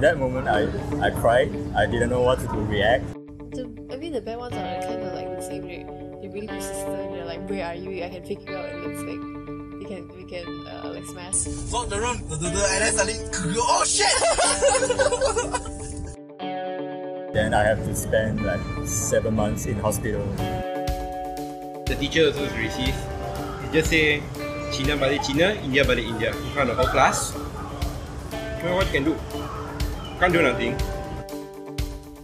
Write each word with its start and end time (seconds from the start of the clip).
That 0.00 0.18
moment, 0.18 0.46
I, 0.46 0.68
I 1.00 1.08
cried. 1.08 1.48
I 1.74 1.86
didn't 1.86 2.10
know 2.10 2.20
what 2.20 2.38
to 2.40 2.46
do, 2.48 2.60
react. 2.68 3.06
The, 3.56 3.64
I 3.90 3.96
mean, 3.96 4.12
the 4.12 4.20
bad 4.20 4.36
ones 4.36 4.52
are 4.52 4.82
kind 4.84 5.00
of 5.00 5.14
like 5.14 5.24
the 5.24 5.40
same 5.40 5.64
rate. 5.64 5.86
They're 6.20 6.28
really 6.28 6.48
persistent. 6.48 7.16
They're 7.16 7.24
like, 7.24 7.48
where 7.48 7.64
are 7.64 7.74
you? 7.74 8.04
I 8.04 8.10
can 8.10 8.20
pick 8.20 8.46
you 8.46 8.54
out, 8.54 8.68
and 8.68 8.92
it's 8.92 9.00
like 9.00 9.16
we 9.80 9.88
can 9.88 10.04
we 10.12 10.28
can 10.28 10.44
uh, 10.68 10.92
like 10.92 11.06
smash. 11.08 11.48
Walk 11.72 11.88
the 11.88 11.96
room, 11.96 12.20
and 12.28 12.44
then 12.44 12.92
suddenly, 12.92 13.24
oh 13.56 13.88
shit! 13.88 14.12
Then 17.32 17.54
I 17.54 17.64
have 17.64 17.82
to 17.88 17.94
spend 17.96 18.44
like 18.44 18.60
seven 18.84 19.34
months 19.34 19.64
in 19.64 19.78
hospital. 19.80 20.20
The 21.88 21.96
teacher 21.98 22.26
also 22.26 22.44
is 22.44 22.52
racist. 22.52 23.00
He 23.64 23.72
just 23.72 23.88
say 23.88 24.20
China 24.76 25.00
balik 25.00 25.24
China, 25.24 25.56
India 25.64 25.88
balik 25.88 26.04
India 26.04 26.36
in 26.36 26.50
front 26.52 26.68
of 26.68 26.76
whole 26.76 26.92
class. 26.92 27.32
You 28.60 28.68
know 28.68 28.76
what 28.76 28.92
you 28.92 28.92
can 28.92 29.08
do? 29.08 29.16
Can't 30.18 30.32
do 30.32 30.40
nothing. 30.40 30.72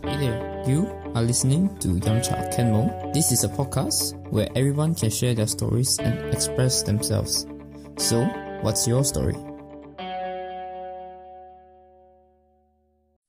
Hey 0.03 0.17
there, 0.17 0.65
you 0.67 0.89
are 1.15 1.21
listening 1.21 1.69
to 1.80 1.89
Yamcha 2.01 2.48
Kenmo. 2.55 3.12
This 3.12 3.33
is 3.33 3.45
a 3.45 3.48
podcast 3.48 4.17
where 4.33 4.48
everyone 4.57 4.95
can 4.95 5.11
share 5.11 5.34
their 5.34 5.47
stories 5.47 5.98
and 5.98 6.33
express 6.33 6.83
themselves. 6.83 7.47
So, 7.98 8.25
what's 8.62 8.89
your 8.89 9.05
story? 9.05 9.37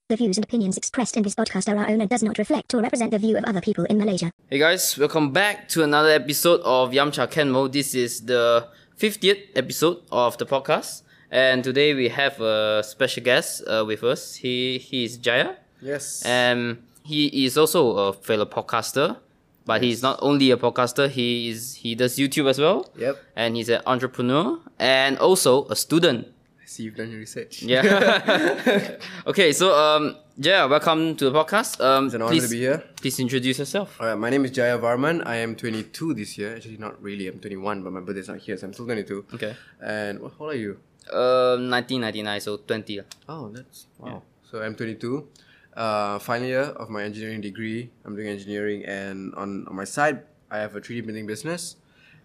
The 0.08 0.16
views 0.16 0.38
and 0.38 0.46
opinions 0.46 0.78
expressed 0.78 1.18
in 1.18 1.24
this 1.24 1.36
podcast 1.36 1.68
are 1.68 1.76
our 1.76 1.90
own 1.90 2.00
and 2.00 2.10
does 2.10 2.24
not 2.24 2.38
reflect 2.38 2.74
or 2.74 2.80
represent 2.82 3.12
the 3.12 3.20
view 3.20 3.36
of 3.38 3.44
other 3.44 3.60
people 3.60 3.84
in 3.86 3.98
Malaysia. 3.98 4.32
Hey 4.50 4.60
guys, 4.60 4.98
welcome 4.98 5.34
back 5.34 5.68
to 5.76 5.84
another 5.84 6.10
episode 6.10 6.62
of 6.64 6.92
Yamcha 6.92 7.28
Kenmo. 7.28 7.70
This 7.70 7.94
is 7.94 8.22
the 8.22 8.70
50th 8.98 9.44
episode 9.58 10.04
of 10.10 10.38
the 10.38 10.46
podcast. 10.46 11.04
And 11.34 11.64
today 11.64 11.96
we 11.96 12.10
have 12.10 12.40
a 12.40 12.84
special 12.86 13.24
guest 13.24 13.64
uh, 13.66 13.84
with 13.88 14.04
us. 14.04 14.36
He, 14.36 14.78
he 14.78 15.04
is 15.06 15.18
Jaya. 15.18 15.56
Yes. 15.82 16.22
And 16.24 16.84
he 17.02 17.46
is 17.46 17.58
also 17.58 17.98
a 17.98 18.14
fellow 18.14 18.46
podcaster. 18.46 19.18
But 19.66 19.82
he's 19.82 20.04
not 20.04 20.20
only 20.22 20.52
a 20.52 20.58
podcaster, 20.58 21.10
he 21.10 21.50
is 21.50 21.74
he 21.76 21.96
does 21.96 22.18
YouTube 22.18 22.48
as 22.48 22.60
well. 22.60 22.92
Yep. 23.00 23.18
And 23.36 23.56
he's 23.56 23.70
an 23.70 23.82
entrepreneur 23.88 24.60
and 24.78 25.18
also 25.18 25.66
a 25.70 25.76
student. 25.76 26.28
I 26.62 26.66
see 26.68 26.84
you've 26.84 26.98
done 26.98 27.10
your 27.10 27.20
research. 27.20 27.64
Yeah. 27.64 28.98
okay, 29.26 29.54
so 29.54 29.74
um 29.74 30.18
Jaya, 30.38 30.68
welcome 30.68 31.16
to 31.16 31.30
the 31.30 31.32
podcast. 31.32 31.82
Um 31.82 32.06
It's 32.06 32.14
an 32.14 32.22
honor 32.22 32.32
please, 32.32 32.44
to 32.44 32.50
be 32.50 32.60
here. 32.60 32.84
Please 32.98 33.20
introduce 33.20 33.58
yourself. 33.58 34.00
Alright, 34.00 34.20
my 34.20 34.30
name 34.30 34.46
is 34.46 34.52
Jaya 34.52 34.78
Varman. 34.78 35.26
I 35.26 35.38
am 35.38 35.56
22 35.56 36.14
this 36.14 36.38
year. 36.38 36.58
Actually, 36.58 36.78
not 36.78 37.02
really. 37.02 37.28
I'm 37.28 37.40
21, 37.40 37.82
but 37.84 37.94
my 37.94 38.02
birthday's 38.02 38.28
not 38.28 38.38
here, 38.38 38.56
so 38.58 38.68
I'm 38.68 38.74
still 38.74 38.86
22. 38.86 39.26
Okay. 39.34 39.56
And 39.82 40.20
what, 40.20 40.34
how 40.38 40.46
old 40.46 40.54
are 40.54 40.58
you? 40.58 40.78
Um, 41.12 41.70
1999, 41.70 42.42
so 42.42 42.58
20. 42.58 43.02
Oh, 43.28 43.50
that's 43.50 43.88
wow. 44.00 44.22
So 44.50 44.62
I'm 44.62 44.76
22. 44.76 45.28
Uh, 45.76 46.20
final 46.20 46.48
year 46.48 46.62
of 46.78 46.90
my 46.90 47.04
engineering 47.04 47.42
degree. 47.42 47.90
I'm 48.06 48.16
doing 48.16 48.28
engineering, 48.28 48.86
and 48.86 49.34
on, 49.36 49.66
on 49.68 49.76
my 49.76 49.84
side, 49.86 50.22
I 50.52 50.60
have 50.60 50.76
a 50.76 50.82
3D 50.82 51.04
printing 51.04 51.26
business, 51.26 51.78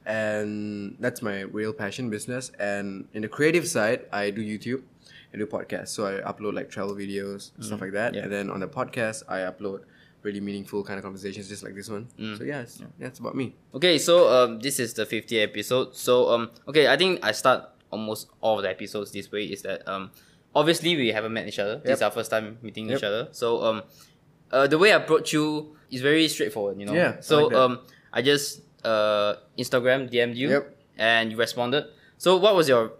and 0.04 0.96
that's 1.00 1.22
my 1.22 1.40
real 1.42 1.72
passion 1.72 2.10
business. 2.10 2.50
And 2.58 3.08
in 3.14 3.22
the 3.22 3.28
creative 3.28 3.66
side, 3.66 4.04
I 4.12 4.30
do 4.30 4.42
YouTube, 4.42 4.82
I 5.32 5.38
do 5.38 5.46
podcasts. 5.46 5.88
So 5.88 6.06
I 6.06 6.20
upload 6.30 6.54
like 6.54 6.70
travel 6.70 6.94
videos, 6.94 7.52
stuff 7.60 7.80
like 7.80 7.92
that. 7.92 8.14
yeah. 8.14 8.22
And 8.24 8.32
then 8.32 8.50
on 8.50 8.60
the 8.60 8.68
podcast, 8.68 9.22
I 9.28 9.38
upload 9.40 9.80
really 10.22 10.40
meaningful 10.40 10.82
kind 10.84 10.98
of 10.98 11.04
conversations, 11.04 11.48
just 11.48 11.62
like 11.62 11.74
this 11.74 11.88
one. 11.88 12.08
So 12.36 12.44
yeah, 12.44 12.60
it's, 12.60 12.82
that's 12.98 13.18
about 13.18 13.34
me. 13.34 13.54
Okay, 13.74 13.98
so 13.98 14.28
um, 14.28 14.60
this 14.60 14.78
is 14.78 14.92
the 14.92 15.06
50th 15.06 15.42
episode. 15.42 15.94
So 15.96 16.28
um, 16.30 16.50
okay, 16.68 16.88
I 16.88 16.96
think 16.96 17.20
I 17.24 17.32
start 17.32 17.64
almost 17.90 18.28
all 18.40 18.56
of 18.58 18.62
the 18.62 18.70
episodes 18.70 19.10
this 19.12 19.30
way. 19.32 19.44
Is 19.44 19.62
that 19.62 19.86
um, 19.88 20.10
obviously 20.54 20.96
we 20.96 21.08
haven't 21.08 21.32
met 21.32 21.46
each 21.48 21.58
other. 21.58 21.78
This 21.84 21.96
is 21.96 22.02
our 22.02 22.10
first 22.10 22.30
time 22.30 22.58
meeting 22.62 22.90
each 22.90 23.02
other. 23.02 23.28
So 23.32 23.62
um, 23.64 23.82
uh, 24.50 24.66
the 24.66 24.78
way 24.78 24.92
I 24.92 24.96
approach 24.96 25.32
you 25.32 25.76
is 25.90 26.00
very 26.00 26.28
straightforward. 26.28 26.78
You 26.80 26.86
know. 26.86 26.94
Yeah, 26.94 27.14
I 27.18 27.20
So 27.20 27.42
like 27.44 27.50
that. 27.52 27.60
um, 27.60 27.78
I 28.12 28.22
just 28.22 28.62
uh 28.84 29.34
Instagram 29.58 30.10
DM'd 30.10 30.36
you. 30.36 30.50
Yep. 30.50 30.76
And 30.98 31.30
you 31.30 31.36
responded. 31.38 31.84
So 32.18 32.36
what 32.38 32.54
was 32.56 32.68
your 32.68 32.92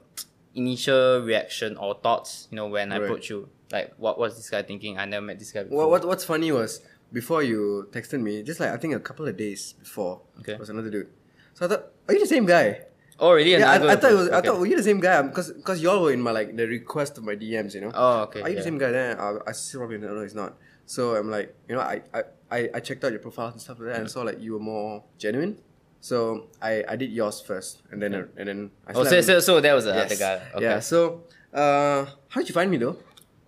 initial 0.55 1.23
reaction 1.23 1.77
or 1.77 1.95
thoughts? 2.03 2.49
You 2.51 2.57
know, 2.57 2.67
when 2.69 2.93
I 2.93 2.99
Right. 2.99 3.05
approached 3.05 3.31
you, 3.31 3.49
like 3.73 3.95
what 3.97 4.19
was 4.19 4.37
this 4.37 4.49
guy 4.51 4.63
thinking? 4.63 4.99
I 4.99 5.05
never 5.05 5.25
met 5.25 5.39
this 5.39 5.53
guy 5.53 5.65
before. 5.65 5.79
What, 5.89 5.91
what 6.03 6.09
What's 6.09 6.25
funny 6.25 6.53
was 6.53 6.81
before 7.13 7.43
you 7.43 7.89
texted 7.91 8.21
me, 8.21 8.43
just 8.43 8.61
like 8.61 8.71
I 8.71 8.77
think 8.77 8.95
a 8.95 9.01
couple 9.01 9.27
of 9.27 9.37
days 9.37 9.75
before, 9.79 10.21
Okay. 10.41 10.57
was 10.57 10.71
another 10.71 10.91
dude. 10.91 11.09
So 11.55 11.67
I 11.67 11.69
thought, 11.69 11.85
are 12.07 12.15
you 12.15 12.21
the 12.21 12.27
same 12.27 12.47
guy? 12.47 12.83
Oh 13.19 13.33
really? 13.33 13.53
Yeah, 13.53 13.71
I, 13.71 13.93
I 13.93 13.97
thought 13.97 14.13
it 14.13 14.15
was. 14.15 14.29
I 14.31 14.39
okay. 14.39 14.49
thought 14.49 14.61
were 14.61 14.67
you 14.67 14.77
the 14.77 14.83
same 14.83 15.01
guy? 15.01 15.23
Because 15.23 15.53
because 15.53 15.83
y'all 15.83 16.03
were 16.03 16.13
in 16.13 16.21
my 16.21 16.31
like 16.31 16.55
the 16.57 16.67
request 16.67 17.19
of 17.19 17.25
my 17.25 17.35
DMs, 17.35 17.75
you 17.75 17.81
know. 17.81 17.91
Oh 17.95 18.23
okay. 18.23 18.43
Are 18.43 18.49
you 18.49 18.55
yeah. 18.55 18.61
the 18.61 18.65
same 18.65 18.79
guy? 18.79 18.91
Then 18.93 19.19
I, 19.19 19.39
I 19.47 19.53
still 19.53 19.81
probably 19.81 19.99
no, 19.99 20.15
no, 20.15 20.23
he's 20.23 20.35
not. 20.35 20.57
So 20.87 21.17
I'm 21.17 21.31
like, 21.31 21.55
you 21.69 21.75
know, 21.75 21.83
I, 21.83 22.01
I, 22.15 22.23
I, 22.51 22.71
I 22.75 22.81
checked 22.81 23.05
out 23.05 23.11
your 23.13 23.21
profiles 23.21 23.53
and 23.53 23.61
stuff 23.61 23.79
like 23.79 23.89
that, 23.89 24.01
and 24.01 24.11
saw 24.11 24.23
like 24.23 24.41
you 24.41 24.55
were 24.55 24.61
more 24.61 25.05
genuine. 25.19 25.59
So 26.01 26.47
I, 26.63 26.85
I 26.89 26.97
did 26.97 27.11
yours 27.11 27.41
first, 27.41 27.83
and 27.91 28.01
then 28.01 28.15
and 28.15 28.49
then 28.49 28.71
I 28.87 28.93
Oh, 28.95 29.05
so, 29.05 29.21
so, 29.21 29.41
so 29.41 29.61
that 29.61 29.75
was 29.75 29.85
the 29.85 29.95
Yes. 29.95 30.07
other 30.07 30.17
guy. 30.17 30.47
Okay. 30.55 30.65
Yeah. 30.65 30.81
So 30.81 31.25
uh, 31.53 32.07
how 32.29 32.41
did 32.41 32.49
you 32.49 32.55
find 32.55 32.71
me 32.71 32.77
though? 32.79 32.97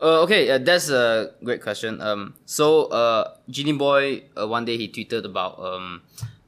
Uh, 0.00 0.24
okay, 0.24 0.50
uh, 0.50 0.56
that's 0.56 0.88
a 0.88 1.32
great 1.44 1.60
question. 1.62 2.00
Um, 2.00 2.34
so 2.46 2.86
uh, 2.86 3.36
Jinnyboy, 3.50 4.24
uh, 4.40 4.48
one 4.48 4.64
day 4.64 4.78
he 4.78 4.88
tweeted 4.88 5.24
about 5.24 5.60
um, 5.60 6.00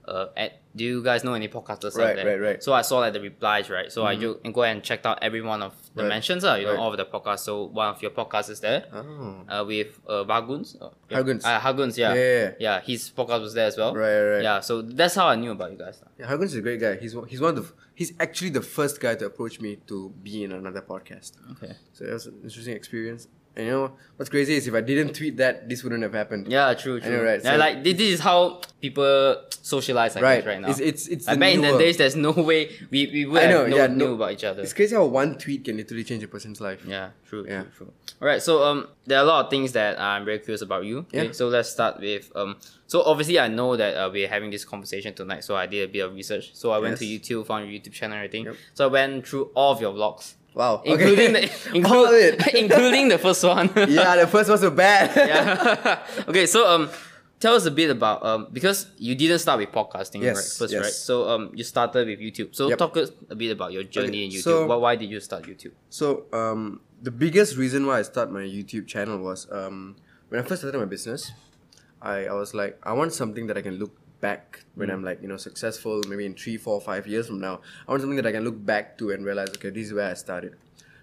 uh, 0.08 0.26
at, 0.36 0.61
do 0.74 0.84
you 0.84 1.02
guys 1.02 1.22
know 1.24 1.34
any 1.34 1.48
podcasters 1.48 1.96
Right, 1.96 2.10
out 2.10 2.16
there? 2.16 2.26
right, 2.26 2.40
right. 2.40 2.62
So 2.62 2.72
I 2.72 2.82
saw 2.82 2.98
like 3.00 3.12
the 3.12 3.20
replies, 3.20 3.68
right? 3.68 3.92
So 3.92 4.04
I 4.06 4.16
go 4.16 4.38
and 4.44 4.54
go 4.54 4.62
and 4.62 4.82
checked 4.82 5.04
out 5.06 5.18
every 5.22 5.42
one 5.42 5.62
of 5.62 5.74
the 5.94 6.02
Right, 6.02 6.08
mentions, 6.08 6.44
uh, 6.44 6.54
you 6.54 6.64
know, 6.66 6.76
all 6.76 6.90
of 6.90 6.96
the 6.96 7.04
podcasts. 7.04 7.40
So 7.40 7.64
one 7.64 7.88
of 7.88 8.00
your 8.00 8.10
podcasts 8.12 8.48
is 8.50 8.60
there. 8.60 8.86
Oh. 8.92 9.44
Uh, 9.48 9.64
with 9.66 10.00
uh, 10.08 10.24
Baguns. 10.24 10.80
Uh, 10.80 10.88
yeah. 11.10 11.18
Harguns. 11.18 11.44
Uh, 11.44 11.60
Harguns, 11.60 11.96
yeah. 11.98 12.14
Yeah, 12.14 12.20
yeah, 12.40 12.50
Yeah, 12.58 12.80
his 12.80 13.10
podcast 13.10 13.42
was 13.42 13.54
there 13.54 13.66
as 13.66 13.76
well. 13.76 13.94
Right, 13.94 14.14
right, 14.20 14.30
right. 14.36 14.42
Yeah, 14.42 14.60
so 14.60 14.80
that's 14.82 15.14
how 15.14 15.28
I 15.28 15.36
knew 15.36 15.50
about 15.52 15.72
you 15.72 15.78
guys. 15.78 16.02
Yeah, 16.18 16.26
Harguns 16.30 16.44
is 16.46 16.56
a 16.56 16.62
great 16.62 16.80
guy. 16.80 16.96
He's 16.96 17.14
he's 17.28 17.40
one 17.40 17.56
of 17.56 17.66
the 17.66 17.72
he's 17.94 18.12
actually 18.18 18.50
the 18.50 18.62
first 18.62 19.00
guy 19.00 19.14
to 19.16 19.26
approach 19.26 19.60
me 19.60 19.76
to 19.88 20.10
be 20.22 20.44
in 20.44 20.52
another 20.52 20.80
podcast. 20.80 21.32
Okay. 21.52 21.74
So 21.92 22.04
that 22.06 22.12
was 22.14 22.26
an 22.26 22.40
interesting 22.42 22.74
experience. 22.74 23.28
And 23.54 23.66
you 23.66 23.72
know 23.72 23.92
what's 24.16 24.30
crazy 24.30 24.54
is 24.54 24.66
if 24.66 24.72
I 24.74 24.80
didn't 24.80 25.14
tweet 25.14 25.36
that, 25.36 25.68
this 25.68 25.82
wouldn't 25.84 26.02
have 26.02 26.14
happened. 26.14 26.48
Yeah, 26.50 26.72
true, 26.74 26.98
true. 27.00 27.10
know, 27.10 27.22
right? 27.22 27.40
Yeah, 27.44 27.56
like 27.56 27.84
this, 27.84 27.98
this 27.98 28.12
is 28.14 28.20
how 28.20 28.62
people 28.80 29.36
socialize, 29.60 30.16
I 30.16 30.20
Right. 30.22 30.36
guess, 30.38 30.46
right 30.46 30.60
now. 30.60 30.70
It's- 30.70 30.80
it's- 30.80 31.06
it's 31.08 31.26
the 31.26 31.36
back 31.36 31.54
in 31.54 31.60
the 31.60 31.76
days, 31.78 31.98
there's 31.98 32.16
no 32.16 32.30
way 32.50 32.70
we, 32.90 33.06
we 33.12 33.26
would 33.26 33.42
I 33.42 33.46
have 33.46 33.68
know, 33.68 33.76
yeah, 33.76 33.86
no- 33.88 34.14
about 34.14 34.32
each 34.32 34.44
other. 34.44 34.62
It's 34.62 34.72
crazy 34.72 34.94
how 34.96 35.04
one 35.04 35.36
tweet 35.36 35.64
can 35.66 35.76
literally 35.76 36.02
change 36.02 36.22
a 36.22 36.28
person's 36.28 36.60
life. 36.62 36.82
Yeah, 36.86 37.10
true, 37.28 37.44
Yeah. 37.46 37.62
true, 37.62 37.70
true. 37.76 37.92
All 38.22 38.26
right, 38.28 38.40
so 38.42 38.62
um, 38.64 38.88
there 39.06 39.18
are 39.18 39.22
a 39.22 39.26
lot 39.26 39.44
of 39.44 39.50
things 39.50 39.72
that 39.72 40.00
I'm 40.00 40.24
very 40.24 40.38
curious 40.38 40.62
about 40.62 40.84
you. 40.84 41.00
Okay, 41.00 41.26
Yeah. 41.26 41.32
so 41.32 41.48
let's 41.48 41.68
start 41.70 42.00
with 42.00 42.32
um. 42.34 42.56
So 42.86 43.02
obviously, 43.02 43.38
I 43.38 43.48
know 43.48 43.76
that 43.76 43.96
uh, 43.96 44.10
we're 44.12 44.28
having 44.28 44.50
this 44.50 44.64
conversation 44.64 45.12
tonight, 45.14 45.44
so 45.44 45.56
I 45.56 45.66
did 45.66 45.88
a 45.88 45.92
bit 45.92 46.00
of 46.00 46.14
research. 46.14 46.50
So 46.54 46.70
I 46.72 46.78
went 46.78 46.98
to 46.98 47.04
YouTube, 47.04 47.46
found 47.46 47.70
your 47.70 47.78
YouTube 47.80 47.92
channel, 47.92 48.16
and 48.16 48.24
everything. 48.24 48.44
Yep. 48.46 48.56
So 48.74 48.84
I 48.84 48.88
went 48.88 49.26
through 49.26 49.50
all 49.54 49.72
of 49.72 49.80
your 49.80 49.92
vlogs, 49.94 50.34
Wow. 50.54 50.82
including 50.84 51.36
okay. 51.36 51.46
the 51.46 51.74
include, 51.76 52.46
including 52.54 53.08
the 53.08 53.18
first 53.18 53.42
one. 53.44 53.70
yeah, 53.88 54.16
the 54.16 54.26
first 54.26 54.48
ones 54.50 54.62
were 54.62 54.70
bad. 54.70 55.10
yeah. 55.16 56.06
okay, 56.28 56.46
so 56.46 56.68
um, 56.68 56.90
tell 57.40 57.54
us 57.54 57.64
a 57.66 57.70
bit 57.70 57.90
about 57.90 58.24
um 58.24 58.46
because 58.52 58.86
you 58.98 59.14
didn't 59.14 59.38
start 59.40 59.58
with 59.60 59.70
podcasting, 59.72 60.22
Yes, 60.22 60.36
right? 60.36 60.58
First, 60.60 60.72
yes. 60.72 60.82
right? 60.82 60.92
So 60.92 61.28
um, 61.28 61.50
you 61.54 61.64
started 61.64 62.06
with 62.06 62.20
YouTube. 62.20 62.54
So 62.54 62.68
Yep. 62.68 62.78
talk 62.78 62.96
us 62.98 63.10
a 63.30 63.34
bit 63.34 63.50
about 63.50 63.72
your 63.72 63.82
journey 63.84 64.08
Okay, 64.08 64.24
in 64.26 64.30
YouTube. 64.30 64.42
so- 64.42 64.66
why, 64.66 64.76
why 64.76 64.96
did 64.96 65.10
you 65.10 65.20
start 65.20 65.44
YouTube? 65.44 65.72
So 65.90 66.24
um, 66.32 66.80
the 67.02 67.10
biggest 67.10 67.56
reason 67.56 67.86
why 67.86 67.98
I 67.98 68.02
started 68.02 68.32
my 68.32 68.42
YouTube 68.42 68.86
channel 68.86 69.18
was 69.18 69.50
um, 69.50 69.96
when 70.28 70.40
I 70.40 70.44
first 70.46 70.62
started 70.62 70.78
my 70.78 70.84
business, 70.84 71.32
I, 72.00 72.26
I 72.26 72.32
was 72.34 72.52
like, 72.54 72.78
I 72.82 72.92
want 72.92 73.12
something 73.12 73.46
that 73.48 73.56
I 73.56 73.62
can 73.62 73.74
look 73.78 73.92
back 74.22 74.64
when 74.76 74.90
I'm 74.90 75.00
hmm. 75.00 75.04
like, 75.04 75.20
you 75.20 75.28
know, 75.28 75.36
successful, 75.36 76.00
maybe 76.08 76.24
in 76.24 76.34
three, 76.34 76.56
four, 76.56 76.80
five 76.80 77.06
years 77.06 77.26
from 77.26 77.40
now. 77.40 77.60
I 77.86 77.90
want 77.90 78.00
something 78.00 78.16
that 78.16 78.26
I 78.26 78.32
can 78.32 78.44
look 78.44 78.64
back 78.64 78.96
to 78.98 79.10
and 79.10 79.26
realize, 79.26 79.48
okay, 79.56 79.68
this 79.68 79.88
is 79.88 79.92
where 79.92 80.10
I 80.10 80.14
started. 80.14 80.56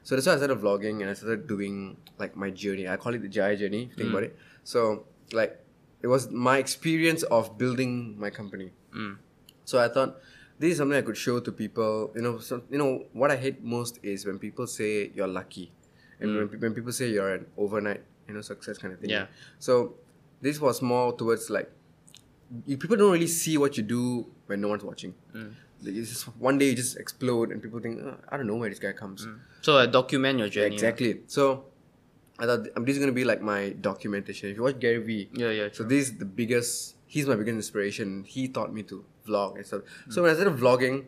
So 0.04 0.16
that's 0.16 0.26
why 0.26 0.34
I 0.34 0.38
started 0.38 0.58
vlogging 0.58 1.02
and 1.02 1.10
I 1.10 1.14
started 1.14 1.46
doing 1.48 1.98
like 2.18 2.36
my 2.36 2.50
journey. 2.50 2.88
I 2.88 2.98
call 2.98 3.14
it 3.14 3.22
the 3.22 3.28
Jaya 3.28 3.56
journey, 3.56 3.84
if 3.84 3.90
you 3.90 3.96
think 3.96 4.10
hmm. 4.10 4.16
about 4.16 4.24
it. 4.24 4.38
So 4.64 5.06
like 5.34 5.60
it 6.02 6.08
was 6.08 6.32
my 6.32 6.58
experience 6.58 7.24
of 7.24 7.58
building 7.58 8.18
my 8.18 8.30
company. 8.30 8.72
Hmm. 8.94 9.14
So 9.66 9.80
I 9.80 9.88
thought 9.88 10.18
this 10.58 10.72
is 10.72 10.78
something 10.78 10.98
I 10.98 11.02
could 11.02 11.18
show 11.18 11.40
to 11.40 11.52
people. 11.52 12.12
You 12.16 12.22
know, 12.22 12.40
so, 12.40 12.64
you 12.72 12.78
know 12.78 13.06
what 13.14 13.32
I 13.32 13.38
hate 13.38 13.64
most 13.64 14.00
is 14.02 14.26
when 14.26 14.40
people 14.40 14.68
say 14.68 15.12
you're 15.14 15.28
lucky, 15.28 15.72
and 16.20 16.36
when, 16.36 16.60
when 16.60 16.74
people 16.74 16.92
say 16.92 17.10
you're 17.10 17.34
an 17.34 17.46
overnight, 17.58 18.02
you 18.28 18.34
know, 18.34 18.42
success 18.42 18.78
kind 18.78 18.94
of 18.94 19.00
thing. 19.00 19.10
Yeah. 19.10 19.28
So 19.60 19.96
this 20.42 20.60
was 20.60 20.82
more 20.82 21.16
towards 21.16 21.50
like 21.50 21.72
you, 22.66 22.78
people 22.78 22.98
don't 22.98 23.12
really 23.12 23.28
see 23.28 23.58
what 23.58 23.78
you 23.78 23.84
do 23.84 24.26
when 24.48 24.62
no 24.62 24.68
one's 24.70 24.84
watching. 24.84 25.14
It's 25.84 26.10
just 26.10 26.26
one 26.38 26.58
day 26.58 26.70
you 26.70 26.76
just 26.76 26.98
explode, 26.98 27.52
and 27.52 27.62
people 27.64 27.80
think, 27.80 28.00
oh, 28.04 28.18
I 28.28 28.36
don't 28.38 28.48
know 28.48 28.56
where 28.56 28.70
this 28.70 28.80
guy 28.80 28.92
comes. 28.92 29.28
So 29.62 29.78
uh, 29.78 29.86
document 29.86 30.40
your 30.40 30.50
journey. 30.50 30.74
exactly. 30.76 31.22
So 31.28 31.66
I 32.38 32.46
thought 32.46 32.64
this 32.86 32.96
is 32.96 33.00
gonna 33.00 33.12
be 33.14 33.24
like 33.24 33.42
my 33.42 33.70
documentation. 33.80 34.50
If 34.50 34.58
you 34.58 34.64
watch 34.64 34.80
Gary 34.80 34.98
Vee, 35.04 35.30
Yeah, 35.34 35.52
yeah, 35.52 35.68
So 35.72 35.84
this 35.84 36.10
is 36.10 36.18
the 36.18 36.26
biggest. 36.26 36.96
He's 37.06 37.28
my 37.28 37.36
biggest 37.36 37.56
inspiration. 37.56 38.24
He 38.26 38.48
taught 38.50 38.74
me 38.74 38.84
to 38.84 39.04
vlog 39.28 39.56
and 39.56 39.66
stuff. 39.66 39.82
So 40.10 40.22
when 40.22 40.32
I 40.32 40.34
started 40.36 40.58
vlogging, 40.60 41.06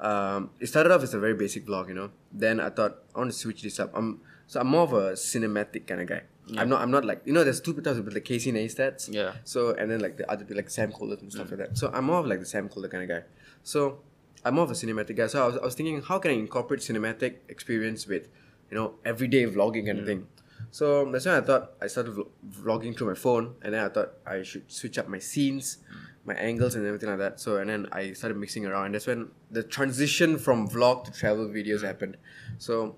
um, 0.00 0.50
it 0.60 0.66
started 0.66 0.92
off 0.92 1.02
as 1.02 1.14
a 1.14 1.18
very 1.18 1.34
basic 1.34 1.66
vlog, 1.66 1.88
you 1.88 1.94
know. 1.94 2.10
Then 2.32 2.60
I 2.60 2.70
thought 2.70 2.98
I 3.14 3.18
want 3.20 3.30
to 3.32 3.38
switch 3.38 3.62
this 3.62 3.78
up. 3.80 3.90
I'm 3.94 4.20
so 4.46 4.60
I'm 4.60 4.66
more 4.68 4.82
of 4.82 4.92
a 4.92 5.12
cinematic 5.12 5.86
kind 5.86 6.00
of 6.00 6.06
guy. 6.08 6.22
I'm 6.56 6.68
not 6.68 6.80
I'm 6.80 6.90
not 6.90 7.04
like 7.04 7.22
you 7.24 7.32
know 7.32 7.44
there's 7.44 7.60
two 7.60 7.74
types 7.74 7.98
of 7.98 8.04
people, 8.04 8.14
like 8.14 8.24
Casey 8.24 8.52
Neistats. 8.52 9.12
Yeah. 9.12 9.32
So 9.44 9.74
and 9.74 9.90
then 9.90 10.00
like 10.00 10.16
the 10.16 10.30
other 10.30 10.44
people 10.44 10.56
like 10.56 10.70
Sam 10.70 10.92
Kolder 10.92 11.20
and 11.20 11.32
stuff 11.32 11.48
mm. 11.48 11.58
like 11.58 11.60
that. 11.60 11.78
So 11.78 11.90
I'm 11.92 12.04
more 12.04 12.20
of 12.20 12.26
like 12.26 12.40
the 12.40 12.46
Sam 12.46 12.68
Kolder 12.68 12.90
kind 12.90 13.02
of 13.02 13.08
guy. 13.08 13.26
So 13.62 14.00
I'm 14.44 14.54
more 14.54 14.64
of 14.64 14.70
a 14.70 14.74
cinematic 14.74 15.16
guy. 15.16 15.26
So 15.26 15.42
I 15.42 15.46
was, 15.46 15.56
I 15.56 15.64
was 15.64 15.74
thinking 15.74 16.00
how 16.02 16.18
can 16.18 16.30
I 16.30 16.34
incorporate 16.34 16.80
cinematic 16.80 17.38
experience 17.48 18.06
with, 18.06 18.28
you 18.70 18.76
know, 18.76 18.94
everyday 19.04 19.44
vlogging 19.46 19.86
kind 19.86 19.98
of 19.98 20.04
mm. 20.04 20.08
thing. 20.08 20.26
So 20.70 21.10
that's 21.10 21.26
when 21.26 21.34
I 21.34 21.40
thought 21.40 21.72
I 21.80 21.86
started 21.86 22.14
vlog- 22.14 22.30
vlogging 22.50 22.96
through 22.96 23.08
my 23.08 23.14
phone, 23.14 23.54
and 23.62 23.74
then 23.74 23.84
I 23.84 23.88
thought 23.88 24.12
I 24.26 24.42
should 24.42 24.70
switch 24.70 24.98
up 24.98 25.08
my 25.08 25.18
scenes, 25.18 25.78
my 26.24 26.34
angles, 26.34 26.74
and 26.74 26.86
everything 26.86 27.08
like 27.08 27.18
that. 27.18 27.40
So 27.40 27.56
and 27.56 27.70
then 27.70 27.86
I 27.92 28.12
started 28.12 28.36
mixing 28.36 28.66
around, 28.66 28.86
and 28.86 28.94
that's 28.94 29.06
when 29.06 29.30
the 29.50 29.62
transition 29.62 30.38
from 30.38 30.68
vlog 30.68 31.04
to 31.04 31.12
travel 31.12 31.46
videos 31.48 31.82
happened. 31.82 32.16
So 32.58 32.96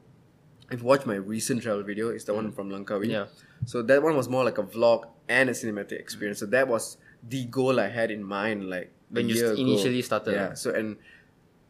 if 0.71 0.81
you 0.81 0.87
watch 0.87 1.05
my 1.07 1.15
recent 1.17 1.63
travel 1.63 1.83
video, 1.83 2.09
it's 2.11 2.25
the 2.25 2.35
one 2.35 2.53
from 2.53 2.71
Langkawi. 2.71 3.09
Yeah. 3.09 3.27
So 3.65 3.83
that 3.83 4.03
one 4.03 4.17
was 4.17 4.29
more 4.29 4.45
like 4.45 4.59
a 4.59 4.63
vlog 4.63 5.05
and 5.29 5.49
a 5.51 5.53
cinematic 5.53 5.93
experience. 6.01 6.39
So 6.41 6.47
that 6.47 6.69
was 6.69 6.97
the 7.29 7.45
goal 7.47 7.79
I 7.81 7.89
had 7.89 8.11
in 8.11 8.23
mind, 8.25 8.69
like 8.71 8.93
When 9.11 9.29
you 9.29 9.35
year 9.35 9.49
st- 9.55 9.59
ago. 9.61 9.69
initially 9.73 10.03
started, 10.03 10.33
Yeah. 10.35 10.47
right? 10.49 10.59
So 10.59 10.71
and 10.73 10.97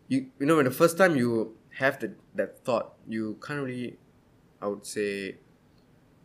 you 0.08 0.26
you 0.38 0.46
know 0.46 0.56
when 0.56 0.64
the 0.66 0.70
first 0.82 0.96
time 0.98 1.16
you 1.16 1.56
have 1.78 1.98
the, 2.00 2.12
that 2.34 2.64
thought, 2.64 2.94
you 3.08 3.38
can't 3.44 3.62
really, 3.64 3.96
I 4.60 4.66
would 4.66 4.84
say, 4.86 5.36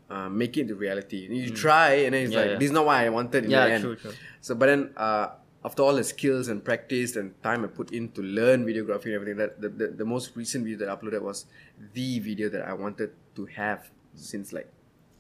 uh, 0.10 0.30
make 0.30 0.58
it 0.58 0.62
into 0.62 0.76
reality. 0.76 1.28
You 1.32 1.50
try 1.52 2.06
and 2.06 2.14
then 2.14 2.24
it's 2.26 2.32
Mm. 2.32 2.34
Yeah, 2.34 2.42
like 2.42 2.50
yeah. 2.52 2.58
this 2.60 2.66
is 2.68 2.72
not 2.72 2.86
what 2.86 2.98
I 2.98 3.10
wanted 3.10 3.46
in 3.46 3.52
Yeah, 3.52 3.66
the 3.66 3.72
end. 3.74 3.84
true, 3.84 3.96
true. 3.96 4.12
So 4.42 4.54
but 4.56 4.68
then 4.68 4.94
uh, 4.98 5.28
after 5.66 5.82
all 5.82 5.96
the 5.96 6.04
skills 6.04 6.48
and 6.48 6.64
practice 6.64 7.16
and 7.16 7.34
time 7.42 7.64
I 7.64 7.68
put 7.68 7.92
in 7.92 8.10
to 8.12 8.22
learn 8.22 8.66
videography 8.66 9.06
and 9.06 9.16
everything, 9.16 9.38
that 9.38 9.60
the, 9.60 9.70
the, 9.70 9.88
the 9.88 10.06
most 10.06 10.36
recent 10.36 10.64
video 10.64 10.78
that 10.86 10.90
I 10.90 10.96
uploaded 10.96 11.22
was 11.22 11.48
the 11.94 12.20
video 12.20 12.50
that 12.50 12.68
I 12.68 12.74
wanted 12.74 13.12
to 13.36 13.46
have 13.46 13.90
since 14.14 14.54
like 14.54 14.72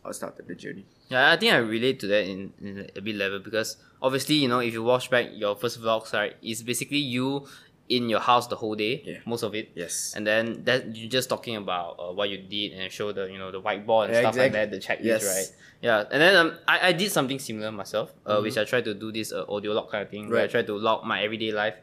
I 0.05 0.11
started 0.11 0.47
the 0.47 0.53
journey. 0.53 0.85
Yeah, 1.09 1.31
I 1.31 1.37
think 1.37 1.51
I 1.51 1.57
relate 1.57 1.99
to 2.01 2.07
that 2.07 2.25
in, 2.25 2.53
in 2.61 2.87
a 2.95 3.01
bit 3.01 3.15
level 3.15 3.39
because 3.39 3.77
obviously, 4.01 4.35
you 4.35 4.47
know, 4.47 4.59
if 4.59 4.71
you 4.71 4.83
watch 4.83 5.09
back 5.09 5.29
your 5.33 5.55
first 5.55 5.81
vlogs, 5.81 6.13
right, 6.13 6.35
it's 6.43 6.61
basically 6.61 6.99
you 6.99 7.47
in 7.87 8.09
your 8.09 8.19
house 8.19 8.47
the 8.47 8.55
whole 8.55 8.73
day, 8.75 9.03
Yeah. 9.05 9.17
most 9.25 9.43
of 9.43 9.53
it. 9.53 9.69
Yes. 9.75 10.13
And 10.15 10.25
then 10.25 10.63
that 10.65 10.95
you're 10.95 11.09
just 11.09 11.29
talking 11.29 11.55
about 11.55 11.97
uh, 11.99 12.11
what 12.11 12.29
you 12.29 12.37
did 12.39 12.73
and 12.73 12.91
show 12.91 13.11
the 13.11 13.29
you 13.31 13.37
know 13.37 13.51
the 13.51 13.61
whiteboard 13.61 14.05
and 14.05 14.13
Yeah, 14.13 14.21
stuff 14.21 14.37
like 14.37 14.53
that, 14.53 14.71
the 14.71 14.77
checklist, 14.77 15.03
Yes. 15.05 15.23
right? 15.25 15.47
Yeah. 15.81 15.99
And 16.11 16.19
then 16.19 16.35
um, 16.35 16.57
I, 16.67 16.87
I 16.89 16.91
did 16.93 17.11
something 17.11 17.37
similar 17.37 17.71
myself, 17.71 18.11
uh, 18.25 18.39
which 18.41 18.57
I 18.57 18.63
tried 18.65 18.85
to 18.85 18.95
do 18.95 19.11
this 19.11 19.31
uh, 19.31 19.45
audio 19.47 19.73
log 19.73 19.91
kind 19.91 20.01
of 20.01 20.09
thing, 20.09 20.29
where 20.29 20.39
I 20.39 20.41
Right. 20.43 20.49
tried 20.49 20.65
to 20.67 20.75
log 20.77 21.05
my 21.05 21.21
everyday 21.21 21.51
life, 21.51 21.75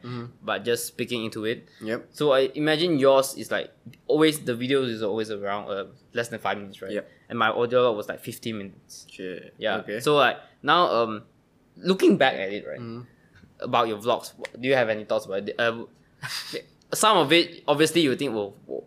but 0.43 0.65
just 0.65 0.87
speaking 0.87 1.23
into 1.23 1.45
it. 1.45 1.69
Yep. 1.81 2.07
So 2.11 2.33
I 2.33 2.51
imagine 2.53 2.99
yours 2.99 3.35
is 3.37 3.49
like 3.49 3.71
always 4.07 4.39
the 4.43 4.53
videos 4.59 4.89
is 4.89 5.03
always 5.03 5.31
around 5.31 5.69
uh, 5.71 5.85
less 6.13 6.27
than 6.27 6.39
five 6.39 6.57
minutes, 6.57 6.81
right? 6.81 6.91
Yep. 6.91 7.09
And 7.29 7.39
my 7.39 7.47
audio 7.47 7.81
log 7.81 7.95
was 7.95 8.09
like 8.09 8.19
fifteen 8.19 8.57
minutes. 8.57 9.07
Shit. 9.09 9.53
Yeah. 9.57 9.77
Okay. 9.77 10.01
So 10.01 10.17
like 10.17 10.35
now, 10.61 10.87
um, 10.87 11.23
looking 11.77 12.17
back 12.17 12.33
at 12.35 12.51
it, 12.51 12.67
right, 12.67 12.79
Mm-hmm. 12.79 13.01
About 13.59 13.87
your 13.87 13.97
vlogs, 13.97 14.33
do 14.59 14.67
you 14.67 14.75
have 14.75 14.89
any 14.89 15.03
thoughts 15.05 15.25
about 15.25 15.47
it? 15.49 15.55
Uh, 15.59 15.83
some 16.93 17.17
of 17.17 17.31
it, 17.33 17.63
obviously, 17.67 18.01
you 18.01 18.15
think, 18.15 18.33
well, 18.33 18.53
well 18.67 18.83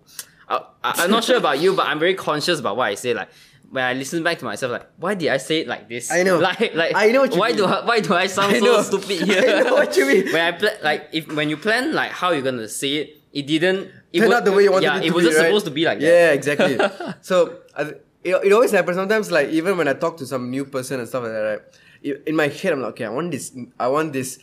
I, 0.49 0.63
I'm 0.85 1.11
not 1.11 1.25
sure 1.25 1.37
about 1.37 1.61
you, 1.61 1.75
but 1.75 1.87
I'm 1.87 1.99
very 1.99 2.15
conscious 2.15 2.61
about 2.61 2.77
what 2.77 2.85
I 2.85 2.95
say. 2.95 3.15
Like 3.15 3.29
when 3.71 3.83
I 3.85 3.95
listen 3.95 4.23
back 4.23 4.39
to 4.39 4.45
myself, 4.45 4.73
like 4.73 4.87
why 4.97 5.15
did 5.15 5.29
I 5.29 5.39
say 5.39 5.61
it 5.61 5.67
like 5.67 5.89
this? 5.89 6.13
I 6.13 6.23
know. 6.23 6.39
Like 6.47 6.75
like 6.75 6.93
I 6.95 7.11
know 7.11 7.27
why 7.27 7.49
mean. 7.49 7.57
do 7.57 7.65
I, 7.67 7.85
why 7.85 8.01
do 8.01 8.15
I 8.15 8.27
sound 8.29 8.55
I 8.57 8.61
so 8.61 8.83
stupid 8.83 9.23
here? 9.29 9.57
I 9.57 9.63
know 9.63 9.75
what 9.75 9.97
you 9.97 10.07
mean. 10.07 10.33
when 10.33 10.43
I 10.43 10.53
pla- 10.53 10.79
like 10.83 11.09
if 11.13 11.27
when 11.35 11.51
you 11.51 11.57
plan 11.57 11.93
like 11.95 12.13
how 12.13 12.31
you're 12.31 12.43
gonna 12.43 12.69
say 12.69 12.95
it, 12.95 13.17
it 13.33 13.47
didn't. 13.47 13.91
It 14.13 14.21
Turned 14.21 14.31
wa- 14.31 14.37
out 14.39 14.45
the 14.45 14.53
way 14.53 14.63
you 14.63 14.73
wanted 14.73 14.85
yeah, 14.85 14.97
it 14.99 15.01
to 15.01 15.07
it 15.07 15.11
be, 15.11 15.15
wasn't 15.15 15.37
right? 15.37 15.45
supposed 15.47 15.65
to 15.67 15.71
be 15.73 15.85
like 15.85 15.99
that. 15.99 16.07
Yeah, 16.07 16.31
exactly. 16.33 16.79
so 17.23 17.59
I 17.77 17.83
it, 18.23 18.35
it 18.45 18.53
always 18.53 18.71
happens. 18.71 18.97
Sometimes, 18.97 19.31
like 19.31 19.49
even 19.51 19.77
when 19.77 19.89
I 19.89 19.95
talk 19.95 20.17
to 20.19 20.27
some 20.27 20.51
new 20.51 20.65
person 20.65 21.01
and 21.01 21.09
stuff 21.09 21.25
like 21.25 21.33
that, 21.33 21.61
right? 22.05 22.17
In 22.27 22.37
my 22.37 22.49
head, 22.49 22.73
I'm 22.73 22.81
like, 22.83 22.91
okay, 22.91 23.05
I 23.05 23.09
want 23.11 23.31
this. 23.33 23.57
I 23.81 23.89
want 23.89 24.13
this 24.13 24.39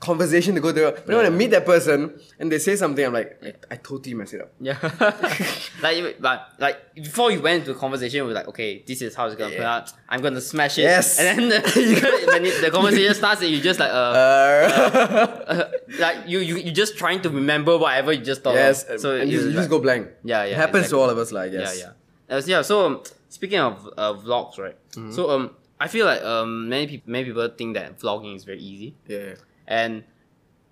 conversation 0.00 0.54
to 0.54 0.60
go 0.60 0.72
through. 0.72 0.92
But 0.92 1.06
then 1.06 1.16
when 1.16 1.26
I 1.26 1.30
meet 1.30 1.50
that 1.50 1.66
person 1.66 2.20
and 2.38 2.50
they 2.52 2.58
say 2.58 2.76
something, 2.76 3.04
I'm 3.04 3.12
like, 3.12 3.42
I, 3.42 3.74
I 3.74 3.76
totally 3.76 4.14
mess 4.14 4.32
it 4.32 4.40
up. 4.42 4.52
Yeah. 4.60 4.76
like, 5.82 6.20
but 6.20 6.52
like 6.58 6.94
before 6.94 7.30
you 7.32 7.40
went 7.42 7.64
to 7.66 7.72
a 7.72 7.74
conversation, 7.74 8.22
we 8.22 8.28
were 8.28 8.34
like, 8.34 8.48
okay, 8.48 8.82
this 8.86 9.02
is 9.02 9.14
how 9.14 9.26
it's 9.26 9.34
gonna 9.34 9.54
play 9.54 9.64
out. 9.64 9.92
I'm 10.08 10.20
gonna 10.20 10.40
smash 10.40 10.78
it. 10.78 10.82
Yes. 10.82 11.18
And 11.18 11.26
then 11.26 11.48
the, 11.48 12.24
when 12.28 12.44
it, 12.44 12.60
the 12.60 12.70
conversation 12.70 13.14
starts, 13.14 13.42
and 13.42 13.50
you 13.50 13.60
just 13.60 13.80
like, 13.80 13.90
uh, 13.92 13.94
Uh, 13.94 15.44
uh, 15.46 15.70
like 15.98 16.16
you 16.26 16.38
you 16.40 16.56
you 16.56 16.70
just 16.72 16.96
trying 16.96 17.20
to 17.22 17.30
remember 17.30 17.76
whatever 17.78 18.12
you 18.12 18.22
just 18.24 18.42
thought. 18.42 18.54
yes. 18.54 18.84
Of. 18.84 19.00
So 19.00 19.16
and 19.16 19.30
you, 19.30 19.38
you 19.40 19.44
just 19.52 19.56
like- 19.56 19.70
go 19.70 19.78
blank. 19.80 20.08
Yeah, 20.24 20.44
yeah, 20.44 20.50
It 20.52 20.56
happens 20.56 20.84
exactly. 20.86 20.98
to 20.98 21.02
all 21.02 21.10
of 21.10 21.18
us, 21.18 21.32
like 21.32 21.52
yes. 21.52 21.78
Yeah, 21.78 21.92
yeah. 22.28 22.36
Uh, 22.36 22.40
so 22.40 22.50
yeah. 22.50 22.62
So 22.62 22.86
um, 22.86 23.02
speaking 23.28 23.58
of 23.58 23.88
uh, 23.96 24.14
vlogs, 24.14 24.58
right? 24.58 24.76
Mm-hmm. 24.92 25.12
So 25.12 25.30
um, 25.30 25.50
I 25.80 25.88
feel 25.88 26.06
like 26.06 26.22
um 26.22 26.68
many 26.68 26.86
people 26.86 27.10
many 27.12 27.24
people 27.24 27.48
think 27.56 27.74
that 27.74 27.98
vlogging 27.98 28.36
is 28.36 28.44
very 28.44 28.60
easy. 28.60 28.94
yeah. 29.08 29.34
And 29.68 30.04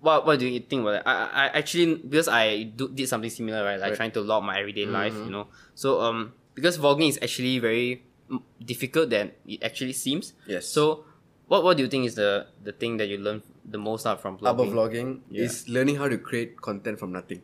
what 0.01 0.25
what 0.25 0.39
do 0.41 0.47
you 0.49 0.59
think 0.59 0.81
about 0.81 1.05
that? 1.05 1.07
I, 1.07 1.13
I 1.13 1.57
actually 1.61 1.95
because 2.01 2.27
I 2.27 2.63
do, 2.63 2.89
did 2.89 3.07
something 3.07 3.29
similar, 3.29 3.63
right? 3.63 3.77
Like 3.77 3.81
Right. 3.81 3.91
Mm-hmm. 3.93 3.95
trying 3.97 4.11
to 4.17 4.21
log 4.21 4.43
my 4.43 4.59
everyday 4.59 4.85
life, 4.85 5.13
you 5.13 5.29
know. 5.31 5.47
So 5.75 6.01
um 6.01 6.33
because 6.57 6.77
vlogging 6.77 7.09
is 7.09 7.19
actually 7.21 7.59
very 7.59 8.01
mm, 8.29 8.41
difficult 8.65 9.09
than 9.13 9.31
it 9.45 9.61
actually 9.63 9.93
seems. 9.93 10.33
Yes. 10.49 10.65
So 10.67 11.05
what 11.45 11.63
what 11.63 11.77
do 11.77 11.83
you 11.83 11.89
think 11.89 12.05
is 12.09 12.15
the 12.15 12.47
the 12.63 12.73
thing 12.73 12.97
that 12.97 13.07
you 13.07 13.17
learn 13.21 13.41
the 13.63 13.77
most 13.77 14.05
out 14.05 14.19
from 14.21 14.37
vlogging? 14.37 14.49
about 14.49 14.67
vlogging 14.73 15.09
Yeah. 15.29 15.45
is 15.45 15.69
learning 15.69 15.97
how 16.01 16.09
to 16.09 16.17
create 16.17 16.57
content 16.61 16.97
from 16.99 17.11
nothing. 17.13 17.41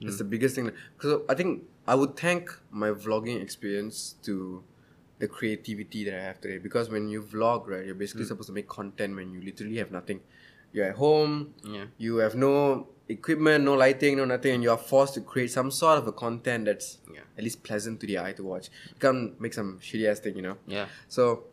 That's 0.00 0.16
Mm. 0.16 0.18
the 0.18 0.30
biggest 0.34 0.54
thing. 0.54 0.70
Because 0.98 1.22
I 1.28 1.34
think 1.34 1.64
I 1.86 1.94
would 1.94 2.16
thank 2.16 2.50
my 2.70 2.90
vlogging 2.90 3.42
experience 3.42 4.14
to 4.22 4.62
the 5.18 5.28
creativity 5.28 6.02
that 6.04 6.14
I 6.18 6.22
have 6.22 6.40
today. 6.40 6.58
Because 6.58 6.90
when 6.90 7.08
you 7.08 7.22
vlog, 7.22 7.68
right, 7.70 7.86
you're 7.86 7.94
Mm. 7.94 8.02
basically 8.04 8.26
supposed 8.26 8.48
to 8.50 8.52
make 8.54 8.66
content 8.66 9.14
when 9.14 9.30
you 9.34 9.40
literally 9.40 9.76
have 9.78 9.90
nothing. 9.94 10.20
You're 10.72 10.86
at 10.86 10.96
home, 10.96 11.54
Yeah. 11.64 11.86
you 11.98 12.16
have 12.16 12.34
no 12.34 12.88
equipment, 13.08 13.64
no 13.64 13.74
lighting, 13.74 14.16
no 14.16 14.24
nothing, 14.24 14.54
and 14.54 14.62
you 14.62 14.70
are 14.70 14.78
forced 14.78 15.14
to 15.14 15.20
create 15.20 15.50
some 15.50 15.70
sort 15.70 15.98
of 15.98 16.06
a 16.06 16.12
content 16.12 16.64
that's 16.64 16.98
Yeah. 17.12 17.20
at 17.36 17.44
least 17.44 17.62
pleasant 17.62 18.00
to 18.00 18.06
the 18.06 18.18
eye 18.18 18.32
to 18.32 18.42
watch. 18.42 18.70
You 18.88 18.98
can't 19.00 19.38
make 19.40 19.52
some 19.54 19.78
shitty 19.80 20.06
ass 20.10 20.20
thing, 20.20 20.36
you 20.36 20.42
know? 20.42 20.56
Yeah. 20.66 20.86
So, 21.08 21.44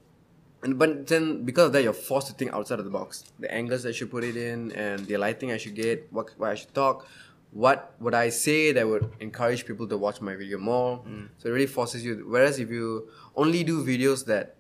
and 0.64 0.78
but 0.80 1.08
then 1.08 1.44
because 1.44 1.68
of 1.68 1.74
that, 1.74 1.84
you're 1.84 1.94
forced 1.94 2.28
to 2.28 2.34
think 2.34 2.52
outside 2.54 2.80
of 2.80 2.86
the 2.86 2.92
box. 2.92 3.24
The 3.40 3.54
angles 3.54 3.86
I 3.86 3.92
should 3.92 4.12
put 4.12 4.24
it 4.24 4.38
in, 4.38 4.72
and 4.74 5.06
the 5.06 5.18
lighting 5.18 5.52
I 5.52 5.58
should 5.58 5.76
get, 5.76 6.08
what 6.12 6.32
what 6.38 6.50
I 6.52 6.56
should 6.56 6.74
talk, 6.74 7.06
what 7.52 7.94
would 8.00 8.14
I 8.14 8.30
say 8.30 8.72
that 8.74 8.88
would 8.88 9.10
encourage 9.20 9.66
people 9.66 9.88
to 9.88 9.98
watch 9.98 10.22
my 10.22 10.36
video 10.36 10.58
more. 10.60 11.00
Mm. 11.00 11.30
So 11.40 11.50
it 11.50 11.52
really 11.54 11.66
forces 11.80 12.06
you. 12.06 12.26
Whereas 12.28 12.60
if 12.60 12.70
you 12.70 13.10
only 13.36 13.64
do 13.64 13.84
videos 13.84 14.26
that 14.26 14.56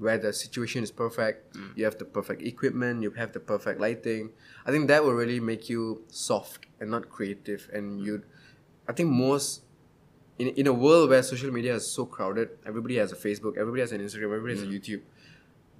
where 0.00 0.18
the 0.18 0.32
situation 0.32 0.82
is 0.82 0.90
perfect, 0.90 1.54
mm. 1.54 1.76
you 1.76 1.84
have 1.84 1.98
the 1.98 2.04
perfect 2.04 2.42
equipment, 2.42 3.02
you 3.02 3.10
have 3.12 3.32
the 3.32 3.40
perfect 3.40 3.78
lighting. 3.78 4.30
I 4.66 4.70
think 4.70 4.88
that 4.88 5.04
will 5.04 5.12
really 5.12 5.40
make 5.40 5.68
you 5.68 6.02
soft 6.08 6.66
and 6.80 6.90
not 6.90 7.10
creative. 7.10 7.68
And 7.72 8.00
mm. 8.00 8.06
you, 8.06 8.22
I 8.88 8.92
think 8.92 9.10
most 9.10 9.62
in, 10.38 10.48
in 10.48 10.66
a 10.66 10.72
world 10.72 11.10
where 11.10 11.22
social 11.22 11.52
media 11.52 11.74
is 11.74 11.86
so 11.86 12.06
crowded, 12.06 12.48
everybody 12.66 12.96
has 12.96 13.12
a 13.12 13.16
Facebook, 13.16 13.58
everybody 13.58 13.82
has 13.82 13.92
an 13.92 14.00
Instagram, 14.00 14.32
everybody 14.36 14.54
has 14.54 14.62
a 14.62 14.66
mm. 14.66 14.72
YouTube. 14.72 15.02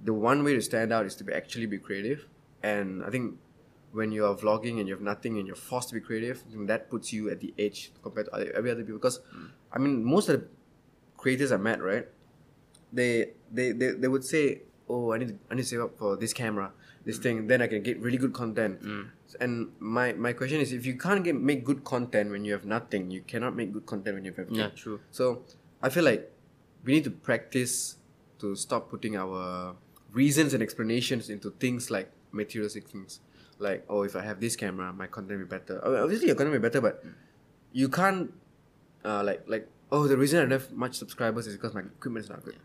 The 0.03 0.13
one 0.13 0.43
way 0.43 0.53
to 0.53 0.61
stand 0.61 0.93
out 0.93 1.07
is 1.07 1.15
to 1.15 1.23
be 1.23 1.33
actually 1.33 1.65
be 1.65 1.79
creative. 1.79 2.27
And 2.61 3.03
I 3.03 3.09
think 3.09 3.39
when 3.91 4.11
you 4.11 4.25
are 4.25 4.35
vlogging 4.35 4.79
and 4.79 4.87
you 4.87 4.93
have 4.93 5.01
nothing 5.01 5.39
and 5.39 5.47
you're 5.47 5.55
forced 5.55 5.89
to 5.89 5.95
be 5.95 6.01
creative, 6.01 6.43
I 6.47 6.51
think 6.53 6.67
that 6.67 6.91
puts 6.91 7.11
you 7.11 7.31
at 7.31 7.39
the 7.39 7.55
edge 7.57 7.91
compared 8.03 8.27
to 8.27 8.35
other, 8.35 8.51
every 8.55 8.69
other 8.69 8.83
people. 8.83 8.99
Because 8.99 9.19
I 9.73 9.79
mean, 9.79 10.03
most 10.03 10.29
of 10.29 10.39
the 10.39 10.47
creators 11.17 11.51
I 11.51 11.57
met, 11.57 11.81
right? 11.81 12.07
They 12.93 13.31
they, 13.51 13.71
they, 13.71 13.91
they 13.91 14.07
would 14.07 14.23
say, 14.23 14.61
"Oh, 14.89 15.13
I 15.13 15.17
need 15.17 15.29
to, 15.29 15.35
I 15.49 15.55
need 15.55 15.63
to 15.63 15.67
save 15.67 15.81
up 15.81 15.97
for 15.97 16.17
this 16.17 16.33
camera, 16.33 16.71
this 17.05 17.17
thing, 17.17 17.47
then 17.47 17.61
I 17.61 17.67
can 17.67 17.81
get 17.83 17.99
really 17.99 18.17
good 18.17 18.33
content." 18.33 18.81
And 19.39 19.71
my 19.79 20.11
my 20.13 20.33
question 20.33 20.59
is, 20.59 20.73
if 20.73 20.85
you 20.85 20.97
can't 20.97 21.23
get 21.23 21.35
make 21.35 21.63
good 21.63 21.83
content 21.85 22.31
when 22.31 22.43
you 22.43 22.51
have 22.51 22.65
nothing, 22.65 23.09
you 23.11 23.21
cannot 23.21 23.55
make 23.55 23.71
good 23.71 23.85
content 23.85 24.15
when 24.15 24.25
you 24.25 24.31
have 24.31 24.39
everything. 24.39 24.59
Yeah, 24.65 24.69
true. 24.75 24.99
So 25.11 25.43
I 25.81 25.89
feel 25.89 26.03
like 26.03 26.29
we 26.83 26.93
need 26.93 27.05
to 27.05 27.11
practice 27.11 27.95
to 28.39 28.55
stop 28.55 28.89
putting 28.89 29.15
our 29.15 29.75
reasons 30.11 30.53
and 30.53 30.61
explanations 30.61 31.29
into 31.29 31.51
things 31.51 31.89
like 31.89 32.11
materialistic 32.31 32.89
things. 32.89 33.21
Like, 33.59 33.85
oh, 33.87 34.01
if 34.03 34.15
I 34.15 34.23
have 34.23 34.39
this 34.41 34.55
camera, 34.55 34.91
my 34.91 35.07
content 35.07 35.39
will 35.39 35.45
be 35.45 35.49
better. 35.57 35.79
Obviously, 35.85 36.27
your 36.27 36.35
content 36.35 36.53
will 36.53 36.59
be 36.59 36.67
better, 36.67 36.81
but 36.81 37.03
you 37.71 37.87
can't, 37.89 38.33
uh, 39.05 39.23
like, 39.23 39.43
like, 39.47 39.67
oh, 39.91 40.07
the 40.07 40.17
reason 40.17 40.39
I 40.39 40.41
don't 40.41 40.51
have 40.51 40.71
much 40.71 40.95
subscribers 40.95 41.45
is 41.47 41.55
because 41.55 41.73
my 41.75 41.81
equipment 41.81 42.25
is 42.25 42.29
not 42.29 42.43
good. 42.43 42.55
Yeah. 42.55 42.61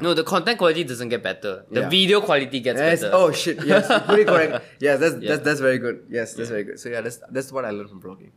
No, 0.00 0.14
the 0.14 0.24
content 0.24 0.58
quality 0.58 0.84
doesn't 0.84 1.08
get 1.08 1.22
better. 1.22 1.64
The 1.70 1.80
Yeah. 1.82 1.88
video 1.88 2.20
quality 2.20 2.60
gets 2.60 2.78
Yes. 2.78 3.00
better. 3.00 3.12
Oh 3.14 3.32
shit. 3.32 3.56
Yes. 3.64 3.88
you 4.08 4.14
it 4.22 4.26
correct. 4.26 4.64
Yes. 4.80 5.00
That's 5.00 5.16
Yeah. 5.20 5.28
that's 5.30 5.42
that's 5.44 5.60
very 5.60 5.78
good. 5.78 5.96
Yes. 6.10 6.34
That's 6.34 6.50
very 6.50 6.64
good. 6.64 6.78
So 6.78 6.88
yeah, 6.88 7.00
that's 7.00 7.18
that's 7.30 7.50
what 7.52 7.64
I 7.64 7.70
learned 7.70 7.90
from 7.90 8.00
vlogging. 8.02 8.32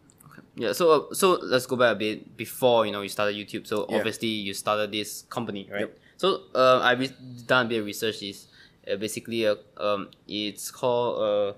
Yeah, 0.55 0.73
so 0.73 0.83
uh, 0.91 1.13
so 1.15 1.39
let's 1.43 1.65
go 1.65 1.75
back 1.79 1.95
a 1.95 1.99
bit 1.99 2.35
before 2.35 2.85
you 2.85 2.91
know 2.91 3.01
you 3.01 3.09
started 3.09 3.35
YouTube. 3.39 3.65
So 3.67 3.85
Yeah. 3.89 3.97
obviously 3.97 4.27
you 4.27 4.53
started 4.53 4.91
this 4.91 5.23
company, 5.29 5.67
right? 5.71 5.87
Yep. 5.87 5.91
So 6.17 6.27
uh, 6.55 6.79
I 6.83 6.91
re- 6.99 7.15
done 7.47 7.65
a 7.65 7.69
bit 7.69 7.79
of 7.79 7.85
research. 7.85 8.21
Is 8.21 8.47
uh, 8.87 8.95
basically 8.99 9.45
a 9.45 9.55
um 9.79 10.09
it's 10.27 10.69
called 10.71 11.11
uh 11.23 11.49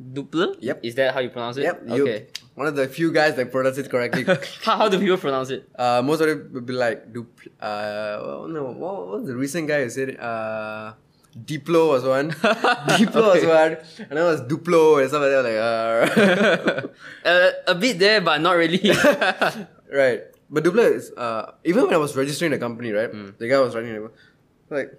Duplr. 0.00 0.56
Yep. 0.60 0.80
Is 0.82 0.94
that 0.96 1.14
how 1.14 1.20
you 1.20 1.30
pronounce 1.30 1.56
it? 1.58 1.62
Yep. 1.62 1.76
You, 1.94 2.02
Okay. 2.02 2.26
One 2.60 2.66
of 2.68 2.76
the 2.76 2.86
few 2.86 3.10
guys 3.10 3.36
that 3.36 3.50
pronounce 3.50 3.78
it 3.78 3.88
correctly. 3.90 4.22
How, 4.66 4.76
how 4.76 4.88
do 4.90 4.98
people 4.98 5.16
pronounce 5.16 5.48
it? 5.48 5.66
uh, 5.78 6.02
most 6.04 6.20
of 6.20 6.28
it 6.28 6.52
would 6.52 6.66
be 6.66 6.74
like 6.74 7.10
dupl- 7.10 7.48
uh, 7.58 8.46
no, 8.46 8.74
what, 8.76 9.08
was 9.08 9.26
the 9.26 9.34
recent 9.34 9.66
guy 9.66 9.82
who 9.84 9.88
said? 9.88 10.20
Uh, 10.20 10.92
Diplo 11.34 11.88
was 11.88 12.04
one. 12.04 12.32
Diplo 13.00 13.32
was 13.32 13.44
one. 13.46 13.72
And 14.10 14.10
then 14.18 14.26
it 14.26 14.30
was 14.34 14.42
Duplo 14.42 15.00
and 15.00 15.08
stuff 15.08 15.22
like 15.24 15.32
that. 15.36 15.44
Like, 15.48 16.84
uh, 16.84 16.88
Uh, 17.30 17.50
a 17.66 17.74
bit 17.74 17.98
there, 17.98 18.20
but 18.20 18.42
not 18.42 18.52
really. 18.62 18.90
right. 19.90 20.20
But 20.50 20.62
Duplo 20.62 20.84
is, 20.92 21.12
uh, 21.16 21.52
even 21.64 21.84
when 21.84 21.94
I 21.94 21.96
was 21.96 22.14
registering 22.14 22.50
the 22.52 22.58
company, 22.58 22.90
right? 22.92 23.10
Hmm. 23.10 23.30
The 23.38 23.48
guy 23.48 23.58
was 23.58 23.74
running 23.74 23.94
it. 23.94 24.02
Like, 24.68 24.92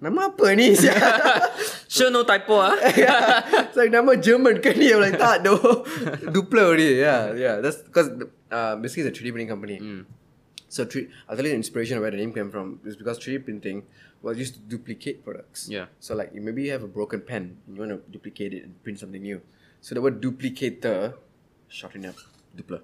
nama 0.00 0.30
apa 0.30 0.54
ni? 0.54 0.74
sia?" 0.80 0.94
sure, 1.88 2.10
no 2.10 2.22
typo, 2.24 2.58
ah. 2.62 2.74
yeah. 2.96 3.66
It's 3.66 3.76
like 3.76 3.90
nama 3.90 4.14
German 4.16 4.62
ke 4.62 4.74
ni? 4.76 4.92
I'm 4.94 5.00
like, 5.02 5.18
tak, 5.18 5.42
no. 5.42 5.58
Duplo 6.34 6.76
ni. 6.78 7.00
Yeah, 7.02 7.34
yeah. 7.34 7.56
That's 7.60 7.82
because, 7.82 8.08
uh, 8.50 8.76
basically 8.78 9.08
it's 9.10 9.18
a 9.18 9.22
3D 9.22 9.32
printing 9.34 9.48
company. 9.50 9.76
Hmm. 9.78 10.02
So, 10.68 10.84
three, 10.84 11.08
I'll 11.28 11.34
tell 11.34 11.46
you 11.48 11.52
the 11.52 11.56
inspiration 11.56 11.96
of 11.96 12.02
where 12.04 12.12
the 12.12 12.20
name 12.20 12.32
came 12.36 12.50
from. 12.52 12.78
It's 12.84 12.94
because 12.96 13.18
3D 13.18 13.44
printing 13.44 13.88
was 14.20 14.36
used 14.36 14.54
to 14.54 14.60
duplicate 14.60 15.24
products. 15.24 15.64
Yeah. 15.70 15.86
So, 15.98 16.12
like, 16.14 16.30
you 16.36 16.42
maybe 16.44 16.64
you 16.68 16.72
have 16.76 16.84
a 16.84 16.90
broken 16.90 17.22
pen 17.24 17.56
and 17.66 17.72
you 17.72 17.80
want 17.80 17.92
to 17.96 18.04
duplicate 18.12 18.52
it 18.52 18.64
and 18.68 18.76
print 18.84 19.00
something 19.00 19.22
new. 19.22 19.40
So, 19.80 19.94
the 19.96 20.02
word 20.04 20.20
duplicator, 20.20 21.14
shorten 21.72 22.04
up, 22.04 22.16
Duplo. 22.52 22.82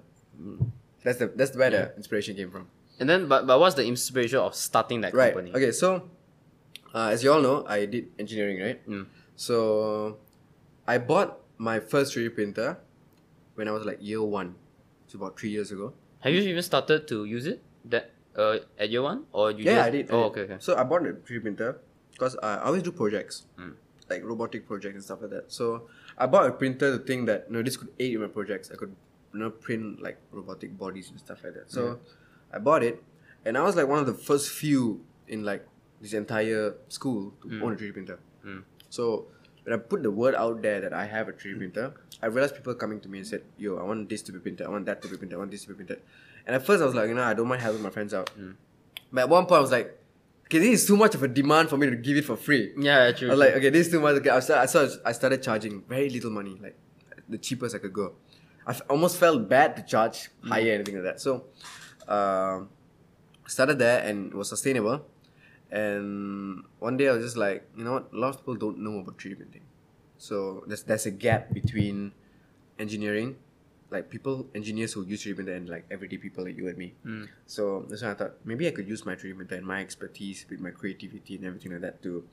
That's 1.03 1.19
the 1.21 1.27
that's 1.27 1.53
where 1.55 1.69
the 1.69 1.93
inspiration 1.95 2.35
came 2.35 2.49
from. 2.49 2.67
And 2.99 3.05
then, 3.07 3.27
but 3.27 3.45
but 3.45 3.59
what's 3.59 3.75
the 3.75 3.85
inspiration 3.85 4.39
of 4.39 4.55
starting 4.55 5.01
that 5.05 5.13
Right. 5.13 5.33
company? 5.35 5.53
Okay. 5.53 5.69
So, 5.71 6.09
uh, 6.95 7.09
as 7.11 7.23
you 7.23 7.31
all 7.31 7.41
know, 7.41 7.65
I 7.67 7.85
did 7.85 8.07
engineering, 8.17 8.61
right? 8.61 8.79
Mm. 8.87 9.05
So, 9.35 10.17
I 10.87 10.97
bought 10.97 11.39
my 11.57 11.79
first 11.79 12.15
3D 12.15 12.33
printer 12.35 12.77
when 13.55 13.67
I 13.67 13.71
was 13.71 13.85
like 13.85 13.97
year 14.01 14.21
one. 14.23 14.55
It's 15.05 15.13
about 15.13 15.37
three 15.39 15.49
years 15.49 15.71
ago. 15.71 15.93
Have 16.21 16.33
you 16.33 16.41
even 16.41 16.63
started 16.63 17.07
to 17.09 17.25
use 17.25 17.45
it 17.45 17.61
that 17.85 18.11
uh 18.35 18.57
at 18.79 18.89
year 18.89 19.01
one 19.01 19.25
or 19.31 19.51
you 19.51 19.63
yeah, 19.63 19.75
just, 19.75 19.87
I 19.87 19.89
did. 19.91 20.11
I 20.11 20.13
Oh, 20.13 20.17
did. 20.23 20.25
okay, 20.31 20.41
okay. 20.53 20.57
So 20.59 20.75
I 20.75 20.83
bought 20.83 21.05
a 21.05 21.13
3D 21.13 21.41
printer 21.41 21.79
because 22.11 22.35
I 22.41 22.57
always 22.61 22.81
do 22.83 22.91
projects, 22.91 23.43
Mm. 23.59 23.73
like 24.09 24.23
robotic 24.23 24.65
projects 24.67 24.95
and 24.95 25.03
stuff 25.03 25.21
like 25.21 25.31
that. 25.31 25.51
So 25.51 25.87
I 26.17 26.25
bought 26.27 26.47
a 26.47 26.51
printer 26.51 26.97
to 26.97 27.03
think 27.03 27.27
that 27.27 27.45
you 27.47 27.53
know 27.57 27.61
this 27.61 27.77
could 27.77 27.89
aid 27.99 28.15
in 28.15 28.21
my 28.21 28.27
projects. 28.27 28.71
I 28.71 28.75
could 28.75 28.95
you 29.33 29.39
know 29.39 29.49
print 29.51 30.01
like 30.01 30.17
robotic 30.31 30.77
bodies 30.77 31.09
and 31.11 31.19
stuff 31.19 31.43
like 31.43 31.53
that. 31.53 31.71
So 31.71 31.99
I 32.51 32.57
bought 32.59 32.83
it, 32.83 33.03
and 33.45 33.57
I 33.57 33.61
was 33.63 33.75
like 33.75 33.87
one 33.87 33.99
of 33.99 34.05
the 34.07 34.13
first 34.13 34.49
few 34.49 35.03
in 35.27 35.43
like 35.43 35.65
this 36.01 36.13
entire 36.13 36.75
school 36.89 37.33
to 37.41 37.61
own 37.63 37.73
a 37.73 37.75
3D 37.75 37.93
printer. 37.93 38.19
Mm. 38.45 38.63
So 38.89 39.27
when 39.63 39.73
I 39.73 39.77
put 39.77 40.03
the 40.03 40.11
word 40.11 40.35
out 40.35 40.61
there 40.61 40.81
that 40.81 40.93
I 40.93 41.05
have 41.05 41.27
a 41.27 41.33
3D 41.33 41.57
printer, 41.57 41.93
I 42.21 42.27
realized 42.27 42.55
people 42.55 42.75
coming 42.75 42.99
to 43.01 43.09
me 43.09 43.19
and 43.19 43.27
said, 43.27 43.43
"Yo, 43.57 43.77
I 43.77 43.83
want 43.83 44.07
this 44.09 44.21
to 44.23 44.31
be 44.31 44.39
printed. 44.39 44.67
I 44.67 44.69
want 44.69 44.85
that 44.85 45.01
to 45.01 45.07
be 45.07 45.17
printed. 45.17 45.35
I 45.35 45.39
want 45.39 45.51
this 45.51 45.63
to 45.63 45.69
be 45.69 45.73
printed." 45.73 46.01
And 46.45 46.55
at 46.55 46.65
first, 46.65 46.81
I 46.81 46.85
was 46.85 46.95
like, 46.95 47.07
you 47.09 47.15
know, 47.15 47.23
I 47.23 47.33
don't 47.33 47.47
mind 47.47 47.61
helping 47.61 47.81
my 47.81 47.89
friends 47.89 48.13
out. 48.13 48.29
But 49.11 49.21
at 49.21 49.29
one 49.29 49.45
point, 49.45 49.57
I 49.59 49.61
was 49.61 49.71
like, 49.71 49.99
"Okay, 50.45 50.59
this 50.59 50.81
is 50.81 50.87
too 50.87 50.97
much 50.97 51.15
of 51.15 51.23
a 51.23 51.27
demand 51.27 51.69
for 51.69 51.77
me 51.77 51.89
to 51.89 51.95
give 51.95 52.17
it 52.17 52.25
for 52.25 52.35
free." 52.35 52.73
Yeah, 52.77 53.11
true. 53.11 53.29
I 53.29 53.31
was 53.31 53.39
like, 53.39 53.53
"Okay, 53.55 53.69
this 53.69 53.87
is 53.87 53.93
too 53.93 53.99
much." 53.99 54.15
Okay, 54.17 54.29
I 54.29 54.39
started, 54.39 54.61
I 54.61 54.65
started, 54.67 54.99
I 55.05 55.11
started 55.11 55.43
charging 55.43 55.81
very 55.89 56.09
little 56.09 56.31
money, 56.31 56.59
like 56.61 56.77
the 57.27 57.37
cheapest 57.37 57.75
I 57.75 57.79
could 57.79 57.93
go. 57.93 58.13
I 58.67 58.71
f- 58.71 58.81
almost 58.89 59.17
felt 59.17 59.47
bad 59.49 59.75
to 59.77 59.83
charge 59.83 60.29
higher 60.43 60.73
anything 60.73 60.95
like 60.95 61.03
that. 61.03 61.21
So, 61.21 61.45
um, 62.07 62.69
started 63.47 63.77
there 63.79 64.01
and 64.03 64.27
it 64.31 64.35
was 64.35 64.49
sustainable. 64.49 65.05
And 65.71 66.63
one 66.79 66.97
day 66.97 67.09
I 67.09 67.13
was 67.13 67.23
just 67.23 67.37
like, 67.37 67.67
you 67.75 67.83
know 67.83 67.93
what? 67.93 68.09
A 68.13 68.17
lot 68.17 68.29
of 68.29 68.37
people 68.37 68.55
don't 68.55 68.79
know 68.79 68.99
about 68.99 69.17
3D 69.17 69.37
printing. 69.37 69.63
So 70.17 70.63
there's 70.67 70.83
there's 70.83 71.05
a 71.05 71.11
gap 71.11 71.53
between 71.53 72.13
engineering, 72.79 73.35
like 73.89 74.09
people 74.09 74.47
engineers 74.55 74.93
who 74.93 75.05
use 75.05 75.23
3D 75.23 75.35
printer 75.35 75.53
and 75.53 75.69
like 75.69 75.85
everyday 75.91 76.17
people 76.17 76.43
like 76.45 76.57
you 76.57 76.67
and 76.67 76.77
me. 76.77 76.93
Hmm. 77.03 77.25
So 77.45 77.85
that's 77.89 78.01
why 78.03 78.11
I 78.11 78.13
thought 78.13 78.33
maybe 78.45 78.67
I 78.67 78.71
could 78.71 78.87
use 78.87 79.05
my 79.05 79.15
3D 79.15 79.35
printer 79.35 79.55
and 79.55 79.65
my 79.65 79.81
expertise 79.81 80.45
with 80.49 80.59
my 80.59 80.71
creativity 80.71 81.35
and 81.35 81.45
everything 81.45 81.71
like 81.71 81.81
that 81.81 82.01
to 82.03 82.23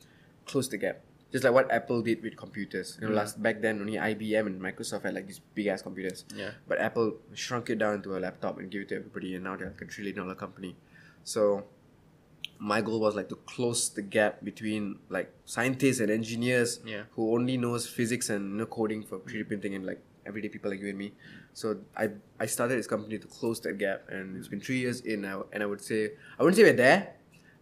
close 0.47 0.69
the 0.69 0.77
gap. 0.77 1.01
Just 1.33 1.45
like 1.45 1.55
what 1.55 1.73
Apple 1.73 2.03
did 2.03 2.23
with 2.23 2.37
computers. 2.37 2.99
You 3.01 3.09
know, 3.09 3.13
hmm. 3.13 3.19
last 3.19 3.43
back 3.43 3.61
then 3.61 3.81
only 3.81 3.95
IBM 3.95 4.47
and 4.47 4.61
Microsoft 4.61 5.03
had 5.03 5.15
like 5.15 5.27
these 5.27 5.41
big 5.55 5.67
ass 5.67 5.83
computers. 5.83 6.25
Yeah. 6.37 6.51
But 6.69 6.79
Apple 6.79 7.15
shrunk 7.35 7.71
it 7.71 7.79
down 7.79 8.03
to 8.03 8.17
a 8.17 8.21
laptop 8.21 8.59
and 8.59 8.71
gave 8.71 8.83
it 8.83 8.89
to 8.91 8.97
everybody, 8.97 9.35
and 9.35 9.45
now 9.45 9.57
they're 9.57 9.69
like 9.69 9.81
a 9.81 9.87
trillion 9.87 10.17
dollar 10.17 10.35
company. 10.35 10.77
So 11.25 11.65
my 12.71 12.81
goal 12.81 13.01
was 13.01 13.15
like 13.19 13.29
to 13.29 13.39
close 13.53 13.81
the 13.99 14.03
gap 14.17 14.35
between 14.49 14.83
like 15.09 15.29
scientists 15.55 15.99
and 15.99 16.11
engineers 16.11 16.79
Yeah. 16.87 17.03
who 17.15 17.35
only 17.37 17.57
knows 17.57 17.87
physics 17.89 18.31
and 18.31 18.43
you 18.53 18.57
know, 18.59 18.67
coding 18.67 19.03
for 19.03 19.19
3D 19.19 19.49
printing 19.49 19.75
and 19.75 19.85
like 19.85 20.01
everyday 20.25 20.49
people 20.49 20.71
like 20.71 20.81
you 20.81 20.89
and 20.95 20.99
me. 20.99 21.09
So 21.61 21.67
I 22.03 22.05
I 22.39 22.47
started 22.47 22.79
this 22.79 22.87
company 22.87 23.19
to 23.19 23.27
close 23.39 23.59
that 23.67 23.79
gap, 23.79 24.07
and 24.09 24.37
it's 24.39 24.47
been 24.53 24.61
three 24.69 24.79
years 24.85 25.01
in 25.03 25.23
now, 25.23 25.47
and 25.53 25.63
I 25.63 25.67
would 25.67 25.83
say 25.91 26.13
I 26.39 26.43
wouldn't 26.45 26.57
say 26.57 26.63
we're 26.69 26.81
there, 26.87 27.01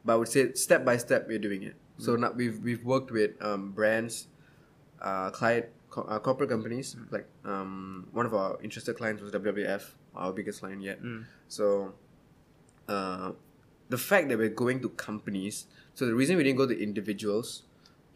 but 0.05 0.13
I 0.13 0.17
would 0.17 0.29
say 0.37 0.53
step 0.53 0.85
by 0.85 0.97
step 1.07 1.27
we're 1.29 1.41
doing 1.49 1.63
it. 1.71 1.75
So 1.99 2.17
now 2.17 2.31
we've 2.41 2.59
we've 2.69 2.85
worked 2.85 3.11
with 3.11 3.33
um, 3.41 3.73
brands, 3.73 4.29
uh, 5.01 5.31
client 5.31 5.67
co- 5.89 6.03
uh, 6.13 6.19
corporate 6.21 6.51
companies 6.51 6.95
like 7.11 7.27
um, 7.45 8.07
one 8.13 8.27
of 8.27 8.35
our 8.35 8.59
interested 8.63 8.97
clients 9.01 9.23
was 9.23 9.33
WWF, 9.33 9.83
our 10.15 10.33
biggest 10.33 10.61
client 10.61 10.83
yet. 10.83 11.01
So 11.49 11.95
uh, 12.89 13.33
the 13.91 13.99
fact 13.99 14.29
that 14.31 14.39
we're 14.39 14.49
going 14.65 14.81
to 14.81 14.89
companies, 14.91 15.67
so 15.95 16.07
the 16.07 16.15
reason 16.15 16.37
we 16.39 16.45
didn't 16.45 16.57
go 16.59 16.67
to 16.67 16.77
individuals, 16.83 17.63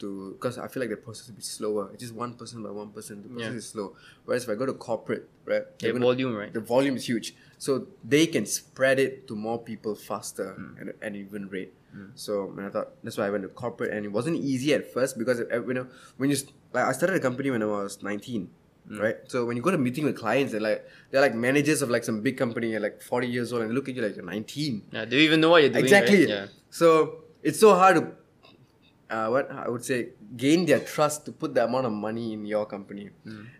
to 0.00 0.32
because 0.32 0.56
I 0.58 0.66
feel 0.68 0.80
like 0.82 0.90
the 0.90 0.96
process 0.96 1.28
will 1.28 1.36
be 1.36 1.42
slower. 1.42 1.90
It's 1.92 2.02
just 2.02 2.14
one 2.14 2.34
person 2.34 2.62
by 2.62 2.70
one 2.70 2.90
person. 2.90 3.22
The 3.22 3.28
process 3.28 3.52
Yeah. 3.52 3.58
is 3.62 3.68
slow. 3.68 3.96
Whereas 4.24 4.42
if 4.44 4.50
I 4.50 4.56
go 4.56 4.66
to 4.66 4.72
corporate, 4.74 5.28
right, 5.44 5.64
gonna- 5.78 6.00
volume, 6.00 6.34
right? 6.34 6.52
The 6.52 6.60
volume 6.60 6.96
is 6.96 7.06
huge, 7.06 7.34
so 7.58 7.86
they 8.14 8.26
can 8.26 8.44
spread 8.46 8.98
it 8.98 9.28
to 9.28 9.36
more 9.36 9.58
people 9.62 9.94
faster 9.94 10.48
Hmm. 10.54 10.88
at 10.88 10.96
an 11.02 11.14
even 11.14 11.48
rate. 11.48 11.72
So 12.16 12.50
and 12.50 12.66
I 12.66 12.70
thought 12.70 12.88
that's 13.04 13.16
why 13.18 13.26
I 13.28 13.30
went 13.30 13.44
to 13.44 13.48
corporate, 13.48 13.92
and 13.94 14.04
it 14.04 14.10
wasn't 14.10 14.38
easy 14.52 14.74
at 14.74 14.92
first 14.92 15.16
because 15.16 15.38
you 15.38 15.74
know 15.78 15.86
when 16.16 16.28
you 16.30 16.36
like 16.72 16.86
I 16.90 16.92
started 16.92 17.14
a 17.16 17.20
company 17.20 17.50
when 17.54 17.62
I 17.62 17.66
was 17.66 18.02
nineteen. 18.02 18.50
Hmm. 18.88 18.98
Right, 19.00 19.16
so 19.28 19.46
when 19.46 19.56
you 19.56 19.62
go 19.62 19.70
to 19.70 19.78
meeting 19.78 20.04
with 20.04 20.16
clients, 20.18 20.52
they're 20.52 20.60
like 20.60 20.86
they're 21.10 21.22
like 21.22 21.34
managers 21.34 21.80
of 21.80 21.88
like 21.88 22.04
some 22.04 22.20
big 22.20 22.36
company, 22.36 22.74
and 22.74 22.82
like 22.82 23.00
forty 23.00 23.26
years 23.26 23.50
old, 23.52 23.62
and 23.62 23.70
they 23.70 23.74
look 23.74 23.88
at 23.88 23.94
you 23.96 24.02
like 24.02 24.14
you're 24.16 24.24
nineteen. 24.24 24.82
yeah, 24.92 25.06
do 25.06 25.16
you 25.16 25.22
even 25.22 25.40
know 25.40 25.48
what 25.50 25.62
you're 25.62 25.70
doing? 25.70 25.84
Exactly. 25.84 26.18
Right? 26.20 26.28
Yeah. 26.28 26.46
So 26.68 27.24
it's 27.42 27.58
so 27.58 27.74
hard 27.74 27.96
to, 27.96 28.02
uh, 29.14 29.28
what 29.28 29.50
I 29.50 29.68
would 29.68 29.84
say, 29.84 30.08
gain 30.36 30.66
their 30.66 30.80
trust 30.80 31.24
to 31.26 31.32
put 31.32 31.54
the 31.54 31.64
amount 31.64 31.86
of 31.86 31.92
money 31.92 32.32
in 32.34 32.44
your 32.44 32.66
company, 32.66 33.08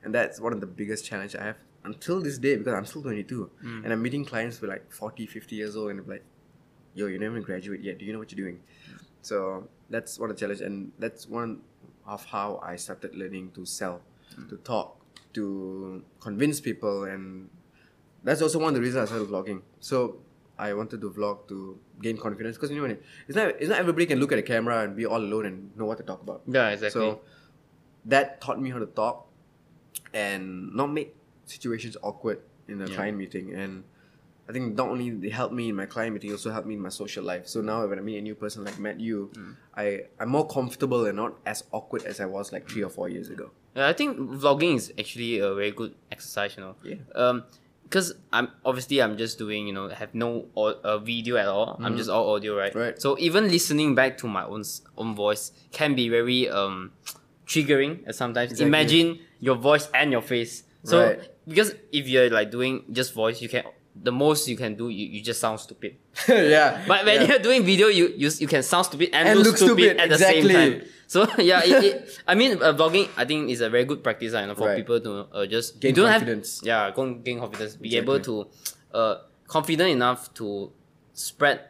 and 0.02 0.14
that's 0.14 0.40
one 0.40 0.52
of 0.52 0.60
the 0.60 0.66
biggest 0.66 1.06
challenge 1.06 1.34
I 1.36 1.44
have 1.44 1.56
until 1.84 2.20
this 2.20 2.36
day 2.38 2.56
because 2.56 2.74
I'm 2.74 2.84
still 2.86 3.02
22 3.02 3.50
and 3.84 3.92
I'm 3.92 4.00
meeting 4.02 4.24
clients 4.24 4.58
who 4.58 4.66
are 4.66 4.70
like 4.70 4.90
40, 4.92 5.26
50 5.26 5.56
years 5.56 5.74
old, 5.76 5.90
and 5.90 6.00
they're 6.00 6.14
like, 6.16 6.24
"Yo, 6.94 7.06
you 7.06 7.18
never 7.18 7.40
graduate 7.40 7.80
yet. 7.82 7.98
Do 7.98 8.04
you 8.04 8.12
know 8.12 8.18
what 8.18 8.30
you're 8.32 8.44
doing?" 8.44 8.60
So 9.22 9.68
that's 9.88 10.18
one 10.18 10.28
of 10.30 10.36
the 10.36 10.40
challenge, 10.40 10.60
and 10.60 10.92
that's 10.98 11.26
one 11.28 11.60
of 12.06 12.24
how 12.26 12.60
I 12.62 12.76
started 12.76 13.14
learning 13.14 13.52
to 13.52 13.64
sell, 13.64 14.02
to 14.50 14.56
talk, 14.58 15.00
to 15.34 16.02
convince 16.20 16.60
people, 16.60 17.04
and 17.04 17.48
that's 18.22 18.40
also 18.42 18.58
one 18.58 18.68
of 18.68 18.74
the 18.74 18.80
reasons 18.80 19.02
I 19.02 19.06
started 19.06 19.28
vlogging. 19.28 19.62
So 19.80 20.18
I 20.58 20.72
wanted 20.74 21.00
to 21.00 21.10
vlog 21.10 21.46
to 21.48 21.78
gain 22.00 22.16
confidence 22.16 22.56
because 22.56 22.70
you 22.70 22.80
know 22.86 22.96
it's 23.28 23.36
not 23.36 23.48
it's 23.60 23.68
not 23.68 23.78
everybody 23.78 24.06
can 24.06 24.18
look 24.20 24.32
at 24.32 24.38
a 24.38 24.42
camera 24.42 24.82
and 24.84 24.96
be 24.96 25.04
all 25.06 25.18
alone 25.18 25.46
and 25.46 25.76
know 25.76 25.84
what 25.86 25.98
to 25.98 26.04
talk 26.04 26.22
about. 26.22 26.42
Yeah, 26.46 26.70
exactly. 26.70 27.00
So 27.00 27.20
that 28.06 28.40
taught 28.40 28.60
me 28.60 28.70
how 28.70 28.78
to 28.78 28.86
talk 28.86 29.26
and 30.12 30.72
not 30.74 30.92
make 30.92 31.14
situations 31.46 31.96
awkward 32.02 32.40
in 32.68 32.80
a 32.80 32.86
Yeah. 32.88 32.94
client 32.94 33.18
meeting. 33.18 33.52
And 33.54 33.84
I 34.48 34.52
think 34.52 34.76
not 34.76 34.88
only 34.90 35.10
they 35.10 35.30
helped 35.30 35.54
me 35.54 35.70
in 35.70 35.74
my 35.76 35.86
client 35.86 36.12
meeting, 36.14 36.30
also 36.30 36.50
helped 36.52 36.68
me 36.68 36.74
in 36.74 36.80
my 36.80 36.90
social 36.90 37.24
life. 37.24 37.48
So 37.48 37.60
now 37.60 37.86
when 37.86 37.98
I 37.98 38.02
meet 38.02 38.18
a 38.18 38.22
new 38.22 38.34
person 38.34 38.64
like 38.64 38.78
Matt 38.78 39.00
you, 39.00 39.30
Mm. 39.34 39.56
I 39.76 39.84
I'm 40.20 40.28
more 40.28 40.46
comfortable 40.46 41.06
and 41.06 41.16
not 41.16 41.38
as 41.46 41.64
awkward 41.72 42.04
as 42.04 42.20
I 42.20 42.26
was 42.26 42.52
like 42.52 42.68
three 42.68 42.82
or 42.84 42.90
four 42.90 43.08
years 43.08 43.28
ago. 43.28 43.50
Yeah, 43.74 43.88
I 43.88 43.92
think 43.92 44.18
vlogging 44.18 44.76
is 44.76 44.92
actually 44.98 45.38
a 45.38 45.54
very 45.54 45.70
good 45.72 45.94
exercise, 46.12 46.56
you 46.56 46.62
know. 46.62 46.74
Yeah. 46.84 46.96
Um, 47.14 47.44
because 47.84 48.14
I'm 48.32 48.48
obviously 48.64 49.00
I'm 49.02 49.16
just 49.16 49.38
doing, 49.38 49.66
you 49.68 49.72
know, 49.72 49.88
have 49.88 50.14
no 50.14 50.46
au- 50.56 50.78
uh, 50.82 50.98
video 50.98 51.36
at 51.36 51.46
all. 51.46 51.78
I'm 51.82 51.96
just 51.96 52.08
all 52.10 52.34
audio, 52.34 52.56
right? 52.56 52.70
Mm-hmm. 52.70 52.78
Right. 52.78 53.00
So 53.00 53.16
even 53.18 53.48
listening 53.48 53.94
back 53.94 54.18
to 54.18 54.26
my 54.26 54.44
own 54.44 54.64
own 54.96 55.14
voice 55.14 55.52
can 55.70 55.94
be 55.94 56.08
very 56.08 56.48
um 56.48 56.92
triggering 57.46 58.06
at 58.08 58.14
sometimes. 58.14 58.52
Exactly. 58.52 58.66
Imagine 58.68 59.18
your 59.40 59.56
voice 59.56 59.88
and 59.94 60.10
your 60.10 60.22
face. 60.22 60.64
So 60.82 61.06
Right. 61.06 61.28
because 61.46 61.74
if 61.92 62.08
you're 62.08 62.30
like 62.30 62.50
doing 62.50 62.84
just 62.90 63.12
voice, 63.14 63.40
you 63.42 63.48
can 63.48 63.64
the 63.94 64.10
most 64.12 64.48
you 64.48 64.56
can 64.56 64.74
do 64.74 64.88
you, 64.88 65.06
you 65.06 65.20
just 65.22 65.40
sound 65.40 65.60
stupid. 65.60 65.96
yeah. 66.28 66.82
But 66.88 67.04
when 67.04 67.22
yeah. 67.22 67.28
you're 67.28 67.38
doing 67.38 67.64
video, 67.64 67.88
you, 67.88 68.12
you 68.16 68.30
you 68.38 68.46
can 68.48 68.62
sound 68.62 68.86
stupid 68.86 69.10
and, 69.12 69.28
And 69.28 69.40
look, 69.40 69.56
stupid, 69.56 69.96
stupid, 69.96 70.00
at 70.00 70.08
the 70.08 70.18
same 70.18 70.48
time. 70.48 70.82
So 71.06 71.26
yeah, 71.38 71.60
it, 71.64 71.84
it, 71.84 72.20
I 72.26 72.34
mean, 72.34 72.52
uh, 72.62 72.72
vlogging 72.72 73.08
I 73.16 73.24
think 73.24 73.50
is 73.50 73.60
a 73.60 73.70
very 73.70 73.84
good 73.84 74.02
practice, 74.02 74.34
uh, 74.34 74.40
you 74.40 74.46
know, 74.48 74.54
for 74.54 74.66
Right. 74.66 74.76
people 74.76 74.98
to 75.00 75.12
uh, 75.32 75.46
just 75.46 75.78
Gain 75.80 75.90
you 75.90 75.96
don't 76.02 76.10
confidence. 76.10 76.60
Have, 76.60 76.66
yeah, 76.66 76.90
go, 76.90 77.14
gain 77.14 77.38
confidence. 77.38 77.76
Be 77.76 77.88
Exactly. 77.88 78.02
able 78.02 78.20
to, 78.24 78.34
uh, 78.98 79.14
confident 79.46 79.90
enough 79.90 80.32
to 80.34 80.72
spread. 81.12 81.60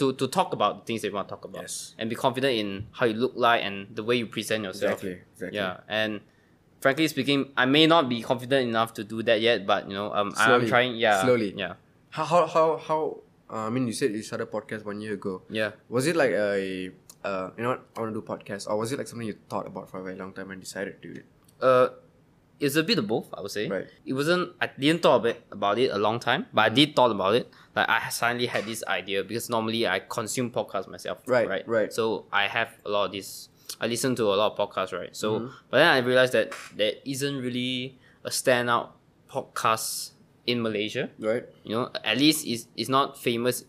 To, 0.00 0.14
to 0.14 0.28
talk 0.28 0.54
about 0.54 0.80
the 0.80 0.84
things 0.86 1.02
they 1.02 1.10
want 1.10 1.28
to 1.28 1.34
talk 1.34 1.44
about 1.44 1.60
Yes. 1.60 1.94
and 1.98 2.08
be 2.08 2.16
confident 2.16 2.54
in 2.56 2.86
how 2.92 3.04
you 3.04 3.12
look 3.12 3.34
like 3.36 3.62
and 3.62 3.94
the 3.94 4.02
way 4.02 4.16
you 4.16 4.24
present 4.26 4.64
yourself 4.64 4.92
Exactly, 5.04 5.18
exactly. 5.34 5.58
yeah 5.58 5.80
and 5.88 6.22
frankly 6.80 7.08
speaking, 7.08 7.52
I 7.56 7.66
may 7.66 7.86
not 7.86 8.08
be 8.08 8.22
confident 8.22 8.68
enough 8.68 8.94
to 8.94 9.04
do 9.04 9.22
that 9.24 9.40
yet, 9.40 9.66
but 9.66 9.86
you 9.88 9.94
know, 9.94 10.12
um, 10.12 10.32
I- 10.36 10.52
I'm 10.54 10.66
trying. 10.66 10.96
Yeah, 10.96 11.22
Slowly. 11.22 11.54
Yeah, 11.56 11.74
How 12.10 12.24
how 12.24 12.46
how, 12.46 12.76
how 12.76 13.20
uh, 13.50 13.66
I 13.66 13.70
mean, 13.70 13.86
you 13.86 13.92
said 13.92 14.12
you 14.12 14.22
started 14.22 14.48
a 14.48 14.50
podcast 14.50 14.84
one 14.84 15.00
year 15.00 15.14
ago. 15.14 15.42
yeah. 15.50 15.72
Was 15.88 16.06
it 16.06 16.16
like 16.16 16.30
a 16.32 16.90
uh, 17.24 17.50
you 17.56 17.62
know 17.62 17.70
what, 17.70 17.84
I 17.96 18.00
want 18.00 18.14
to 18.14 18.20
do 18.20 18.26
podcast, 18.26 18.68
or 18.68 18.76
was 18.78 18.92
it 18.92 18.98
like 18.98 19.06
something 19.08 19.26
you 19.26 19.36
thought 19.48 19.66
about 19.66 19.90
for 19.90 20.00
a 20.00 20.02
very 20.02 20.16
long 20.16 20.32
time 20.32 20.50
and 20.50 20.60
decided 20.60 21.00
to 21.02 21.08
do 21.08 21.20
it? 21.20 21.26
Uh, 21.60 21.88
it's 22.58 22.76
a 22.76 22.82
bit 22.82 22.98
of 22.98 23.06
both, 23.06 23.28
I 23.36 23.40
would 23.42 23.50
say. 23.50 23.68
Right. 23.68 23.86
It 24.06 24.12
wasn't. 24.14 24.52
I 24.60 24.68
didn't 24.78 25.02
thought 25.02 25.16
about 25.16 25.28
it, 25.36 25.42
about 25.50 25.78
it 25.78 25.90
a 25.90 25.98
long 25.98 26.18
time, 26.20 26.46
but 26.52 26.62
I 26.62 26.68
did 26.70 26.96
thought 26.96 27.10
about 27.10 27.34
it. 27.34 27.50
Like 27.76 27.88
I 27.88 28.08
suddenly 28.08 28.46
had 28.46 28.64
this 28.64 28.82
idea 28.88 29.22
because 29.24 29.50
normally 29.50 29.86
I 29.86 29.98
consume 30.00 30.50
podcasts 30.50 30.88
myself. 30.88 31.18
Right, 31.26 31.46
Right. 31.48 31.68
right. 31.68 31.92
So 31.92 32.24
I 32.32 32.46
have 32.48 32.70
a 32.86 32.88
lot 32.88 33.04
of 33.06 33.12
this. 33.12 33.48
I 33.80 33.86
listen 33.86 34.14
to 34.16 34.24
a 34.24 34.34
lot 34.36 34.52
of 34.52 34.58
podcasts, 34.58 34.92
right? 34.96 35.14
So, 35.14 35.40
Mm-hmm. 35.40 35.46
but 35.70 35.76
then 35.78 35.88
I 35.88 35.98
realized 35.98 36.32
that 36.32 36.52
there 36.74 36.92
isn't 37.04 37.36
really 37.38 37.98
a 38.24 38.30
standout 38.30 38.90
podcast 39.30 40.10
in 40.46 40.62
Malaysia. 40.62 41.10
Right. 41.18 41.44
You 41.64 41.76
know, 41.76 41.90
at 42.04 42.18
least 42.18 42.46
it's, 42.46 42.66
it's 42.76 42.88
not 42.88 43.18
famous. 43.18 43.64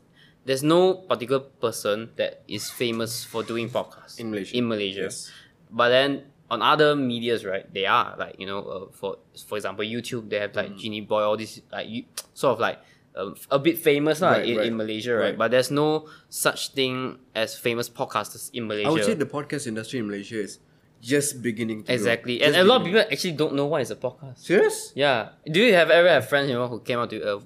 There's 0.45 0.63
no 0.63 0.95
particular 0.95 1.39
person 1.41 2.09
that 2.15 2.41
is 2.47 2.69
famous 2.71 3.23
for 3.23 3.43
doing 3.43 3.69
podcasts 3.69 4.19
In 4.19 4.31
Malaysia. 4.31 4.57
In 4.57 4.67
Malaysia, 4.67 5.01
Yes. 5.05 5.29
but 5.69 5.89
then 5.89 6.23
on 6.49 6.61
other 6.61 6.95
medias, 6.95 7.45
right? 7.45 7.63
They 7.71 7.85
are 7.85 8.15
like 8.17 8.35
you 8.39 8.47
know, 8.47 8.59
uh, 8.65 8.85
for 8.91 9.17
for 9.47 9.55
example, 9.55 9.85
YouTube. 9.85 10.29
They 10.29 10.39
have 10.39 10.51
Mm. 10.51 10.55
like 10.57 10.71
Jinnyboy, 10.75 11.21
all 11.21 11.37
these 11.37 11.61
like 11.71 11.87
you, 11.87 12.03
sort 12.33 12.53
of 12.53 12.59
like 12.59 12.79
um, 13.13 13.35
a 13.49 13.59
bit 13.59 13.77
famous 13.77 14.21
right, 14.21 14.45
in, 14.45 14.57
right. 14.57 14.67
in 14.67 14.77
Malaysia, 14.77 15.13
right? 15.13 15.21
right? 15.21 15.37
But 15.37 15.51
there's 15.51 15.69
no 15.69 16.07
such 16.29 16.69
thing 16.69 17.19
as 17.35 17.57
famous 17.57 17.89
podcasters 17.89 18.49
in 18.53 18.67
Malaysia. 18.67 18.87
I 18.87 18.91
would 18.91 19.03
say 19.03 19.15
the 19.15 19.25
podcast 19.25 19.67
industry 19.67 19.99
in 19.99 20.07
Malaysia 20.07 20.39
is 20.39 20.59
just 21.01 21.41
beginning 21.41 21.83
to 21.83 21.93
Exactly. 21.93 22.37
Grow. 22.37 22.47
And 22.47 22.55
a 22.55 22.63
lot 22.63 22.81
of 22.81 22.85
people 22.85 23.01
actually 23.01 23.33
don't 23.33 23.55
know 23.55 23.65
what 23.65 23.81
is 23.81 23.91
a 23.91 23.95
podcast. 23.95 24.39
Serious? 24.39 24.93
Yeah. 24.95 25.29
Do 25.45 25.59
you 25.59 25.73
have 25.73 25.89
ever 25.89 26.07
have 26.07 26.29
friends 26.29 26.49
you 26.49 26.55
know 26.55 26.67
who 26.67 26.79
came 26.79 26.99
out 26.99 27.09
to 27.09 27.17
you, 27.17 27.23
uh, 27.23 27.39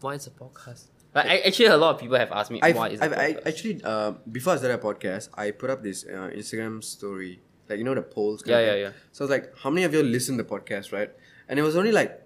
Why 0.00 0.14
is 0.14 0.26
a 0.26 0.30
podcast? 0.30 0.86
Like, 1.12 1.26
I, 1.26 1.38
actually, 1.38 1.66
a 1.66 1.76
lot 1.76 1.96
of 1.96 2.00
people 2.00 2.16
have 2.16 2.30
asked 2.30 2.52
me 2.52 2.60
I've, 2.62 2.76
what 2.76 2.92
is 2.92 3.00
I've, 3.00 3.12
I 3.12 3.36
actually, 3.44 3.82
uh, 3.82 4.12
before 4.30 4.52
I 4.52 4.56
started 4.56 4.78
a 4.78 4.82
podcast, 4.82 5.28
I 5.34 5.50
put 5.50 5.68
up 5.68 5.82
this 5.82 6.04
uh, 6.04 6.30
Instagram 6.32 6.84
story. 6.84 7.40
Like, 7.68 7.78
you 7.78 7.84
know, 7.84 7.94
the 7.94 8.02
polls. 8.02 8.42
yeah, 8.46 8.60
yeah, 8.60 8.74
yeah. 8.74 8.90
So 9.12 9.24
I 9.24 9.26
was 9.26 9.30
like, 9.30 9.56
how 9.58 9.70
many 9.70 9.84
of 9.84 9.92
you 9.92 10.02
listen 10.02 10.36
to 10.36 10.42
the 10.42 10.48
podcast, 10.48 10.92
right? 10.92 11.10
And 11.48 11.58
it 11.58 11.62
was 11.62 11.76
only 11.76 11.92
like 11.92 12.22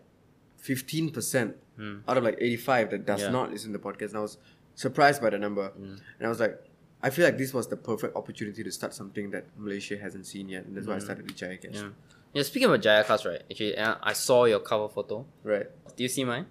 15% 0.63 1.55
mm. 1.79 2.03
out 2.07 2.17
of 2.17 2.25
like 2.25 2.37
85 2.39 2.91
that 2.91 3.07
does 3.07 3.23
yeah. 3.23 3.31
not 3.31 3.51
listen 3.51 3.73
to 3.73 3.79
the 3.79 3.85
podcast. 3.85 4.09
And 4.09 4.19
I 4.19 4.21
was 4.21 4.39
surprised 4.75 5.23
by 5.23 5.31
the 5.31 5.39
number. 5.39 5.71
Mm. 5.71 6.01
And 6.19 6.27
I 6.27 6.29
was 6.29 6.41
like, 6.41 6.61
I 7.03 7.11
feel 7.11 7.27
like 7.27 7.37
this 7.37 7.53
was 7.53 7.69
the 7.69 7.77
perfect 7.77 8.17
opportunity 8.17 8.65
to 8.65 8.71
start 8.71 8.95
something 8.95 9.31
that 9.31 9.45
Malaysia 9.59 9.99
hasn't 9.99 10.27
seen 10.27 10.49
yet. 10.49 10.65
And 10.65 10.75
that's 10.75 10.87
mm. 10.87 10.91
why 10.91 10.95
I 10.95 10.99
hmm. 10.99 11.05
started 11.05 11.29
the 11.29 11.35
Jaya 11.35 11.59
Yeah. 11.63 11.89
yeah, 12.33 12.43
speaking 12.43 12.69
about 12.69 12.81
Jaya 12.81 13.05
right? 13.09 13.43
Actually, 13.51 13.77
uh, 13.77 13.97
I 14.03 14.15
saw 14.15 14.47
your 14.47 14.61
cover 14.61 14.89
photo. 14.89 15.27
Right. 15.43 15.67
Do 15.97 16.03
you 16.03 16.09
see 16.09 16.25
mine? 16.25 16.47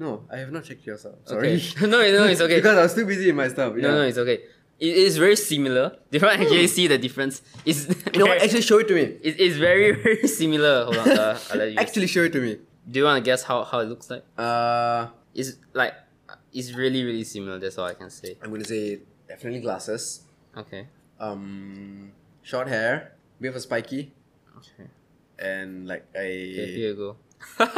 No, 0.00 0.24
I 0.32 0.38
have 0.38 0.52
not 0.52 0.64
checked 0.64 0.84
yours 0.86 1.06
out. 1.06 1.18
Sorry. 1.24 1.56
Okay. 1.56 1.80
no, 1.86 1.98
no, 2.00 2.24
it's 2.24 2.40
okay. 2.40 2.56
because 2.62 2.78
I 2.78 2.82
was 2.82 2.94
too 2.94 3.06
busy 3.06 3.30
in 3.30 3.36
my 3.36 3.48
stuff. 3.48 3.74
Yeah. 3.76 3.82
No, 3.82 3.94
no, 3.94 4.02
it's 4.02 4.18
okay. 4.18 4.40
It 4.80 4.96
is 4.96 5.16
very 5.16 5.36
similar. 5.36 5.96
Do 6.10 6.18
You 6.18 6.26
actually 6.26 6.66
hmm. 6.66 6.66
see 6.66 6.86
the 6.86 6.98
difference. 6.98 7.42
It's 7.64 7.88
you 8.12 8.20
know 8.20 8.26
what? 8.26 8.42
Actually, 8.42 8.62
show 8.62 8.78
it 8.78 8.88
to 8.88 8.94
me. 8.94 9.18
It 9.22 9.38
is 9.38 9.58
very 9.58 9.92
very 9.92 10.26
similar. 10.28 10.84
Hold 10.84 10.98
on, 10.98 11.08
uh, 11.10 11.38
I'll 11.50 11.58
let 11.58 11.72
you 11.72 11.78
actually 11.78 12.06
see. 12.06 12.14
show 12.14 12.24
it 12.24 12.32
to 12.32 12.40
me 12.40 12.58
do 12.90 13.00
you 13.00 13.04
want 13.04 13.22
to 13.22 13.28
guess 13.28 13.42
how, 13.42 13.64
how 13.64 13.80
it 13.80 13.88
looks 13.88 14.08
like? 14.10 14.24
Uh, 14.36 15.08
It's 15.34 15.52
like 15.74 15.94
it's 16.52 16.72
really 16.74 17.04
really 17.04 17.24
similar. 17.24 17.58
That's 17.58 17.76
all 17.78 17.86
I 17.86 17.94
can 17.94 18.10
say. 18.10 18.36
I'm 18.42 18.50
gonna 18.50 18.64
say 18.64 19.00
definitely 19.28 19.60
glasses. 19.60 20.22
Okay. 20.56 20.86
Um, 21.20 22.10
short 22.42 22.68
hair, 22.68 23.12
bit 23.40 23.48
of 23.48 23.56
a 23.56 23.60
spiky, 23.60 24.12
Okay. 24.56 24.88
and 25.38 25.86
like 25.86 26.06
Okay, 26.14 26.56
a 26.58 26.66
here 26.66 26.88
you 26.90 26.94
go. 26.96 27.16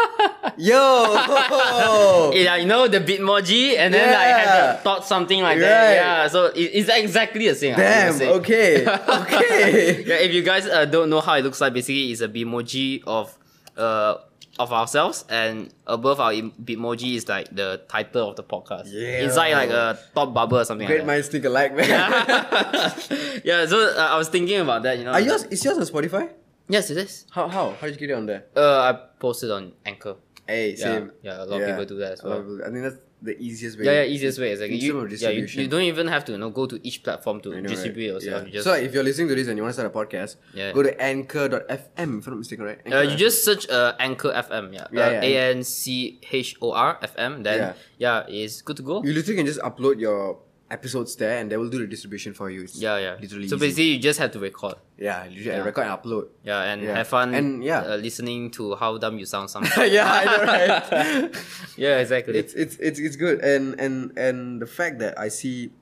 yo. 0.57 2.31
Yeah, 2.35 2.57
you 2.57 2.67
know 2.67 2.87
the 2.89 3.01
Bitmoji, 3.01 3.77
and 3.77 3.93
then 3.93 4.09
I 4.09 4.23
had 4.25 4.45
Yeah. 4.47 4.73
the 4.73 4.79
thought 4.83 5.05
something 5.07 5.43
like 5.43 5.57
Right. 5.57 5.67
that. 5.67 5.95
Yeah, 5.95 6.29
so 6.29 6.47
it, 6.47 6.71
it's 6.73 6.89
exactly 6.89 7.49
the 7.49 7.55
same. 7.55 7.75
Damn. 7.77 8.21
Okay. 8.41 8.85
Okay. 9.21 10.05
yeah, 10.07 10.17
if 10.25 10.33
you 10.33 10.43
guys 10.43 10.67
uh, 10.67 10.85
don't 10.87 11.11
know 11.11 11.21
how 11.21 11.35
it 11.35 11.43
looks 11.45 11.61
like, 11.61 11.73
basically 11.75 12.11
it's 12.13 12.21
a 12.21 12.29
Bitmoji 12.29 13.03
of 13.07 13.37
uh 13.77 14.17
of 14.61 14.73
ourselves, 14.73 15.25
and 15.29 15.73
above 15.87 16.21
our 16.21 16.33
em- 16.33 16.53
Bitmoji 16.63 17.17
is 17.17 17.27
like 17.29 17.49
the 17.51 17.81
title 17.89 18.29
of 18.31 18.37
the 18.37 18.45
podcast. 18.45 18.93
Yeah. 18.93 19.25
Inside 19.25 19.53
like 19.55 19.71
a 19.71 19.99
top 20.15 20.35
bubble 20.37 20.59
or 20.61 20.65
something. 20.65 20.87
Great 20.87 21.01
like 21.01 21.07
minds 21.07 21.29
think 21.29 21.45
alike, 21.45 21.75
man. 21.75 21.89
yeah, 23.45 23.65
so 23.67 23.79
uh, 23.97 24.09
I 24.15 24.17
was 24.19 24.29
thinking 24.29 24.61
about 24.61 24.83
that. 24.85 24.99
You 24.99 25.05
know. 25.05 25.13
Are 25.13 25.21
yours? 25.21 25.45
Is 25.45 25.65
yours 25.65 25.79
on 25.79 25.85
Spotify? 25.85 26.31
Yes, 26.69 26.91
it 26.91 26.99
is. 26.99 27.27
How 27.31 27.49
how 27.49 27.75
how 27.81 27.87
did 27.87 27.95
you 27.99 28.07
get 28.07 28.11
it 28.11 28.19
on 28.21 28.27
there? 28.27 28.45
Uh, 28.55 28.81
I 28.89 28.93
posted 29.19 29.51
on 29.51 29.73
Anchor. 29.85 30.17
Hey, 30.47 30.71
Yeah, 30.71 30.77
same. 30.77 31.13
yeah, 31.23 31.43
a 31.43 31.47
lot 31.47 31.61
of 31.63 31.69
people 31.69 31.85
do 31.87 31.97
that 31.99 32.13
as 32.13 32.21
a 32.23 32.29
lot 32.29 32.39
of 32.39 32.47
well. 32.47 32.61
I 32.67 32.71
think 32.71 32.83
that's 32.83 32.97
the 33.23 33.39
easiest 33.39 33.79
way. 33.79 33.85
Yeah, 33.85 33.93
yeah, 34.03 34.05
easiest 34.05 34.39
way 34.39 34.53
is 34.53 34.61
like 34.61 34.71
In 34.71 34.79
you, 34.79 35.07
yeah, 35.09 35.29
you, 35.31 35.45
you 35.47 35.69
don't 35.69 35.83
even 35.83 36.07
have 36.09 36.25
to 36.27 36.33
you 36.33 36.39
know 36.39 36.51
go 36.51 36.67
to 36.67 36.81
each 36.87 37.03
platform 37.03 37.41
to 37.43 37.61
know, 37.61 37.69
distribute 37.69 38.13
right? 38.13 38.15
yourself. 38.15 38.43
Yeah. 38.43 38.47
You 38.47 38.53
just 38.53 38.65
so 38.65 38.71
like, 38.73 38.83
if 38.85 38.95
you're 38.95 39.05
listening 39.05 39.29
to 39.29 39.35
this 39.35 39.49
and 39.49 39.57
you 39.57 39.63
want 39.63 39.75
to 39.75 39.81
start 39.81 39.95
a 39.95 39.99
podcast, 39.99 40.37
Yeah. 40.55 40.73
go 40.73 40.83
to 40.83 41.01
anchor.fm 41.01 42.19
if 42.19 42.27
I'm 42.27 42.33
not 42.33 42.39
mistaken, 42.39 42.65
right? 42.65 42.81
Uh, 42.93 43.01
you 43.01 43.17
just 43.17 43.45
search 43.45 43.69
uh, 43.69 43.95
Anchor 43.99 44.33
FM, 44.33 44.73
yeah. 44.75 44.87
Yeah, 44.93 45.07
uh, 45.07 45.11
yeah. 45.11 45.23
A 45.23 45.51
N 45.53 45.65
C 45.65 46.21
H 46.31 46.57
O 46.63 46.73
R 46.73 46.99
F 47.03 47.15
M. 47.17 47.43
Then 47.43 47.75
yeah. 47.99 48.25
it's 48.29 48.63
good 48.63 48.77
to 48.79 48.83
go. 48.83 49.03
You 49.03 49.13
literally 49.13 49.37
can 49.37 49.47
just 49.47 49.61
upload 49.61 50.01
your 50.01 50.39
episodes 50.71 51.17
there 51.17 51.39
and 51.39 51.51
they 51.51 51.57
will 51.57 51.69
do 51.69 51.79
the 51.79 51.87
distribution 51.87 52.33
for 52.33 52.49
you. 52.51 52.63
It's 52.63 52.77
Yeah, 52.81 52.97
yeah. 52.99 53.17
Literally 53.21 53.49
so 53.49 53.57
easy. 53.57 53.67
basically, 53.67 53.85
you 53.95 53.99
just 53.99 54.19
have 54.21 54.31
to 54.33 54.39
record. 54.39 54.77
Yeah, 54.97 55.25
literally 55.25 55.45
Yeah. 55.47 55.65
record 55.65 55.83
and 55.87 55.93
upload. 55.99 56.29
Yeah, 56.45 56.63
and 56.63 56.83
Yeah. 56.83 56.95
have 56.97 57.09
fun. 57.09 57.35
And, 57.35 57.65
yeah. 57.65 57.81
uh, 57.83 57.97
listening 57.97 58.51
to 58.53 58.77
how 58.77 58.97
dumb 58.99 59.19
you 59.19 59.27
sound 59.27 59.51
sometimes. 59.55 59.91
yeah, 59.93 60.07
I 60.07 60.25
know, 60.25 60.41
right? 60.47 61.37
yeah, 61.77 61.99
exactly. 61.99 62.39
it's 62.39 62.55
it's 62.55 62.77
it's 62.79 62.99
it's 63.01 63.17
good, 63.17 63.43
and 63.43 63.75
and 63.81 64.17
and 64.17 64.63
the 64.63 64.67
fact 64.71 64.99
that 65.03 65.19
I 65.19 65.29
see 65.29 65.73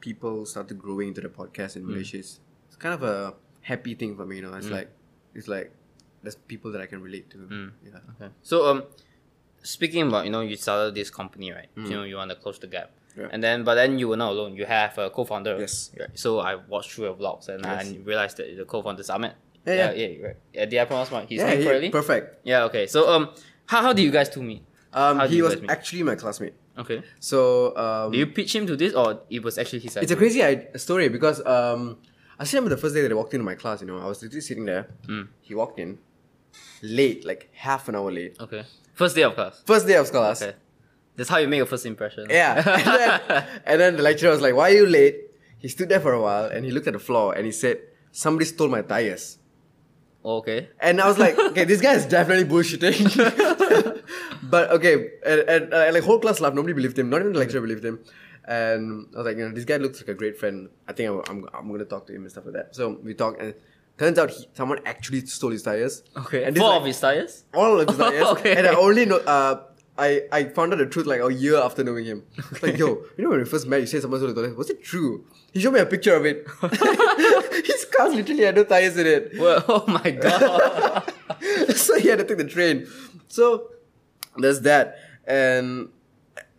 people 0.00 0.46
started 0.46 0.78
growing 0.78 1.08
into 1.12 1.20
the 1.20 1.28
podcast 1.28 1.74
Mm. 1.74 1.76
in 1.76 1.82
Malaysia 1.92 2.18
is 2.18 2.40
it's 2.68 2.76
kind 2.80 2.94
of 2.94 3.02
a 3.02 3.34
happy 3.60 3.94
thing 3.94 4.16
for 4.16 4.24
me. 4.24 4.36
You 4.40 4.48
know, 4.48 4.54
it's 4.54 4.70
like 4.72 4.88
it's 5.34 5.48
like 5.48 5.72
there's 6.22 6.36
people 6.48 6.72
that 6.72 6.80
I 6.80 6.86
can 6.86 7.02
relate 7.02 7.28
to. 7.30 7.38
Mm. 7.38 7.70
Yeah. 7.84 8.00
Okay. 8.16 8.32
So 8.42 8.64
um, 8.70 8.84
speaking 9.62 10.06
about 10.08 10.24
you 10.24 10.30
know 10.32 10.40
you 10.40 10.56
started 10.56 10.94
this 10.94 11.10
company 11.10 11.52
right? 11.52 11.68
You 11.76 11.90
know 11.90 12.04
you 12.08 12.16
want 12.16 12.30
to 12.30 12.36
close 12.36 12.58
the 12.58 12.66
gap. 12.66 12.90
Yeah. 13.18 13.28
And 13.32 13.42
then, 13.42 13.64
but 13.64 13.74
then 13.74 13.98
you 13.98 14.08
were 14.08 14.16
not 14.16 14.30
alone. 14.32 14.54
You 14.56 14.64
have 14.66 14.96
a 14.98 15.10
co-founder. 15.10 15.58
Yes. 15.58 15.90
Right. 15.98 16.08
So 16.14 16.38
I 16.40 16.54
watched 16.54 16.92
through 16.92 17.06
your 17.06 17.14
vlogs 17.14 17.48
and 17.48 17.64
Yes. 17.64 17.86
I 17.86 17.96
realized 18.04 18.36
that 18.38 18.56
the 18.56 18.64
co-founder 18.64 19.00
is 19.00 19.10
Ahmed. 19.10 19.32
Yeah, 19.66 19.74
yeah, 19.74 19.90
yeah. 19.92 20.06
yeah, 20.06 20.26
right. 20.26 20.36
Yeah, 20.54 20.64
did 20.66 20.78
I 20.80 20.84
pronounce 20.86 21.10
my 21.10 21.22
his 21.24 21.38
Yeah, 21.40 21.46
name 21.54 21.64
correctly? 21.64 21.90
perfect. 21.90 22.46
Yeah. 22.46 22.64
Okay. 22.64 22.86
So 22.86 23.10
um, 23.12 23.30
how 23.66 23.82
how 23.82 23.92
did 23.92 24.02
you 24.02 24.10
guys 24.10 24.28
two 24.30 24.42
meet? 24.42 24.62
Um, 24.92 25.18
How 25.18 25.26
he 25.26 25.42
was 25.42 25.60
meet? 25.60 25.70
actually 25.70 26.02
my 26.04 26.14
classmate. 26.14 26.54
Okay. 26.78 27.02
So 27.20 27.76
um, 27.76 28.12
Did 28.12 28.18
you 28.18 28.26
pitch 28.28 28.54
him 28.54 28.66
to 28.66 28.76
this, 28.76 28.94
or 28.94 29.20
it 29.28 29.42
was 29.42 29.58
actually 29.58 29.80
his 29.80 29.92
idea? 29.96 30.02
It's 30.04 30.12
a 30.12 30.16
crazy 30.16 30.40
story 30.78 31.08
because 31.10 31.44
um, 31.44 31.98
I 32.38 32.44
still 32.44 32.60
remember 32.60 32.76
the 32.76 32.80
first 32.80 32.94
day 32.94 33.02
that 33.02 33.10
I 33.10 33.14
walked 33.14 33.34
into 33.34 33.44
my 33.44 33.56
class. 33.56 33.80
You 33.82 33.88
know, 33.88 33.98
I 33.98 34.06
was 34.06 34.22
literally 34.22 34.40
sitting 34.40 34.64
there. 34.64 34.88
Mm. 35.06 35.28
He 35.42 35.54
walked 35.54 35.78
in 35.78 35.98
late, 36.82 37.26
like 37.26 37.50
half 37.52 37.88
an 37.88 37.96
hour 37.96 38.10
late. 38.10 38.36
Okay. 38.40 38.64
First 38.94 39.14
day 39.16 39.22
of 39.24 39.34
class. 39.34 39.62
First 39.66 39.86
day 39.86 39.96
of 39.96 40.10
class. 40.10 40.40
Okay. 40.42 40.56
That's 41.18 41.28
how 41.28 41.38
you 41.38 41.48
make 41.48 41.60
a 41.60 41.66
first 41.66 41.84
impression. 41.84 42.28
Yeah. 42.30 42.54
and, 42.64 42.86
then, 42.86 43.46
and 43.66 43.80
then 43.80 43.96
the 43.96 44.02
lecturer 44.04 44.30
was 44.30 44.40
like, 44.40 44.54
"Why 44.54 44.70
are 44.70 44.74
you 44.74 44.86
late?" 44.86 45.16
He 45.58 45.66
stood 45.66 45.88
there 45.88 45.98
for 45.98 46.12
a 46.12 46.22
while 46.22 46.44
and 46.44 46.64
he 46.64 46.70
looked 46.70 46.86
at 46.86 46.92
the 46.92 47.00
floor 47.08 47.34
and 47.34 47.44
he 47.44 47.50
said, 47.50 47.80
"Somebody 48.12 48.44
stole 48.46 48.68
my 48.68 48.82
tires." 48.82 49.38
okay. 50.24 50.68
And 50.80 51.00
I 51.00 51.08
was 51.08 51.18
like, 51.18 51.36
"Okay, 51.50 51.64
this 51.64 51.80
guy 51.80 51.94
is 51.94 52.06
definitely 52.06 52.44
bullshitting." 52.44 53.02
but 54.54 54.70
okay, 54.70 54.94
and, 55.26 55.40
and 55.54 55.74
uh, 55.74 55.90
like 55.92 56.04
whole 56.04 56.20
class 56.20 56.40
laughed. 56.40 56.54
Nobody 56.54 56.72
believed 56.72 56.98
him. 56.98 57.10
Not 57.10 57.20
even 57.22 57.32
the 57.32 57.40
lecturer 57.40 57.60
believed 57.60 57.84
him. 57.84 57.98
And 58.46 59.08
I 59.14 59.18
was 59.18 59.26
like, 59.26 59.36
you 59.36 59.46
know, 59.46 59.54
this 59.54 59.66
guy 59.66 59.76
looks 59.76 60.00
like 60.00 60.08
a 60.08 60.14
great 60.14 60.38
friend. 60.38 60.70
I 60.86 60.92
think 60.94 61.10
I'm, 61.10 61.20
I'm, 61.28 61.48
I'm 61.52 61.70
gonna 61.70 61.84
talk 61.84 62.06
to 62.06 62.14
him 62.14 62.22
and 62.22 62.30
stuff 62.30 62.44
like 62.46 62.54
that. 62.54 62.74
So 62.74 62.98
we 63.02 63.12
talked, 63.14 63.42
and 63.42 63.54
turns 63.98 64.18
out 64.18 64.30
he, 64.30 64.46
someone 64.54 64.78
actually 64.86 65.26
stole 65.26 65.50
his 65.50 65.62
tires. 65.64 66.02
Okay. 66.16 66.44
And 66.44 66.54
this 66.54 66.62
Four 66.62 66.70
like- 66.70 66.80
of 66.80 66.86
his 66.86 67.00
tires. 67.00 67.44
all 67.52 67.80
of 67.80 67.88
his 67.88 67.98
tires. 67.98 68.24
Okay. 68.38 68.56
And 68.56 68.66
I 68.66 68.74
only 68.74 69.04
know. 69.04 69.18
Uh, 69.18 69.64
I, 69.98 70.22
I 70.30 70.44
found 70.44 70.72
out 70.72 70.78
the 70.78 70.86
truth 70.86 71.06
like 71.06 71.20
a 71.20 71.32
year 71.32 71.56
after 71.56 71.82
knowing 71.82 72.04
him. 72.04 72.24
It's 72.36 72.62
like, 72.62 72.78
yo, 72.78 73.02
you 73.16 73.24
know 73.24 73.30
when 73.30 73.40
we 73.40 73.44
first 73.44 73.66
met, 73.66 73.80
you 73.80 73.86
said 73.86 74.00
someone 74.02 74.20
stole 74.20 74.32
the 74.32 74.42
tires. 74.42 74.56
Was 74.56 74.70
it 74.70 74.82
true? 74.82 75.24
He 75.52 75.60
showed 75.60 75.72
me 75.74 75.80
a 75.80 75.86
picture 75.86 76.14
of 76.14 76.24
it. 76.24 76.46
his 77.66 77.84
car 77.86 78.08
literally 78.08 78.44
had 78.44 78.54
no 78.54 78.64
tires 78.64 78.96
in 78.96 79.06
it. 79.06 79.32
Well, 79.36 79.64
oh 79.68 79.84
my 79.88 80.10
god. 80.12 81.12
so 81.74 81.98
he 81.98 82.08
had 82.08 82.18
to 82.20 82.24
take 82.24 82.38
the 82.38 82.44
train. 82.44 82.86
So 83.26 83.70
there's 84.36 84.60
that. 84.60 84.98
And 85.26 85.88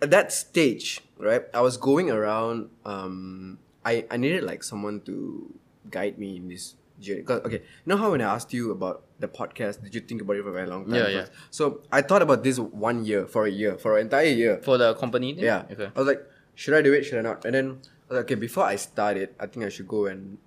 at 0.02 0.12
that 0.12 0.32
stage, 0.34 0.99
right, 1.17 1.43
I 1.54 1.62
was 1.62 1.78
going 1.78 2.12
around. 2.12 2.69
Um, 2.86 3.60
I, 3.86 4.06
I 4.12 4.17
needed 4.17 4.43
like 4.43 4.63
someone 4.63 4.99
to 5.02 5.54
guide 5.89 6.19
me 6.19 6.36
in 6.36 6.49
this 6.49 6.75
journey. 6.99 7.21
'Cause, 7.23 7.39
okay, 7.45 7.60
you 7.63 7.86
know 7.88 7.97
how 7.97 8.12
when 8.12 8.21
I 8.21 8.34
asked 8.36 8.52
you 8.54 8.71
about 8.71 9.04
the 9.20 9.28
podcast, 9.28 9.84
did 9.84 9.94
you 9.94 10.02
think 10.02 10.22
about 10.22 10.38
it 10.38 10.44
for 10.44 10.50
a 10.50 10.54
very 10.54 10.68
long 10.68 10.86
time? 10.86 10.96
Yeah, 10.96 11.08
yeah. 11.08 11.26
So 11.52 11.82
I 11.92 12.02
thought 12.02 12.22
about 12.22 12.44
this 12.44 12.60
one 12.60 13.06
year, 13.06 13.28
for 13.28 13.46
a 13.46 13.52
year, 13.52 13.78
for 13.78 13.98
an 13.98 14.06
entire 14.06 14.26
year. 14.26 14.60
For 14.64 14.78
the 14.78 14.94
company? 14.96 15.34
then? 15.34 15.44
Yeah. 15.44 15.64
Okay. 15.72 15.92
I 15.96 16.00
was 16.00 16.08
like, 16.08 16.22
should 16.56 16.74
I 16.74 16.82
do 16.82 16.94
it? 16.94 17.04
Should 17.04 17.20
I 17.20 17.22
not? 17.22 17.46
And 17.46 17.54
then 17.54 17.66
I 17.66 18.14
was 18.14 18.18
like, 18.18 18.26
okay, 18.26 18.36
before 18.36 18.64
I 18.64 18.76
start 18.76 19.18
it, 19.18 19.36
I 19.40 19.48
think 19.48 19.66
I 19.66 19.70
should 19.70 19.88
go 19.88 20.06
and 20.08 20.38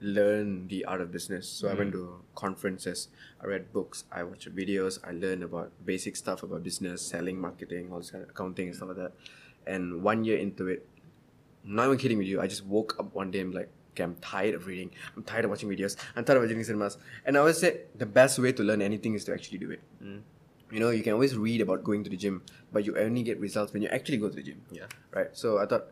learn 0.00 0.68
the 0.68 0.84
art 0.84 1.00
of 1.00 1.12
business. 1.12 1.48
So 1.48 1.68
I 1.68 1.74
went 1.74 1.90
mm. 1.90 1.94
to 1.94 2.22
conferences, 2.34 3.08
I 3.40 3.46
read 3.46 3.72
books, 3.72 4.04
I 4.10 4.24
watched 4.24 4.54
videos, 4.54 4.98
I 5.06 5.12
learned 5.12 5.44
about 5.44 5.72
basic 5.84 6.16
stuff 6.16 6.42
about 6.42 6.64
business, 6.64 7.02
selling, 7.02 7.40
marketing, 7.40 7.90
all 7.92 7.98
this 7.98 8.10
kind 8.10 8.24
of 8.24 8.30
accounting 8.30 8.68
and 8.68 8.76
stuff 8.76 8.88
like 8.88 8.96
that. 8.96 9.12
And 9.66 10.02
one 10.02 10.24
year 10.24 10.38
into 10.38 10.66
it, 10.66 10.88
not 11.64 11.86
even 11.86 11.98
kidding 11.98 12.18
with 12.18 12.26
you, 12.26 12.40
I 12.40 12.48
just 12.48 12.66
woke 12.66 12.96
up 12.98 13.14
one 13.14 13.30
day 13.30 13.40
and 13.40 13.54
like, 13.54 13.70
okay, 13.92 14.02
I'm 14.02 14.16
tired 14.16 14.54
of 14.54 14.66
reading, 14.66 14.90
I'm 15.16 15.22
tired 15.22 15.44
of 15.44 15.50
watching 15.50 15.68
videos, 15.68 15.96
I'm 16.16 16.24
tired 16.24 16.38
of 16.38 16.42
watching 16.44 16.62
cinemas. 16.64 16.98
And 17.24 17.36
I 17.36 17.40
always 17.40 17.58
say 17.58 17.82
the 17.96 18.06
best 18.06 18.38
way 18.38 18.52
to 18.52 18.62
learn 18.62 18.82
anything 18.82 19.14
is 19.14 19.24
to 19.24 19.32
actually 19.32 19.58
do 19.58 19.70
it. 19.70 19.80
You 20.70 20.80
know, 20.80 20.88
you 20.88 21.02
can 21.02 21.12
always 21.12 21.36
read 21.36 21.60
about 21.60 21.84
going 21.84 22.02
to 22.04 22.08
the 22.08 22.16
gym, 22.16 22.42
but 22.72 22.86
you 22.86 22.96
only 22.96 23.22
get 23.22 23.38
results 23.38 23.74
when 23.74 23.82
you 23.82 23.88
actually 23.88 24.16
go 24.16 24.30
to 24.30 24.34
the 24.34 24.42
gym. 24.42 24.62
Yeah. 24.70 24.86
Right. 25.12 25.28
So 25.32 25.58
I 25.58 25.66
thought, 25.66 25.88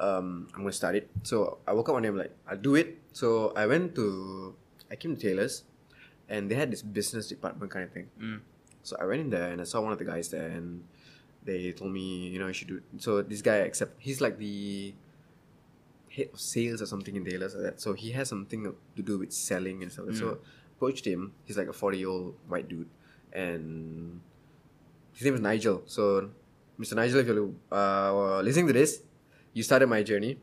um, 0.00 0.48
I'm 0.54 0.62
gonna 0.62 0.72
start 0.72 0.96
it. 0.96 1.08
So 1.22 1.58
I 1.66 1.72
woke 1.72 1.88
up 1.88 1.94
one 1.94 2.02
day, 2.02 2.08
and 2.08 2.18
I'm 2.18 2.22
like, 2.26 2.36
I'll 2.48 2.56
do 2.58 2.74
it. 2.74 2.98
So 3.12 3.52
I 3.54 3.66
went 3.66 3.94
to, 3.94 4.56
I 4.90 4.96
came 4.96 5.14
to 5.14 5.22
Taylor's, 5.22 5.62
and 6.28 6.50
they 6.50 6.56
had 6.56 6.72
this 6.72 6.82
business 6.82 7.28
department 7.28 7.70
kind 7.70 7.84
of 7.84 7.92
thing. 7.92 8.10
So 8.82 8.96
I 9.00 9.04
went 9.06 9.20
in 9.20 9.30
there 9.30 9.50
and 9.50 9.60
I 9.60 9.64
saw 9.64 9.80
one 9.80 9.92
of 9.92 9.98
the 9.98 10.04
guys 10.04 10.28
there, 10.28 10.48
and 10.48 10.82
they 11.44 11.70
told 11.70 11.92
me, 11.92 12.26
you 12.26 12.40
know, 12.40 12.48
you 12.48 12.52
should 12.52 12.66
do. 12.66 12.76
It. 12.78 12.82
So 12.98 13.22
this 13.22 13.42
guy, 13.42 13.58
except 13.58 13.94
he's 13.98 14.20
like 14.20 14.38
the 14.38 14.92
head 16.16 16.28
of 16.32 16.40
sales 16.40 16.80
or 16.82 16.86
something 16.86 17.14
in 17.16 17.24
Taylor's 17.24 17.54
like 17.54 17.64
that. 17.64 17.80
So 17.80 17.92
he 17.92 18.12
has 18.12 18.28
something 18.28 18.72
to 18.96 19.02
do 19.02 19.18
with 19.18 19.32
selling 19.32 19.82
and 19.82 19.92
stuff. 19.92 20.06
So 20.14 20.38
approached 20.76 21.06
him. 21.06 21.32
He's 21.44 21.56
like 21.56 21.68
a 21.68 21.72
forty 21.72 21.98
year 21.98 22.08
old 22.08 22.34
white 22.48 22.68
dude, 22.68 22.88
and 23.32 24.20
his 25.16 25.24
name 25.24 25.34
is 25.34 25.40
Nigel. 25.40 25.82
So, 25.86 26.30
Mr. 26.78 26.94
Nigel, 26.94 27.20
if 27.20 27.26
you're 27.26 27.50
uh, 27.72 28.40
listening 28.42 28.66
to 28.66 28.72
this, 28.74 29.02
you 29.54 29.62
started 29.62 29.88
my 29.88 30.02
journey. 30.02 30.38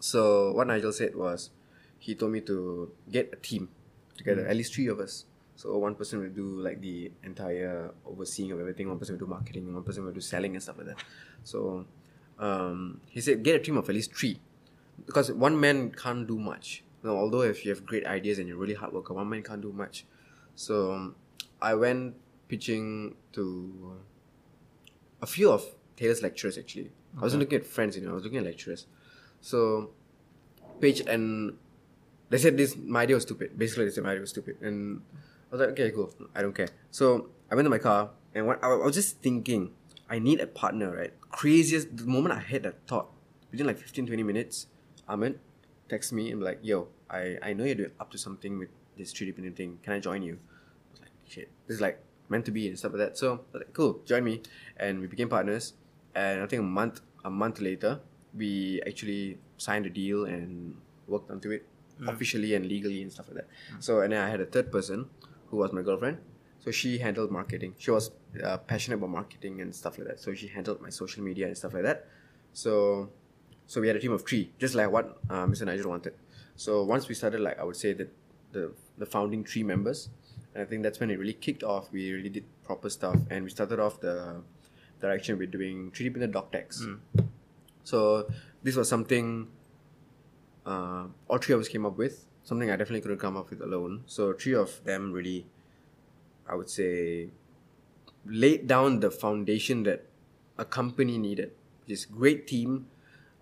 So, 0.00 0.52
what 0.52 0.66
Nigel 0.66 0.92
said 0.92 1.14
was, 1.14 1.50
he 1.98 2.14
told 2.14 2.32
me 2.32 2.40
to 2.42 2.90
get 3.10 3.30
a 3.32 3.36
team 3.36 3.68
together, 4.16 4.46
at 4.46 4.56
least 4.56 4.74
three 4.74 4.88
of 4.88 4.98
us. 4.98 5.24
So, 5.54 5.78
one 5.78 5.94
person 5.94 6.20
will 6.20 6.30
do 6.30 6.60
like 6.60 6.80
the 6.80 7.12
entire 7.22 7.92
overseeing 8.04 8.50
of 8.52 8.60
everything, 8.60 8.88
one 8.88 8.98
person 8.98 9.14
will 9.14 9.26
do 9.26 9.30
marketing, 9.30 9.72
one 9.72 9.84
person 9.84 10.04
will 10.04 10.12
do 10.12 10.20
selling 10.20 10.54
and 10.54 10.62
stuff 10.62 10.78
like 10.78 10.88
that. 10.88 11.04
So, 11.44 11.86
um, 12.38 13.00
he 13.06 13.20
said, 13.20 13.42
get 13.42 13.54
a 13.54 13.58
team 13.60 13.76
of 13.76 13.88
at 13.88 13.94
least 13.94 14.14
three. 14.14 14.40
Because 15.04 15.30
one 15.30 15.58
man 15.60 15.90
can't 15.90 16.26
do 16.26 16.38
much. 16.38 16.82
You 17.02 17.10
know, 17.10 17.16
although 17.18 17.42
if 17.42 17.64
you 17.64 17.70
have 17.70 17.84
great 17.84 18.06
ideas 18.06 18.38
and 18.38 18.48
you're 18.48 18.56
really 18.56 18.74
hard 18.74 18.92
worker, 18.92 19.14
one 19.14 19.28
man 19.28 19.42
can't 19.42 19.60
do 19.60 19.72
much. 19.72 20.06
So, 20.54 20.92
um, 20.92 21.16
I 21.60 21.74
went 21.74 22.16
pitching 22.48 23.16
to 23.32 23.98
a 25.22 25.26
few 25.26 25.50
of 25.50 25.64
Taylor's 25.96 26.22
lecturers 26.22 26.58
actually. 26.58 26.90
I 27.16 27.22
wasn't 27.22 27.40
looking 27.40 27.60
at 27.60 27.66
friends, 27.66 27.96
you 27.96 28.04
know, 28.04 28.10
I 28.10 28.14
was 28.14 28.24
looking 28.24 28.38
at 28.38 28.44
lecturers. 28.44 28.86
So 29.40 29.90
pitched 30.80 31.06
and 31.08 31.56
they 32.28 32.38
said 32.38 32.56
this 32.56 32.76
my 32.76 33.02
idea 33.02 33.16
was 33.16 33.22
stupid. 33.22 33.58
Basically 33.58 33.86
they 33.86 33.90
said 33.90 34.04
my 34.04 34.10
idea 34.10 34.20
was 34.20 34.30
stupid. 34.30 34.56
And 34.60 35.02
I 35.50 35.56
was 35.56 35.60
like, 35.60 35.70
okay, 35.70 35.90
cool. 35.90 36.12
I 36.34 36.42
don't 36.42 36.54
care. 36.54 36.68
So 36.90 37.30
I 37.50 37.54
went 37.54 37.66
to 37.66 37.70
my 37.70 37.78
car 37.78 38.10
and 38.34 38.46
when, 38.46 38.58
I, 38.62 38.68
I 38.68 38.84
was 38.84 38.94
just 38.94 39.22
thinking, 39.22 39.72
I 40.08 40.18
need 40.18 40.40
a 40.40 40.46
partner, 40.46 40.94
right? 40.94 41.12
Craziest 41.30 41.96
the 41.96 42.04
moment 42.04 42.34
I 42.34 42.40
had 42.40 42.62
that 42.64 42.86
thought, 42.86 43.10
within 43.50 43.66
like 43.66 43.78
15, 43.78 44.06
20 44.06 44.22
minutes, 44.22 44.66
Ahmed 45.08 45.38
text 45.88 46.12
me 46.12 46.30
and 46.30 46.40
be 46.40 46.44
like, 46.44 46.58
yo, 46.62 46.88
I, 47.10 47.36
I 47.42 47.52
know 47.52 47.64
you're 47.64 47.74
doing 47.74 47.92
up 48.00 48.10
to 48.10 48.18
something 48.18 48.58
with 48.58 48.68
this 48.96 49.12
3D 49.12 49.34
printing 49.34 49.54
thing. 49.54 49.78
Can 49.82 49.92
I 49.92 50.00
join 50.00 50.22
you? 50.22 50.38
I 50.38 50.92
was 50.92 51.00
like, 51.00 51.10
shit, 51.28 51.50
this 51.66 51.76
is 51.76 51.80
like 51.80 52.00
meant 52.28 52.44
to 52.46 52.50
be 52.50 52.68
and 52.68 52.78
stuff 52.78 52.92
like 52.92 53.00
that. 53.00 53.18
So 53.18 53.32
I 53.32 53.36
was 53.52 53.62
like, 53.66 53.72
cool, 53.72 54.00
join 54.04 54.24
me, 54.24 54.42
and 54.76 55.00
we 55.00 55.06
became 55.06 55.28
partners. 55.28 55.74
And 56.14 56.42
I 56.42 56.46
think 56.46 56.60
a 56.60 56.64
month 56.64 57.00
a 57.24 57.30
month 57.30 57.60
later, 57.60 58.00
we 58.34 58.80
actually 58.86 59.38
signed 59.58 59.86
a 59.86 59.90
deal 59.90 60.24
and 60.24 60.76
worked 61.06 61.30
onto 61.30 61.50
it 61.50 61.66
officially 62.06 62.54
and 62.54 62.66
legally 62.66 63.02
and 63.02 63.12
stuff 63.12 63.28
like 63.28 63.36
that. 63.36 63.48
So 63.80 64.00
and 64.00 64.12
then 64.12 64.22
I 64.22 64.28
had 64.28 64.40
a 64.40 64.46
third 64.46 64.72
person 64.72 65.06
who 65.50 65.58
was 65.58 65.72
my 65.72 65.82
girlfriend. 65.82 66.18
So 66.58 66.70
she 66.72 66.98
handled 66.98 67.30
marketing. 67.30 67.74
She 67.78 67.92
was 67.92 68.10
uh, 68.42 68.58
passionate 68.58 68.96
about 68.96 69.10
marketing 69.10 69.60
and 69.60 69.72
stuff 69.74 69.98
like 69.98 70.08
that. 70.08 70.20
So 70.20 70.34
she 70.34 70.48
handled 70.48 70.80
my 70.80 70.90
social 70.90 71.22
media 71.22 71.46
and 71.46 71.56
stuff 71.56 71.74
like 71.74 71.84
that. 71.84 72.06
So 72.52 73.10
so 73.66 73.80
we 73.80 73.88
had 73.88 73.96
a 73.96 74.00
team 74.00 74.12
of 74.12 74.26
three, 74.26 74.52
just 74.58 74.74
like 74.74 74.90
what 74.90 75.18
uh, 75.28 75.46
Mr. 75.46 75.66
Nigel 75.66 75.90
wanted. 75.90 76.14
So 76.56 76.82
once 76.84 77.08
we 77.08 77.14
started, 77.14 77.40
like 77.40 77.58
I 77.58 77.64
would 77.64 77.76
say 77.76 77.92
that 77.92 78.12
the 78.52 78.72
the 78.98 79.06
founding 79.06 79.44
three 79.44 79.62
members, 79.62 80.08
and 80.54 80.62
I 80.62 80.66
think 80.66 80.82
that's 80.82 81.00
when 81.00 81.10
it 81.10 81.18
really 81.18 81.34
kicked 81.34 81.62
off. 81.62 81.92
We 81.92 82.12
really 82.12 82.30
did 82.30 82.44
proper 82.64 82.88
stuff, 82.88 83.18
and 83.30 83.44
we 83.44 83.50
started 83.50 83.80
off 83.80 84.00
the 84.00 84.42
direction 85.00 85.38
we're 85.38 85.46
doing 85.46 85.90
3D 85.90 86.12
printed 86.12 86.32
doc 86.32 86.52
tags. 86.52 86.86
So 87.84 88.28
this 88.62 88.74
was 88.74 88.88
something 88.88 89.48
uh, 90.66 91.04
all 91.28 91.38
three 91.38 91.54
of 91.54 91.60
us 91.60 91.68
came 91.68 91.86
up 91.86 91.96
with. 91.96 92.26
Something 92.42 92.70
I 92.70 92.76
definitely 92.76 93.00
couldn't 93.00 93.18
come 93.18 93.36
up 93.36 93.50
with 93.50 93.60
alone. 93.62 94.02
So 94.06 94.32
three 94.32 94.54
of 94.54 94.82
them 94.84 95.12
really, 95.12 95.46
I 96.48 96.54
would 96.54 96.70
say, 96.70 97.30
laid 98.24 98.66
down 98.66 99.00
the 99.00 99.10
foundation 99.10 99.84
that 99.84 100.06
a 100.58 100.64
company 100.64 101.18
needed. 101.18 101.52
This 101.86 102.04
great 102.04 102.46
team, 102.46 102.86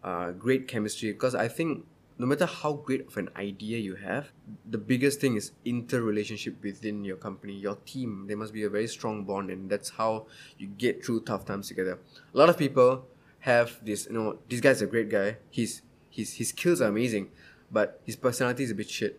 uh, 0.04 0.30
great 0.32 0.68
chemistry. 0.68 1.12
Because 1.12 1.34
I 1.34 1.48
think 1.48 1.86
no 2.18 2.26
matter 2.26 2.46
how 2.46 2.74
great 2.74 3.08
of 3.08 3.16
an 3.16 3.28
idea 3.36 3.78
you 3.78 3.96
have, 3.96 4.30
the 4.70 4.78
biggest 4.78 5.20
thing 5.20 5.34
is 5.34 5.50
interrelationship 5.64 6.62
within 6.62 7.04
your 7.04 7.16
company, 7.16 7.54
your 7.54 7.76
team. 7.86 8.26
There 8.28 8.36
must 8.36 8.52
be 8.52 8.62
a 8.62 8.70
very 8.70 8.86
strong 8.86 9.24
bond, 9.24 9.50
and 9.50 9.68
that's 9.68 9.90
how 9.90 10.26
you 10.58 10.68
get 10.68 11.04
through 11.04 11.22
tough 11.22 11.44
times 11.44 11.68
together. 11.68 11.98
A 12.32 12.38
lot 12.38 12.48
of 12.48 12.56
people 12.56 13.06
have 13.40 13.84
this, 13.84 14.06
you 14.06 14.12
know, 14.12 14.38
this 14.48 14.60
guy's 14.60 14.80
a 14.82 14.86
great 14.86 15.08
guy. 15.08 15.38
He's 15.50 15.82
his 16.10 16.34
his 16.34 16.50
skills 16.50 16.80
are 16.80 16.88
amazing, 16.88 17.30
but 17.72 18.00
his 18.04 18.14
personality 18.14 18.62
is 18.62 18.70
a 18.70 18.74
bit 18.74 18.88
shit. 18.88 19.18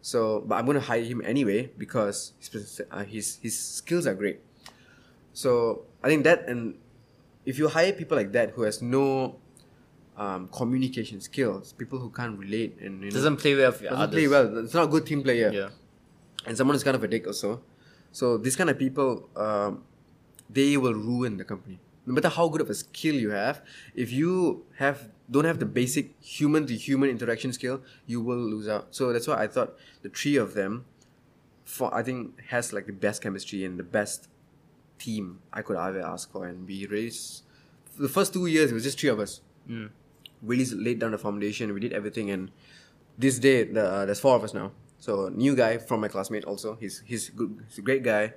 So, 0.00 0.40
but 0.46 0.56
I'm 0.56 0.66
gonna 0.66 0.80
hire 0.80 1.04
him 1.04 1.20
anyway 1.24 1.70
because 1.76 2.32
his 2.40 2.80
uh, 2.90 3.04
his 3.04 3.36
his 3.42 3.58
skills 3.58 4.06
are 4.06 4.14
great. 4.14 4.40
So 5.34 5.84
I 6.02 6.08
think 6.08 6.24
that 6.24 6.48
and 6.48 6.78
if 7.44 7.58
you 7.58 7.68
hire 7.68 7.92
people 7.92 8.16
like 8.16 8.32
that 8.32 8.50
who 8.52 8.62
has 8.62 8.80
no 8.80 9.36
um, 10.16 10.48
communication 10.48 11.20
skills, 11.20 11.72
people 11.72 11.98
who 11.98 12.10
can't 12.10 12.38
relate 12.38 12.76
and 12.80 13.00
you 13.02 13.08
know, 13.10 13.14
Doesn't 13.14 13.36
play 13.38 13.54
well 13.54 13.70
with 13.72 13.82
doesn't 13.82 13.96
others. 13.98 14.14
play 14.14 14.28
well. 14.28 14.58
It's 14.58 14.74
not 14.74 14.84
a 14.84 14.88
good 14.88 15.06
team 15.06 15.22
player. 15.22 15.50
Yeah. 15.52 15.68
And 16.46 16.56
someone 16.56 16.76
is 16.76 16.84
kind 16.84 16.96
of 16.96 17.02
a 17.04 17.08
dick 17.08 17.26
also. 17.26 17.62
So 18.12 18.36
these 18.36 18.56
kind 18.56 18.68
of 18.68 18.78
people, 18.78 19.28
um, 19.36 19.84
they 20.50 20.76
will 20.76 20.94
ruin 20.94 21.36
the 21.38 21.44
company. 21.44 21.78
No 22.04 22.12
matter 22.14 22.28
how 22.28 22.48
good 22.48 22.60
of 22.60 22.68
a 22.68 22.74
skill 22.74 23.14
you 23.14 23.30
have, 23.30 23.62
if 23.94 24.10
you 24.12 24.64
have 24.78 25.08
don't 25.30 25.44
have 25.44 25.60
the 25.60 25.64
basic 25.66 26.20
human 26.20 26.66
to 26.66 26.74
human 26.76 27.08
interaction 27.08 27.52
skill, 27.52 27.80
you 28.06 28.20
will 28.20 28.36
lose 28.38 28.68
out. 28.68 28.88
So 28.90 29.12
that's 29.12 29.26
why 29.28 29.42
I 29.42 29.46
thought 29.46 29.76
the 30.02 30.08
three 30.10 30.36
of 30.36 30.52
them, 30.54 30.84
for 31.64 31.94
I 31.94 32.02
think 32.02 32.38
has 32.48 32.72
like 32.72 32.86
the 32.86 32.92
best 32.92 33.22
chemistry 33.22 33.64
and 33.64 33.78
the 33.78 33.84
best 33.84 34.28
team 34.98 35.38
I 35.52 35.62
could 35.62 35.76
ever 35.76 36.00
ask 36.02 36.30
for. 36.32 36.44
And 36.44 36.66
we 36.66 36.86
raised 36.86 37.44
the 37.98 38.08
first 38.08 38.32
two 38.34 38.46
years 38.46 38.72
it 38.72 38.74
was 38.74 38.82
just 38.82 38.98
three 39.00 39.08
of 39.08 39.20
us. 39.20 39.40
Really 40.42 40.64
laid 40.64 40.98
down 40.98 41.12
the 41.12 41.18
foundation. 41.18 41.72
We 41.72 41.80
did 41.80 41.92
everything, 41.92 42.30
and 42.30 42.50
this 43.16 43.38
day 43.38 43.64
the, 43.64 43.84
uh, 43.84 44.06
there's 44.06 44.20
four 44.20 44.36
of 44.36 44.44
us 44.44 44.54
now. 44.54 44.72
So 44.98 45.30
new 45.34 45.54
guy 45.56 45.78
from 45.78 46.00
my 46.00 46.08
classmate 46.08 46.44
also. 46.44 46.76
He's 46.80 47.02
he's 47.06 47.30
good. 47.30 47.64
He's 47.68 47.78
a 47.78 47.82
great 47.82 48.02
guy, 48.02 48.34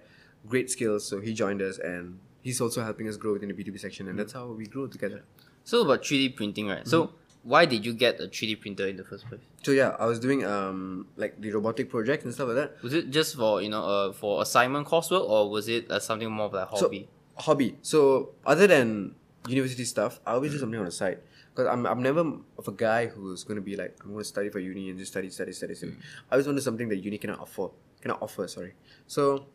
great 0.48 0.70
skills. 0.70 1.08
So 1.08 1.20
he 1.20 1.34
joined 1.34 1.62
us, 1.62 1.80
and 1.80 2.20
he's 2.41 2.62
also 2.62 2.84
helping 2.84 3.08
us 3.08 3.18
grow 3.18 3.34
within 3.34 3.50
the 3.50 3.56
B 3.56 3.63
two 3.63 3.72
B 3.72 3.78
section, 3.78 4.08
and 4.08 4.18
that's 4.20 4.34
how 4.34 4.48
we 4.48 4.65
grew 4.65 4.88
together. 4.88 5.24
So 5.63 5.82
about 5.82 6.04
3D 6.04 6.36
printing, 6.36 6.68
right? 6.68 6.88
So 6.88 7.13
why 7.41 7.65
did 7.65 7.86
you 7.86 7.94
get 7.94 8.20
a 8.20 8.28
3D 8.28 8.62
printer 8.62 8.88
in 8.88 8.98
the 8.98 9.04
first 9.04 9.28
place? 9.28 9.41
So 9.63 9.72
yeah, 9.72 9.96
I 10.00 10.06
was 10.06 10.20
doing 10.20 10.46
um 10.46 11.08
like 11.15 11.39
the 11.41 11.52
robotic 11.52 11.89
project 11.89 12.24
and 12.26 12.34
stuff 12.34 12.48
like 12.48 12.58
that. 12.58 12.84
Was 12.84 12.94
it 12.94 13.10
just 13.10 13.36
for 13.36 13.62
you 13.62 13.70
know 13.70 13.84
uh, 13.84 14.13
for 14.13 14.41
assignment 14.41 14.88
coursework 14.88 15.28
or 15.28 15.50
was 15.50 15.68
it 15.68 15.89
uh, 15.89 16.00
something 16.00 16.30
more 16.30 16.48
of 16.48 16.54
like 16.54 16.68
hobby? 16.70 17.10
So 17.38 17.44
hobby. 17.44 17.78
So 17.82 18.30
other 18.46 18.68
than 18.68 19.15
university 19.48 19.86
stuff, 19.86 20.20
I 20.26 20.34
always 20.34 20.52
do 20.52 20.58
something 20.60 20.80
on 20.80 20.86
the 20.86 20.91
side. 20.91 21.20
Because 21.56 21.72
I'm, 21.72 21.86
I'm 21.86 22.04
never 22.04 22.20
of 22.58 22.68
a 22.68 22.72
guy 22.74 23.08
who's 23.08 23.46
going 23.46 23.56
to 23.56 23.62
be 23.62 23.78
like, 23.78 23.96
I'm 24.04 24.12
going 24.12 24.20
to 24.20 24.28
study 24.28 24.50
for 24.50 24.60
uni 24.60 24.89
and 24.89 25.00
just 25.00 25.13
study, 25.13 25.30
study, 25.30 25.54
study, 25.54 25.74
study. 25.74 25.94
Mm. 25.94 26.00
I 26.30 26.36
always 26.36 26.48
wanted 26.48 26.63
something 26.63 26.89
that 26.89 26.98
uni 26.98 27.18
cannot 27.18 27.41
afford, 27.41 27.72
cannot 28.02 28.22
offer, 28.22 28.46
sorry. 28.48 28.74
So 29.08 29.46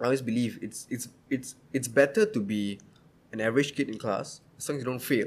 I 0.00 0.04
always 0.04 0.22
believe 0.22 0.58
it's, 0.62 0.86
it's, 0.88 1.08
it's, 1.28 1.56
it's 1.74 1.88
better 1.88 2.24
to 2.24 2.40
be 2.40 2.80
an 3.32 3.40
average 3.42 3.76
kid 3.76 3.90
in 3.90 3.98
class 3.98 4.40
as 4.56 4.66
long 4.66 4.78
as 4.78 4.84
you 4.84 4.90
don't 4.90 4.98
fail. 4.98 5.26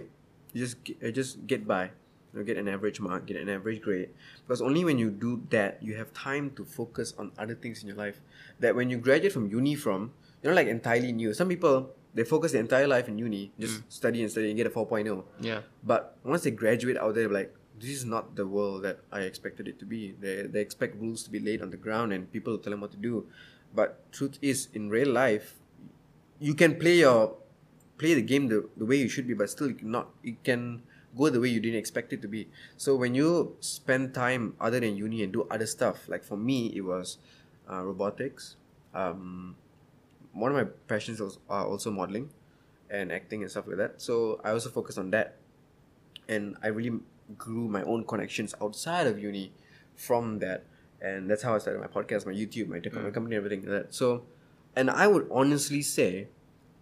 You 0.51 0.61
just 0.65 0.83
get, 0.83 0.97
you 0.99 1.11
just 1.11 1.45
get 1.45 1.67
by. 1.67 1.91
You 2.33 2.39
know, 2.39 2.45
get 2.45 2.57
an 2.57 2.67
average 2.67 2.99
mark, 2.99 3.27
get 3.27 3.37
an 3.37 3.47
average 3.47 3.79
grade. 3.83 4.09
Because 4.41 4.59
only 4.59 4.83
when 4.83 4.97
you 4.97 5.11
do 5.11 5.43
that, 5.51 5.77
you 5.83 5.93
have 5.95 6.11
time 6.13 6.49
to 6.55 6.65
focus 6.65 7.13
on 7.19 7.31
other 7.37 7.53
things 7.53 7.83
in 7.83 7.87
your 7.87 7.97
life. 7.97 8.21
That 8.59 8.75
when 8.75 8.89
you 8.89 8.97
graduate 8.97 9.31
from 9.31 9.51
uni 9.51 9.75
from, 9.75 10.11
you're 10.41 10.51
not 10.51 10.57
like 10.57 10.67
entirely 10.67 11.11
new. 11.11 11.35
Some 11.35 11.49
people, 11.49 11.93
they 12.13 12.23
focus 12.23 12.51
their 12.51 12.61
entire 12.61 12.87
life 12.87 13.07
in 13.07 13.17
uni, 13.17 13.51
just 13.59 13.81
study 13.91 14.21
and 14.21 14.31
study 14.31 14.47
and 14.49 14.57
get 14.57 14.67
a 14.67 14.69
4.0. 14.69 15.23
Yeah. 15.39 15.61
But 15.83 16.17
once 16.23 16.43
they 16.43 16.51
graduate 16.51 16.97
out 16.97 17.15
there, 17.15 17.29
like, 17.29 17.53
this 17.79 17.89
is 17.89 18.05
not 18.05 18.35
the 18.35 18.45
world 18.45 18.83
that 18.83 18.99
I 19.11 19.21
expected 19.21 19.67
it 19.67 19.79
to 19.79 19.85
be. 19.85 20.13
They, 20.19 20.43
they 20.43 20.61
expect 20.61 20.95
rules 21.01 21.23
to 21.23 21.31
be 21.31 21.39
laid 21.39 21.61
on 21.61 21.71
the 21.71 21.77
ground 21.77 22.13
and 22.13 22.31
people 22.31 22.57
to 22.57 22.63
tell 22.63 22.71
them 22.71 22.81
what 22.81 22.91
to 22.91 22.97
do. 22.97 23.25
But 23.73 24.11
truth 24.11 24.37
is, 24.41 24.67
in 24.73 24.89
real 24.89 25.09
life, 25.09 25.55
you 26.39 26.53
can 26.53 26.77
play 26.79 26.97
your 26.97 27.35
play 27.97 28.13
the 28.13 28.21
game 28.21 28.47
the, 28.47 28.69
the 28.77 28.85
way 28.85 28.97
you 28.97 29.09
should 29.09 29.27
be, 29.27 29.33
but 29.33 29.49
still 29.49 29.71
cannot 29.73 30.09
you 30.21 30.35
can 30.43 30.81
go 31.17 31.29
the 31.29 31.39
way 31.39 31.47
you 31.47 31.59
didn't 31.59 31.79
expect 31.79 32.13
it 32.13 32.21
to 32.21 32.27
be. 32.27 32.49
So 32.77 32.95
when 32.95 33.15
you 33.15 33.55
spend 33.59 34.13
time 34.13 34.55
other 34.59 34.79
than 34.79 34.95
uni 34.95 35.23
and 35.23 35.31
do 35.31 35.47
other 35.49 35.65
stuff, 35.65 36.07
like 36.07 36.23
for 36.23 36.37
me, 36.37 36.73
it 36.75 36.81
was 36.81 37.17
uh, 37.69 37.83
robotics. 37.83 38.57
Um, 38.93 39.55
one 40.33 40.51
of 40.51 40.57
my 40.57 40.71
passions 40.87 41.19
was 41.19 41.37
are 41.49 41.65
also 41.65 41.91
modeling 41.91 42.29
and 42.89 43.11
acting 43.11 43.41
and 43.41 43.49
stuff 43.49 43.67
like 43.67 43.77
that. 43.77 44.01
So 44.01 44.41
I 44.43 44.51
also 44.51 44.69
focused 44.69 44.97
on 44.97 45.11
that, 45.11 45.37
and 46.27 46.57
I 46.61 46.67
really 46.67 46.99
grew 47.37 47.67
my 47.67 47.83
own 47.83 48.03
connections 48.03 48.53
outside 48.61 49.07
of 49.07 49.17
uni 49.17 49.53
from 49.95 50.39
that, 50.39 50.65
and 51.01 51.29
that's 51.29 51.43
how 51.43 51.55
I 51.55 51.59
started 51.59 51.79
my 51.79 51.87
podcast, 51.87 52.25
my 52.25 52.33
YouTube, 52.33 52.67
my, 52.67 52.77
my 52.77 53.09
mm. 53.09 53.13
company, 53.13 53.35
everything 53.35 53.61
like 53.61 53.69
that. 53.69 53.93
So, 53.93 54.23
and 54.75 54.89
I 54.89 55.07
would 55.07 55.27
honestly 55.31 55.81
say, 55.81 56.27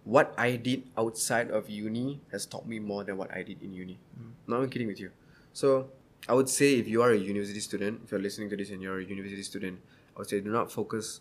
what 0.04 0.34
I 0.36 0.56
did 0.56 0.84
outside 0.98 1.50
of 1.50 1.70
uni 1.70 2.20
has 2.32 2.46
taught 2.46 2.66
me 2.66 2.78
more 2.78 3.04
than 3.04 3.16
what 3.16 3.30
I 3.32 3.42
did 3.42 3.62
in 3.62 3.72
uni. 3.72 3.98
Mm. 4.18 4.32
Not 4.46 4.58
even 4.58 4.70
kidding 4.70 4.88
with 4.88 4.98
you. 4.98 5.10
So 5.52 5.90
I 6.28 6.34
would 6.34 6.48
say 6.48 6.74
if 6.74 6.88
you 6.88 7.02
are 7.02 7.12
a 7.12 7.18
university 7.18 7.60
student, 7.60 8.00
if 8.04 8.10
you're 8.10 8.20
listening 8.20 8.50
to 8.50 8.56
this 8.56 8.70
and 8.70 8.82
you're 8.82 8.98
a 8.98 9.04
university 9.04 9.42
student, 9.42 9.80
I 10.16 10.20
would 10.20 10.28
say 10.28 10.40
do 10.40 10.50
not 10.50 10.72
focus 10.72 11.20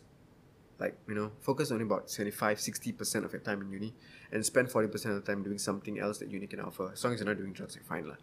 like 0.84 0.96
you 1.08 1.16
know 1.18 1.28
focus 1.48 1.72
only 1.76 1.86
about 1.86 2.10
75 2.10 2.58
60% 2.58 3.26
of 3.26 3.32
your 3.36 3.42
time 3.48 3.62
in 3.62 3.70
uni 3.78 3.94
and 4.32 4.46
spend 4.46 4.68
40% 4.68 4.94
of 5.14 5.16
the 5.24 5.26
time 5.32 5.44
doing 5.48 5.60
something 5.60 6.00
else 6.00 6.18
that 6.22 6.30
uni 6.36 6.48
can 6.54 6.60
offer 6.70 6.86
as 6.94 7.04
long 7.04 7.14
as 7.14 7.20
you're 7.20 7.30
not 7.32 7.38
doing 7.38 7.54
drugs 7.54 7.76
you're 7.76 7.84
fine 7.94 8.08
lah. 8.12 8.16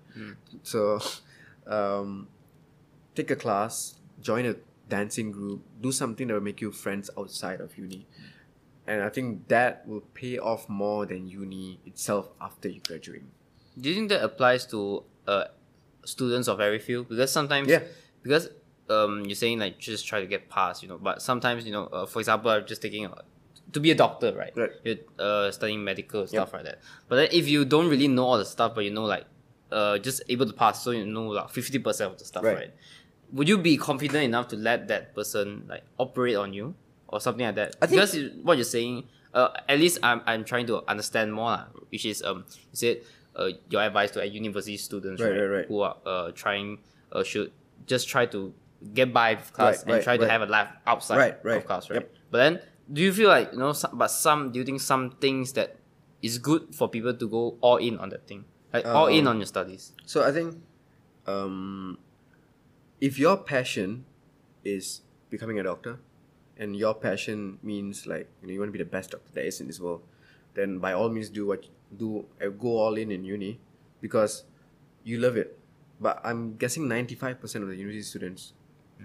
so 0.63 0.99
um, 1.77 2.29
take 3.15 3.31
a 3.31 3.37
class 3.37 3.95
join 4.21 4.45
a 4.47 4.55
dancing 4.89 5.31
group 5.31 5.63
do 5.81 5.93
something 5.93 6.27
that 6.29 6.35
will 6.35 6.49
make 6.51 6.61
you 6.61 6.73
friends 6.73 7.11
outside 7.17 7.61
of 7.61 7.77
uni 7.79 8.07
and 8.87 9.03
i 9.03 9.09
think 9.17 9.47
that 9.49 9.87
will 9.87 10.01
pay 10.21 10.39
off 10.39 10.69
more 10.69 11.05
than 11.07 11.29
uni 11.29 11.79
itself 11.87 12.29
after 12.41 12.69
you 12.69 12.81
graduate 12.93 13.23
Do 13.79 13.89
you 13.89 13.95
think 13.95 14.09
that 14.11 14.23
applies 14.27 14.67
to 14.75 14.79
uh, 15.33 15.45
students 16.05 16.49
of 16.53 16.59
every 16.59 16.81
field? 16.87 17.05
Because 17.11 17.31
sometimes, 17.31 17.69
Yeah. 17.71 17.83
because 18.27 18.49
um, 18.91 19.25
you're 19.27 19.35
saying 19.35 19.59
like 19.59 19.79
just 19.79 20.07
try 20.07 20.21
to 20.21 20.27
get 20.27 20.49
past, 20.49 20.83
you 20.83 20.89
know. 20.89 20.99
But 20.99 21.23
sometimes, 21.23 21.65
you 21.67 21.73
know, 21.73 21.87
uh, 21.87 22.07
for 22.07 22.21
example, 22.21 22.51
I'm 22.51 22.67
just 22.67 22.81
taking 22.83 23.05
a, 23.07 23.15
to 23.73 23.81
be 23.81 23.91
a 23.91 23.95
doctor, 23.95 24.33
right? 24.35 24.53
Right. 24.57 24.71
You're 24.85 24.97
uh, 25.19 25.51
studying 25.51 25.85
medical 25.85 26.27
stuff 26.27 26.53
like 26.53 26.65
that. 26.65 26.79
But 27.09 27.17
then 27.17 27.29
if 27.33 27.49
you 27.49 27.65
don't 27.65 27.89
really 27.89 28.09
know 28.09 28.25
all 28.25 28.39
the 28.39 28.45
stuff, 28.47 28.75
but 28.75 28.85
you 28.85 28.91
know 28.91 29.05
like 29.05 29.25
uh, 29.71 29.99
just 29.99 30.23
able 30.29 30.47
to 30.47 30.53
pass, 30.53 30.83
so 30.83 30.91
you 30.93 31.05
know 31.05 31.27
like 31.29 31.51
fifty 31.51 31.79
percent 31.79 32.13
of 32.13 32.19
the 32.19 32.25
stuff, 32.25 32.45
Right. 32.45 32.57
right. 32.57 32.71
Would 33.33 33.47
you 33.47 33.59
be 33.59 33.77
confident 33.77 34.25
enough 34.25 34.49
to 34.49 34.57
let 34.57 34.89
that 34.89 35.15
person 35.15 35.67
like 35.69 35.83
operate 35.99 36.37
on 36.37 36.55
you 36.55 36.75
or 37.09 37.21
something 37.21 37.45
like 37.45 37.57
that? 37.57 37.77
I 37.83 37.87
think- 37.87 38.01
because 38.01 38.17
what 38.43 38.57
you're 38.57 38.65
saying, 38.65 39.05
uh, 39.35 39.51
at 39.69 39.79
least 39.79 39.99
I'm, 40.03 40.23
I'm 40.25 40.45
trying 40.45 40.67
to 40.69 40.83
understand 40.89 41.35
more, 41.35 41.51
lah, 41.51 41.65
which 41.91 42.07
is 42.07 42.23
um, 42.23 42.47
you 42.49 42.73
said 42.73 43.03
uh, 43.37 43.51
your 43.69 43.83
advice 43.83 44.13
to 44.13 44.23
uh, 44.23 44.25
university 44.25 44.79
students, 44.79 45.21
right, 45.21 45.33
right, 45.33 45.45
right. 45.45 45.67
who 45.67 45.83
are 45.83 45.97
uh, 46.07 46.31
trying 46.33 46.79
uh, 47.13 47.23
should 47.23 47.53
just 47.87 48.09
try 48.09 48.25
to 48.25 48.55
get 48.95 49.13
by 49.13 49.35
with 49.35 49.53
class 49.53 49.79
Right, 49.79 49.83
and 49.83 49.93
right, 49.95 50.05
try 50.05 50.17
to 50.17 50.29
have 50.29 50.43
a 50.43 50.47
life 50.47 50.69
outside 50.87 51.19
Right, 51.19 51.37
right. 51.45 51.57
of 51.59 51.67
class, 51.67 51.91
right? 51.91 52.01
Yep. 52.03 52.15
But 52.31 52.39
then, 52.39 52.61
do 52.93 53.03
you 53.03 53.13
feel 53.13 53.29
like 53.29 53.53
you 53.53 53.59
know? 53.59 53.73
Some, 53.73 53.99
but 53.99 54.09
some, 54.09 54.53
do 54.53 54.59
you 54.59 54.65
think 54.65 54.81
some 54.81 55.11
things 55.21 55.53
that 55.55 55.77
is 56.23 56.39
good 56.39 56.75
for 56.75 56.89
people 56.89 57.15
to 57.15 57.29
go 57.29 57.59
all 57.61 57.77
in 57.77 57.99
on 57.99 58.09
that 58.11 58.27
thing, 58.27 58.45
like 58.73 58.87
all 58.87 59.07
in 59.07 59.27
Um, 59.27 59.35
on 59.35 59.37
your 59.39 59.47
studies? 59.47 59.93
So 60.07 60.25
I 60.25 60.33
think, 60.33 60.63
um, 61.27 61.99
if 63.01 63.19
your 63.19 63.37
passion 63.37 64.05
is 64.65 65.03
becoming 65.31 65.59
a 65.59 65.63
doctor, 65.63 65.99
and 66.59 66.75
your 66.75 66.95
passion 66.95 67.59
means 67.63 68.07
like 68.07 68.29
you 68.43 68.49
know 68.49 68.53
you 68.53 68.59
want 68.59 68.69
to 68.69 68.77
be 68.77 68.83
the 68.83 68.91
best 68.91 69.11
doctor 69.11 69.31
there 69.33 69.45
is 69.45 69.61
in 69.61 69.67
this 69.67 69.79
world, 69.79 70.03
then 70.55 70.79
by 70.79 70.93
all 70.93 71.09
means 71.09 71.31
do 71.31 71.47
what 71.47 71.67
do 71.97 72.27
uh, 72.43 72.49
go 72.49 72.79
all 72.79 72.97
in 72.97 73.11
in 73.11 73.25
uni, 73.25 73.61
because 74.01 74.45
you 75.05 75.19
love 75.19 75.37
it. 75.37 75.59
But 76.01 76.21
I'm 76.25 76.57
guessing 76.57 76.89
ninety 76.89 77.15
five 77.15 77.41
percent 77.41 77.63
of 77.63 77.71
the 77.71 77.77
university 77.77 78.03
students 78.03 78.55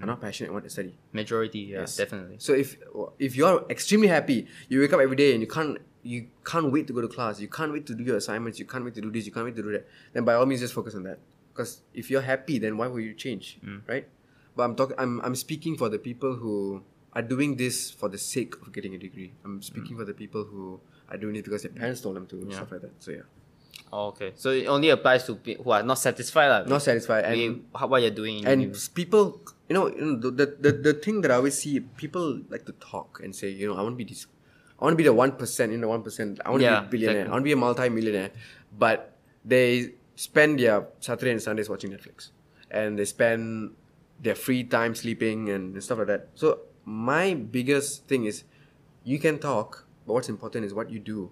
are 0.02 0.06
not 0.06 0.22
passionate 0.22 0.50
in 0.50 0.54
what 0.54 0.64
they 0.64 0.70
study. 0.70 0.96
Majority, 1.12 1.60
yeah, 1.60 1.82
Yes. 1.82 1.98
definitely. 1.98 2.38
So 2.40 2.54
if 2.54 2.78
if 3.20 3.36
you're 3.36 3.66
extremely 3.70 4.08
happy, 4.08 4.48
you 4.70 4.80
wake 4.80 4.94
up 4.94 5.00
every 5.00 5.16
day 5.16 5.34
and 5.34 5.42
you 5.42 5.48
can't 5.48 5.78
you 6.02 6.28
can't 6.44 6.72
wait 6.72 6.88
to 6.88 6.94
go 6.94 7.02
to 7.02 7.08
class, 7.08 7.40
you 7.40 7.48
can't 7.48 7.72
wait 7.72 7.86
to 7.88 7.96
do 7.96 8.04
your 8.04 8.18
assignments, 8.18 8.60
you 8.60 8.66
can't 8.66 8.84
wait 8.84 8.96
to 8.96 9.02
do 9.02 9.12
this, 9.12 9.26
you 9.26 9.32
can't 9.32 9.46
wait 9.46 9.56
to 9.56 9.64
do 9.64 9.72
that, 9.72 9.88
then 10.12 10.26
by 10.26 10.34
all 10.34 10.46
means 10.46 10.62
just 10.62 10.74
focus 10.74 10.96
on 10.96 11.04
that. 11.04 11.20
Because 11.54 11.82
if 11.94 12.10
you're 12.10 12.22
happy, 12.22 12.58
then 12.58 12.78
why 12.78 12.88
would 12.88 13.04
you 13.04 13.14
change, 13.14 13.60
mm. 13.64 13.82
right? 13.88 14.08
But 14.56 14.64
I'm 14.64 14.76
talking. 14.76 14.96
I'm 14.98 15.22
I'm 15.22 15.36
speaking 15.36 15.78
for 15.78 15.90
the 15.90 16.00
people 16.00 16.36
who 16.36 16.84
are 17.14 17.22
doing 17.22 17.56
this 17.56 17.92
for 17.92 18.10
the 18.10 18.18
sake 18.18 18.56
of 18.62 18.74
getting 18.74 18.96
a 18.96 18.98
degree. 18.98 19.34
I'm 19.46 19.62
speaking 19.62 19.96
mm. 19.96 20.00
for 20.00 20.06
the 20.06 20.14
people 20.14 20.44
who 20.44 20.80
are 21.10 21.18
doing 21.18 21.36
it 21.36 21.46
because 21.46 21.62
their 21.62 21.72
parents 21.72 22.02
told 22.02 22.16
them 22.16 22.26
to, 22.28 22.52
stuff 22.52 22.72
like 22.72 22.82
that. 22.82 22.92
So 23.00 23.12
yeah, 23.12 23.22
Oh, 23.92 24.08
okay, 24.08 24.34
so 24.36 24.50
it 24.50 24.66
only 24.66 24.90
applies 24.90 25.24
to 25.26 25.36
people 25.36 25.64
who 25.66 25.72
are 25.72 25.84
not 25.84 26.00
satisfied, 26.02 26.50
lah. 26.50 26.64
not 26.66 26.82
satisfied 26.82 27.26
and 27.26 27.38
with 27.38 27.62
how, 27.78 27.88
what 27.88 28.02
you're 28.02 28.10
doing. 28.16 28.46
And 28.46 28.74
s- 28.76 28.88
people 28.88 29.42
you 29.70 29.76
know, 29.76 29.88
you 29.88 30.02
know 30.02 30.16
the, 30.20 30.32
the, 30.32 30.46
the, 30.60 30.72
the 30.72 30.94
thing 30.94 31.22
that 31.22 31.32
i 31.32 31.36
always 31.36 31.58
see 31.58 31.80
people 31.80 32.42
like 32.50 32.66
to 32.66 32.74
talk 32.84 33.22
and 33.24 33.34
say 33.34 33.50
you 33.50 33.66
know 33.68 33.76
i 33.80 33.82
want 33.82 33.94
to 33.94 33.98
be 33.98 34.04
this 34.04 34.28
i 34.78 34.84
want 34.84 34.94
to 34.94 34.98
be 34.98 35.08
the 35.08 35.14
1% 35.14 35.72
in 35.74 35.80
the 35.82 35.88
1% 35.88 36.40
i 36.46 36.50
want 36.52 36.60
to 36.62 36.66
Yeah, 36.68 36.82
be 36.82 36.86
a 36.86 36.90
billionaire 36.90 37.28
i 37.28 37.32
want 37.32 37.42
to 37.42 37.48
be 37.48 37.54
a 37.54 37.56
multi-millionaire 37.56 38.32
but 38.78 39.16
they 39.46 39.94
spend 40.16 40.60
their 40.60 40.86
saturday 41.00 41.32
and 41.32 41.42
sundays 41.42 41.70
watching 41.70 41.92
netflix 41.96 42.30
and 42.70 43.00
they 43.00 43.06
spend 43.06 43.72
their 44.20 44.36
free 44.36 44.64
time 44.66 44.94
sleeping 44.96 45.50
and 45.50 45.82
stuff 45.82 45.98
like 46.00 46.08
that 46.08 46.28
so 46.36 46.60
my 46.84 47.34
biggest 47.34 48.06
thing 48.12 48.26
is 48.26 48.44
you 49.06 49.18
can 49.18 49.40
talk 49.40 49.88
but 50.06 50.14
what's 50.14 50.30
important 50.30 50.66
is 50.66 50.74
what 50.74 50.90
you 50.92 51.00
do 51.00 51.32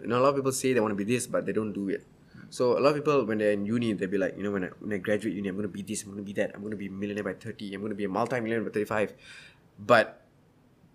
you 0.00 0.08
know, 0.08 0.18
a 0.18 0.22
lot 0.22 0.30
of 0.30 0.36
people 0.36 0.52
say 0.52 0.72
they 0.72 0.80
want 0.80 0.92
to 0.92 1.04
be 1.04 1.04
this, 1.04 1.26
but 1.26 1.46
they 1.46 1.52
don't 1.52 1.72
do 1.72 1.88
it. 1.88 2.04
So 2.50 2.78
a 2.78 2.80
lot 2.80 2.90
of 2.90 2.94
people, 2.96 3.24
when 3.24 3.38
they're 3.38 3.52
in 3.52 3.66
uni, 3.66 3.92
they'll 3.92 4.08
be 4.08 4.16
like, 4.16 4.36
you 4.36 4.42
know, 4.42 4.52
when 4.52 4.64
I, 4.64 4.68
when 4.78 4.92
I 4.92 4.98
graduate 4.98 5.34
uni, 5.34 5.48
I'm 5.48 5.56
going 5.56 5.68
to 5.68 5.72
be 5.72 5.82
this, 5.82 6.02
I'm 6.02 6.10
going 6.10 6.18
to 6.18 6.24
be 6.24 6.32
that, 6.34 6.52
I'm 6.54 6.60
going 6.60 6.70
to 6.70 6.76
be 6.76 6.86
a 6.86 6.90
millionaire 6.90 7.24
by 7.24 7.34
30, 7.34 7.74
I'm 7.74 7.80
going 7.80 7.90
to 7.90 7.96
be 7.96 8.04
a 8.04 8.08
multi-millionaire 8.08 8.64
by 8.64 8.70
35. 8.70 9.12
But 9.78 10.22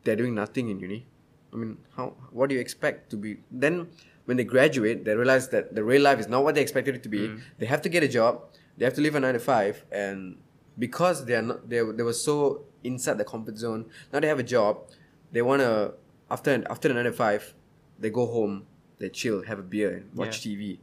they're 0.04 0.16
doing 0.16 0.34
nothing 0.36 0.70
in 0.70 0.80
uni. 0.80 1.06
I 1.54 1.56
mean, 1.56 1.78
how? 1.96 2.16
What 2.32 2.50
do 2.50 2.56
you 2.56 2.62
expect 2.62 3.10
to 3.12 3.18
be? 3.18 3.38
Then 3.52 3.89
when 4.26 4.38
they 4.38 4.44
graduate, 4.44 5.06
they 5.06 5.16
realize 5.16 5.50
that 5.50 5.76
the 5.76 5.84
real 5.84 6.02
life 6.02 6.20
is 6.20 6.28
not 6.28 6.44
what 6.44 6.56
they 6.56 6.62
expected 6.62 6.96
it 6.96 7.04
to 7.04 7.10
be. 7.10 7.28
Mm-hmm. 7.28 7.39
They 7.60 7.66
have 7.68 7.82
to 7.84 7.89
get 7.89 8.04
a 8.04 8.08
job. 8.08 8.42
They 8.78 8.86
have 8.86 8.96
to 8.96 9.02
live 9.02 9.16
a 9.16 9.20
nine 9.20 9.34
to 9.34 9.39
five, 9.39 9.86
and 9.92 10.38
because 10.80 11.26
they 11.26 11.36
are 11.36 11.42
not, 11.44 11.70
they 11.70 11.82
they 11.84 12.04
were 12.04 12.13
so 12.13 12.66
inside 12.84 13.20
the 13.20 13.26
comfort 13.26 13.58
zone. 13.58 13.86
Now 14.12 14.20
they 14.20 14.28
have 14.28 14.39
a 14.39 14.44
job. 14.44 14.89
They 15.32 15.44
wanna 15.44 15.92
after 16.32 16.63
after 16.70 16.88
the 16.88 16.96
nine 16.96 17.06
to 17.06 17.13
five, 17.13 17.54
they 18.00 18.10
go 18.10 18.26
home, 18.26 18.66
they 19.00 19.10
chill, 19.10 19.44
have 19.44 19.60
a 19.60 19.64
beer, 19.64 19.92
and 19.98 20.14
watch 20.16 20.42
TV. 20.42 20.80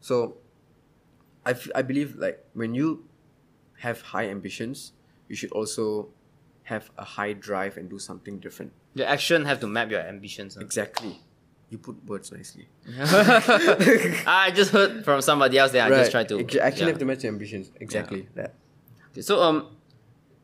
So, 0.00 0.36
I, 1.44 1.50
f- 1.52 1.68
I 1.74 1.82
believe 1.82 2.16
like 2.16 2.44
when 2.54 2.74
you 2.74 3.04
have 3.78 4.00
high 4.02 4.28
ambitions, 4.28 4.92
you 5.28 5.36
should 5.36 5.50
also 5.52 6.08
have 6.64 6.90
a 6.98 7.04
high 7.04 7.32
drive 7.32 7.76
and 7.76 7.88
do 7.88 7.98
something 7.98 8.38
different. 8.38 8.72
Your 8.94 9.06
action 9.06 9.44
have 9.44 9.60
to 9.60 9.66
map 9.66 9.90
your 9.90 10.00
ambitions. 10.00 10.56
ah. 10.56 10.60
Exactly. 10.60 11.20
You 11.70 11.78
put 11.78 11.96
words 12.06 12.30
nicely. 12.30 12.68
I 12.96 14.52
just 14.54 14.70
heard 14.70 15.04
from 15.04 15.20
somebody 15.20 15.58
else. 15.58 15.72
Then 15.72 15.90
I 15.92 15.96
just 15.96 16.10
tried 16.12 16.28
to 16.28 16.38
Ex- 16.40 16.56
actually 16.56 16.82
yeah. 16.82 16.88
have 16.90 16.98
to 16.98 17.04
match 17.04 17.24
your 17.24 17.32
ambitions. 17.32 17.70
Exactly 17.80 18.28
that. 18.34 18.54
Okay, 19.12 19.22
so 19.22 19.42
um, 19.42 19.76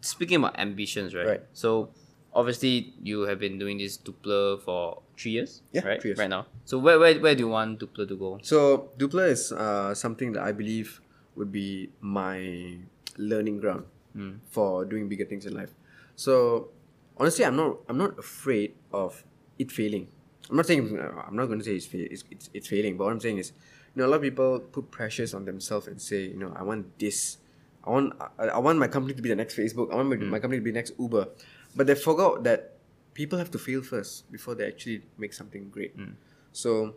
speaking 0.01 0.37
about 0.39 0.59
ambitions, 0.59 1.15
right? 1.15 1.27
Right. 1.27 1.41
So 1.53 1.91
obviously 2.35 2.95
you 3.03 3.23
have 3.23 3.39
been 3.39 3.59
doing 3.59 3.79
this 3.79 3.99
Duplr 3.99 4.63
for 4.63 5.03
three 5.19 5.33
years, 5.33 5.63
Yeah, 5.73 5.87
right? 5.87 6.01
three 6.01 6.11
years. 6.11 6.19
Right 6.19 6.31
now. 6.31 6.47
So 6.65 6.79
where 6.79 6.99
where 6.99 7.19
where 7.21 7.35
do 7.35 7.45
you 7.45 7.49
want 7.49 7.81
Duplr 7.81 8.09
to 8.09 8.17
go? 8.17 8.39
So 8.43 8.91
Duplr 8.99 9.29
is 9.31 9.53
uh, 9.53 9.95
something 9.95 10.33
that 10.33 10.43
I 10.43 10.53
believe 10.53 11.01
would 11.37 11.53
be 11.53 11.91
my 12.01 12.79
learning 13.17 13.59
ground 13.61 13.85
hmm. 14.13 14.41
for 14.49 14.85
doing 14.85 15.09
bigger 15.09 15.25
things 15.25 15.47
in 15.47 15.55
life. 15.55 15.75
So 16.17 16.69
honestly, 17.17 17.45
I'm 17.45 17.57
not 17.57 17.79
I'm 17.89 17.99
not 17.99 18.19
afraid 18.19 18.75
of 18.93 19.25
it 19.59 19.71
failing. 19.71 20.09
I'm 20.51 20.57
not 20.57 20.67
saying 20.67 20.99
uh, 20.99 21.23
I'm 21.27 21.37
not 21.37 21.47
going 21.47 21.59
to 21.59 21.65
say 21.65 21.77
it's, 21.77 21.87
fa- 21.87 22.13
it's, 22.13 22.25
it's 22.31 22.51
it's 22.53 22.69
failing, 22.69 22.97
but 22.97 23.05
what 23.05 23.13
I'm 23.13 23.21
saying 23.21 23.39
is, 23.39 23.53
you 23.95 24.03
know, 24.03 24.09
a 24.09 24.11
lot 24.11 24.17
of 24.17 24.23
people 24.23 24.61
put 24.61 24.91
pressures 24.91 25.35
on 25.35 25.45
themselves 25.45 25.87
and 25.87 26.01
say, 26.01 26.27
you 26.27 26.39
know, 26.39 26.53
I 26.57 26.63
want 26.63 26.99
this, 26.99 27.39
I 27.85 27.91
want 27.91 28.15
I, 28.39 28.49
I 28.49 28.59
want 28.59 28.79
my 28.79 28.89
company 28.89 29.15
to 29.15 29.23
be 29.23 29.29
the 29.29 29.37
next 29.37 29.57
Facebook, 29.57 29.93
I 29.93 29.97
want 29.97 30.09
my, 30.09 30.17
hmm. 30.17 30.31
my 30.31 30.41
company 30.41 30.59
to 30.61 30.65
be 30.65 30.71
the 30.71 30.79
next 30.79 30.93
Uber, 30.99 31.29
but 31.75 31.87
they 31.87 31.95
forgot 31.95 32.45
that 32.45 32.73
people 33.15 33.39
have 33.39 33.51
to 33.51 33.59
fail 33.59 33.83
first 33.83 34.31
before 34.33 34.55
they 34.55 34.67
actually 34.67 35.03
make 35.19 35.33
something 35.33 35.69
great. 35.69 35.97
Mm. 35.97 36.15
So 36.53 36.95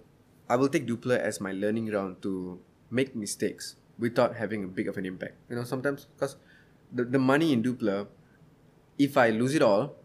I 0.50 0.56
will 0.56 0.70
take 0.70 0.88
Duplr 0.88 1.18
as 1.18 1.42
my 1.42 1.52
learning 1.52 1.88
ground 1.88 2.22
to 2.22 2.60
make 2.92 3.16
mistakes 3.16 3.76
without 3.98 4.36
having 4.36 4.64
a 4.64 4.68
big 4.68 4.88
of 4.88 4.98
an 4.98 5.06
impact. 5.06 5.36
You 5.50 5.56
know, 5.56 5.64
sometimes 5.64 6.08
because 6.16 6.36
the, 6.92 7.06
the 7.06 7.20
money 7.20 7.54
in 7.54 7.64
Duplr, 7.64 8.08
if 8.98 9.18
I 9.18 9.30
lose 9.30 9.56
it 9.56 9.62
all, 9.62 9.96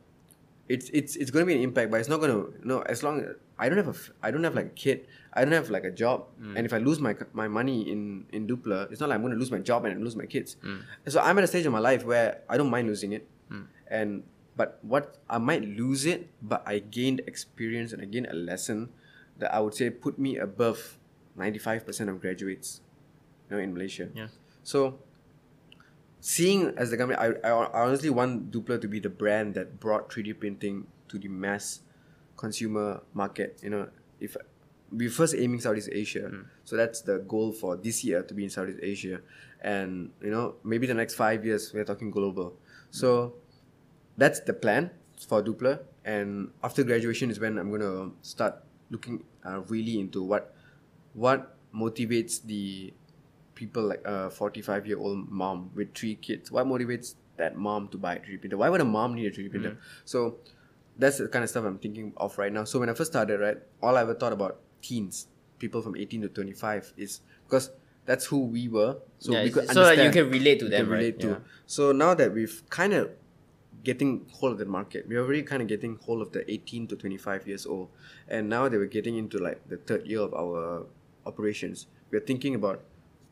it's 0.69 0.89
it's 0.91 1.17
it's 1.17 1.31
going 1.31 1.43
to 1.43 1.47
be 1.47 1.55
an 1.55 1.63
impact, 1.63 1.91
but 1.91 2.01
it's 2.01 2.09
not 2.09 2.21
going 2.21 2.31
to 2.31 2.55
you 2.59 2.65
know 2.65 2.81
as 2.83 3.03
long 3.03 3.21
as 3.21 3.35
I 3.59 3.69
don't 3.69 3.79
have 3.79 3.89
a 3.89 3.97
f- 3.99 4.11
I 4.23 4.31
don't 4.31 4.45
have 4.45 4.55
like 4.55 4.67
a 4.67 4.77
kid, 4.79 5.07
I 5.35 5.45
don't 5.45 5.53
have 5.53 5.69
like 5.69 5.85
a 5.85 5.91
job, 5.91 6.27
mm. 6.41 6.57
and 6.57 6.65
if 6.65 6.73
I 6.73 6.79
lose 6.79 7.01
my 7.01 7.17
my 7.33 7.49
money 7.49 7.91
in 7.91 8.27
in 8.33 8.47
Duplr, 8.47 8.91
it's 8.91 9.01
not 9.01 9.11
like 9.11 9.17
I'm 9.17 9.23
going 9.23 9.35
to 9.35 9.39
lose 9.39 9.51
my 9.51 9.59
job 9.59 9.85
and 9.85 10.03
lose 10.03 10.15
my 10.15 10.27
kids. 10.27 10.57
Mm. 10.63 10.83
So 11.09 11.21
I'm 11.21 11.37
at 11.39 11.45
a 11.45 11.49
stage 11.49 11.67
of 11.67 11.73
my 11.73 11.81
life 11.81 12.05
where 12.05 12.43
I 12.49 12.57
don't 12.57 12.71
mind 12.71 12.87
losing 12.87 13.13
it, 13.13 13.27
and 13.91 14.23
but 14.61 14.77
what 14.85 15.17
I 15.25 15.39
might 15.41 15.65
lose 15.65 16.05
it, 16.05 16.29
but 16.45 16.61
I 16.69 16.85
gained 16.85 17.25
experience 17.25 17.97
and 17.97 18.03
I 18.03 18.05
gained 18.05 18.29
a 18.29 18.37
lesson 18.37 18.93
that 19.41 19.49
I 19.57 19.59
would 19.65 19.73
say 19.73 19.89
put 19.89 20.19
me 20.21 20.37
above 20.37 21.01
ninety 21.33 21.57
five 21.57 21.89
percent 21.89 22.13
of 22.13 22.21
graduates 22.21 22.85
you 23.49 23.57
know, 23.57 23.63
in 23.63 23.73
Malaysia. 23.73 24.13
Yeah. 24.13 24.29
So, 24.63 25.01
seeing 26.21 26.77
as 26.77 26.93
the 26.93 27.01
company, 27.01 27.17
I, 27.17 27.41
I, 27.41 27.73
honestly 27.73 28.13
want 28.13 28.53
Duplr 28.53 28.77
to 28.85 28.87
be 28.87 29.01
the 29.01 29.09
brand 29.09 29.57
that 29.57 29.81
brought 29.81 30.13
3D 30.13 30.39
printing 30.39 30.85
to 31.09 31.17
the 31.17 31.33
mass 31.33 31.81
consumer 32.37 33.01
market. 33.17 33.57
You 33.65 33.71
know, 33.71 33.89
if 34.21 34.37
we 34.93 35.09
first 35.09 35.33
aiming 35.33 35.65
Southeast 35.65 35.89
Asia, 35.91 36.29
hmm. 36.29 36.53
so 36.69 36.77
that's 36.77 37.01
the 37.01 37.25
goal 37.25 37.57
for 37.57 37.81
this 37.81 38.05
year 38.05 38.21
to 38.29 38.35
be 38.37 38.45
in 38.45 38.51
Southeast 38.53 38.81
Asia, 38.83 39.25
and 39.65 40.13
you 40.21 40.29
know 40.29 40.61
maybe 40.69 40.87
the 40.87 40.93
next 40.93 41.17
five 41.17 41.49
years 41.49 41.73
we're 41.73 41.89
talking 41.89 42.13
global. 42.13 42.61
So 42.91 43.41
that's 44.21 44.41
the 44.41 44.53
plan 44.53 44.91
for 45.29 45.43
Duplr. 45.43 45.81
And 46.05 46.53
after 46.63 46.85
graduation 46.85 47.31
is 47.31 47.41
when 47.41 47.59
I'm 47.59 47.71
gonna 47.71 48.13
start 48.21 48.63
looking 48.91 49.25
uh, 49.45 49.61
really 49.69 49.99
into 49.99 50.23
what 50.23 50.55
what 51.15 51.57
motivates 51.75 52.43
the 52.45 52.93
people 53.55 53.83
like 53.83 54.03
a 54.05 54.31
45 54.31 54.87
year 54.87 54.99
old 54.99 55.29
mom 55.31 55.71
with 55.75 55.95
three 55.95 56.15
kids. 56.15 56.51
What 56.53 56.67
motivates 56.67 57.15
that 57.37 57.57
mom 57.57 57.89
to 57.89 57.99
buy 57.99 58.17
a 58.17 58.21
3D 58.21 58.41
printer? 58.41 58.57
Why 58.57 58.69
would 58.69 58.81
a 58.81 58.85
mom 58.85 59.15
need 59.15 59.27
a 59.27 59.31
3D 59.31 59.51
printer? 59.51 59.77
So 60.05 60.39
that's 60.99 61.19
the 61.19 61.29
kind 61.29 61.43
of 61.43 61.51
stuff 61.51 61.65
I'm 61.65 61.79
thinking 61.79 62.13
of 62.17 62.37
right 62.39 62.53
now. 62.53 62.65
So 62.65 62.79
when 62.81 62.89
I 62.89 62.95
first 62.95 63.13
started, 63.13 63.41
right, 63.41 63.59
all 63.83 63.97
I 63.97 64.03
ever 64.03 64.15
thought 64.15 64.33
about 64.33 64.61
teens, 64.83 65.29
people 65.59 65.83
from 65.83 65.97
18 65.97 66.23
to 66.23 66.29
25, 66.29 66.95
is 66.97 67.21
because 67.45 67.71
that's 68.07 68.27
who 68.27 68.41
we 68.47 68.69
were. 68.69 68.97
So 69.19 69.33
Yeah, 69.33 69.45
we 69.45 69.51
could 69.51 69.69
so 69.69 69.85
that 69.85 69.99
you 69.99 70.11
can 70.11 70.31
relate 70.31 70.59
to 70.61 70.69
them, 70.69 70.87
can 70.87 70.95
right? 70.95 71.21
to. 71.21 71.29
Yeah. 71.29 71.39
So 71.67 71.93
now 71.93 72.15
that 72.15 72.33
we've 72.33 72.63
kind 72.71 72.93
of 72.93 73.11
getting 73.83 74.27
hold 74.33 74.53
of 74.53 74.59
the 74.59 74.67
market, 74.67 75.09
we're 75.09 75.21
already 75.21 75.43
kind 75.43 75.63
of 75.63 75.69
getting 75.69 75.97
hold 75.97 76.23
of 76.23 76.33
the 76.33 76.51
18 76.51 76.87
to 76.89 76.97
25 76.97 77.47
years 77.47 77.67
old, 77.67 77.89
and 78.29 78.49
now 78.49 78.69
that 78.69 78.77
we're 78.77 78.87
getting 78.87 79.17
into 79.17 79.39
like 79.39 79.69
the 79.69 79.77
third 79.77 80.07
year 80.07 80.21
of 80.21 80.35
our 80.35 80.87
operations, 81.27 81.87
we're 82.11 82.21
thinking 82.21 82.55
about 82.55 82.83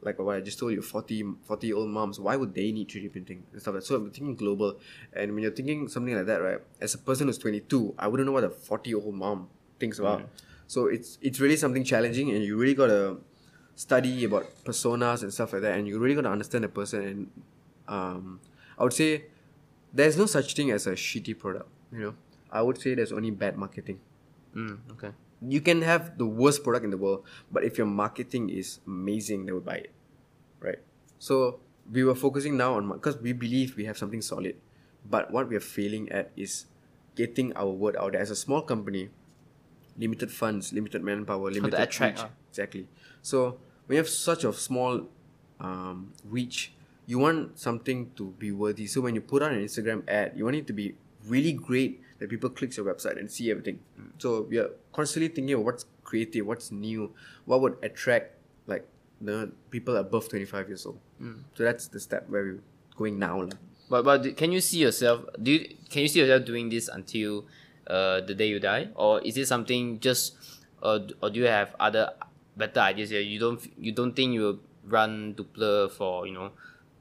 like 0.01 0.19
what 0.19 0.37
I 0.37 0.41
just 0.41 0.59
told 0.59 0.73
you, 0.73 0.83
40, 0.83 1.25
40 1.45 1.67
year 1.67 1.77
old 1.77 1.89
moms, 1.89 2.21
why 2.21 2.37
would 2.37 2.55
they 2.55 2.71
need 2.71 2.89
3D 2.89 3.11
printing 3.11 3.43
and 3.53 3.61
stuff 3.61 3.75
like 3.75 3.83
that? 3.83 3.87
So 3.87 3.97
I'm 3.97 4.11
thinking 4.11 4.37
global. 4.37 4.79
And 5.13 5.35
when 5.35 5.43
you're 5.43 5.53
thinking 5.53 5.89
something 5.89 6.15
like 6.15 6.27
that, 6.27 6.41
right, 6.41 6.61
as 6.81 6.95
a 6.95 6.99
person 6.99 7.27
who's 7.27 7.39
22, 7.39 7.95
I 7.99 8.07
wouldn't 8.07 8.27
know 8.27 8.33
what 8.33 8.45
a 8.45 8.51
40 8.51 8.91
year 8.91 8.99
old 8.99 9.15
mom 9.15 9.49
thinks 9.81 9.99
about. 9.99 10.21
So 10.69 10.87
it's 10.87 11.19
it's 11.23 11.41
really 11.41 11.57
something 11.57 11.83
challenging, 11.83 12.31
and 12.31 12.45
you 12.45 12.57
really 12.57 12.75
gotta 12.75 13.17
study 13.75 14.25
about 14.25 14.45
personas 14.65 15.23
and 15.23 15.33
stuff 15.33 15.53
like 15.55 15.63
that, 15.63 15.79
and 15.79 15.89
you 15.89 15.99
really 15.99 16.15
gotta 16.15 16.29
understand 16.31 16.65
the 16.65 16.69
person. 16.69 17.03
And 17.03 17.31
um, 17.89 18.41
I 18.79 18.85
would 18.85 18.93
say 18.93 19.25
there's 19.93 20.17
no 20.17 20.27
such 20.27 20.55
thing 20.55 20.71
as 20.71 20.87
a 20.87 20.93
shitty 20.93 21.39
product. 21.39 21.69
You 21.93 21.99
know, 21.99 22.15
I 22.51 22.63
would 22.63 22.81
say 22.81 22.95
there's 22.95 23.13
only 23.13 23.31
bad 23.31 23.57
marketing. 23.57 24.01
Mm, 24.55 24.79
okay. 24.93 25.11
You 25.41 25.61
can 25.61 25.83
have 25.83 26.19
the 26.19 26.27
worst 26.27 26.65
product 26.65 26.85
in 26.85 26.91
the 26.91 26.97
world, 26.97 27.25
but 27.51 27.65
if 27.65 27.79
your 27.79 27.87
marketing 27.87 28.51
is 28.51 28.81
amazing, 28.87 29.47
they 29.47 29.53
will 29.53 29.61
buy 29.61 29.77
it, 29.77 29.93
right? 30.61 30.79
So 31.19 31.61
we 31.91 32.05
were 32.05 32.15
focusing 32.15 32.57
now 32.57 32.75
on 32.75 32.89
because 32.89 33.19
we 33.19 33.33
believe 33.33 33.77
we 33.77 33.85
have 33.85 33.97
something 33.97 34.21
solid, 34.21 34.57
but 35.09 35.31
what 35.31 35.49
we 35.49 35.57
are 35.57 35.61
failing 35.61 36.11
at 36.11 36.33
is 36.37 36.67
getting 37.15 37.53
our 37.57 37.71
word 37.71 37.97
out 37.97 38.13
there. 38.13 38.21
As 38.21 38.31
a 38.31 38.37
small 38.37 38.63
company, 38.63 39.11
limited 39.97 40.31
funds, 40.31 40.73
limited 40.73 41.03
manpower, 41.03 41.51
limited 41.51 41.79
attract, 41.79 42.19
reach. 42.19 42.29
Exactly. 42.51 42.89
So 43.23 43.59
we 43.87 43.97
have 43.97 44.09
such 44.09 44.45
a 44.45 44.53
small 44.53 45.09
um, 45.61 46.13
reach, 46.25 46.73
you 47.09 47.17
want 47.17 47.57
something 47.57 48.13
to 48.21 48.37
be 48.37 48.53
worthy. 48.53 48.85
So 48.85 49.01
when 49.01 49.17
you 49.17 49.25
put 49.25 49.41
on 49.41 49.57
an 49.57 49.65
Instagram 49.65 50.05
ad, 50.07 50.37
you 50.37 50.45
want 50.45 50.61
it 50.61 50.69
to 50.69 50.77
be 50.77 50.93
really 51.25 51.57
great 51.57 52.05
that 52.21 52.29
people 52.29 52.51
click 52.53 52.77
your 52.77 52.85
website 52.85 53.17
and 53.17 53.33
see 53.33 53.49
everything. 53.51 53.81
So 54.21 54.45
we 54.45 54.61
are 54.61 54.71
constantly 54.93 55.33
thinking 55.33 55.57
of 55.57 55.65
what's 55.65 55.87
creative, 56.05 56.45
what's 56.45 56.69
new, 56.71 57.17
what 57.49 57.65
would 57.65 57.81
attract 57.81 58.37
like 58.69 58.85
the 59.25 59.51
people 59.73 59.97
above 59.97 60.29
twenty 60.29 60.45
five 60.45 60.69
years 60.69 60.85
old. 60.85 61.01
So 61.57 61.65
that's 61.65 61.89
the 61.89 61.99
step 61.99 62.29
where 62.29 62.45
we're 62.45 62.63
going 62.97 63.19
now. 63.19 63.41
lah. 63.49 63.57
But 63.89 64.05
but 64.05 64.37
can 64.37 64.53
you 64.53 64.61
see 64.61 64.85
yourself? 64.85 65.25
Do 65.41 65.57
you 65.57 65.61
can 65.89 66.05
you 66.05 66.09
see 66.13 66.21
yourself 66.21 66.45
doing 66.45 66.69
this 66.69 66.93
until 66.93 67.49
uh 67.89 68.21
the 68.21 68.37
day 68.37 68.53
you 68.53 68.61
die, 68.61 68.93
or 69.01 69.25
is 69.25 69.41
it 69.41 69.49
something 69.49 69.97
just, 69.99 70.37
uh, 70.85 71.01
or 71.25 71.33
do 71.33 71.41
you 71.41 71.49
have 71.49 71.73
other 71.81 72.13
better 72.53 72.85
ideas 72.85 73.09
here? 73.09 73.25
You 73.25 73.41
don't 73.41 73.65
you 73.81 73.97
don't 73.97 74.13
think 74.13 74.37
you 74.37 74.43
will 74.45 74.61
run 74.85 75.35
Duplr 75.35 75.91
for 75.91 76.29
you 76.29 76.37
know 76.37 76.53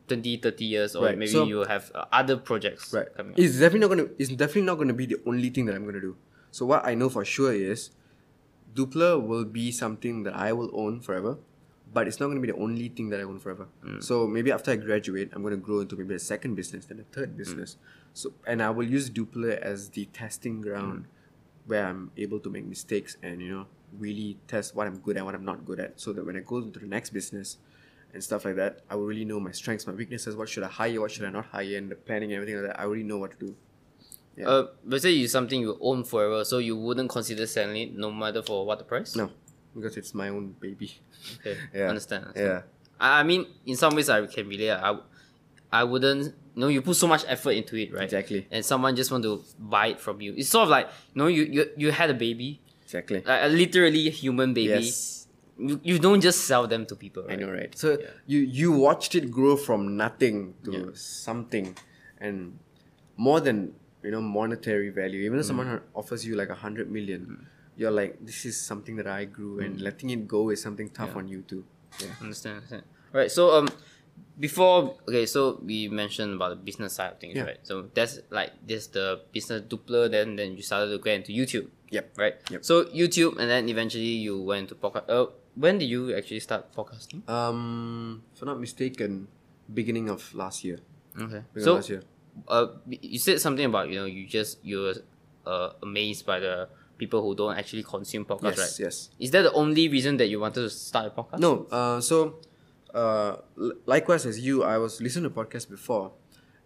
20, 0.08 0.38
30 0.38 0.66
years, 0.66 0.96
or 0.96 1.06
Right, 1.06 1.18
maybe 1.18 1.32
so- 1.32 1.46
you 1.46 1.64
have 1.66 1.92
uh, 1.94 2.06
other 2.12 2.38
projects 2.38 2.94
Right. 2.94 3.08
coming 3.16 3.34
up. 3.34 3.40
It's 3.40 3.60
definitely 3.60 3.80
not 3.80 3.90
gonna. 3.90 4.10
It's 4.18 4.30
definitely 4.30 4.64
not 4.64 4.76
gonna 4.76 4.94
be 4.94 5.06
the 5.06 5.20
only 5.26 5.50
thing 5.50 5.66
that 5.66 5.76
I'm 5.76 5.86
gonna 5.86 6.02
do. 6.02 6.16
So 6.52 6.66
what 6.66 6.86
I 6.86 6.96
know 6.96 7.10
for 7.10 7.26
sure 7.26 7.54
is, 7.54 7.92
Duplr 8.74 9.22
will 9.26 9.46
be 9.46 9.72
something 9.72 10.24
that 10.24 10.36
I 10.36 10.54
will 10.54 10.72
own 10.74 11.02
forever, 11.02 11.38
but 11.94 12.08
it's 12.08 12.20
not 12.20 12.28
gonna 12.28 12.40
be 12.40 12.48
the 12.48 12.58
only 12.58 12.90
thing 12.90 13.10
that 13.10 13.20
I 13.20 13.24
own 13.24 13.40
forever. 13.40 13.68
Mm. 13.84 14.04
So 14.04 14.28
maybe 14.28 14.52
after 14.52 14.72
I 14.72 14.76
graduate, 14.76 15.30
I'm 15.34 15.44
gonna 15.44 15.58
grow 15.58 15.80
into 15.80 15.96
maybe 15.96 16.16
a 16.16 16.20
second 16.20 16.56
business, 16.56 16.86
then 16.86 17.00
a 17.00 17.04
third 17.14 17.34
mm. 17.34 17.38
business. 17.38 17.78
So 18.14 18.34
and 18.46 18.62
I 18.62 18.70
will 18.70 18.88
use 18.88 19.10
Duplr 19.10 19.60
as 19.60 19.90
the 19.90 20.06
testing 20.06 20.62
ground, 20.62 21.04
mm. 21.04 21.06
where 21.68 21.86
I'm 21.86 22.12
able 22.18 22.40
to 22.40 22.50
make 22.50 22.66
mistakes 22.66 23.18
and 23.22 23.42
you 23.42 23.52
know 23.52 23.66
really 23.98 24.38
test 24.48 24.76
what 24.76 24.88
I'm 24.88 25.00
good 25.00 25.18
at, 25.18 25.26
what 25.26 25.36
I'm 25.36 25.46
not 25.46 25.66
good 25.66 25.80
at, 25.80 26.00
so 26.00 26.14
that 26.14 26.26
when 26.26 26.36
I 26.36 26.42
go 26.42 26.58
into 26.58 26.80
the 26.80 26.88
next 26.88 27.12
business 27.12 27.58
and 28.14 28.24
stuff 28.24 28.46
like 28.46 28.56
that, 28.56 28.82
I 28.90 28.96
will 28.96 29.06
really 29.06 29.26
know 29.26 29.40
my 29.40 29.52
strengths, 29.52 29.86
my 29.88 29.94
weaknesses, 29.94 30.36
what 30.36 30.50
should 30.50 30.64
I 30.64 30.68
hire, 30.68 31.00
what 31.02 31.12
should 31.12 31.26
I 31.26 31.30
not 31.30 31.46
hire, 31.46 31.78
and 31.78 31.90
the 31.92 31.96
planning 31.96 32.32
and 32.34 32.42
everything 32.42 32.62
like 32.62 32.72
that. 32.72 32.80
I 32.80 32.86
already 32.86 33.04
know 33.04 33.18
what 33.18 33.32
to 33.40 33.46
do. 33.48 33.56
Yeah. 34.36 34.48
Uh, 34.50 34.68
but 34.86 35.02
say 35.02 35.14
it's 35.16 35.32
something 35.32 35.60
you 35.60 35.78
own 35.82 36.04
forever, 36.04 36.46
so 36.46 36.60
you 36.60 36.76
wouldn't 36.78 37.10
consider 37.10 37.46
selling 37.48 37.78
it, 37.78 37.96
no 37.96 38.12
matter 38.12 38.42
for 38.44 38.66
what 38.66 38.78
the 38.78 38.86
price. 38.86 39.16
No, 39.16 39.32
because 39.76 39.98
it's 39.98 40.14
my 40.14 40.30
own 40.30 40.56
baby. 40.60 41.00
Okay. 41.40 41.58
Yeah. 41.74 41.90
Understand. 41.90 42.26
understand. 42.26 42.48
Yeah. 42.48 42.62
I 43.00 43.20
I 43.20 43.24
mean, 43.24 43.48
in 43.66 43.76
some 43.76 43.96
ways, 43.96 44.10
I 44.10 44.26
can 44.28 44.48
relate. 44.48 44.72
I, 44.72 44.98
I 45.72 45.84
wouldn't. 45.84 46.26
You 46.56 46.62
know, 46.62 46.68
you 46.70 46.82
put 46.82 46.96
so 46.96 47.08
much 47.08 47.24
effort 47.28 47.52
into 47.52 47.76
it, 47.76 47.94
right? 47.94 48.04
Exactly. 48.04 48.48
And 48.50 48.64
someone 48.66 48.96
just 48.96 49.12
want 49.12 49.24
to 49.24 49.44
buy 49.60 49.88
it 49.88 50.00
from 50.00 50.22
you. 50.22 50.34
It's 50.36 50.50
sort 50.50 50.64
of 50.64 50.70
like 50.70 50.88
you 51.14 51.20
know, 51.22 51.28
you 51.28 51.44
you, 51.44 51.70
you 51.76 51.92
had 51.92 52.10
a 52.10 52.16
baby, 52.16 52.62
Exactly. 52.84 53.22
like 53.26 53.44
a 53.44 53.48
literally 53.48 54.10
human 54.10 54.54
baby. 54.54 54.86
Yes. 54.86 55.17
You, 55.60 55.80
you 55.84 55.98
don't 56.00 56.22
just 56.22 56.46
sell 56.46 56.68
them 56.68 56.86
to 56.86 56.96
people. 56.96 57.26
I 57.30 57.36
know, 57.36 57.50
right? 57.52 57.76
So 57.78 57.98
Yeah. 58.00 58.08
you 58.28 58.40
you 58.40 58.72
watched 58.72 59.16
it 59.16 59.32
grow 59.32 59.56
from 59.58 59.98
nothing 59.98 60.54
to 60.66 60.72
Yeah. 60.72 60.86
something, 60.94 61.76
and 62.20 62.60
more 63.18 63.40
than 63.42 63.74
you 64.04 64.12
know 64.12 64.22
monetary 64.22 64.90
value. 64.90 65.22
Even 65.26 65.40
if 65.40 65.46
Mm. 65.46 65.48
someone 65.48 65.82
offers 65.96 66.26
you 66.26 66.36
like 66.36 66.50
a 66.50 66.60
hundred 66.66 66.92
million, 66.92 67.48
you're 67.76 67.92
like, 67.92 68.18
this 68.26 68.46
is 68.46 68.56
something 68.60 68.96
that 68.98 69.08
I 69.08 69.26
grew, 69.26 69.58
Mm. 69.58 69.66
and 69.66 69.82
letting 69.82 70.10
it 70.12 70.28
go 70.28 70.50
is 70.52 70.62
something 70.62 70.90
tough 70.90 71.16
on 71.16 71.28
you 71.28 71.42
too. 71.42 71.64
Yeah. 72.00 72.14
Understand, 72.22 72.58
understand. 72.58 72.84
Right. 73.12 73.32
So 73.32 73.52
um, 73.58 73.68
before 74.40 74.98
okay, 75.10 75.26
so 75.26 75.60
we 75.66 75.88
mentioned 75.90 76.34
about 76.38 76.50
the 76.50 76.56
business 76.62 76.94
side 76.94 77.14
of 77.14 77.20
things, 77.20 77.36
Yeah. 77.36 77.44
right? 77.50 77.60
So 77.64 77.90
that's 77.94 78.20
like 78.30 78.52
this 78.66 78.88
the 78.88 79.22
business 79.34 79.62
Duplr. 79.66 80.12
Then 80.12 80.36
then 80.38 80.56
you 80.56 80.62
started 80.62 80.92
to 80.94 81.00
get 81.02 81.16
into 81.26 81.32
YouTube. 81.34 81.68
Yep. 81.90 82.06
Right. 82.18 82.36
Yep. 82.52 82.62
So 82.66 82.86
YouTube, 82.94 83.38
and 83.42 83.50
then 83.50 83.70
eventually 83.70 84.22
you 84.22 84.38
went 84.42 84.70
to 84.70 84.76
podcast. 84.76 85.10
Uh, 85.10 85.28
when 85.58 85.78
did 85.82 85.90
you 85.90 86.16
actually 86.16 86.40
start 86.40 86.72
podcasting? 86.76 87.28
Um, 87.30 88.22
if 88.36 88.42
I'm 88.42 88.48
not 88.48 88.60
mistaken, 88.60 89.28
beginning 89.74 90.10
of 90.10 90.22
last 90.34 90.64
year. 90.64 90.80
Okay. 91.20 91.42
Beginning 91.54 91.66
So 91.66 91.76
last 91.76 91.90
year. 91.90 92.04
uh, 92.48 92.68
you 92.90 93.18
said 93.20 93.42
something 93.42 93.66
about 93.66 93.90
you 93.90 93.96
know 94.00 94.06
you 94.06 94.28
just 94.28 94.60
you're 94.64 94.94
uh 95.46 95.70
amazed 95.82 96.26
by 96.26 96.40
the 96.40 96.70
people 96.98 97.22
who 97.22 97.36
don't 97.36 97.56
actually 97.58 97.84
consume 97.84 98.26
podcasts, 98.26 98.58
Yes, 98.58 98.60
right? 98.60 98.80
yes. 98.86 98.96
Yes. 99.10 99.10
Is 99.20 99.30
that 99.32 99.44
the 99.44 99.54
only 99.54 99.88
reason 99.90 100.18
that 100.18 100.28
you 100.28 100.40
wanted 100.40 100.62
to 100.62 100.70
start 100.70 101.06
a 101.08 101.10
podcast? 101.22 101.40
No, 101.40 101.66
uh, 101.72 102.02
so 102.02 102.40
uh, 102.94 103.38
li- 103.56 103.74
likewise 103.86 104.26
as 104.26 104.40
you, 104.40 104.64
I 104.64 104.78
was 104.78 105.00
listening 105.02 105.30
to 105.30 105.36
podcasts 105.36 105.70
before, 105.70 106.12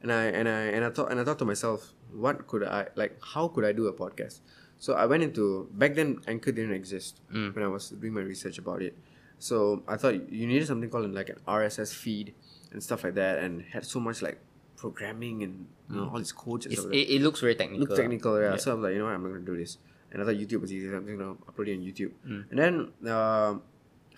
and 0.01 0.11
I 0.11 0.25
and 0.25 0.47
I 0.47 0.61
and 0.75 0.85
I 0.85 0.89
thought 0.89 1.11
and 1.11 1.19
I 1.19 1.23
thought 1.23 1.39
to 1.39 1.45
myself, 1.45 1.93
what 2.11 2.47
could 2.47 2.63
I 2.63 2.87
like? 2.95 3.19
How 3.33 3.47
could 3.47 3.65
I 3.65 3.71
do 3.71 3.87
a 3.87 3.93
podcast? 3.93 4.39
So 4.81 4.93
I 4.97 5.05
went 5.05 5.21
into 5.21 5.69
back 5.77 5.93
then 5.93 6.17
Anchor 6.25 6.51
didn't 6.51 6.73
exist 6.73 7.21
Mm. 7.29 7.53
when 7.53 7.63
I 7.63 7.69
was 7.69 7.89
doing 7.93 8.13
my 8.17 8.25
research 8.25 8.57
about 8.57 8.81
it. 8.81 8.97
So 9.37 9.83
I 9.87 9.95
thought 10.01 10.15
you 10.31 10.45
needed 10.49 10.65
something 10.67 10.89
called 10.89 11.13
like 11.13 11.29
an 11.29 11.37
RSS 11.47 11.93
feed 11.93 12.33
and 12.73 12.81
stuff 12.81 13.03
like 13.05 13.13
that, 13.21 13.37
and 13.45 13.61
had 13.73 13.85
so 13.85 13.99
much 13.99 14.21
like 14.25 14.39
programming 14.77 15.43
and 15.45 15.65
you 15.89 15.95
know 15.97 16.09
all 16.09 16.17
these 16.17 16.31
codes 16.33 16.65
and. 16.65 16.73
Stuff. 16.73 16.85
like 16.89 16.95
it, 16.95 17.13
it 17.15 17.21
looks 17.21 17.39
very 17.45 17.53
technical. 17.55 17.85
look 17.87 17.95
technical, 17.97 18.33
yeah. 18.41 18.51
Yeah. 18.51 18.57
So 18.57 18.73
I'm 18.73 18.81
like, 18.81 18.93
you 18.93 18.99
know 18.99 19.05
what, 19.05 19.13
I'm 19.13 19.23
not 19.23 19.29
gonna 19.37 19.45
do 19.53 19.57
this. 19.57 19.77
And 20.11 20.21
I 20.21 20.25
thought 20.25 20.35
YouTube 20.35 20.61
was 20.61 20.73
easy. 20.73 20.89
so 20.89 20.95
I'm 20.97 21.05
gonna 21.05 21.35
upload 21.49 21.67
it 21.69 21.77
on 21.77 21.83
YouTube. 21.85 22.11
Mm. 22.27 22.41
And 22.49 22.57
then, 22.59 22.73
uh, 23.07 23.53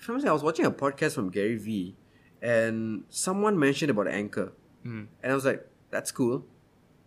I 0.08 0.32
was 0.32 0.44
watching 0.44 0.66
a 0.66 0.72
podcast 0.72 1.14
from 1.16 1.30
Gary 1.30 1.58
Vee, 1.58 1.96
and 2.42 3.04
someone 3.10 3.58
mentioned 3.60 3.92
about 3.92 4.08
Anchor, 4.08 4.52
Mm. 4.86 5.08
and 5.24 5.32
I 5.32 5.36
was 5.36 5.46
like, 5.46 5.68
that's 5.92 6.12
cool. 6.12 6.46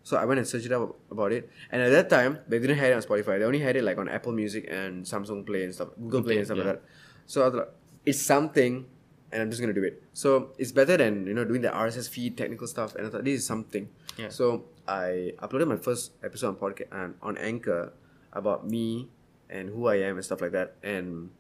So 0.07 0.16
I 0.16 0.24
went 0.24 0.38
and 0.38 0.46
searched 0.46 0.66
it 0.66 0.70
up 0.70 0.94
about 1.11 1.32
it. 1.32 1.50
And 1.72 1.82
at 1.82 1.90
that 1.90 2.09
time, 2.09 2.38
they 2.46 2.61
didn't 2.61 2.78
have 2.78 2.90
it 2.90 2.94
on 2.94 3.02
Spotify. 3.02 3.40
They 3.40 3.44
only 3.44 3.59
had 3.59 3.74
it 3.74 3.82
like 3.82 3.98
on 3.98 4.09
Apple 4.09 4.30
Music 4.30 4.64
and 4.70 5.04
Samsung 5.04 5.44
Play 5.44 5.64
and 5.64 5.74
stuff, 5.74 5.88
Google 6.00 6.22
Play 6.22 6.36
and 6.36 6.46
stuff 6.46 6.59
yeah. 6.59 6.62
like 6.62 6.74
that. 6.74 6.82
So 7.26 7.42
I 7.42 7.46
was 7.46 7.54
like, 7.54 7.68
it's 8.04 8.22
something, 8.22 8.86
and 9.32 9.42
I'm 9.42 9.50
just 9.50 9.61
gonna 9.61 9.74
do 9.74 9.82
it. 9.82 10.00
So 10.12 10.52
it's 10.59 10.70
better 10.70 10.96
than 10.96 11.26
you 11.26 11.34
know 11.34 11.44
doing 11.44 11.61
the 11.61 11.70
RSS 11.70 12.09
feed 12.09 12.38
technical 12.38 12.68
stuff. 12.68 12.94
And 12.94 13.04
I 13.04 13.11
thought 13.11 13.24
this 13.24 13.40
is 13.40 13.46
something. 13.46 13.88
Yeah. 14.16 14.28
So 14.28 14.66
I 14.86 15.32
uploaded 15.42 15.66
my 15.66 15.76
first 15.76 16.12
episode 16.22 16.54
on 16.54 16.54
podcast 16.54 16.86
and 16.92 17.16
on 17.20 17.36
Anchor 17.38 17.92
about 18.32 18.64
me 18.64 19.11
and 19.50 19.70
who 19.70 19.88
I 19.88 19.96
am 20.07 20.14
and 20.14 20.24
stuff 20.24 20.40
like 20.40 20.52
that. 20.52 20.76
And 20.84 21.30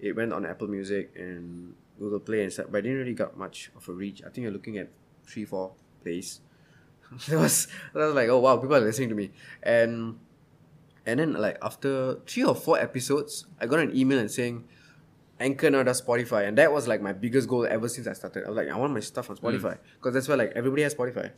it 0.00 0.16
went 0.16 0.32
on 0.32 0.44
Apple 0.44 0.66
Music 0.66 1.12
and 1.14 1.76
Google 1.96 2.18
Play 2.18 2.42
and 2.42 2.52
stuff, 2.52 2.66
but 2.70 2.78
I 2.78 2.80
didn't 2.80 2.98
really 2.98 3.14
got 3.14 3.38
much 3.38 3.70
of 3.76 3.88
a 3.88 3.92
reach. 3.92 4.20
I 4.26 4.30
think 4.30 4.42
you're 4.42 4.50
looking 4.50 4.78
at 4.78 4.90
three, 5.24 5.44
four 5.44 5.74
plays. 6.02 6.40
that 7.28 7.38
was 7.38 7.68
that 7.94 8.06
was 8.06 8.14
like, 8.14 8.28
oh 8.28 8.38
wow, 8.38 8.56
people 8.56 8.76
are 8.76 8.80
listening 8.80 9.08
to 9.10 9.14
me. 9.14 9.30
And 9.62 10.18
and 11.04 11.20
then 11.20 11.32
like 11.34 11.58
after 11.62 12.16
three 12.26 12.44
or 12.44 12.54
four 12.54 12.78
episodes, 12.78 13.46
I 13.60 13.66
got 13.66 13.78
an 13.80 13.96
email 13.96 14.18
and 14.18 14.30
saying 14.30 14.64
Anchor 15.38 15.70
now 15.70 15.82
does 15.82 16.02
Spotify, 16.02 16.48
and 16.48 16.58
that 16.58 16.72
was 16.72 16.88
like 16.88 17.00
my 17.00 17.12
biggest 17.12 17.48
goal 17.48 17.66
ever 17.66 17.88
since 17.88 18.06
I 18.06 18.12
started. 18.14 18.44
I 18.44 18.48
was 18.48 18.56
like, 18.56 18.68
I 18.68 18.76
want 18.76 18.92
my 18.92 19.00
stuff 19.00 19.30
on 19.30 19.36
Spotify 19.36 19.74
mm. 19.74 19.78
because 19.94 20.14
that's 20.14 20.28
where 20.28 20.36
like 20.36 20.52
everybody 20.56 20.82
has 20.82 20.94
Spotify, 20.94 21.30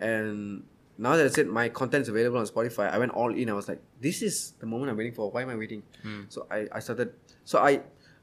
and 0.00 0.64
now 0.98 1.16
that 1.16 1.24
I 1.24 1.28
said 1.28 1.46
my 1.46 1.68
content's 1.68 2.08
available 2.08 2.38
on 2.38 2.46
Spotify, 2.46 2.90
I 2.90 2.98
went 2.98 3.12
all 3.12 3.32
in. 3.32 3.48
I 3.48 3.52
was 3.52 3.68
like, 3.68 3.80
this 4.00 4.20
is 4.22 4.52
the 4.58 4.66
moment 4.66 4.90
I'm 4.90 4.96
waiting 4.96 5.14
for. 5.14 5.30
Why 5.30 5.42
am 5.42 5.50
I 5.50 5.56
waiting? 5.56 5.82
Mm. 6.04 6.26
So 6.28 6.46
I 6.50 6.66
I 6.72 6.80
started. 6.80 7.12
So 7.44 7.60
I, 7.60 7.80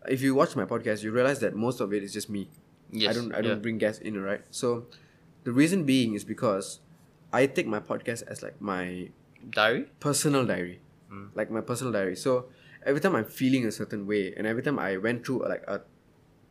if 0.07 0.21
you 0.21 0.35
watch 0.35 0.55
my 0.55 0.65
podcast, 0.65 1.01
you 1.01 1.11
realize 1.11 1.39
that 1.39 1.55
most 1.55 1.79
of 1.79 1.93
it 1.93 2.03
is 2.03 2.11
just 2.13 2.29
me. 2.29 2.49
Yes, 2.91 3.09
I 3.09 3.19
don't 3.19 3.35
I 3.35 3.41
don't 3.41 3.61
bring 3.61 3.77
guests 3.77 4.01
in, 4.01 4.21
right? 4.21 4.41
So 4.51 4.87
the 5.45 5.53
reason 5.53 5.85
being 5.85 6.13
is 6.13 6.25
because 6.25 6.79
I 7.31 7.45
take 7.45 7.67
my 7.67 7.79
podcast 7.79 8.23
as 8.27 8.43
like 8.43 8.59
my 8.59 9.09
Diary? 9.49 9.85
personal 9.99 10.45
diary, 10.45 10.81
hmm. 11.09 11.27
like 11.35 11.49
my 11.51 11.61
personal 11.61 11.93
diary. 11.93 12.15
So 12.15 12.49
every 12.85 12.99
time 12.99 13.15
I'm 13.15 13.25
feeling 13.25 13.65
a 13.65 13.71
certain 13.71 14.05
way, 14.07 14.33
and 14.35 14.45
every 14.45 14.63
time 14.63 14.79
I 14.79 14.97
went 14.97 15.25
through 15.25 15.45
uh, 15.45 15.49
like 15.49 15.63
a, 15.67 15.81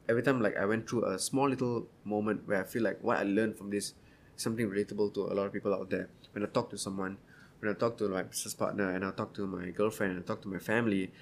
every 0.09 0.23
time 0.23 0.41
like 0.41 0.57
I 0.57 0.65
went 0.65 0.89
through 0.89 1.05
a 1.07 1.19
small 1.19 1.49
little 1.49 1.89
moment 2.05 2.47
where 2.47 2.61
I 2.61 2.65
feel 2.65 2.83
like 2.83 3.03
what 3.03 3.19
I 3.19 3.25
learned 3.25 3.59
from 3.59 3.71
this 3.71 3.95
something 4.37 4.69
relatable 4.69 5.15
to 5.15 5.27
a 5.27 5.35
lot 5.35 5.47
of 5.47 5.53
people 5.53 5.75
out 5.75 5.91
there. 5.91 6.09
When 6.33 6.45
I 6.45 6.47
talk 6.47 6.71
to 6.71 6.79
someone, 6.79 7.19
when 7.61 7.71
I 7.71 7.75
talk 7.75 7.99
to 7.99 8.09
my 8.09 8.23
business 8.23 8.55
partner, 8.55 8.91
and 8.91 9.05
I 9.05 9.11
talk 9.11 9.35
to 9.35 9.47
my 9.47 9.71
girlfriend, 9.71 10.13
and 10.13 10.23
I 10.23 10.27
talk 10.27 10.43
to 10.43 10.49
my 10.49 10.59
family, 10.59 11.13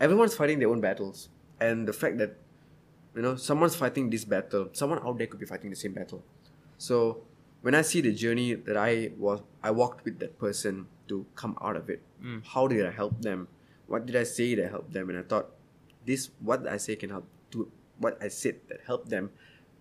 everyone's 0.00 0.34
fighting 0.34 0.58
their 0.58 0.68
own 0.68 0.80
battles, 0.80 1.28
and 1.60 1.86
the 1.86 1.92
fact 1.92 2.18
that 2.18 2.36
you 3.14 3.22
know 3.22 3.36
someone's 3.36 3.76
fighting 3.76 4.08
this 4.08 4.24
battle, 4.24 4.68
someone 4.72 4.98
out 5.04 5.18
there 5.18 5.26
could 5.26 5.40
be 5.40 5.46
fighting 5.46 5.70
the 5.70 5.76
same 5.76 5.92
battle. 5.92 6.24
So 6.78 7.24
when 7.60 7.74
I 7.74 7.82
see 7.82 8.00
the 8.00 8.12
journey 8.12 8.54
that 8.54 8.76
I 8.76 9.10
was, 9.18 9.42
I 9.62 9.70
walked 9.70 10.04
with 10.04 10.18
that 10.20 10.38
person 10.38 10.86
to 11.08 11.26
come 11.34 11.58
out 11.60 11.76
of 11.76 11.90
it. 11.90 12.02
Hmm. 12.22 12.38
How 12.44 12.66
did 12.68 12.86
I 12.86 12.90
help 12.90 13.20
them? 13.20 13.48
What 13.86 14.06
did 14.06 14.16
I 14.16 14.22
say 14.22 14.54
that 14.54 14.70
helped 14.70 14.92
them? 14.92 15.10
And 15.10 15.18
I 15.18 15.22
thought, 15.22 15.50
this 16.06 16.30
what 16.40 16.66
I 16.66 16.76
say 16.76 16.96
can 16.96 17.10
help. 17.10 17.26
To 17.50 17.70
what 17.98 18.22
I 18.22 18.28
said 18.28 18.56
that 18.68 18.80
helped 18.86 19.08
them 19.08 19.30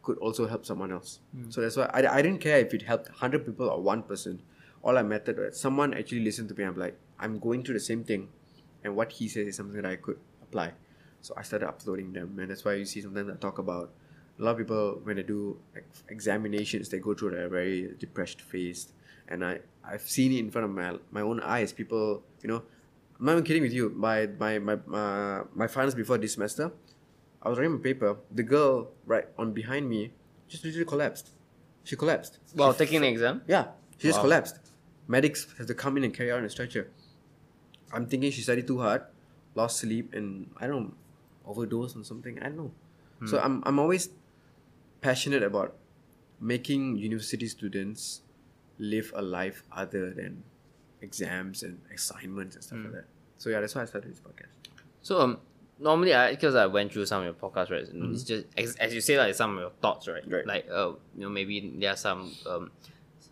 could 0.02 0.18
also 0.20 0.48
help 0.48 0.66
someone 0.66 0.92
else. 0.92 1.20
Hmm. 1.36 1.50
So 1.50 1.62
that's 1.62 1.78
why 1.78 1.90
I, 1.94 2.08
I 2.08 2.22
didn't 2.22 2.40
care 2.40 2.60
if 2.60 2.74
it 2.74 2.82
helped 2.82 3.10
hundred 3.10 3.46
people 3.46 3.70
or 3.70 3.82
one 3.82 4.04
person. 4.04 4.42
All 4.82 4.98
I 4.98 5.04
mattered 5.04 5.38
was 5.38 5.60
someone 5.60 5.94
actually 5.94 6.22
listened 6.22 6.50
to 6.50 6.56
me. 6.56 6.64
I'm 6.64 6.78
like, 6.78 6.98
I'm 7.20 7.40
going 7.40 7.64
through 7.64 7.74
the 7.74 7.82
same 7.82 8.04
thing, 8.04 8.30
and 8.84 8.96
what 8.96 9.12
he 9.12 9.28
says 9.28 9.48
is 9.48 9.56
something 9.58 9.82
that 9.82 9.90
I 9.90 9.98
could 9.98 10.20
apply. 10.42 10.74
So 11.22 11.34
I 11.36 11.42
started 11.42 11.68
uploading 11.68 12.14
them, 12.14 12.38
and 12.40 12.50
that's 12.50 12.64
why 12.64 12.76
you 12.76 12.86
see 12.86 13.02
sometimes 13.02 13.30
I 13.30 13.36
talk 13.36 13.58
about 13.58 13.92
a 14.40 14.44
lot 14.44 14.52
of 14.52 14.58
people 14.58 15.00
when 15.04 15.16
they 15.16 15.24
do 15.24 15.58
ex- 15.76 16.04
examinations, 16.10 16.90
they 16.90 17.00
go 17.00 17.14
through 17.14 17.36
a 17.36 17.50
very 17.50 17.94
depressed 18.00 18.42
phase, 18.42 18.94
and 19.28 19.44
I 19.44 19.60
I've 19.84 20.08
seen 20.08 20.32
it 20.34 20.40
in 20.40 20.52
front 20.52 20.66
of 20.66 20.72
my 20.72 20.98
my 21.12 21.22
own 21.22 21.40
eyes. 21.42 21.74
People, 21.74 22.24
you 22.42 22.50
know, 22.50 22.64
I'm 23.20 23.26
not 23.26 23.32
even 23.34 23.44
kidding 23.44 23.64
with 23.64 23.74
you. 23.74 23.90
My 23.96 24.28
my 24.40 24.60
my 24.60 24.78
my, 24.86 25.42
my 25.54 25.68
finals 25.68 25.96
before 25.96 26.18
this 26.18 26.34
semester, 26.34 26.72
I 27.42 27.50
was 27.50 27.58
writing 27.58 27.74
my 27.74 27.82
paper. 27.82 28.18
The 28.32 28.44
girl 28.44 28.90
right 29.06 29.28
on 29.38 29.54
behind 29.54 29.90
me 29.90 30.12
just 30.48 30.64
literally 30.64 30.86
collapsed. 30.86 31.32
She 31.84 31.96
collapsed. 31.96 32.40
While 32.54 32.74
taking 32.74 33.02
the 33.02 33.08
exam? 33.08 33.42
yeah, 33.48 33.68
she 33.98 34.10
just 34.10 34.20
collapsed. 34.20 34.60
Medics 35.08 35.48
have 35.58 35.68
to 35.68 35.74
come 35.74 35.96
in 35.98 36.04
and 36.04 36.14
carry 36.14 36.32
out 36.32 36.40
on 36.40 36.46
a 36.46 36.50
stretcher. 36.50 36.92
I'm 37.94 38.06
thinking 38.08 38.30
she 38.32 38.42
studied 38.42 38.68
too 38.68 38.82
hard, 38.82 39.04
lost 39.56 39.78
sleep, 39.78 40.14
and 40.14 40.52
I 40.58 40.68
don't 40.68 40.88
know, 40.88 40.94
overdose 41.46 41.96
on 41.96 42.04
something. 42.04 42.38
I 42.40 42.50
don't 42.50 42.58
know. 42.58 42.72
So 43.26 43.40
hmm. 43.40 43.46
I'm 43.46 43.64
I'm 43.66 43.80
always 43.80 44.10
passionate 45.02 45.44
about 45.44 45.76
making 46.40 46.98
university 46.98 47.48
students 47.48 48.22
live 48.78 49.12
a 49.16 49.22
life 49.22 49.64
other 49.72 50.12
than 50.14 50.44
exams 51.02 51.64
and 51.64 51.80
assignments 51.94 52.56
and 52.56 52.64
stuff 52.64 52.80
like 52.84 52.94
that. 52.94 53.06
So 53.38 53.50
yeah, 53.50 53.60
that's 53.62 53.76
why 53.76 53.82
I 53.84 53.86
started 53.86 54.12
this 54.12 54.20
podcast. 54.20 54.54
So 55.02 55.20
um 55.22 55.38
normally 55.80 56.14
I 56.14 56.32
because 56.32 56.56
I 56.56 56.66
went 56.66 56.92
through 56.94 57.06
some 57.06 57.22
of 57.22 57.26
your 57.26 57.34
podcasts 57.36 57.70
right 57.70 57.86
it's 58.14 58.24
just 58.24 58.46
as, 58.58 58.76
as 58.78 58.94
you 58.96 59.02
say 59.02 59.18
like 59.18 59.36
some 59.36 59.54
of 59.56 59.60
your 59.62 59.70
thoughts 59.82 60.08
right 60.08 60.26
Right. 60.28 60.46
like 60.46 60.66
uh 60.72 60.94
you 61.16 61.22
know 61.22 61.30
maybe 61.30 61.72
there 61.78 61.92
are 61.94 61.96
some 61.96 62.34
um 62.50 62.72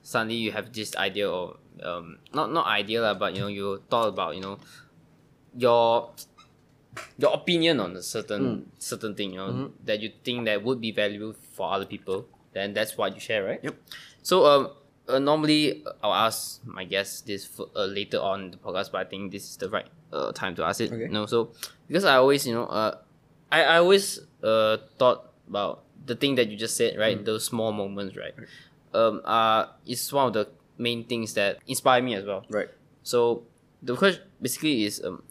suddenly 0.04 0.36
you 0.36 0.52
have 0.52 0.72
this 0.72 0.96
idea 0.96 1.30
or 1.30 1.58
um 1.82 2.20
not 2.34 2.52
not 2.54 2.68
idea 2.68 3.02
lah, 3.02 3.16
but 3.16 3.34
you 3.34 3.42
know 3.42 3.48
you 3.48 3.82
thought 3.90 4.08
about 4.10 4.36
you 4.36 4.42
know 4.42 4.60
your 5.58 6.12
your 7.18 7.34
opinion 7.34 7.80
on 7.80 7.96
a 7.96 8.02
certain 8.04 8.72
certain 8.80 9.16
thing 9.16 9.32
you 9.34 9.38
know 9.38 9.72
that 9.84 10.00
you 10.02 10.12
think 10.24 10.46
that 10.46 10.64
would 10.64 10.80
be 10.80 10.92
valuable 10.92 11.34
for 11.56 11.72
other 11.72 11.86
people 11.86 12.28
then 12.54 12.74
that's 12.74 12.98
what 12.98 13.14
you 13.16 13.20
share 13.20 13.44
right 13.44 13.60
Yep. 13.64 13.76
so 14.22 14.46
um 14.46 14.70
uh, 15.08 15.20
normally 15.20 15.84
uh, 15.86 15.92
I'll 16.04 16.14
ask 16.28 16.66
my 16.66 16.84
guests 16.84 17.22
this 17.22 17.46
for, 17.46 17.68
uh, 17.76 17.86
later 17.86 18.18
on 18.20 18.46
in 18.46 18.52
the 18.52 18.58
podcast, 18.58 18.92
but 18.92 19.06
I 19.06 19.10
think 19.10 19.32
this 19.32 19.44
is 19.44 19.58
the 19.58 19.70
right 19.70 19.86
uh, 20.12 20.32
time 20.32 20.56
to 20.56 20.64
ask 20.66 20.82
it. 20.82 20.92
Okay. 20.92 21.04
You 21.04 21.10
know, 21.10 21.28
so 21.28 21.52
because 21.88 22.06
I 22.06 22.16
always, 22.16 22.48
you 22.48 22.56
know, 22.56 22.66
uh, 22.66 22.98
I, 23.52 23.64
I 23.64 23.78
always 23.78 24.20
uh 24.42 24.78
thought 24.98 25.30
about 25.48 25.84
the 26.06 26.16
thing 26.16 26.34
that 26.42 26.50
you 26.50 26.58
just 26.58 26.76
said, 26.76 26.98
right? 26.98 27.24
Those 27.24 27.46
small 27.46 27.72
moments, 27.72 28.18
right? 28.18 28.34
Um, 28.94 29.22
uh, 29.26 29.68
is 29.86 30.12
one 30.12 30.26
of 30.28 30.34
the 30.34 30.50
main 30.78 31.04
things 31.04 31.36
that 31.36 31.60
inspire 31.68 32.02
me 32.02 32.16
as 32.16 32.26
well. 32.26 32.44
Right. 32.50 32.70
So 33.04 33.44
the 33.84 33.96
question 33.96 34.24
basically 34.42 34.86
is, 34.86 35.04
um, 35.04 35.22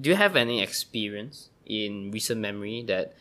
do 0.00 0.10
you 0.10 0.16
have 0.16 0.34
any 0.34 0.62
experience 0.62 1.50
in 1.64 2.10
recent 2.10 2.40
memory 2.40 2.82
that 2.88 3.14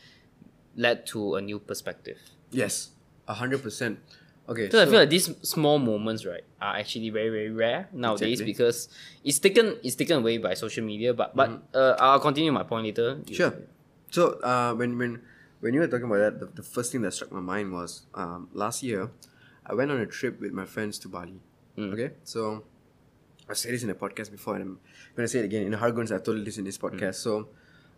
led 0.80 1.06
to 1.12 1.36
a 1.36 1.42
new 1.44 1.60
perspective? 1.60 2.18
Yes. 2.52 2.96
A 3.28 3.36
hundred 3.36 3.62
percent. 3.62 4.00
Okay. 4.48 4.72
So, 4.72 4.82
I 4.82 4.86
feel 4.88 4.98
like 5.06 5.12
these 5.12 5.30
small 5.46 5.78
moments, 5.78 6.26
right, 6.26 6.42
are 6.60 6.78
actually 6.82 7.12
very 7.12 7.30
very 7.30 7.52
rare 7.52 7.86
nowadays 7.94 8.42
Exactly. 8.42 8.54
because 8.54 8.90
it's 9.24 9.38
taken 9.38 9.78
it's 9.84 9.94
taken 9.94 10.18
away 10.26 10.40
by 10.40 10.56
social 10.56 10.82
media. 10.84 11.14
But 11.14 11.36
but 11.36 11.62
uh, 11.76 11.94
I'll 12.00 12.24
continue 12.24 12.52
my 12.52 12.64
point 12.64 12.90
later. 12.90 13.22
Sure. 13.30 13.54
So 14.10 14.42
uh, 14.42 14.74
when 14.74 14.98
when 14.98 15.22
when 15.60 15.76
you 15.76 15.82
were 15.82 15.92
talking 15.92 16.10
about 16.10 16.18
that, 16.26 16.40
the, 16.40 16.48
the 16.48 16.66
first 16.66 16.92
thing 16.92 17.04
that 17.06 17.14
struck 17.14 17.32
my 17.32 17.44
mind 17.44 17.70
was 17.72 18.08
um, 18.16 18.50
last 18.54 18.82
year, 18.82 19.12
I 19.68 19.76
went 19.76 19.92
on 19.92 20.00
a 20.00 20.08
trip 20.08 20.42
with 20.42 20.52
my 20.52 20.66
friends 20.66 20.98
to 21.06 21.08
Bali. 21.10 21.38
Okay, 21.78 22.12
so 22.26 22.66
I 23.48 23.54
said 23.54 23.72
this 23.72 23.84
in 23.84 23.90
a 23.90 23.96
podcast 23.96 24.32
before, 24.32 24.56
and 24.56 24.64
I'm 24.64 24.80
gonna 25.16 25.30
say 25.30 25.40
it 25.40 25.46
again. 25.46 25.64
In 25.64 25.72
Harguns, 25.80 26.12
I 26.12 26.20
told 26.20 26.44
this 26.44 26.58
in 26.58 26.66
this 26.66 26.78
podcast. 26.78 27.22
So 27.22 27.48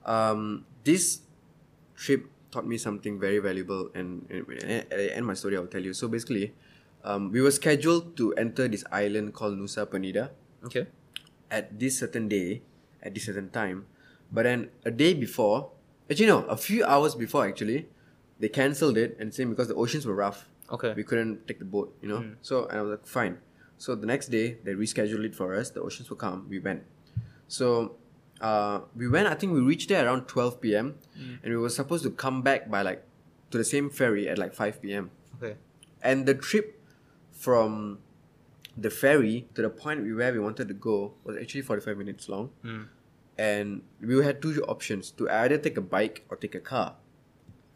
um, 0.05 0.65
this 0.83 1.21
trip 1.95 2.27
taught 2.51 2.67
me 2.67 2.77
something 2.77 3.19
very 3.19 3.39
valuable, 3.39 3.89
and, 3.95 4.27
and 4.29 4.51
at 4.71 4.89
the 4.89 5.11
end 5.11 5.21
of 5.21 5.25
my 5.25 5.33
story, 5.33 5.55
I'll 5.57 5.67
tell 5.71 5.81
you. 5.81 5.93
So 5.93 6.07
basically, 6.07 6.53
um, 7.03 7.31
we 7.31 7.41
were 7.41 7.51
scheduled 7.51 8.15
to 8.17 8.33
enter 8.35 8.67
this 8.67 8.83
island 8.91 9.33
called 9.33 9.57
Nusa 9.57 9.85
Penida 9.87 10.29
Okay. 10.65 10.87
at 11.49 11.79
this 11.79 11.97
certain 11.99 12.27
day, 12.27 12.61
at 13.01 13.13
this 13.15 13.25
certain 13.25 13.49
time. 13.49 13.85
But 14.31 14.43
then 14.43 14.69
a 14.85 14.91
day 14.91 15.13
before, 15.13 15.71
actually 16.09 16.27
no, 16.27 16.43
a 16.45 16.57
few 16.57 16.83
hours 16.85 17.15
before 17.15 17.47
actually, 17.47 17.87
they 18.39 18.49
cancelled 18.49 18.97
it 18.97 19.17
and 19.19 19.33
saying 19.33 19.49
because 19.49 19.67
the 19.67 19.75
oceans 19.75 20.05
were 20.05 20.15
rough, 20.15 20.47
Okay. 20.71 20.93
we 20.95 21.03
couldn't 21.03 21.47
take 21.47 21.59
the 21.59 21.65
boat, 21.65 21.95
you 22.01 22.07
know. 22.07 22.23
So 22.41 22.65
and 22.67 22.79
I 22.79 22.81
was 22.81 22.91
like, 22.91 23.07
fine. 23.07 23.39
So 23.77 23.95
the 23.95 24.05
next 24.05 24.27
day 24.27 24.57
they 24.63 24.73
rescheduled 24.73 25.25
it 25.25 25.35
for 25.35 25.55
us. 25.55 25.71
The 25.71 25.81
oceans 25.81 26.09
were 26.09 26.15
calm. 26.15 26.47
We 26.47 26.59
went. 26.59 26.83
So 27.47 27.95
uh, 28.41 28.81
we 28.95 29.07
went. 29.07 29.27
I 29.27 29.35
think 29.35 29.53
we 29.53 29.61
reached 29.61 29.89
there 29.89 30.05
around 30.05 30.27
twelve 30.27 30.59
p.m. 30.59 30.95
Mm. 31.17 31.39
and 31.43 31.53
we 31.53 31.57
were 31.57 31.69
supposed 31.69 32.03
to 32.03 32.09
come 32.11 32.41
back 32.41 32.69
by 32.69 32.81
like 32.81 33.03
to 33.51 33.57
the 33.57 33.63
same 33.63 33.89
ferry 33.89 34.27
at 34.27 34.37
like 34.37 34.53
five 34.53 34.81
p.m. 34.81 35.11
Okay. 35.37 35.55
And 36.01 36.25
the 36.25 36.33
trip 36.33 36.81
from 37.31 37.99
the 38.77 38.89
ferry 38.89 39.47
to 39.55 39.61
the 39.61 39.69
point 39.69 40.03
where 40.15 40.31
we 40.33 40.39
wanted 40.39 40.67
to 40.67 40.73
go 40.73 41.13
was 41.23 41.37
actually 41.37 41.61
45 41.61 41.97
minutes 41.97 42.29
long. 42.29 42.49
Mm. 42.63 42.87
And 43.37 43.81
we 44.01 44.23
had 44.23 44.41
two 44.41 44.63
options 44.63 45.11
to 45.11 45.29
either 45.29 45.57
take 45.57 45.77
a 45.77 45.81
bike 45.81 46.25
or 46.29 46.37
take 46.37 46.55
a 46.55 46.59
car. 46.59 46.95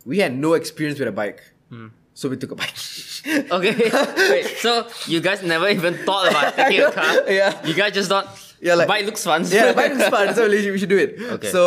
We 0.05 0.19
had 0.19 0.35
no 0.35 0.53
experience 0.53 0.99
with 0.99 1.07
a 1.07 1.11
bike. 1.11 1.41
Mm. 1.71 1.91
So 2.13 2.29
we 2.29 2.37
took 2.37 2.51
a 2.51 2.55
bike. 2.55 2.75
Okay. 3.27 3.75
Wait, 4.29 4.57
so 4.57 4.87
you 5.07 5.19
guys 5.19 5.43
never 5.43 5.67
even 5.67 5.95
thought 6.05 6.29
about 6.29 6.55
taking 6.61 6.81
a 6.81 6.91
car? 6.91 7.29
Yeah. 7.29 7.65
You 7.65 7.73
guys 7.73 7.93
just 7.93 8.09
thought 8.09 8.44
Yeah, 8.67 8.75
like- 8.81 8.87
bike 8.91 9.05
looks 9.09 9.23
fun. 9.29 9.45
yeah, 9.55 9.65
the 9.71 9.75
bike 9.79 9.93
looks 9.97 10.09
fun, 10.17 10.33
so 10.37 10.49
we 10.49 10.77
should, 10.83 10.89
do 10.89 10.97
it. 11.05 11.11
Okay. 11.37 11.49
So 11.55 11.63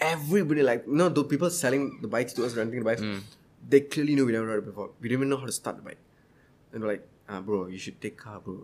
everybody 0.00 0.62
like 0.62 0.84
you 0.86 0.94
know 1.00 1.08
the 1.08 1.24
people 1.32 1.50
selling 1.50 1.84
the 2.04 2.10
bikes 2.16 2.32
to 2.38 2.44
us, 2.46 2.54
renting 2.54 2.80
the 2.84 2.88
bikes, 2.90 3.02
they 3.68 3.80
clearly 3.94 4.14
knew 4.14 4.26
we 4.30 4.32
never 4.38 4.46
rode 4.46 4.62
it 4.62 4.66
before. 4.70 4.90
We 5.00 5.08
didn't 5.08 5.20
even 5.20 5.28
know 5.34 5.38
how 5.42 5.46
to 5.50 5.56
start 5.60 5.76
the 5.82 5.86
bike. 5.90 5.98
And 6.72 6.82
they're 6.82 6.90
like, 6.94 7.04
ah, 7.28 7.40
bro, 7.40 7.66
you 7.74 7.78
should 7.78 8.00
take 8.00 8.16
car, 8.16 8.38
bro. 8.40 8.56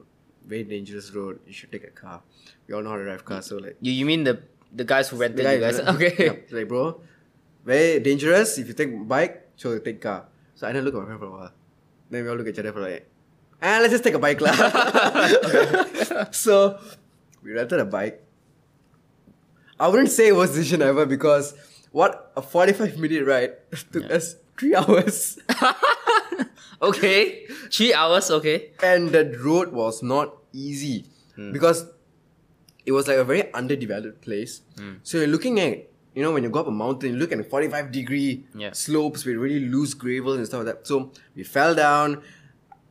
Very 0.47 0.65
dangerous 0.75 1.11
road. 1.17 1.39
You 1.47 1.53
should 1.59 1.73
take 1.75 1.85
a 1.85 1.91
car. 2.03 2.21
We 2.67 2.75
all 2.75 2.83
know 2.83 2.91
how 2.91 2.97
to 3.03 3.05
drive 3.11 3.25
car, 3.25 3.43
so 3.43 3.57
like 3.65 3.77
You 3.81 3.93
you 4.01 4.07
mean 4.07 4.25
the 4.25 4.35
the 4.81 4.85
guys 4.93 5.09
who 5.11 5.17
rented 5.25 5.45
the 5.47 5.55
you 5.55 5.61
guys? 5.67 5.79
Okay. 5.97 6.15
Yeah, 6.27 6.59
like 6.59 6.69
bro, 6.69 7.01
very 7.65 7.99
dangerous. 8.11 8.59
If 8.59 8.69
you 8.69 8.75
take 8.75 8.93
bike, 9.17 9.35
so 9.57 9.79
take 9.79 10.01
car. 10.01 10.27
So 10.55 10.67
I 10.69 10.73
didn't 10.73 10.85
look 10.87 10.95
at 10.95 11.01
my 11.03 11.07
friend 11.11 11.21
for 11.21 11.31
a 11.33 11.37
while. 11.39 11.53
Then 12.11 12.25
we 12.25 12.31
all 12.31 12.37
look 12.37 12.47
at 12.47 12.55
each 12.55 12.59
other 12.65 12.73
for 12.73 12.81
like, 12.87 13.07
ah, 13.63 13.79
let's 13.83 13.93
just 13.99 14.05
take 14.05 14.15
a 14.15 14.23
bike 14.29 14.41
lah. 14.41 14.53
so 16.45 16.79
we 17.43 17.53
rented 17.53 17.81
a 17.81 17.85
bike. 17.85 18.23
I 19.81 19.89
wouldn't 19.89 20.11
say 20.11 20.29
it 20.29 20.37
was 20.37 20.51
decision 20.51 20.83
ever 20.83 21.07
because 21.07 21.55
what 21.91 22.33
a 22.37 22.43
45 22.43 22.99
minute 22.99 23.27
ride 23.27 23.53
took 23.93 24.11
us 24.11 24.37
three 24.59 24.75
hours. 24.81 25.39
Okay, 26.81 27.47
three 27.71 27.95
hours. 27.95 28.29
Okay. 28.29 28.71
and 28.83 29.11
that 29.11 29.39
road 29.41 29.73
was 29.73 30.03
not 30.03 30.35
easy 30.53 31.05
hmm. 31.37 31.53
because 31.53 31.87
it 32.85 32.91
was 32.91 33.07
like 33.07 33.19
a 33.19 33.25
very 33.25 33.53
underdeveloped 33.55 34.21
place. 34.21 34.63
Hmm. 34.77 34.95
So 35.05 35.19
you're 35.19 35.29
looking 35.29 35.61
at, 35.61 35.87
you 36.17 36.23
know, 36.25 36.33
when 36.33 36.43
you 36.43 36.51
go 36.51 36.59
up 36.59 36.67
a 36.67 36.73
mountain, 36.73 37.13
you 37.13 37.19
look 37.19 37.31
at 37.31 37.49
45 37.49 37.93
degree 37.93 38.45
Yeah. 38.57 38.73
slopes 38.73 39.25
with 39.25 39.37
really 39.37 39.61
loose 39.61 39.95
gravel 39.95 40.33
and 40.33 40.45
stuff 40.45 40.65
like 40.67 40.75
that. 40.75 40.87
So 40.89 41.13
we 41.37 41.45
fell 41.45 41.77
down, 41.77 42.21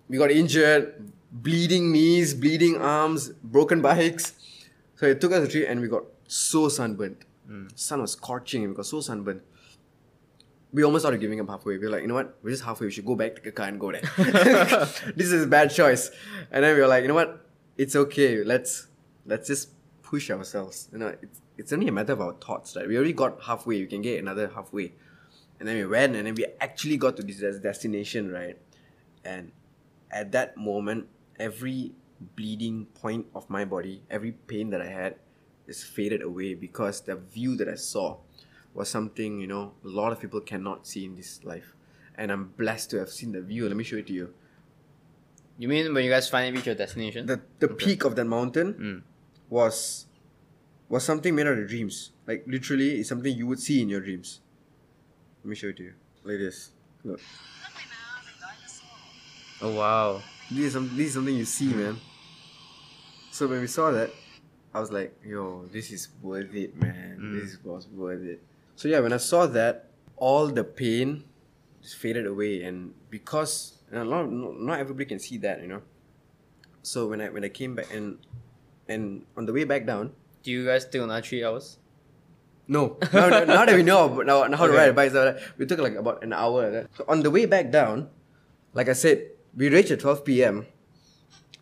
we 0.07 0.17
got 0.17 0.31
injured, 0.31 1.11
bleeding 1.29 1.91
knees, 1.91 2.33
bleeding 2.33 2.77
arms, 2.77 3.27
broken 3.43 3.81
bikes. 3.81 4.33
So 5.01 5.07
it 5.07 5.19
took 5.19 5.31
us 5.31 5.47
a 5.47 5.51
trip 5.51 5.65
and 5.67 5.81
we 5.81 5.87
got 5.87 6.03
so 6.27 6.69
sunburnt. 6.69 7.23
Sun 7.73 8.01
was 8.01 8.11
scorching 8.11 8.63
and 8.63 8.71
we 8.71 8.75
got 8.75 8.85
so 8.85 9.01
sunburnt. 9.01 9.41
We 10.71 10.83
almost 10.83 11.01
started 11.01 11.19
giving 11.19 11.39
up 11.41 11.49
halfway. 11.49 11.79
We 11.79 11.85
were 11.85 11.89
like, 11.89 12.03
you 12.03 12.07
know 12.07 12.13
what? 12.13 12.37
We're 12.43 12.51
just 12.51 12.63
halfway. 12.63 12.85
We 12.85 12.91
should 12.91 13.07
go 13.07 13.15
back, 13.15 13.37
take 13.37 13.47
a 13.47 13.51
car, 13.51 13.67
and 13.67 13.79
go 13.79 13.91
there. 13.91 14.01
this 15.15 15.31
is 15.31 15.45
a 15.45 15.47
bad 15.47 15.71
choice. 15.71 16.11
And 16.51 16.63
then 16.63 16.75
we 16.75 16.81
were 16.81 16.87
like, 16.87 17.01
you 17.01 17.07
know 17.07 17.15
what? 17.15 17.43
It's 17.79 17.95
okay. 17.95 18.43
Let's 18.43 18.89
let's 19.25 19.47
just 19.47 19.69
push 20.03 20.29
ourselves. 20.29 20.87
You 20.91 20.99
know, 20.99 21.15
it's 21.19 21.41
it's 21.57 21.73
only 21.73 21.87
a 21.87 21.91
matter 21.91 22.13
of 22.13 22.21
our 22.21 22.33
thoughts, 22.33 22.75
right? 22.75 22.87
We 22.87 22.95
already 22.95 23.13
got 23.13 23.41
halfway. 23.41 23.81
We 23.81 23.87
can 23.87 24.03
get 24.03 24.19
another 24.19 24.51
halfway. 24.53 24.93
And 25.59 25.67
then 25.67 25.77
we 25.77 25.85
went, 25.87 26.15
and 26.15 26.27
then 26.27 26.35
we 26.35 26.45
actually 26.61 26.97
got 26.97 27.17
to 27.17 27.23
this 27.23 27.57
destination, 27.57 28.31
right? 28.31 28.57
And 29.25 29.51
at 30.11 30.31
that 30.33 30.57
moment, 30.57 31.07
every 31.39 31.93
bleeding 32.35 32.85
point 32.93 33.25
of 33.33 33.49
my 33.49 33.65
body, 33.65 34.03
every 34.09 34.31
pain 34.31 34.69
that 34.71 34.81
I 34.81 34.87
had, 34.87 35.15
is 35.67 35.83
faded 35.83 36.21
away 36.21 36.53
because 36.53 37.01
the 37.01 37.15
view 37.15 37.55
that 37.57 37.67
I 37.69 37.75
saw 37.75 38.17
was 38.73 38.89
something 38.89 39.39
you 39.41 39.47
know 39.47 39.73
a 39.83 39.87
lot 39.87 40.11
of 40.11 40.19
people 40.19 40.39
cannot 40.41 40.87
see 40.87 41.05
in 41.05 41.15
this 41.15 41.43
life, 41.43 41.75
and 42.15 42.31
I'm 42.31 42.49
blessed 42.57 42.89
to 42.91 42.99
have 42.99 43.09
seen 43.09 43.31
the 43.31 43.41
view. 43.41 43.67
Let 43.67 43.75
me 43.77 43.83
show 43.83 43.97
it 43.97 44.07
to 44.07 44.13
you. 44.13 44.33
You 45.57 45.67
mean 45.67 45.93
when 45.93 46.03
you 46.03 46.09
guys 46.09 46.29
finally 46.29 46.53
reach 46.57 46.65
your 46.65 46.75
destination? 46.75 47.25
The 47.25 47.41
the 47.59 47.67
peak 47.67 48.03
of 48.05 48.15
that 48.15 48.25
mountain 48.25 48.73
Mm. 48.73 49.01
was 49.49 50.07
was 50.89 51.03
something 51.03 51.35
made 51.35 51.47
out 51.47 51.57
of 51.57 51.67
dreams. 51.67 52.11
Like 52.27 52.43
literally, 52.47 52.99
it's 52.99 53.09
something 53.09 53.35
you 53.35 53.47
would 53.47 53.59
see 53.59 53.81
in 53.81 53.89
your 53.89 54.01
dreams. 54.01 54.39
Let 55.43 55.49
me 55.49 55.55
show 55.55 55.67
it 55.67 55.77
to 55.77 55.83
you. 55.83 55.93
Like 56.23 56.37
this. 56.39 56.71
Look. 57.03 57.19
oh 59.61 59.73
wow. 59.75 60.21
This 60.49 60.65
is, 60.67 60.73
some, 60.73 60.89
this 60.97 61.07
is 61.07 61.13
something 61.13 61.35
you 61.35 61.45
see, 61.45 61.73
man. 61.73 61.97
So 63.31 63.47
when 63.47 63.61
we 63.61 63.67
saw 63.67 63.91
that, 63.91 64.11
I 64.73 64.79
was 64.79 64.91
like, 64.91 65.15
yo, 65.25 65.65
this 65.71 65.91
is 65.91 66.09
worth 66.21 66.53
it, 66.53 66.75
man. 66.75 67.17
Mm. 67.19 67.39
This 67.39 67.57
was 67.63 67.87
worth 67.87 68.23
it. 68.23 68.43
So 68.75 68.87
yeah, 68.87 68.99
when 68.99 69.13
I 69.13 69.17
saw 69.17 69.47
that, 69.47 69.87
all 70.17 70.47
the 70.47 70.63
pain 70.63 71.23
just 71.81 71.95
faded 71.95 72.27
away, 72.27 72.63
and 72.63 72.93
because 73.09 73.79
and 73.91 74.09
not 74.09 74.29
not 74.31 74.79
everybody 74.79 75.05
can 75.05 75.19
see 75.19 75.37
that, 75.39 75.61
you 75.61 75.67
know. 75.67 75.81
So 76.83 77.07
when 77.07 77.21
I 77.21 77.29
when 77.29 77.43
I 77.43 77.49
came 77.49 77.75
back 77.75 77.93
and 77.93 78.19
and 78.87 79.23
on 79.37 79.45
the 79.45 79.53
way 79.53 79.63
back 79.63 79.85
down, 79.85 80.11
Do 80.43 80.49
you 80.51 80.65
guys 80.65 80.83
still 80.83 81.03
another 81.05 81.21
three 81.21 81.43
hours? 81.43 81.77
no, 82.67 82.97
now, 83.13 83.65
that 83.65 83.75
we 83.75 83.83
know 83.83 84.07
now, 84.23 84.47
now 84.47 84.55
how 84.57 84.65
to 84.65 84.71
Okay. 84.71 84.77
ride 84.79 84.89
a 84.89 84.93
bike, 84.93 85.11
so 85.11 85.37
we 85.57 85.65
took 85.65 85.79
like 85.79 85.95
about 85.95 86.23
an 86.23 86.31
hour. 86.33 86.87
So 86.97 87.03
on 87.07 87.21
the 87.21 87.29
way 87.29 87.45
back 87.45 87.69
down, 87.71 88.09
like 88.73 88.87
I 88.89 88.93
said, 88.93 89.27
we 89.55 89.67
reached 89.69 89.91
at 89.91 89.99
12 89.99 90.23
p.m. 90.25 90.65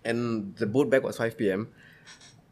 and 0.06 0.56
the 0.56 0.66
boat 0.66 0.90
back 0.90 1.04
was 1.04 1.18
5 1.18 1.38
p.m. 1.38 1.68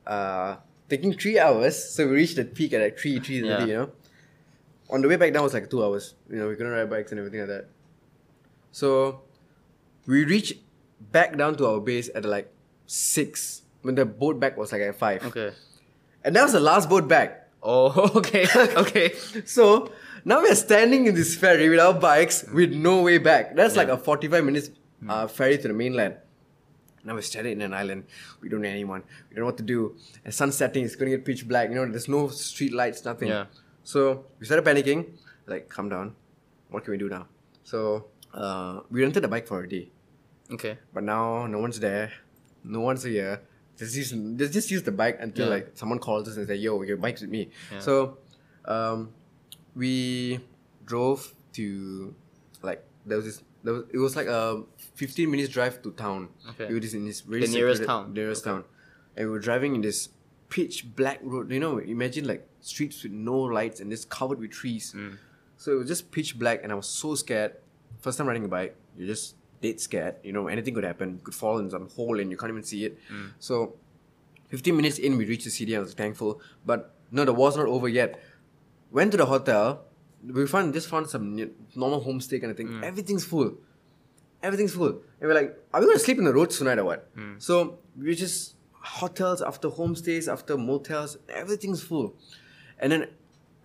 Uh, 0.06 0.58
taking 0.90 1.14
three 1.14 1.38
hours, 1.40 1.76
so 1.94 2.08
we 2.08 2.14
reached 2.14 2.36
the 2.38 2.46
peak 2.46 2.74
at 2.74 2.82
like 2.82 2.98
3, 3.00 3.20
3 3.20 3.40
Yeah. 3.48 3.66
you 3.66 3.74
know. 3.74 3.92
On 4.90 5.02
the 5.02 5.08
way 5.08 5.18
back 5.18 5.34
down 5.34 5.44
was 5.44 5.54
like 5.54 5.70
two 5.70 5.84
hours. 5.84 6.16
You 6.30 6.38
know, 6.38 6.48
we 6.48 6.56
couldn't 6.56 6.72
ride 6.72 6.90
bikes 6.90 7.12
and 7.12 7.20
everything 7.20 7.42
like 7.42 7.50
that. 7.50 7.66
So 8.72 9.22
we 10.06 10.24
reached 10.24 10.54
back 11.12 11.38
down 11.38 11.56
to 11.58 11.68
our 11.68 11.80
base 11.82 12.10
at 12.16 12.24
like 12.24 12.52
6 12.86 13.62
when 13.82 13.96
the 13.96 14.06
boat 14.06 14.40
back 14.40 14.58
was 14.58 14.72
like 14.72 14.82
at 14.82 14.96
5. 14.96 15.26
Okay. 15.28 15.52
And 16.24 16.36
that 16.36 16.44
was 16.44 16.54
the 16.54 16.60
last 16.62 16.90
boat 16.90 17.08
back. 17.08 17.50
Oh, 17.62 18.12
okay, 18.16 18.46
okay. 18.56 19.14
So 19.46 19.92
now 20.24 20.42
we're 20.42 20.56
standing 20.56 21.08
in 21.08 21.16
this 21.16 21.36
ferry 21.36 21.68
with 21.70 21.80
our 21.80 21.94
bikes 21.94 22.46
with 22.54 22.72
no 22.74 23.02
way 23.02 23.18
back. 23.18 23.56
That's 23.56 23.76
like 23.76 23.90
a 23.90 23.98
45 23.98 24.46
minutes 24.46 24.70
uh, 25.10 25.28
ferry 25.28 25.58
to 25.58 25.68
the 25.68 25.74
mainland. 25.74 26.16
Now 27.08 27.16
we're 27.16 27.22
standing 27.22 27.54
in 27.54 27.62
an 27.62 27.74
island. 27.74 28.04
We 28.42 28.50
don't 28.50 28.62
know 28.62 28.70
anyone. 28.70 29.02
We 29.30 29.36
don't 29.36 29.44
know 29.44 29.52
what 29.52 29.58
to 29.58 29.64
do. 29.64 29.96
And 30.26 30.34
sun 30.34 30.52
setting, 30.52 30.84
it's 30.84 30.96
going 30.98 31.10
to 31.10 31.18
get 31.18 31.26
pitch 31.26 31.48
black. 31.48 31.70
You 31.70 31.76
know, 31.76 31.86
there's 31.90 32.10
no 32.10 32.28
street 32.28 32.74
lights, 32.74 33.06
nothing. 33.06 33.30
Yeah. 33.30 33.46
So 33.84 34.26
we 34.40 34.46
started 34.46 34.66
panicking. 34.66 35.06
Like, 35.46 35.70
calm 35.70 35.88
down. 35.90 36.16
What 36.70 36.84
can 36.84 36.92
we 36.92 36.98
do 36.98 37.08
now? 37.08 37.28
So 37.64 38.08
uh, 38.34 38.82
we 38.92 39.02
rented 39.04 39.24
a 39.24 39.30
bike 39.30 39.48
for 39.48 39.64
a 39.64 39.70
day. 39.70 39.90
Okay. 40.52 40.78
But 40.94 41.04
now 41.04 41.48
no 41.48 41.60
one's 41.60 41.80
there. 41.80 42.12
No 42.64 42.82
one's 42.82 43.04
here. 43.04 43.42
Just 43.78 43.96
use, 43.96 44.12
just, 44.12 44.54
just 44.54 44.72
use 44.72 44.84
the 44.84 44.92
bike 44.92 45.18
until 45.22 45.46
Yeah. 45.48 45.54
like 45.56 45.72
someone 45.76 46.00
calls 46.00 46.28
us 46.28 46.36
and 46.36 46.48
say, 46.48 46.56
"Yo, 46.56 46.82
your 46.82 46.98
bike's 46.98 47.22
with 47.22 47.30
me." 47.30 47.50
Yeah. 47.72 47.80
So, 47.80 48.18
um, 48.66 49.14
we 49.76 50.40
drove 50.86 51.34
to 51.54 52.14
like 52.64 52.84
there 53.06 53.18
was 53.18 53.26
this. 53.26 53.44
Was, 53.64 53.84
it 53.92 53.98
was 53.98 54.16
like 54.16 54.28
a 54.28 54.64
fifteen 54.96 55.30
minutes 55.32 55.50
drive 55.50 55.82
to 55.84 55.92
town. 55.92 56.30
Okay. 56.52 56.72
Were 56.74 56.80
just 56.80 56.94
in 56.96 57.06
this 57.06 57.26
really 57.26 57.48
The 57.48 57.54
nearest 57.54 57.82
secluded- 57.82 58.06
town. 58.06 58.14
Nearest 58.14 58.44
town, 58.44 58.64
and 59.16 59.28
we 59.28 59.32
were 59.32 59.40
driving 59.40 59.76
in 59.76 59.82
this 59.82 60.10
pitch 60.50 60.86
black 60.96 61.20
road. 61.24 61.52
You 61.52 61.60
know, 61.60 61.78
imagine 61.80 62.26
like 62.28 62.48
streets 62.62 63.04
with 63.04 63.12
no 63.12 63.38
lights 63.38 63.80
and 63.82 63.92
just 63.92 64.10
covered 64.10 64.40
with 64.40 64.52
trees. 64.52 64.94
Mm. 64.96 65.18
So 65.58 65.72
it 65.74 65.76
was 65.76 65.88
just 65.88 66.12
pitch 66.12 66.38
black, 66.40 66.64
and 66.64 66.72
I 66.72 66.76
was 66.76 66.88
so 66.88 67.16
scared. 67.16 67.54
First 68.00 68.18
time 68.20 68.28
riding 68.28 68.46
a 68.46 68.48
bike, 68.48 68.76
you're 68.96 69.08
just 69.08 69.36
dead 69.62 69.80
scared. 69.80 70.16
You 70.24 70.32
know, 70.34 70.48
anything 70.48 70.74
could 70.76 70.84
happen. 70.84 71.16
You 71.18 71.24
could 71.24 71.34
fall 71.34 71.58
in 71.58 71.70
some 71.70 71.90
hole 71.90 72.20
and 72.20 72.30
you 72.30 72.38
can't 72.38 72.52
even 72.52 72.64
see 72.64 72.86
it. 72.86 73.00
So, 73.40 73.74
15 74.50 74.76
minutes 74.78 75.00
in, 75.00 75.18
we 75.18 75.26
reached 75.26 75.46
the 75.46 75.50
city. 75.50 75.76
I 75.76 75.80
was 75.80 75.96
thankful, 75.96 76.40
but 76.64 76.94
no, 77.12 77.26
the 77.26 77.34
war's 77.34 77.58
not 77.58 77.66
over 77.66 77.90
yet. 77.90 78.22
Went 78.92 79.12
to 79.12 79.18
the 79.18 79.26
hotel. 79.26 79.84
We 80.24 80.46
found 80.48 80.74
just 80.74 80.88
found 80.90 81.10
some 81.10 81.36
normal 81.76 82.02
homestay 82.04 82.40
kind 82.42 82.52
of 82.52 82.58
thing. 82.58 82.84
Everything's 82.84 83.24
full. 83.26 83.58
Everything's 84.44 84.74
full. 84.74 85.02
And 85.20 85.28
we're 85.30 85.34
like, 85.34 85.58
are 85.74 85.80
we 85.82 85.88
gonna 85.88 86.00
sleep 86.00 86.18
in 86.18 86.24
the 86.26 86.34
roads 86.34 86.58
tonight 86.58 86.80
or 86.80 86.86
what? 86.86 87.10
So 87.40 87.80
we 87.98 88.16
just 88.16 88.56
hotels 88.72 89.42
after 89.42 89.70
homestays 89.70 90.32
after 90.32 90.58
motels. 90.58 91.18
Everything's 91.30 91.82
full. 91.84 92.16
And 92.80 92.92
then 92.92 93.08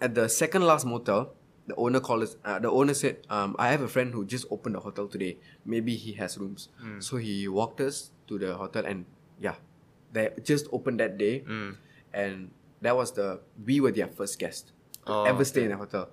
at 0.00 0.14
the 0.14 0.28
second 0.28 0.62
last 0.62 0.84
motel, 0.86 1.34
the 1.66 1.74
owner 1.76 2.00
called 2.00 2.22
us. 2.24 2.36
Uh, 2.44 2.58
the 2.58 2.70
owner 2.70 2.92
said, 2.94 3.18
um, 3.30 3.54
"I 3.58 3.68
have 3.68 3.82
a 3.82 3.88
friend 3.88 4.12
who 4.12 4.24
just 4.24 4.46
opened 4.50 4.74
a 4.76 4.80
hotel 4.80 5.06
today. 5.06 5.38
Maybe 5.64 5.94
he 5.94 6.12
has 6.14 6.36
rooms." 6.38 6.68
So 7.00 7.18
he 7.18 7.46
walked 7.48 7.80
us 7.80 8.10
to 8.26 8.36
the 8.38 8.54
hotel, 8.54 8.84
and 8.84 9.04
yeah, 9.40 9.54
they 10.12 10.30
just 10.42 10.66
opened 10.72 10.98
that 11.00 11.18
day, 11.18 11.44
and 12.12 12.50
that 12.80 12.96
was 12.96 13.12
the 13.12 13.40
we 13.64 13.78
were 13.80 13.92
their 13.92 14.08
first 14.08 14.38
guest 14.40 14.72
to 15.06 15.12
Oh, 15.12 15.24
ever 15.24 15.44
stay 15.44 15.64
in 15.64 15.70
a 15.72 15.76
hotel, 15.76 16.10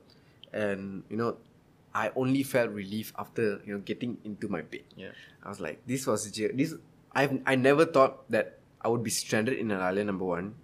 and 0.54 1.04
you 1.10 1.18
know, 1.18 1.38
I 1.94 2.12
only 2.16 2.44
felt 2.44 2.72
relief 2.72 3.14
after 3.18 3.62
you 3.66 3.74
know 3.74 3.80
getting 3.80 4.18
into 4.24 4.48
my 4.48 4.62
bed. 4.62 4.84
Yeah. 4.96 5.12
I 5.44 5.50
was 5.50 5.60
like, 5.60 5.86
this 5.86 6.06
was 6.08 6.32
this. 6.32 6.74
I 7.16 7.42
I 7.46 7.56
never 7.56 7.86
thought 7.86 8.30
that 8.32 8.60
I 8.82 8.88
would 8.88 9.04
be 9.04 9.10
stranded 9.10 9.58
in 9.58 9.72
an 9.72 9.82
island. 9.82 10.08
Number 10.08 10.26
one, 10.26 10.56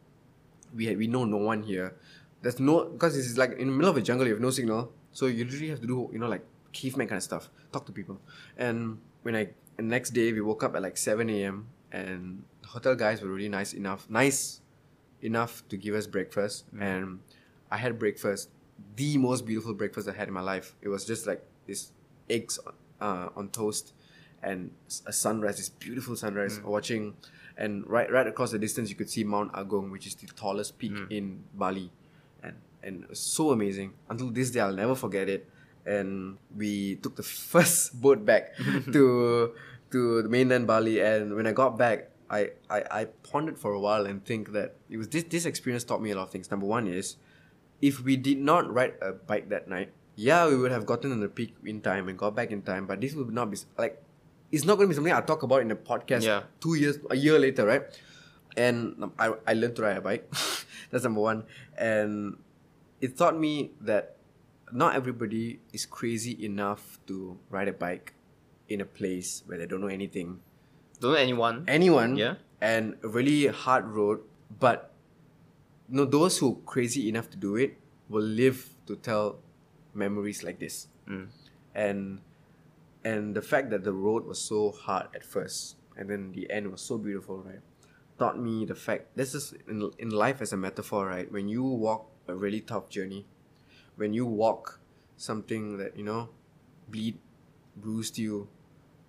we 0.73 0.86
had, 0.88 0.97
we 0.97 1.07
know 1.07 1.25
no 1.25 1.38
one 1.38 1.63
here. 1.63 1.95
There's 2.41 2.59
no 2.59 2.86
because 2.86 3.15
this 3.15 3.25
is 3.25 3.38
like 3.38 3.57
in 3.57 3.67
the 3.67 3.73
middle 3.73 3.89
of 3.89 3.97
a 3.97 4.01
jungle. 4.01 4.27
You 4.27 4.33
have 4.33 4.41
no 4.41 4.51
signal, 4.51 4.91
so 5.11 5.25
you 5.25 5.45
literally 5.45 5.69
have 5.69 5.81
to 5.81 5.88
do 5.88 6.09
you 6.13 6.19
know 6.19 6.27
like 6.27 6.45
caveman 6.71 7.07
kind 7.07 7.17
of 7.17 7.23
stuff. 7.23 7.49
Talk 7.71 7.86
to 7.88 7.91
people. 7.91 8.19
And 8.57 8.99
when 9.23 9.36
I 9.36 9.49
and 9.77 9.89
next 9.89 10.11
day 10.11 10.31
we 10.31 10.41
woke 10.41 10.63
up 10.63 10.75
at 10.75 10.81
like 10.81 10.97
seven 10.97 11.29
a.m. 11.29 11.67
and 11.91 12.43
the 12.61 12.67
hotel 12.67 12.95
guys 12.95 13.21
were 13.21 13.29
really 13.29 13.49
nice 13.49 13.73
enough, 13.73 14.07
nice 14.09 14.61
enough 15.21 15.63
to 15.69 15.77
give 15.77 15.95
us 15.95 16.07
breakfast. 16.07 16.65
Mm. 16.75 16.81
And 16.81 17.19
I 17.71 17.77
had 17.77 17.97
breakfast, 17.97 18.49
the 18.95 19.17
most 19.17 19.45
beautiful 19.45 19.73
breakfast 19.73 20.07
I 20.07 20.13
had 20.13 20.27
in 20.27 20.33
my 20.33 20.41
life. 20.41 20.75
It 20.81 20.89
was 20.89 21.05
just 21.05 21.27
like 21.27 21.43
this 21.67 21.91
eggs 22.29 22.59
uh, 23.01 23.29
on 23.35 23.49
toast 23.49 23.93
and 24.41 24.71
a 25.05 25.13
sunrise, 25.13 25.57
this 25.57 25.69
beautiful 25.69 26.15
sunrise 26.15 26.59
watching. 26.63 27.15
And 27.57 27.87
right 27.87 28.11
right 28.11 28.27
across 28.27 28.51
the 28.51 28.59
distance, 28.59 28.89
you 28.89 28.95
could 28.95 29.09
see 29.09 29.23
Mount 29.23 29.53
Agung, 29.53 29.91
which 29.91 30.05
is 30.07 30.15
the 30.15 30.27
tallest 30.27 30.77
peak 30.77 30.93
in 31.09 31.43
Bali. 31.53 31.91
And, 32.43 32.55
and 32.83 33.03
it 33.03 33.09
was 33.09 33.19
so 33.19 33.51
amazing. 33.51 33.93
Until 34.09 34.29
this 34.29 34.51
day, 34.51 34.59
I'll 34.59 34.73
never 34.73 34.95
forget 34.95 35.29
it. 35.29 35.49
And 35.85 36.37
we 36.55 36.95
took 36.97 37.15
the 37.15 37.23
first 37.51 37.99
boat 38.01 38.25
back 38.25 38.55
to 38.91 39.53
to 39.91 40.21
the 40.21 40.29
mainland 40.29 40.67
Bali. 40.67 40.99
And 40.99 41.35
when 41.35 41.47
I 41.47 41.53
got 41.53 41.77
back, 41.77 42.09
I, 42.29 42.51
I, 42.69 42.83
I 42.91 43.05
pondered 43.23 43.57
for 43.57 43.73
a 43.73 43.79
while 43.79 44.05
and 44.05 44.23
think 44.25 44.51
that 44.51 44.75
it 44.89 44.97
was 44.97 45.07
this 45.09 45.23
this 45.23 45.45
experience 45.45 45.83
taught 45.83 46.01
me 46.01 46.11
a 46.11 46.15
lot 46.15 46.23
of 46.23 46.31
things. 46.31 46.51
Number 46.51 46.65
one 46.65 46.87
is 46.87 47.15
if 47.82 48.03
we 48.03 48.15
did 48.17 48.38
not 48.39 48.71
ride 48.73 48.93
a 49.01 49.11
bike 49.13 49.49
that 49.49 49.67
night, 49.67 49.91
yeah, 50.15 50.47
we 50.47 50.55
would 50.55 50.71
have 50.71 50.86
gotten 50.86 51.11
on 51.11 51.19
the 51.19 51.28
peak 51.28 51.55
in 51.65 51.82
time 51.82 52.07
and 52.07 52.17
got 52.17 52.36
back 52.36 52.51
in 52.51 52.61
time. 52.61 52.88
But 52.88 53.01
this 53.01 53.13
would 53.13 53.32
not 53.32 53.51
be 53.51 53.57
like 53.78 54.01
it's 54.51 54.63
not 54.63 54.76
going 54.78 54.88
to 54.88 54.93
be 54.93 54.95
something 54.95 55.11
I 55.13 55.21
talk 55.21 55.43
about 55.43 55.61
in 55.61 55.71
a 55.71 55.76
podcast. 55.76 56.23
Yeah. 56.23 56.43
two 56.61 56.76
years, 56.76 56.97
a 57.09 57.15
year 57.15 57.38
later, 57.39 57.65
right? 57.65 57.84
And 58.55 58.95
um, 59.03 59.11
I 59.19 59.34
I 59.45 59.53
learned 59.53 59.76
to 59.78 59.82
ride 59.84 59.97
a 59.97 60.01
bike. 60.01 60.32
That's 60.91 61.03
number 61.03 61.19
one, 61.21 61.43
and 61.78 62.38
it 63.01 63.17
taught 63.17 63.38
me 63.38 63.71
that 63.82 64.15
not 64.71 64.95
everybody 64.95 65.59
is 65.73 65.86
crazy 65.86 66.32
enough 66.45 66.99
to 67.07 67.38
ride 67.49 67.67
a 67.67 67.73
bike 67.73 68.13
in 68.69 68.80
a 68.82 68.86
place 68.86 69.43
where 69.45 69.57
they 69.59 69.65
don't 69.65 69.82
know 69.82 69.91
anything. 69.91 70.39
Don't 71.01 71.11
know 71.11 71.19
anyone. 71.19 71.65
Anyone, 71.67 72.15
Yeah. 72.15 72.36
and 72.61 72.95
a 73.03 73.07
really 73.09 73.47
hard 73.47 73.86
road, 73.91 74.21
but 74.49 74.94
you 75.89 75.97
know, 75.97 76.05
those 76.05 76.38
who 76.38 76.61
crazy 76.65 77.09
enough 77.09 77.29
to 77.31 77.38
do 77.38 77.55
it 77.55 77.77
will 78.09 78.23
live 78.23 78.69
to 78.88 78.95
tell 78.95 79.39
memories 79.93 80.43
like 80.43 80.59
this. 80.59 80.88
Mm. 81.07 81.27
And 81.73 82.21
and 83.03 83.36
the 83.36 83.41
fact 83.41 83.69
that 83.69 83.83
the 83.83 83.93
road 83.93 84.25
was 84.25 84.39
so 84.39 84.71
hard 84.71 85.07
at 85.13 85.23
first 85.23 85.75
and 85.95 86.09
then 86.09 86.31
the 86.31 86.49
end 86.49 86.71
was 86.71 86.81
so 86.81 86.97
beautiful, 86.97 87.38
right? 87.38 87.61
Taught 88.17 88.39
me 88.39 88.65
the 88.65 88.75
fact 88.75 89.15
this 89.15 89.36
is 89.36 89.53
in, 89.67 89.91
in 89.99 90.09
life 90.09 90.41
as 90.41 90.53
a 90.53 90.57
metaphor, 90.57 91.07
right? 91.07 91.31
When 91.31 91.47
you 91.47 91.63
walk 91.63 92.09
a 92.27 92.36
really 92.36 92.61
tough 92.61 92.89
journey, 92.89 93.25
when 93.95 94.13
you 94.13 94.25
walk 94.25 94.79
something 95.17 95.77
that, 95.77 95.97
you 95.97 96.03
know, 96.03 96.29
bleed, 96.89 97.17
bruised 97.75 98.17
you, 98.17 98.47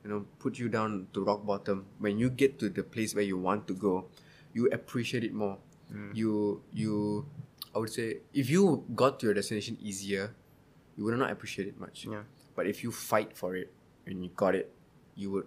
you 0.05 0.11
know, 0.11 0.27
put 0.39 0.59
you 0.59 0.69
down 0.69 1.09
to 1.15 1.25
rock 1.25 1.47
bottom, 1.47 1.87
when 1.99 2.19
you 2.19 2.29
get 2.31 2.59
to 2.59 2.69
the 2.69 2.83
place 2.83 3.15
where 3.15 3.25
you 3.25 3.39
want 3.39 3.67
to 3.69 3.75
go, 3.75 4.07
you 4.53 4.69
appreciate 4.69 5.25
it 5.25 5.33
more. 5.33 5.59
You 6.13 6.63
you 6.73 7.27
I 7.75 7.79
would 7.79 7.93
say 7.93 8.19
if 8.33 8.51
you 8.51 8.85
got 8.95 9.21
to 9.21 9.27
your 9.27 9.35
destination 9.35 9.77
easier, 9.81 10.35
you 10.97 11.05
would 11.05 11.17
not 11.19 11.31
appreciate 11.31 11.69
it 11.69 11.79
much. 11.79 12.07
Yeah. 12.11 12.23
But 12.55 12.67
if 12.67 12.83
you 12.83 12.91
fight 12.91 13.37
for 13.37 13.55
it 13.55 13.73
and 14.07 14.25
you 14.25 14.31
got 14.35 14.55
it, 14.55 14.73
you 15.15 15.31
would 15.31 15.47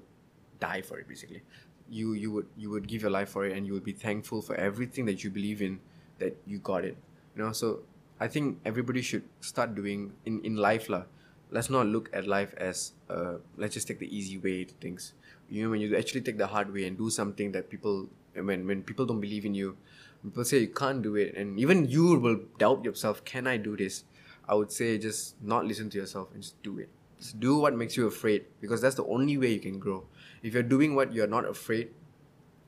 die 0.59 0.81
for 0.81 0.99
it 0.99 1.07
basically. 1.07 1.41
You 1.89 2.13
you 2.13 2.31
would 2.31 2.47
you 2.55 2.69
would 2.69 2.87
give 2.87 3.01
your 3.01 3.11
life 3.11 3.29
for 3.29 3.45
it 3.45 3.57
and 3.57 3.65
you 3.65 3.73
would 3.73 3.83
be 3.83 3.93
thankful 3.93 4.41
for 4.41 4.55
everything 4.55 5.05
that 5.05 5.23
you 5.23 5.29
believe 5.29 5.61
in 5.61 5.79
that 6.19 6.37
you 6.45 6.59
got 6.59 6.85
it. 6.85 6.97
You 7.35 7.43
know, 7.43 7.51
so 7.51 7.81
I 8.19 8.27
think 8.27 8.59
everybody 8.65 9.01
should 9.01 9.23
start 9.39 9.73
doing 9.75 10.13
in, 10.25 10.41
in 10.43 10.55
life 10.55 10.89
lah. 10.89 11.03
Let's 11.51 11.69
not 11.69 11.87
look 11.87 12.09
at 12.13 12.27
life 12.27 12.53
as 12.57 12.93
uh 13.09 13.41
let's 13.57 13.73
just 13.73 13.87
take 13.87 13.97
the 13.97 14.11
easy 14.15 14.37
way 14.37 14.65
to 14.65 14.73
things. 14.75 15.13
You 15.49 15.63
know, 15.63 15.71
when 15.71 15.81
you 15.81 15.97
actually 15.97 16.21
take 16.21 16.37
the 16.37 16.45
hard 16.45 16.71
way 16.71 16.85
and 16.85 16.95
do 16.95 17.09
something 17.09 17.51
that 17.53 17.69
people 17.69 18.07
when 18.35 18.67
when 18.67 18.83
people 18.83 19.07
don't 19.07 19.19
believe 19.19 19.45
in 19.45 19.55
you, 19.55 19.75
people 20.23 20.43
say 20.43 20.59
you 20.59 20.67
can't 20.67 21.01
do 21.01 21.15
it 21.15 21.35
and 21.35 21.59
even 21.59 21.87
you 21.87 22.19
will 22.19 22.39
doubt 22.57 22.83
yourself, 22.83 23.23
can 23.25 23.47
I 23.47 23.57
do 23.57 23.77
this? 23.77 24.03
I 24.47 24.55
would 24.55 24.71
say 24.71 24.97
just 24.97 25.41
not 25.41 25.65
listen 25.65 25.89
to 25.91 25.97
yourself 25.97 26.29
and 26.33 26.41
just 26.41 26.61
do 26.63 26.79
it. 26.79 26.89
Just 27.19 27.39
do 27.39 27.57
what 27.59 27.75
makes 27.75 27.95
you 27.97 28.07
afraid 28.07 28.45
because 28.61 28.81
that's 28.81 28.95
the 28.95 29.05
only 29.05 29.37
way 29.37 29.51
you 29.53 29.59
can 29.59 29.77
grow. 29.79 30.05
If 30.41 30.53
you're 30.53 30.63
doing 30.63 30.95
what 30.95 31.13
you're 31.13 31.27
not 31.27 31.47
afraid, 31.47 31.89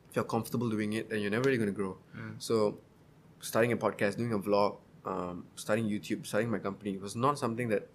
if 0.10 0.16
you're 0.16 0.26
comfortable 0.26 0.70
doing 0.70 0.94
it, 0.94 1.10
then 1.10 1.22
you're 1.22 1.32
never 1.32 1.46
really 1.46 1.58
going 1.58 1.74
to 1.74 1.76
grow. 1.76 1.98
So, 2.38 2.80
starting 3.40 3.72
a 3.72 3.78
podcast, 3.78 4.18
doing 4.18 4.34
a 4.34 4.40
vlog, 4.40 4.78
um, 5.06 5.46
starting 5.56 5.86
YouTube, 5.86 6.26
starting 6.28 6.52
my 6.52 6.60
company 6.60 6.98
was 6.98 7.16
not 7.16 7.40
something 7.40 7.70
that 7.70 7.88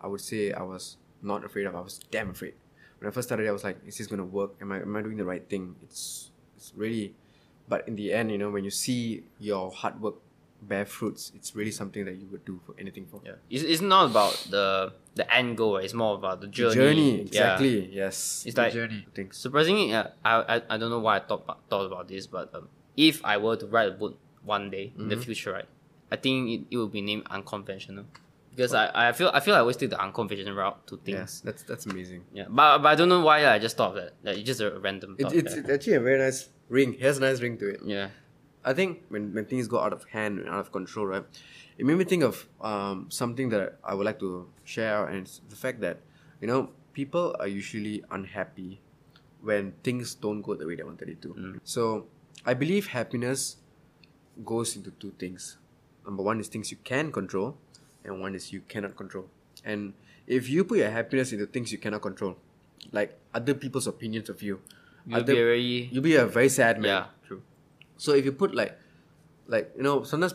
I 0.00 0.08
would 0.08 0.20
say 0.20 0.52
I 0.52 0.62
was 0.62 0.96
not 1.22 1.44
afraid 1.44 1.66
of. 1.66 1.74
I 1.76 1.80
was 1.80 2.00
damn 2.10 2.30
afraid. 2.30 2.54
When 2.98 3.08
I 3.08 3.12
first 3.12 3.28
started, 3.28 3.46
I 3.48 3.52
was 3.52 3.62
like, 3.64 3.78
"Is 3.86 3.96
this 3.96 4.06
going 4.08 4.18
to 4.18 4.24
work? 4.24 4.54
Am 4.60 4.72
I 4.72 4.80
am 4.80 4.94
I 4.96 5.02
doing 5.02 5.16
the 5.16 5.24
right 5.24 5.48
thing?" 5.48 5.76
It's 5.82 6.30
it's 6.56 6.72
really, 6.76 7.14
but 7.68 7.86
in 7.88 7.96
the 7.96 8.12
end, 8.12 8.30
you 8.30 8.38
know, 8.38 8.50
when 8.50 8.64
you 8.64 8.70
see 8.70 9.24
your 9.38 9.70
hard 9.70 10.00
work 10.00 10.14
bear 10.62 10.86
fruits, 10.86 11.32
it's 11.34 11.54
really 11.54 11.70
something 11.70 12.04
that 12.06 12.16
you 12.16 12.26
would 12.32 12.44
do 12.44 12.58
for 12.66 12.74
anything 12.78 13.06
for. 13.06 13.20
Yeah. 13.24 13.32
It's, 13.50 13.62
it's 13.62 13.80
not 13.82 14.10
about 14.10 14.34
the 14.50 14.92
the 15.14 15.24
end 15.32 15.56
goal. 15.56 15.76
It's 15.78 15.94
more 15.94 16.14
about 16.16 16.40
the 16.40 16.46
The 16.46 16.52
journey. 16.52 16.74
journey, 16.74 17.10
Yeah. 17.16 17.22
exactly. 17.22 17.88
Yes. 17.92 18.44
It's 18.46 18.56
like 18.56 18.72
journey. 18.72 19.06
Things. 19.14 19.36
surprisingly, 19.36 19.92
uh, 19.94 20.08
I, 20.24 20.56
I 20.56 20.62
I 20.70 20.76
don't 20.78 20.90
know 20.90 20.98
why 21.00 21.16
I 21.16 21.20
thought 21.20 21.42
about, 21.44 21.58
thought 21.70 21.86
about 21.86 22.08
this, 22.08 22.26
but 22.26 22.54
um, 22.54 22.68
if 22.96 23.24
I 23.24 23.36
were 23.36 23.56
to 23.56 23.66
write 23.66 23.88
a 23.88 23.92
book 23.92 24.18
one 24.44 24.70
day 24.70 24.92
in 24.98 25.08
the 25.08 25.16
future, 25.16 25.52
right, 25.52 25.68
I 26.10 26.16
think 26.16 26.48
it, 26.50 26.60
it 26.70 26.76
would 26.78 26.92
be 26.92 27.00
named 27.02 27.24
unconventional, 27.30 28.04
because 28.56 28.72
I, 28.74 29.10
I 29.10 29.12
feel 29.12 29.30
I 29.32 29.40
feel 29.40 29.54
I 29.54 29.58
always 29.58 29.76
take 29.76 29.90
the 29.90 30.00
unconventional 30.00 30.54
route 30.54 30.86
to 30.88 30.96
things. 30.96 31.18
Yes, 31.18 31.40
that's 31.44 31.62
that's 31.62 31.84
amazing. 31.86 32.24
Yeah, 32.32 32.46
but, 32.48 32.78
but 32.78 32.88
I 32.88 32.94
don't 32.94 33.08
know 33.08 33.20
why 33.20 33.46
I 33.46 33.58
just 33.58 33.76
thought 33.76 33.90
of 33.90 33.96
that. 33.96 34.14
Like 34.22 34.38
it's 34.38 34.46
just 34.46 34.60
a 34.60 34.70
random 34.80 35.16
It, 35.18 35.32
it's, 35.32 35.54
it's 35.54 35.68
actually 35.68 35.94
a 35.94 36.00
very 36.00 36.18
nice 36.18 36.48
ring. 36.68 36.94
It 36.94 37.02
has 37.02 37.18
a 37.18 37.20
nice 37.20 37.40
ring 37.40 37.58
to 37.58 37.68
it. 37.68 37.80
yeah. 37.84 38.08
I 38.64 38.74
think 38.74 39.04
when, 39.10 39.32
when 39.32 39.44
things 39.44 39.68
go 39.68 39.78
out 39.78 39.92
of 39.92 40.02
hand 40.10 40.40
and 40.40 40.48
out 40.48 40.58
of 40.58 40.72
control, 40.72 41.06
right, 41.06 41.24
it 41.78 41.86
made 41.86 41.98
me 41.98 42.02
think 42.04 42.24
of 42.24 42.48
um, 42.60 43.06
something 43.10 43.48
that 43.50 43.78
I 43.84 43.94
would 43.94 44.04
like 44.04 44.18
to 44.18 44.48
share, 44.64 45.06
and 45.06 45.18
it's 45.18 45.40
the 45.48 45.54
fact 45.54 45.80
that, 45.82 46.00
you 46.40 46.48
know, 46.48 46.70
people 46.92 47.36
are 47.38 47.46
usually 47.46 48.02
unhappy 48.10 48.80
when 49.40 49.72
things 49.84 50.16
don't 50.16 50.42
go 50.42 50.56
the 50.56 50.66
way 50.66 50.74
they 50.74 50.82
wanted 50.82 51.08
it 51.10 51.22
to. 51.22 51.60
So 51.62 52.08
I 52.44 52.54
believe 52.54 52.88
happiness 52.88 53.58
goes 54.44 54.74
into 54.74 54.90
two 54.98 55.12
things. 55.16 55.58
Number 56.04 56.24
one 56.24 56.40
is 56.40 56.48
things 56.48 56.72
you 56.72 56.78
can 56.82 57.12
control, 57.12 57.58
and 58.06 58.20
one 58.22 58.34
is 58.34 58.52
you 58.52 58.62
cannot 58.68 58.96
control. 58.96 59.26
And 59.64 59.92
if 60.26 60.48
you 60.48 60.64
put 60.64 60.78
your 60.78 60.90
happiness 60.90 61.32
into 61.32 61.46
things 61.46 61.72
you 61.72 61.78
cannot 61.78 62.02
control, 62.02 62.36
like 62.92 63.18
other 63.34 63.54
people's 63.54 63.86
opinions 63.86 64.28
of 64.30 64.42
you, 64.42 64.60
You'll 65.06 65.20
other- 65.20 65.34
be 65.34 65.38
very 65.38 65.88
you'll 65.92 66.02
be 66.02 66.16
a 66.16 66.26
very 66.26 66.48
sad 66.48 66.80
man. 66.80 66.88
yeah 66.88 67.06
true. 67.26 67.42
So 67.96 68.14
if 68.14 68.24
you 68.24 68.32
put 68.32 68.54
like, 68.54 68.78
like 69.46 69.72
you 69.76 69.82
know, 69.82 70.02
sometimes 70.02 70.34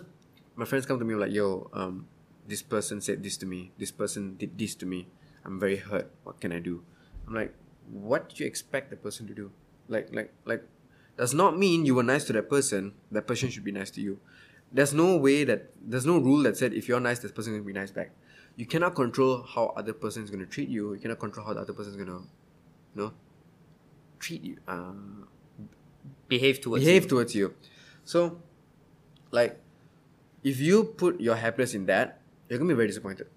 my 0.55 0.65
friends 0.65 0.86
come 0.86 0.99
to 0.99 1.05
me 1.05 1.15
like, 1.15 1.32
"Yo, 1.32 1.69
um, 1.74 2.07
this 2.47 2.61
person 2.61 3.01
said 3.01 3.24
this 3.24 3.36
to 3.38 3.45
me. 3.45 3.72
This 3.78 3.91
person 3.91 4.36
did 4.38 4.57
this 4.57 4.76
to 4.76 4.86
me. 4.86 5.07
I'm 5.43 5.59
very 5.59 5.78
hurt. 5.78 6.11
What 6.24 6.39
can 6.39 6.51
I 6.51 6.59
do?" 6.59 6.84
I'm 7.28 7.34
like, 7.36 7.53
"What 7.89 8.30
do 8.36 8.43
you 8.43 8.47
expect 8.47 8.89
the 8.91 8.95
person 8.97 9.28
to 9.28 9.34
do? 9.36 9.51
Like, 9.88 10.13
like, 10.15 10.32
like, 10.45 10.63
does 11.17 11.34
not 11.34 11.57
mean 11.59 11.86
you 11.86 11.95
were 11.95 12.03
nice 12.07 12.24
to 12.32 12.34
that 12.34 12.47
person. 12.49 12.93
That 13.11 13.28
person 13.28 13.49
should 13.51 13.63
be 13.67 13.72
nice 13.76 13.91
to 13.91 14.01
you. 14.01 14.19
There's 14.72 14.93
no 14.93 15.17
way 15.17 15.43
that 15.43 15.72
there's 15.82 16.05
no 16.05 16.17
rule 16.17 16.43
that 16.43 16.57
said 16.57 16.74
if 16.74 16.88
you're 16.88 16.99
nice, 16.99 17.19
this 17.19 17.32
person 17.32 17.53
will 17.53 17.63
be 17.63 17.74
nice 17.74 17.91
back. 17.91 18.11
You 18.55 18.65
cannot 18.65 18.95
control 18.95 19.43
how 19.43 19.74
other 19.76 19.93
person 19.93 20.24
is 20.24 20.30
gonna 20.30 20.45
treat 20.45 20.69
you. 20.69 20.93
You 20.93 20.99
cannot 20.99 21.19
control 21.19 21.45
how 21.45 21.53
the 21.53 21.61
other 21.61 21.74
person 21.74 21.91
is 21.91 21.97
gonna, 21.97 22.19
you 22.95 23.01
know, 23.01 23.13
treat 24.19 24.43
you. 24.43 24.57
Uh, 24.67 24.93
Behave 26.28 26.61
towards 26.61 26.84
behave 26.84 27.03
you. 27.03 27.09
towards 27.09 27.36
you. 27.36 27.53
So, 28.05 28.41
like, 29.32 29.59
if 30.43 30.59
you 30.59 30.86
put 30.86 31.19
your 31.19 31.36
happiness 31.36 31.74
in 31.74 31.86
that, 31.88 32.22
you're 32.47 32.57
gonna 32.57 32.69
be 32.69 32.76
very 32.76 32.88
disappointed. 32.88 33.28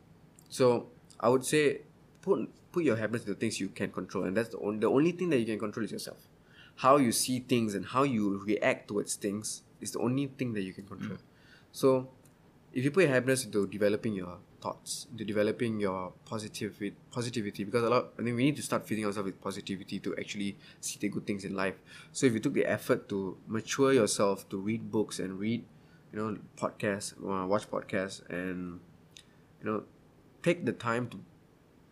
So, 0.49 0.89
I 1.19 1.29
would 1.29 1.45
say 1.45 1.83
put 2.23 2.49
put 2.73 2.85
your 2.85 2.97
happiness 2.97 3.23
into 3.23 3.35
things 3.35 3.59
you 3.61 3.69
can 3.69 3.91
control, 3.91 4.25
and 4.25 4.37
that's 4.37 4.51
the 4.51 4.59
only 4.59 4.79
the 4.79 4.89
only 4.91 5.13
thing 5.13 5.31
that 5.31 5.39
you 5.39 5.47
can 5.47 5.59
control 5.59 5.85
is 5.85 5.91
yourself. 5.93 6.29
How 6.77 6.97
you 6.97 7.13
see 7.13 7.41
things 7.41 7.75
and 7.75 7.87
how 7.87 8.03
you 8.03 8.41
react 8.45 8.89
towards 8.89 9.15
things 9.15 9.63
is 9.85 9.93
the 9.93 10.01
only 10.01 10.27
thing 10.27 10.53
that 10.55 10.63
you 10.63 10.73
can 10.73 10.87
control. 10.87 11.19
So, 11.73 12.09
if 12.73 12.83
you 12.85 12.91
put 12.91 13.05
your 13.05 13.13
happiness 13.13 13.45
into 13.45 13.67
developing 13.69 14.15
your 14.15 14.39
thoughts, 14.61 15.07
into 15.13 15.25
developing 15.25 15.79
your 15.79 16.13
positivity, 16.25 16.95
positivity, 17.13 17.63
because 17.65 17.85
a 17.85 17.89
lot, 17.89 18.07
I 18.19 18.23
mean, 18.23 18.35
we 18.35 18.45
need 18.45 18.57
to 18.57 18.63
start 18.63 18.87
feeding 18.89 19.05
ourselves 19.07 19.27
with 19.27 19.41
positivity 19.41 20.01
to 20.01 20.17
actually 20.17 20.57
see 20.81 20.99
the 20.99 21.09
good 21.09 21.27
things 21.27 21.45
in 21.45 21.55
life. 21.55 21.77
So, 22.13 22.27
if 22.27 22.33
you 22.35 22.41
took 22.41 22.55
the 22.55 22.67
effort 22.67 23.09
to 23.11 23.37
mature 23.47 23.93
yourself, 23.93 24.49
to 24.51 24.57
read 24.59 24.91
books 24.91 25.19
and 25.21 25.39
read, 25.39 25.65
you 26.13 26.19
know, 26.19 26.39
podcasts, 26.57 27.15
uh, 27.23 27.47
watch 27.47 27.71
podcasts, 27.71 28.29
and 28.31 28.81
you 29.63 29.67
know, 29.71 29.83
take 30.43 30.65
the 30.65 30.73
time 30.73 31.09
to, 31.09 31.21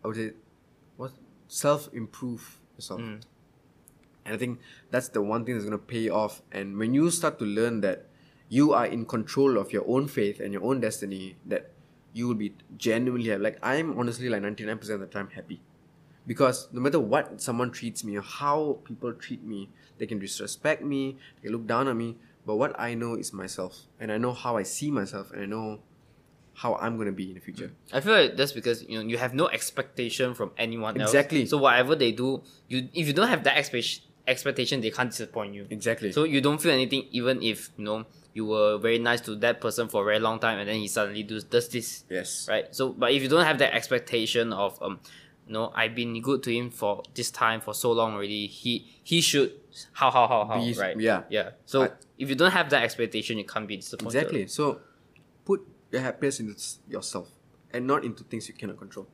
I 0.03 0.07
would 0.07 0.15
say, 0.17 0.31
what 0.97 1.11
self 1.47 1.89
improve 1.93 2.59
yourself. 2.77 3.01
And 4.25 4.35
I 4.35 4.37
think 4.37 4.59
that's 4.91 5.09
the 5.09 5.21
one 5.21 5.45
thing 5.45 5.55
that's 5.55 5.65
gonna 5.65 5.77
pay 5.77 6.09
off. 6.09 6.41
And 6.51 6.77
when 6.77 6.93
you 6.93 7.11
start 7.11 7.39
to 7.39 7.45
learn 7.45 7.81
that 7.81 8.07
you 8.49 8.73
are 8.73 8.85
in 8.85 9.05
control 9.05 9.57
of 9.57 9.73
your 9.73 9.83
own 9.87 10.07
faith 10.07 10.39
and 10.39 10.53
your 10.53 10.63
own 10.63 10.79
destiny, 10.79 11.37
that 11.45 11.71
you 12.13 12.27
will 12.27 12.35
be 12.35 12.53
genuinely 12.77 13.29
happy. 13.29 13.41
Like 13.41 13.59
I'm 13.63 13.97
honestly 13.97 14.29
like 14.29 14.41
ninety 14.41 14.65
nine 14.65 14.77
percent 14.77 15.01
of 15.01 15.09
the 15.09 15.13
time 15.13 15.29
happy, 15.29 15.61
because 16.27 16.67
no 16.71 16.79
matter 16.79 16.99
what 16.99 17.41
someone 17.41 17.71
treats 17.71 18.03
me 18.03 18.15
or 18.15 18.21
how 18.21 18.79
people 18.83 19.11
treat 19.13 19.43
me, 19.43 19.69
they 19.97 20.05
can 20.05 20.19
disrespect 20.19 20.83
me, 20.83 21.17
they 21.41 21.49
look 21.49 21.65
down 21.65 21.87
on 21.87 21.97
me. 21.97 22.17
But 22.45 22.57
what 22.57 22.79
I 22.79 22.93
know 22.93 23.15
is 23.15 23.33
myself, 23.33 23.87
and 23.99 24.11
I 24.11 24.17
know 24.17 24.33
how 24.33 24.57
I 24.57 24.63
see 24.63 24.91
myself, 24.91 25.31
and 25.31 25.41
I 25.41 25.45
know 25.45 25.79
how 26.53 26.75
I'm 26.75 26.97
gonna 26.97 27.11
be 27.11 27.29
in 27.29 27.33
the 27.33 27.39
future. 27.39 27.71
I 27.91 27.99
feel 27.99 28.13
like 28.13 28.37
that's 28.37 28.51
because 28.51 28.83
you 28.83 28.99
know 28.99 29.07
you 29.07 29.17
have 29.17 29.33
no 29.33 29.47
expectation 29.47 30.35
from 30.35 30.51
anyone 30.57 30.99
else. 31.01 31.09
Exactly. 31.09 31.47
So 31.47 31.57
whatever 31.57 31.95
they 31.95 32.11
do, 32.11 32.43
you 32.67 32.89
if 32.93 33.07
you 33.07 33.13
don't 33.13 33.29
have 33.29 33.43
that 33.45 33.57
expectation, 33.57 34.03
expectation 34.27 34.81
they 34.81 34.91
can't 34.91 35.09
disappoint 35.11 35.53
you. 35.53 35.67
Exactly. 35.69 36.11
So 36.11 36.23
you 36.23 36.41
don't 36.41 36.61
feel 36.61 36.71
anything 36.71 37.07
even 37.11 37.41
if 37.43 37.69
you 37.77 37.83
know 37.85 38.05
you 38.33 38.45
were 38.45 38.77
very 38.77 38.97
nice 38.99 39.21
to 39.21 39.35
that 39.37 39.61
person 39.61 39.87
for 39.87 40.01
a 40.01 40.05
very 40.05 40.19
long 40.19 40.39
time 40.39 40.59
and 40.59 40.67
then 40.67 40.77
he 40.77 40.87
suddenly 40.87 41.23
does 41.23 41.43
does 41.43 41.67
this. 41.69 42.03
yes. 42.09 42.47
Right. 42.49 42.73
So 42.73 42.89
but 42.93 43.11
if 43.11 43.21
you 43.21 43.27
don't 43.29 43.45
have 43.45 43.57
that 43.59 43.73
expectation 43.73 44.53
of 44.53 44.81
um 44.81 44.99
you 45.45 45.51
know, 45.51 45.73
I've 45.75 45.93
been 45.93 46.21
good 46.21 46.41
to 46.43 46.53
him 46.55 46.71
for 46.71 47.03
this 47.15 47.29
time 47.29 47.59
for 47.59 47.73
so 47.73 47.91
long 47.91 48.13
already. 48.13 48.47
He 48.47 48.87
he 49.03 49.19
should 49.19 49.51
how 49.91 50.09
how 50.09 50.25
how 50.27 50.45
how 50.45 50.59
Be- 50.61 50.73
right. 50.73 50.97
yeah. 50.99 51.23
Yeah. 51.29 51.49
So 51.65 51.83
I- 51.83 51.91
if 52.17 52.29
you 52.29 52.35
don't 52.35 52.51
have 52.51 52.69
that 52.69 52.83
expectation 52.83 53.37
you 53.37 53.43
can't 53.43 53.67
be 53.67 53.75
disappointed. 53.77 54.17
Exactly. 54.19 54.47
So 54.47 54.79
put 55.43 55.67
your 55.91 56.01
happiness 56.01 56.39
into 56.39 56.55
yourself 56.87 57.27
and 57.71 57.85
not 57.85 58.05
into 58.05 58.23
things 58.23 58.47
you 58.47 58.53
cannot 58.53 58.77
control. 58.77 59.07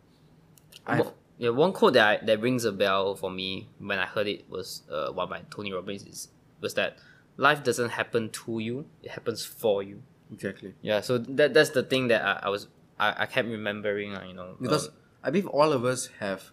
One- 0.85 1.13
yeah, 1.39 1.49
one 1.49 1.71
quote 1.71 1.93
that 1.93 2.05
I, 2.21 2.25
that 2.25 2.41
rings 2.41 2.65
a 2.65 2.71
bell 2.71 3.15
for 3.15 3.31
me 3.31 3.69
when 3.79 3.97
I 3.97 4.05
heard 4.05 4.27
it 4.27 4.49
was 4.49 4.83
uh, 4.91 5.09
one 5.11 5.29
by 5.29 5.41
Tony 5.49 5.71
Robbins 5.71 6.03
is, 6.03 6.27
was 6.59 6.73
that 6.73 6.97
life 7.37 7.63
doesn't 7.63 7.91
happen 7.91 8.29
to 8.29 8.59
you; 8.59 8.85
it 9.01 9.11
happens 9.11 9.45
for 9.45 9.81
you. 9.81 10.03
exactly. 10.31 10.73
Yeah, 10.81 10.99
so 10.99 11.17
that 11.17 11.53
that's 11.53 11.69
the 11.69 11.81
thing 11.81 12.09
that 12.09 12.23
I, 12.23 12.47
I 12.47 12.49
was 12.49 12.67
I, 12.99 13.23
I 13.23 13.25
kept 13.25 13.47
remembering, 13.47 14.15
uh, 14.15 14.25
you 14.27 14.33
know, 14.33 14.57
because 14.59 14.89
um, 14.89 14.93
I 15.23 15.29
believe 15.29 15.47
all 15.47 15.71
of 15.71 15.85
us 15.85 16.09
have 16.19 16.51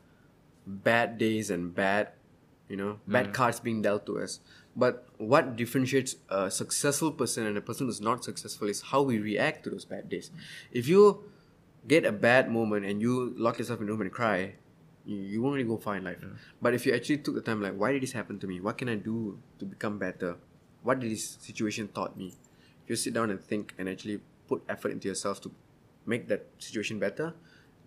bad 0.64 1.18
days 1.18 1.50
and 1.50 1.74
bad, 1.74 2.10
you 2.68 2.76
know, 2.76 3.00
bad 3.08 3.34
cards 3.34 3.58
being 3.58 3.82
dealt 3.82 4.06
to 4.06 4.20
us. 4.20 4.38
But 4.76 5.08
what 5.16 5.56
differentiates 5.56 6.14
a 6.28 6.48
successful 6.50 7.10
person 7.10 7.44
and 7.46 7.58
a 7.58 7.60
person 7.60 7.86
who's 7.86 8.00
not 8.00 8.22
successful 8.22 8.68
is 8.68 8.82
how 8.82 9.02
we 9.02 9.18
react 9.18 9.64
to 9.64 9.70
those 9.70 9.84
bad 9.84 10.08
days. 10.08 10.30
If 10.70 10.86
you 10.86 11.24
get 11.88 12.04
a 12.04 12.12
bad 12.12 12.50
moment 12.50 12.84
and 12.84 13.00
you 13.00 13.34
lock 13.36 13.58
yourself 13.58 13.80
in 13.80 13.88
a 13.88 13.90
room 13.90 14.02
and 14.02 14.12
cry, 14.12 14.54
you, 15.06 15.16
you 15.16 15.42
won't 15.42 15.54
really 15.54 15.68
go 15.68 15.76
far 15.76 15.96
in 15.96 16.04
life. 16.04 16.18
But 16.60 16.74
if 16.74 16.84
you 16.86 16.94
actually 16.94 17.18
took 17.18 17.34
the 17.34 17.40
time, 17.40 17.62
like, 17.62 17.74
why 17.74 17.92
did 17.92 18.02
this 18.02 18.12
happen 18.12 18.38
to 18.40 18.46
me? 18.46 18.60
What 18.60 18.76
can 18.78 18.88
I 18.88 18.96
do 18.96 19.38
to 19.58 19.64
become 19.64 19.98
better? 19.98 20.36
What 20.82 21.00
did 21.00 21.10
this 21.10 21.38
situation 21.40 21.88
taught 21.88 22.16
me? 22.16 22.34
If 22.84 22.90
you 22.90 22.96
sit 22.96 23.14
down 23.14 23.30
and 23.30 23.40
think 23.40 23.74
and 23.78 23.88
actually 23.88 24.20
put 24.48 24.62
effort 24.68 24.92
into 24.92 25.08
yourself 25.08 25.40
to 25.42 25.50
make 26.04 26.28
that 26.28 26.46
situation 26.58 26.98
better, 26.98 27.34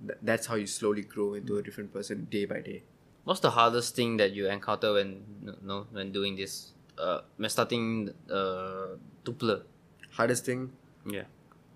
th- 0.06 0.20
that's 0.22 0.48
how 0.48 0.56
you 0.56 0.68
slowly 0.68 1.04
grow 1.04 1.34
into 1.36 1.58
a 1.58 1.62
different 1.64 1.94
person 1.94 2.28
day 2.30 2.46
by 2.46 2.60
day. 2.62 2.84
what's 3.26 3.42
the 3.42 3.52
hardest 3.52 3.96
thing 3.96 4.18
that 4.18 4.32
you 4.34 4.48
encounter 4.50 4.94
when 4.94 5.10
know 5.62 5.86
when 5.92 6.12
doing 6.12 6.36
this? 6.36 6.74
Uh, 6.98 7.22
when 7.38 7.50
starting 7.50 8.10
uh, 8.30 8.96
Duplr. 9.24 9.64
Hardest 10.12 10.46
thing, 10.46 10.72
Yeah. 11.06 11.26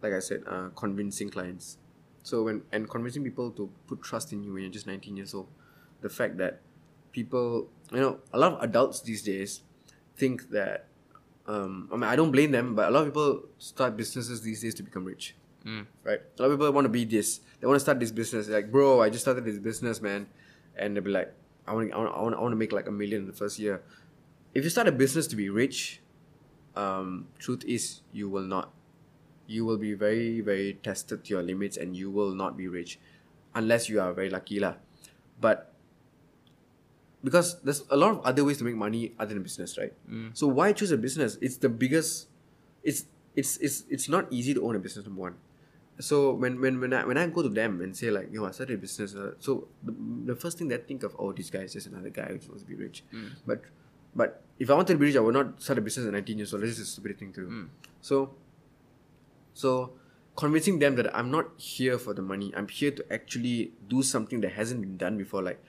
like 0.02 0.14
I 0.14 0.20
said, 0.20 0.44
uh, 0.48 0.70
convincing 0.76 1.30
clients. 1.30 1.78
So 2.24 2.44
when 2.44 2.64
and 2.72 2.90
convincing 2.90 3.24
people 3.24 3.52
to 3.52 3.70
put 3.88 4.02
trust 4.02 4.34
in 4.34 4.44
you 4.44 4.54
when 4.54 4.64
you're 4.64 4.72
just 4.72 4.88
19 4.88 5.18
years 5.18 5.34
old. 5.34 5.48
The 6.02 6.10
fact 6.10 6.38
that 6.38 6.62
people, 7.12 7.70
you 7.92 8.00
know, 8.00 8.20
a 8.34 8.40
lot 8.40 8.54
of 8.54 8.64
adults 8.64 9.02
these 9.02 9.22
days 9.22 9.62
think 10.16 10.50
that. 10.50 10.88
Um, 11.46 11.90
I 11.92 11.96
mean, 11.96 12.04
I 12.04 12.16
don't 12.16 12.32
blame 12.32 12.52
them, 12.52 12.74
but 12.74 12.88
a 12.88 12.92
lot 12.92 13.02
of 13.02 13.08
people 13.08 13.44
start 13.58 13.98
businesses 13.98 14.42
these 14.42 14.62
days 14.62 14.74
to 14.76 14.84
become 14.84 15.04
rich. 15.04 15.36
Mm. 15.66 15.86
Right? 16.04 16.22
A 16.40 16.42
lot 16.42 16.52
of 16.52 16.58
people 16.58 16.72
want 16.72 16.86
to 16.86 16.90
be 16.90 17.04
this. 17.04 17.42
They 17.60 17.68
want 17.68 17.76
to 17.76 17.82
start 17.82 18.00
this 18.00 18.12
business. 18.12 18.48
They're 18.48 18.62
like, 18.62 18.72
bro, 18.72 19.02
I 19.02 19.10
just 19.10 19.26
started 19.26 19.44
this 19.44 19.60
business, 19.60 20.02
man, 20.02 20.28
and 20.78 20.96
they'll 20.96 21.04
be 21.04 21.12
like, 21.12 21.34
I 21.68 21.74
want, 21.74 21.94
I 21.94 21.98
want, 21.98 22.16
I 22.16 22.22
want, 22.22 22.36
I 22.36 22.40
want 22.40 22.52
to 22.54 22.56
make 22.56 22.72
like 22.72 22.88
a 22.88 22.92
million 22.92 23.22
in 23.22 23.28
the 23.28 23.34
first 23.34 23.60
year. 23.60 23.82
If 24.54 24.64
you 24.64 24.70
start 24.70 24.88
a 24.88 24.92
business 24.94 25.28
to 25.28 25.36
be 25.36 25.50
rich, 25.50 26.02
um, 26.76 27.28
truth 27.40 27.64
is 27.66 28.02
you 28.12 28.30
will 28.30 28.44
not 28.44 28.72
you 29.48 29.66
will 29.66 29.78
be 29.78 29.94
very 29.94 30.42
very 30.42 30.80
tested 30.84 31.24
to 31.24 31.34
your 31.34 31.44
limits 31.44 31.78
and 31.78 31.96
you 31.96 32.10
will 32.10 32.34
not 32.34 32.56
be 32.56 32.68
rich 32.68 33.00
unless 33.54 33.90
you 33.90 34.00
are 34.00 34.14
very 34.14 34.30
lucky 34.30 34.60
lah. 34.60 34.76
but 35.44 35.74
because 37.24 37.60
there's 37.64 37.84
a 37.90 37.98
lot 37.98 38.12
of 38.12 38.20
other 38.24 38.44
ways 38.44 38.58
to 38.58 38.64
make 38.64 38.76
money 38.76 39.14
other 39.20 39.34
than 39.34 39.44
business 39.44 39.78
right? 39.78 39.94
Mm. 40.10 40.36
So 40.36 40.48
why 40.48 40.72
choose 40.74 40.92
a 40.92 40.98
business? 40.98 41.38
It's 41.42 41.58
the 41.58 41.70
biggest 41.70 42.28
it's 42.84 43.06
it's 43.36 43.58
it's 43.58 43.84
it's 43.90 44.08
not 44.08 44.32
easy 44.32 44.54
to 44.54 44.64
own 44.64 44.76
a 44.76 44.80
business 44.80 45.06
number 45.06 45.22
one. 45.22 45.36
So 46.00 46.34
when 46.34 46.60
when 46.60 46.80
when 46.80 46.92
I 46.94 47.06
when 47.06 47.18
I 47.18 47.28
go 47.28 47.42
to 47.42 47.50
them 47.50 47.80
and 47.82 47.96
say 47.96 48.12
like 48.12 48.32
yo 48.32 48.46
I 48.46 48.52
started 48.52 48.76
a 48.76 48.82
business 48.82 49.16
uh, 49.16 49.36
so 49.40 49.68
the, 49.84 49.96
the 50.34 50.36
first 50.36 50.58
thing 50.58 50.68
they 50.68 50.78
think 50.78 51.04
of 51.04 51.16
oh 51.18 51.32
this 51.32 51.50
guy 51.50 51.60
is 51.60 51.74
just 51.74 51.88
another 51.88 52.10
guy 52.10 52.28
who 52.28 52.40
wants 52.52 52.64
to 52.64 52.68
be 52.68 52.76
rich. 52.76 53.04
Mm. 53.14 53.32
But 53.48 53.64
but 54.16 54.44
if 54.60 54.70
I 54.70 54.76
wanted 54.76 54.94
to 54.94 55.00
be 55.00 55.08
rich 55.08 55.16
I 55.16 55.22
would 55.22 55.34
not 55.34 55.62
start 55.62 55.80
a 55.80 55.82
business 55.82 56.08
at 56.08 56.14
19 56.14 56.38
years 56.38 56.54
old. 56.54 56.64
This 56.64 56.80
is 56.80 56.80
a 56.80 56.92
stupid 56.92 57.20
thing 57.20 57.32
to 57.34 57.42
do. 57.42 57.48
Mm. 57.48 57.68
So 58.02 58.36
so 59.54 59.94
convincing 60.36 60.80
them 60.80 60.96
that 60.96 61.16
I'm 61.16 61.32
not 61.32 61.52
here 61.58 61.98
for 61.98 62.14
the 62.14 62.22
money. 62.22 62.54
I'm 62.56 62.68
here 62.68 62.92
to 62.92 63.14
actually 63.14 63.74
do 63.88 64.02
something 64.02 64.42
that 64.42 64.54
hasn't 64.54 64.82
been 64.82 64.98
done 64.98 65.18
before. 65.18 65.42
Like, 65.42 65.64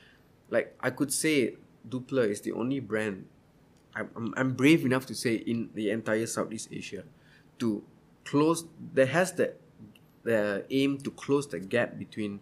like 0.51 0.77
I 0.81 0.91
could 0.91 1.13
say, 1.13 1.57
Duplr 1.89 2.29
is 2.29 2.41
the 2.41 2.53
only 2.53 2.81
brand. 2.81 3.27
I'm, 3.95 4.11
I'm, 4.17 4.35
I'm 4.37 4.53
brave 4.55 4.85
enough 4.85 5.07
to 5.07 5.15
say 5.15 5.35
in 5.35 5.71
the 5.75 5.91
entire 5.91 6.27
Southeast 6.27 6.69
Asia, 6.73 7.05
to 7.59 7.85
close. 8.25 8.65
That 8.95 9.09
has 9.09 9.33
the 9.33 9.55
the 10.23 10.65
aim 10.71 10.99
to 10.99 11.11
close 11.11 11.47
the 11.47 11.61
gap 11.61 11.99
between 11.99 12.41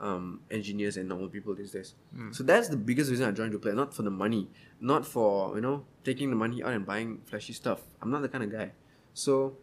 um, 0.00 0.40
engineers 0.50 0.96
and 0.96 1.08
normal 1.08 1.28
people 1.28 1.54
these 1.54 1.70
days. 1.70 1.94
So 2.32 2.42
that's 2.42 2.68
the 2.68 2.76
biggest 2.76 3.10
reason 3.10 3.28
I 3.28 3.32
joined 3.32 3.52
Duplr. 3.52 3.74
Not 3.74 3.94
for 3.94 4.02
the 4.02 4.10
money, 4.10 4.48
not 4.80 5.06
for 5.06 5.54
you 5.54 5.60
know 5.60 5.84
taking 6.02 6.30
the 6.30 6.36
money 6.36 6.62
out 6.62 6.72
and 6.72 6.86
buying 6.86 7.20
flashy 7.26 7.52
stuff. 7.52 7.82
I'm 8.00 8.10
not 8.10 8.22
the 8.22 8.28
kind 8.28 8.42
of 8.42 8.50
guy. 8.50 8.72
So 9.14 9.56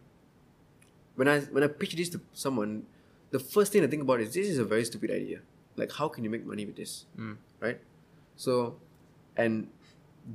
when 1.16 1.28
I 1.28 1.40
when 1.40 1.62
I 1.62 1.68
pitch 1.68 1.94
this 1.94 2.08
to 2.10 2.20
someone, 2.32 2.84
the 3.30 3.38
first 3.38 3.72
thing 3.72 3.84
I 3.84 3.86
think 3.86 4.02
about 4.02 4.20
is 4.20 4.34
this 4.34 4.48
is 4.48 4.58
a 4.58 4.64
very 4.64 4.84
stupid 4.84 5.10
idea. 5.10 5.40
Like 5.76 5.92
how 5.92 6.08
can 6.08 6.24
you 6.24 6.30
make 6.30 6.44
money 6.46 6.64
with 6.66 6.76
this? 6.76 7.06
Right? 7.60 7.80
So 8.36 8.76
and 9.36 9.68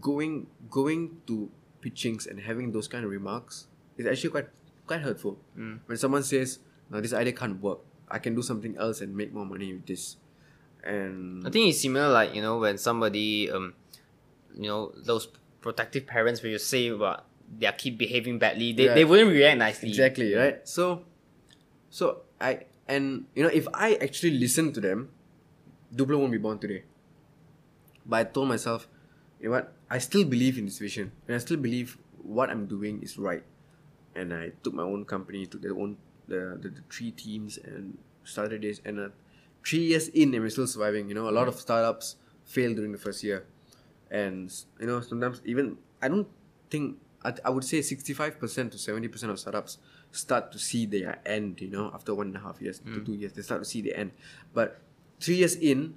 going 0.01 0.47
going 0.69 1.21
to 1.28 1.49
pitchings 1.82 2.28
and 2.28 2.39
having 2.39 2.71
those 2.71 2.88
kind 2.88 3.05
of 3.05 3.11
remarks 3.11 3.67
is 3.97 4.05
actually 4.05 4.30
quite 4.32 4.49
quite 4.88 5.01
hurtful. 5.01 5.38
When 5.86 5.97
someone 5.97 6.23
says, 6.23 6.59
no, 6.89 7.01
this 7.01 7.13
idea 7.13 7.34
can't 7.34 7.61
work. 7.61 7.80
I 8.09 8.19
can 8.19 8.36
do 8.36 8.41
something 8.41 8.78
else 8.78 9.01
and 9.01 9.15
make 9.15 9.34
more 9.34 9.45
money 9.45 9.73
with 9.73 9.86
this. 9.86 10.17
And 10.84 11.45
I 11.45 11.49
think 11.49 11.69
it's 11.69 11.82
similar 11.82 12.09
like, 12.09 12.36
you 12.36 12.41
know, 12.41 12.59
when 12.59 12.78
somebody 12.78 13.49
um 13.49 13.73
you 14.55 14.69
know, 14.69 14.93
those 14.95 15.28
protective 15.61 16.05
parents 16.05 16.41
when 16.41 16.51
you 16.51 16.59
say 16.59 16.88
about 16.88 17.26
their 17.47 17.71
kid 17.71 17.97
behaving 17.97 18.39
badly, 18.39 18.73
they, 18.73 18.85
Yeah. 18.85 18.93
they 18.95 19.05
wouldn't 19.05 19.29
react 19.31 19.57
nicely. 19.57 19.89
Exactly, 19.89 20.33
right? 20.33 20.67
So 20.67 21.05
so 21.89 22.23
I 22.41 22.65
and 22.87 23.25
you 23.35 23.43
know 23.43 23.49
if 23.49 23.67
I 23.73 23.95
actually 23.95 24.37
listen 24.37 24.73
to 24.73 24.81
them, 24.81 25.09
Duplr 25.93 26.17
won't 26.19 26.31
be 26.31 26.37
born 26.37 26.59
today. 26.59 26.83
But 28.05 28.15
I 28.17 28.23
told 28.25 28.47
myself, 28.49 28.87
you 29.39 29.49
know 29.49 29.55
what? 29.55 29.73
I 29.89 29.97
still 29.97 30.25
believe 30.25 30.57
in 30.57 30.65
this 30.65 30.77
vision. 30.79 31.11
And 31.27 31.35
I 31.35 31.39
still 31.39 31.57
believe 31.57 31.97
what 32.21 32.49
I'm 32.49 32.65
doing 32.65 33.01
is 33.01 33.17
right. 33.17 33.43
And 34.15 34.33
I 34.33 34.51
took 34.63 34.73
my 34.73 34.83
own 34.83 35.05
company, 35.05 35.45
took 35.45 35.61
the 35.61 35.69
own 35.69 35.97
the, 36.27 36.57
the, 36.61 36.69
the 36.69 36.81
three 36.89 37.11
teams 37.11 37.57
and 37.57 37.97
started 38.23 38.61
this 38.61 38.81
and 38.85 38.99
uh, 38.99 39.09
three 39.65 39.79
years 39.93 40.07
in 40.09 40.33
and 40.33 40.43
we're 40.43 40.49
still 40.49 40.67
surviving. 40.67 41.09
You 41.09 41.15
know, 41.15 41.29
a 41.29 41.35
lot 41.35 41.47
of 41.47 41.59
startups 41.59 42.15
fail 42.45 42.73
during 42.73 42.91
the 42.91 42.97
first 42.97 43.23
year. 43.23 43.45
And 44.11 44.53
you 44.79 44.87
know, 44.87 45.01
sometimes 45.01 45.41
even 45.45 45.77
I 46.01 46.07
don't 46.07 46.27
think 46.69 46.97
I, 47.26 47.34
I 47.45 47.49
would 47.49 47.63
say 47.63 47.80
65% 47.80 48.39
to 48.39 48.78
70% 48.78 49.30
of 49.30 49.39
startups 49.39 49.80
start 50.11 50.51
to 50.51 50.59
see 50.59 50.86
their 50.86 51.19
end, 51.26 51.59
you 51.59 51.69
know, 51.69 51.91
after 51.93 52.13
one 52.13 52.28
and 52.28 52.36
a 52.36 52.39
half 52.39 52.61
years 52.61 52.80
to 52.80 52.86
mm. 52.86 53.05
two 53.05 53.13
years, 53.13 53.34
they 53.34 53.41
start 53.41 53.61
to 53.61 53.69
see 53.69 53.82
the 53.82 53.97
end. 53.97 54.11
But 54.53 54.80
three 55.19 55.36
years 55.36 55.55
in, 55.55 55.95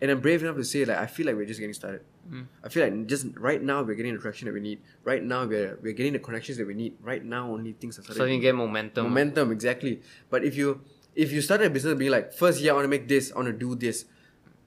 and 0.00 0.10
I'm 0.10 0.20
brave 0.20 0.42
enough 0.42 0.56
to 0.56 0.64
say 0.64 0.84
like 0.84 0.98
I 0.98 1.06
feel 1.06 1.26
like 1.26 1.34
we're 1.34 1.46
just 1.46 1.58
getting 1.58 1.74
started. 1.74 2.02
Mm. 2.30 2.46
I 2.62 2.68
feel 2.68 2.84
like 2.84 3.06
just 3.06 3.26
right 3.36 3.60
now 3.60 3.82
we're 3.82 3.96
getting 3.96 4.14
the 4.14 4.20
traction 4.20 4.46
that 4.46 4.54
we 4.54 4.60
need. 4.60 4.80
Right 5.02 5.22
now 5.22 5.44
we're 5.44 5.76
we're 5.82 5.92
getting 5.92 6.12
the 6.12 6.20
connections 6.20 6.58
that 6.58 6.66
we 6.66 6.74
need. 6.74 6.96
Right 7.02 7.24
now 7.24 7.50
only 7.50 7.72
things 7.72 7.98
are 7.98 8.02
starting. 8.02 8.20
So 8.20 8.26
you 8.26 8.40
get 8.40 8.54
momentum. 8.54 9.04
Momentum, 9.04 9.50
exactly. 9.50 10.00
But 10.30 10.44
if 10.44 10.56
you 10.56 10.82
if 11.16 11.32
you 11.32 11.40
started 11.40 11.66
a 11.66 11.70
business 11.70 11.98
being 11.98 12.12
like 12.12 12.32
first 12.32 12.60
year 12.60 12.72
I 12.72 12.74
want 12.74 12.84
to 12.84 12.88
make 12.88 13.08
this, 13.08 13.32
I 13.32 13.36
want 13.36 13.48
to 13.48 13.52
do 13.52 13.74
this. 13.74 14.04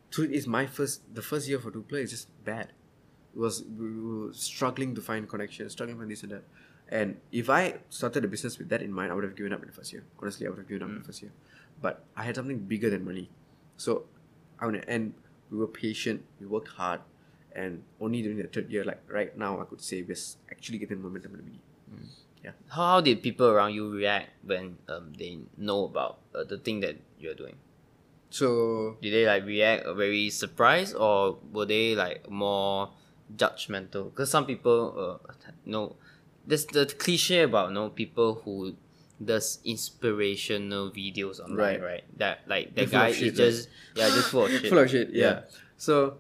Truth 0.10 0.32
is 0.32 0.48
my 0.48 0.66
first 0.66 1.16
the 1.16 1.22
first 1.22 1.48
year 1.48 1.60
for 1.60 1.72
Duplr 1.72 2.04
is 2.04 2.12
just 2.12 2.28
bad. 2.44 2.74
Was 3.34 3.64
we 3.64 4.00
were 4.00 4.34
struggling 4.34 4.94
to 4.96 5.02
find 5.02 5.28
connections, 5.28 5.72
struggling 5.72 5.98
to 5.98 6.02
find 6.02 6.12
this 6.12 6.24
and 6.24 6.32
that. 6.32 6.44
And 6.90 7.18
if 7.32 7.50
I 7.50 7.76
started 7.90 8.26
a 8.26 8.28
business 8.28 8.58
with 8.58 8.68
that 8.70 8.82
in 8.82 8.92
mind, 8.92 9.12
I 9.12 9.16
would 9.16 9.24
have 9.24 9.36
given 9.36 9.54
up 9.54 9.62
in 9.62 9.68
the 9.68 9.74
first 9.74 9.94
year. 9.94 10.04
Honestly, 10.20 10.46
I 10.46 10.50
would 10.50 10.60
have 10.60 10.68
given 10.68 10.84
up 10.84 10.90
in 10.90 11.00
the 11.00 11.04
first 11.04 11.22
year. 11.22 11.32
But 11.82 12.04
I 12.18 12.24
had 12.24 12.36
something 12.36 12.60
bigger 12.60 12.90
than 12.90 13.06
money. 13.06 13.30
So 13.78 14.04
I 14.60 14.70
to 14.70 14.90
and 14.90 15.14
we 15.50 15.58
were 15.58 15.68
patient, 15.68 16.24
we 16.40 16.48
worked 16.48 16.70
hard, 16.70 17.02
and 17.54 17.84
only 18.00 18.22
during 18.22 18.38
the 18.38 18.48
third 18.48 18.72
year, 18.72 18.84
like 18.84 19.02
right 19.08 19.38
now, 19.38 19.60
I 19.60 19.66
could 19.66 19.82
say 19.82 20.02
we're 20.02 20.16
actually 20.50 20.78
getting 20.78 21.02
momentum 21.02 21.34
that 21.34 21.44
we 21.44 21.52
need. 21.52 21.62
Yeah. 22.44 22.52
How, 22.70 22.86
how 22.86 23.02
did 23.02 23.22
people 23.22 23.48
around 23.48 23.74
you 23.74 23.92
react 23.92 24.30
when 24.44 24.78
um, 24.90 25.14
they 25.18 25.40
know 25.58 25.86
about 25.86 26.20
uh, 26.34 26.44
the 26.44 26.58
thing 26.58 26.80
that 26.82 26.98
you're 27.20 27.36
doing? 27.36 27.56
So 28.30 28.98
Did 29.02 29.14
they 29.14 29.26
like 29.28 29.46
react 29.46 29.86
very 29.96 30.30
surprised 30.30 30.96
or 30.96 31.38
were 31.52 31.66
they 31.66 31.96
like 31.96 32.30
more 32.30 32.90
judgmental? 33.36 34.12
Because 34.12 34.30
some 34.32 34.46
people, 34.46 35.22
uh, 35.28 35.34
know, 35.66 35.96
there's 36.46 36.66
the 36.66 36.86
cliche 36.86 37.42
about 37.44 37.70
you 37.70 37.76
know 37.76 37.90
people 37.90 38.42
who 38.46 38.76
does 39.24 39.60
inspirational 39.64 40.90
videos 40.92 41.40
online, 41.40 41.58
Right. 41.58 41.82
right? 41.82 42.04
That 42.18 42.40
like 42.48 42.74
They're 42.76 42.86
that 42.86 42.92
full 42.92 43.02
of 43.02 43.20
guy 43.20 43.26
is 43.28 43.38
just 43.38 43.70
yeah 43.96 44.10
just 44.10 44.30
full 44.30 44.46
of 44.46 44.52
shit. 44.58 44.70
full 44.70 44.80
of 44.80 44.90
shit. 44.90 45.10
Yeah. 45.14 45.26
Yeah. 45.26 45.42
So, 45.78 46.18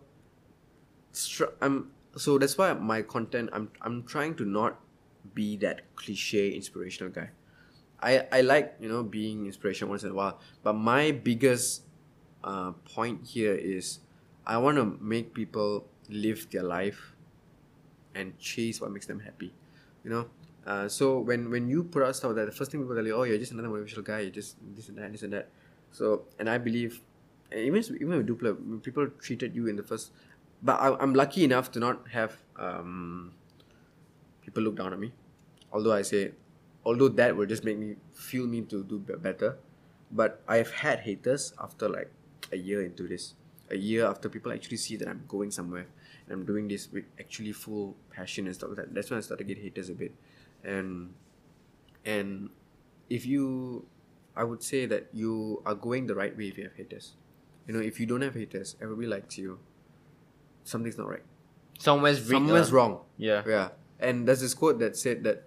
str- 1.11 1.53
I'm 1.61 1.91
so 2.15 2.37
that's 2.37 2.57
why 2.57 2.73
my 2.73 3.01
content. 3.01 3.49
I'm 3.53 3.71
I'm 3.81 4.03
trying 4.03 4.35
to 4.35 4.45
not 4.45 4.79
be 5.33 5.57
that 5.57 5.95
cliche 5.95 6.51
inspirational 6.51 7.11
guy. 7.11 7.29
I 8.01 8.25
I 8.31 8.41
like 8.41 8.75
you 8.79 8.89
know 8.89 9.03
being 9.03 9.45
inspirational 9.45 9.89
once 9.89 10.03
in 10.03 10.11
a 10.11 10.13
while, 10.13 10.39
but 10.63 10.73
my 10.73 11.11
biggest 11.11 11.83
uh, 12.43 12.71
point 12.93 13.25
here 13.27 13.53
is 13.55 13.99
I 14.45 14.57
want 14.57 14.77
to 14.77 14.97
make 14.99 15.33
people 15.33 15.87
live 16.11 16.47
their 16.51 16.63
life 16.63 17.15
and 18.13 18.37
chase 18.37 18.81
what 18.81 18.91
makes 18.91 19.05
them 19.05 19.19
happy. 19.19 19.53
You 20.03 20.11
know. 20.11 20.25
Uh, 20.65 20.87
so 20.87 21.17
when 21.19 21.49
when 21.49 21.67
you 21.67 21.83
put 21.83 22.03
out 22.03 22.15
stuff 22.15 22.35
that, 22.35 22.45
the 22.45 22.51
first 22.51 22.71
thing 22.71 22.81
people 22.81 22.95
tell 22.95 23.05
you, 23.05 23.15
oh, 23.15 23.23
you're 23.23 23.39
just 23.39 23.51
another 23.51 23.69
motivational 23.69 24.03
guy. 24.03 24.19
You're 24.19 24.29
just 24.31 24.57
this 24.75 24.89
and 24.89 24.97
that, 24.97 25.11
this 25.11 25.23
and 25.23 25.33
that. 25.33 25.49
So 25.91 26.23
and 26.37 26.49
I 26.49 26.57
believe 26.59 27.01
and 27.51 27.61
even 27.61 27.83
even 27.95 28.17
with 28.17 28.27
Duplr, 28.27 28.83
people 28.83 29.07
treated 29.19 29.55
you 29.55 29.67
in 29.67 29.75
the 29.75 29.83
first, 29.83 30.11
but 30.61 30.79
I, 30.79 30.95
I'm 30.99 31.13
lucky 31.13 31.43
enough 31.43 31.71
to 31.71 31.79
not 31.79 32.07
have 32.09 32.37
um, 32.57 33.33
people 34.41 34.63
look 34.63 34.75
down 34.75 34.93
on 34.93 34.99
me. 34.99 35.11
Although 35.71 35.93
I 35.93 36.01
say, 36.01 36.31
although 36.85 37.09
that 37.09 37.35
will 37.35 37.45
just 37.45 37.63
make 37.63 37.77
me 37.77 37.95
feel 38.13 38.45
me 38.45 38.61
to 38.61 38.83
do 38.83 38.99
better, 38.99 39.57
but 40.11 40.41
I've 40.47 40.71
had 40.71 40.99
haters 40.99 41.53
after 41.59 41.89
like 41.89 42.11
a 42.51 42.57
year 42.57 42.83
into 42.83 43.07
this. 43.07 43.33
A 43.69 43.77
year 43.77 44.05
after 44.05 44.27
people 44.27 44.51
actually 44.51 44.77
see 44.77 44.97
that 44.97 45.07
I'm 45.07 45.23
going 45.27 45.49
somewhere 45.49 45.87
and 46.25 46.33
I'm 46.33 46.45
doing 46.45 46.67
this 46.67 46.91
with 46.91 47.05
actually 47.19 47.51
full 47.51 47.95
passion 48.09 48.45
and 48.45 48.55
stuff 48.55 48.69
like 48.69 48.77
that. 48.77 48.93
That's 48.93 49.09
when 49.09 49.17
I 49.17 49.21
started 49.21 49.47
to 49.47 49.53
get 49.53 49.61
haters 49.61 49.89
a 49.89 49.93
bit. 49.93 50.13
And 50.63 51.13
and 52.05 52.49
if 53.09 53.25
you 53.25 53.85
I 54.35 54.43
would 54.43 54.63
say 54.63 54.85
that 54.85 55.09
you 55.13 55.61
are 55.65 55.75
going 55.75 56.07
the 56.07 56.15
right 56.15 56.35
way 56.37 56.47
if 56.47 56.57
you 56.57 56.63
have 56.63 56.73
haters. 56.73 57.13
You 57.67 57.73
know, 57.73 57.79
if 57.79 57.99
you 57.99 58.05
don't 58.05 58.21
have 58.21 58.35
haters, 58.35 58.75
everybody 58.81 59.07
likes 59.07 59.37
you. 59.37 59.59
Something's 60.63 60.97
not 60.97 61.09
right. 61.09 61.23
Somewhere's 61.79 62.21
rigged, 62.21 62.31
Somewhere's 62.31 62.71
uh, 62.71 62.75
wrong. 62.75 62.99
Yeah. 63.17 63.43
Yeah. 63.45 63.69
And 63.99 64.27
there's 64.27 64.41
this 64.41 64.53
quote 64.53 64.79
that 64.79 64.97
said 64.97 65.23
that 65.23 65.43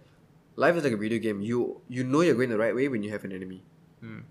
life 0.56 0.76
is 0.76 0.84
like 0.84 0.92
a 0.92 0.96
video 0.96 1.18
game. 1.18 1.40
You 1.40 1.80
you 1.88 2.04
know 2.04 2.20
you're 2.20 2.34
going 2.34 2.50
the 2.50 2.58
right 2.58 2.74
way 2.74 2.88
when 2.88 3.02
you 3.02 3.10
have 3.10 3.24
an 3.24 3.32
enemy. 3.32 3.62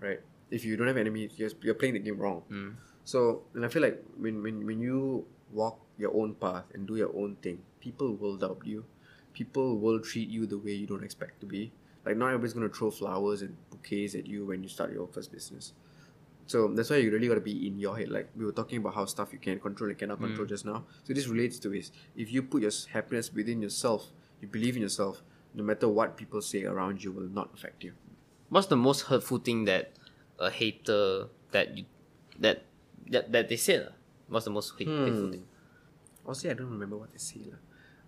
Right? 0.00 0.20
If 0.50 0.64
you 0.64 0.76
don't 0.76 0.86
have 0.86 0.96
enemies, 0.96 1.32
you're, 1.36 1.50
you're 1.62 1.74
playing 1.74 1.94
the 1.94 2.00
game 2.00 2.18
wrong. 2.18 2.42
So 3.04 3.44
and 3.54 3.64
I 3.64 3.68
feel 3.68 3.82
like 3.82 4.02
when, 4.16 4.42
when 4.42 4.64
when 4.66 4.80
you 4.80 5.26
walk 5.52 5.78
your 5.98 6.14
own 6.14 6.34
path 6.34 6.64
and 6.74 6.86
do 6.86 6.96
your 6.96 7.14
own 7.16 7.36
thing, 7.36 7.58
people 7.80 8.14
will 8.14 8.36
doubt 8.36 8.62
you. 8.64 8.84
People 9.32 9.78
will 9.78 10.00
treat 10.00 10.28
you 10.28 10.46
the 10.46 10.58
way 10.58 10.72
you 10.72 10.86
don't 10.86 11.04
expect 11.04 11.40
to 11.40 11.46
be. 11.46 11.72
Like 12.04 12.16
not 12.16 12.26
everybody's 12.28 12.52
gonna 12.52 12.68
throw 12.68 12.90
flowers 12.90 13.42
and 13.42 13.56
bouquets 13.70 14.14
at 14.14 14.26
you 14.26 14.46
when 14.46 14.62
you 14.62 14.68
start 14.68 14.92
your 14.92 15.08
first 15.08 15.32
business. 15.32 15.72
So 16.46 16.68
that's 16.68 16.90
why 16.90 16.96
you 16.96 17.10
really 17.10 17.28
got 17.28 17.34
to 17.34 17.40
be 17.40 17.66
in 17.66 17.78
your 17.78 17.96
head. 17.96 18.10
Like 18.10 18.28
we 18.36 18.44
were 18.44 18.52
talking 18.52 18.78
about 18.78 18.94
how 18.94 19.06
stuff 19.06 19.32
you 19.32 19.38
can 19.38 19.58
control 19.58 19.88
and 19.88 19.98
cannot 19.98 20.20
control 20.20 20.46
mm. 20.46 20.48
just 20.48 20.64
now. 20.64 20.84
So 21.04 21.14
this 21.14 21.26
relates 21.26 21.58
to 21.60 21.72
is 21.72 21.90
if 22.16 22.32
you 22.32 22.42
put 22.42 22.62
your 22.62 22.70
happiness 22.92 23.32
within 23.32 23.62
yourself, 23.62 24.08
you 24.40 24.48
believe 24.48 24.76
in 24.76 24.82
yourself. 24.82 25.22
No 25.54 25.62
matter 25.62 25.88
what 25.88 26.16
people 26.16 26.42
say 26.42 26.64
around 26.64 27.02
you, 27.02 27.12
will 27.12 27.28
not 27.28 27.50
affect 27.54 27.84
you. 27.84 27.92
What's 28.48 28.66
the 28.66 28.76
most 28.76 29.02
hurtful 29.02 29.38
thing 29.38 29.64
that 29.66 29.92
a 30.38 30.50
hater 30.50 31.28
that 31.52 31.78
you 31.78 31.84
that 32.40 32.64
that, 33.08 33.32
that 33.32 33.48
they 33.48 33.56
said? 33.56 33.88
What's 34.28 34.44
the 34.44 34.50
most 34.50 34.74
hate, 34.78 34.88
hateful 34.88 35.26
hmm. 35.26 35.30
thing? 35.30 35.44
Honestly, 36.26 36.50
I 36.50 36.54
don't 36.54 36.70
remember 36.70 36.96
what 36.96 37.12
they 37.12 37.18
say 37.18 37.40
lah. 37.52 37.60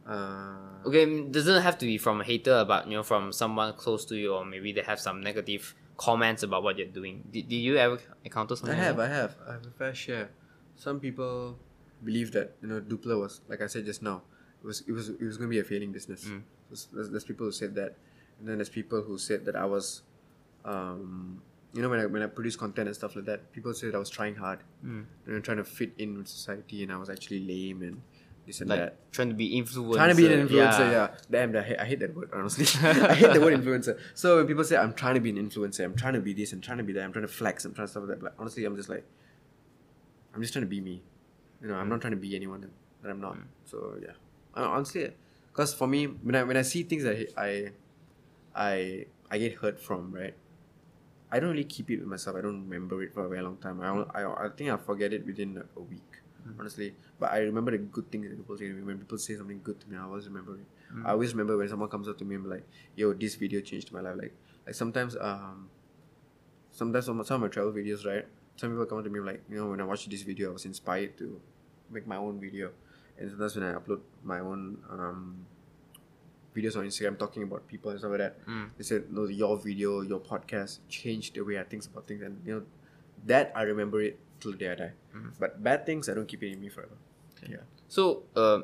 Uh, 0.07 0.87
Okay, 0.87 1.05
mm, 1.07 1.33
doesn't 1.33 1.63
have 1.63 1.77
to 1.79 1.87
be 1.87 1.99
from 1.99 2.21
a 2.21 2.25
hater, 2.25 2.65
but 2.65 2.87
you 2.87 2.97
know, 2.97 3.03
from 3.03 3.33
someone 3.33 3.73
close 3.75 4.05
to 4.07 4.17
you, 4.17 4.35
or 4.35 4.45
maybe 4.45 4.73
they 4.73 4.83
have 4.83 5.01
some 5.01 5.21
negative 5.21 5.75
comments 5.97 6.43
about 6.43 6.63
what 6.63 6.79
you're 6.79 6.87
doing. 6.87 7.25
Did, 7.31 7.49
did 7.49 7.57
you 7.57 7.77
ever 7.77 7.99
encounter 8.25 8.55
something? 8.55 8.79
I 8.79 8.83
have, 8.83 8.99
like 8.99 9.11
I 9.11 9.15
have, 9.15 9.37
I 9.49 9.53
have 9.55 9.67
a 9.67 9.71
fair 9.71 9.95
share. 9.95 10.31
Some 10.77 11.01
people 11.01 11.59
believe 12.05 12.31
that 12.33 12.55
you 12.63 12.69
know 12.69 12.81
Duplr 12.81 13.19
was 13.19 13.41
like 13.49 13.61
I 13.63 13.67
said 13.67 13.85
just 13.85 14.03
now. 14.03 14.23
It 14.63 14.67
was 14.67 14.85
it 14.87 14.93
was 14.93 15.09
it 15.11 15.23
was 15.25 15.37
going 15.39 15.51
to 15.51 15.55
be 15.55 15.59
a 15.61 15.65
failing 15.65 15.91
business. 15.91 16.23
There's, 16.69 16.87
there's, 16.93 17.11
there's 17.11 17.25
people 17.25 17.47
who 17.47 17.53
said 17.53 17.75
that, 17.77 17.97
and 18.39 18.47
then 18.49 18.59
there's 18.59 18.69
people 18.71 19.03
who 19.03 19.19
said 19.19 19.45
that 19.47 19.57
I 19.57 19.65
was, 19.65 20.03
um, 20.65 21.43
you 21.77 21.83
know, 21.83 21.89
when 21.91 22.01
I 22.01 22.07
when 22.07 22.23
I 22.23 22.27
produce 22.27 22.57
content 22.57 22.89
and 22.89 22.97
stuff 22.97 23.15
like 23.17 23.27
that, 23.27 23.53
people 23.53 23.73
said 23.75 23.95
I 23.95 23.99
was 23.99 24.11
trying 24.11 24.35
hard, 24.37 24.61
Mm. 24.85 25.05
you 25.27 25.33
know, 25.35 25.41
trying 25.41 25.59
to 25.59 25.65
fit 25.65 25.93
in 25.99 26.17
with 26.19 26.29
society, 26.29 26.83
and 26.83 26.91
I 26.93 26.97
was 26.97 27.11
actually 27.11 27.41
lame 27.47 27.83
and 27.83 28.01
this 28.47 28.61
and 28.61 28.71
like 28.71 28.79
that. 28.81 29.13
trying 29.13 29.29
to 29.29 29.35
be 29.35 29.61
influencer. 29.61 29.95
Trying 29.97 30.11
to 30.17 30.21
be 30.23 30.27
an 30.33 30.49
influencer, 30.49 30.91
yeah. 30.93 31.09
Damn, 31.31 31.55
I 31.57 31.63
hate, 31.63 31.79
I 31.81 31.85
hate 31.85 32.01
that 32.01 32.15
word, 32.17 32.31
honestly. 32.33 32.65
I 33.13 33.15
hate 33.15 33.33
the 33.35 33.41
word 33.41 33.55
influencer. 33.61 33.99
So 34.15 34.37
when 34.39 34.47
people 34.47 34.65
say 34.65 34.77
I'm 34.77 34.95
trying 34.95 35.15
to 35.17 35.21
be 35.21 35.31
an 35.31 35.37
influencer, 35.37 35.85
I'm 35.85 35.97
trying 35.97 36.15
to 36.15 36.21
be 36.21 36.33
this, 36.33 36.53
I'm 36.53 36.61
trying 36.61 36.79
to 36.79 36.85
be 36.85 36.93
that, 36.95 37.03
I'm 37.05 37.13
trying 37.13 37.27
to 37.27 37.33
flex, 37.41 37.65
I'm 37.65 37.75
trying 37.75 37.89
to 37.89 37.91
stuff 37.91 38.05
like 38.05 38.11
that. 38.11 38.21
But 38.23 38.35
honestly, 38.39 38.65
I'm 38.65 38.77
just 38.77 38.89
like, 38.89 39.05
I'm 40.35 40.41
just 40.43 40.53
trying 40.53 40.65
to 40.65 40.69
be 40.69 40.81
me. 40.81 41.03
You 41.61 41.69
know, 41.69 41.75
I'm 41.75 41.89
not 41.89 42.01
trying 42.01 42.13
to 42.13 42.17
be 42.29 42.37
anyone 42.37 42.61
that, 42.61 42.71
that 43.03 43.11
I'm 43.11 43.21
not. 43.21 43.37
So 43.65 43.97
yeah, 44.01 44.13
honestly, 44.55 45.11
because 45.53 45.75
for 45.75 45.87
me, 45.89 46.05
when 46.07 46.35
I 46.37 46.43
when 46.45 46.57
I 46.57 46.63
see 46.63 46.83
things 46.85 47.03
that 47.03 47.17
I, 47.37 47.73
I 48.55 49.07
I 49.31 49.39
get 49.39 49.55
hurt 49.55 49.81
from, 49.81 50.13
right? 50.13 50.35
I 51.31 51.41
don't 51.41 51.51
really 51.51 51.65
keep 51.65 51.91
it 51.91 51.99
with 51.99 52.09
myself. 52.09 52.37
I 52.37 52.41
don't 52.41 52.69
remember 52.69 53.03
it 53.03 53.13
for 53.13 53.25
a 53.25 53.29
very 53.29 53.43
long 53.43 53.57
time. 53.57 53.81
I, 53.81 54.21
I, 54.21 54.47
I 54.47 54.49
think 54.51 54.71
I 54.71 54.77
forget 54.77 55.13
it 55.13 55.27
within 55.27 55.63
a 55.77 55.81
week, 55.81 56.13
honestly. 56.59 56.95
But 57.19 57.33
I 57.33 57.39
remember 57.39 57.73
the 57.73 57.79
good 57.79 58.11
things 58.11 58.29
that 58.29 58.37
people 58.37 58.57
say 58.57 58.69
to 58.69 58.75
me. 58.75 58.83
When 58.83 58.99
people 58.99 59.19
say 59.19 59.37
something 59.37 59.61
good 59.63 59.81
to 59.81 59.91
me, 59.91 59.97
I 59.97 60.03
always 60.03 60.27
remember 60.27 60.55
it. 60.55 60.67
I 61.05 61.11
always 61.11 61.33
remember 61.35 61.57
when 61.57 61.69
someone 61.69 61.89
comes 61.89 62.09
up 62.09 62.17
to 62.19 62.25
me 62.25 62.37
and 62.37 62.45
be 62.45 62.51
like, 62.51 62.67
"Yo, 62.95 63.13
this 63.13 63.35
video 63.35 63.61
changed 63.61 63.91
my 63.93 64.01
life." 64.01 64.17
Like, 64.17 64.35
like 64.65 64.75
sometimes, 64.75 65.17
um, 65.21 65.69
sometimes 66.71 67.07
some 67.07 67.23
some 67.25 67.37
of 67.37 67.41
my 67.43 67.49
travel 67.49 67.73
videos, 67.73 68.07
right? 68.07 68.25
Some 68.57 68.71
people 68.71 68.87
come 68.87 68.99
up 68.99 69.05
to 69.05 69.11
me 69.11 69.21
like, 69.21 69.43
you 69.51 69.57
know, 69.57 69.71
when 69.71 69.81
I 69.81 69.85
watched 69.85 70.09
this 70.09 70.23
video, 70.23 70.51
I 70.51 70.53
was 70.53 70.65
inspired 70.65 71.19
to 71.19 71.41
make 71.91 72.07
my 72.07 72.17
own 72.17 72.41
video. 72.41 72.71
And 73.19 73.31
sometimes 73.31 73.57
when 73.57 73.65
I 73.65 73.73
upload 73.75 74.01
my 74.23 74.41
own 74.41 74.79
um, 74.91 75.47
videos 76.57 76.77
on 76.77 76.85
Instagram 76.87 77.19
talking 77.19 77.43
about 77.43 77.67
people 77.69 77.91
and 77.91 77.99
stuff 78.01 78.11
like 78.13 78.21
that, 78.25 78.35
they 78.79 78.85
said, 78.85 79.13
"No, 79.13 79.27
your 79.27 79.57
video, 79.59 80.01
your 80.01 80.21
podcast 80.21 80.79
changed 80.89 81.35
the 81.35 81.43
way 81.43 81.59
I 81.61 81.65
think 81.65 81.85
about 81.87 82.07
things," 82.09 82.23
and 82.23 82.41
you 82.47 82.55
know, 82.55 82.63
that 83.27 83.53
I 83.55 83.63
remember 83.63 84.01
it 84.01 84.19
till 84.41 84.53
the 84.53 84.59
day 84.59 84.71
I 84.73 84.75
die. 84.75 84.93
But 85.39 85.63
bad 85.63 85.85
things, 85.87 86.09
I 86.09 86.15
don't 86.15 86.27
keep 86.29 86.43
it 86.43 86.53
in 86.53 86.61
me 86.61 86.69
forever. 86.69 86.97
Yeah. 87.49 87.65
So, 87.89 88.25
uh, 88.35 88.61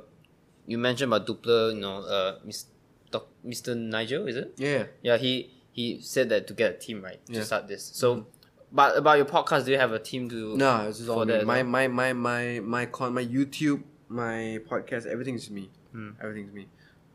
you 0.67 0.79
mentioned 0.79 1.13
about 1.13 1.27
Duplr, 1.27 1.75
you 1.75 1.81
know, 1.81 1.99
uh, 2.03 2.39
Mr. 2.47 2.67
Doc- 3.11 3.29
Mr. 3.45 3.77
Nigel, 3.77 4.27
is 4.29 4.37
it? 4.37 4.55
Yeah. 4.57 4.85
Yeah, 5.03 5.17
he 5.17 5.51
he 5.73 6.01
said 6.01 6.29
that 6.31 6.47
to 6.49 6.55
get 6.55 6.71
a 6.75 6.79
team 6.79 7.03
right 7.03 7.21
to 7.27 7.33
Yeah. 7.33 7.43
start 7.45 7.69
this. 7.69 7.85
So, 7.85 8.27
but 8.73 8.97
about 8.97 9.17
your 9.17 9.27
podcast, 9.27 9.65
do 9.67 9.71
you 9.73 9.79
have 9.79 9.93
a 9.93 9.99
team 9.99 10.29
to? 10.31 10.57
No, 10.57 10.89
it's 10.89 10.99
just 10.99 11.11
all 11.11 11.25
me. 11.25 11.33
that 11.33 11.47
My, 11.47 11.63
my 11.63 11.89
my 11.89 12.13
my 12.13 12.61
my 12.61 12.87
con 12.87 13.13
my 13.15 13.25
YouTube, 13.25 13.83
my 14.09 14.61
podcast, 14.69 15.07
everything's 15.07 15.49
me. 15.51 15.71
Hmm. 15.93 16.11
Everything's 16.21 16.53
me. 16.53 16.69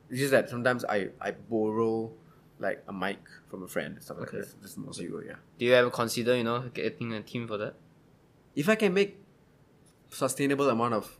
It's 0.09 0.19
just 0.19 0.31
that 0.31 0.49
sometimes 0.49 0.85
I 0.85 1.09
I 1.21 1.31
borrow 1.31 2.11
like 2.59 2.83
a 2.87 2.93
mic 2.93 3.19
from 3.49 3.63
a 3.63 3.67
friend 3.67 3.95
and 3.95 4.03
stuff 4.03 4.17
like 4.19 4.29
Okay. 4.29 4.39
that. 4.39 4.61
That's 4.61 4.77
mostly 4.77 5.09
yeah. 5.25 5.35
Do 5.59 5.65
you 5.65 5.73
ever 5.73 5.89
consider, 5.89 6.35
you 6.35 6.43
know, 6.43 6.59
getting 6.73 7.13
a 7.13 7.21
team 7.21 7.47
for 7.47 7.57
that? 7.57 7.75
If 8.55 8.67
I 8.69 8.75
can 8.75 8.93
make 8.93 9.17
sustainable 10.09 10.69
amount 10.69 10.93
of 10.93 11.17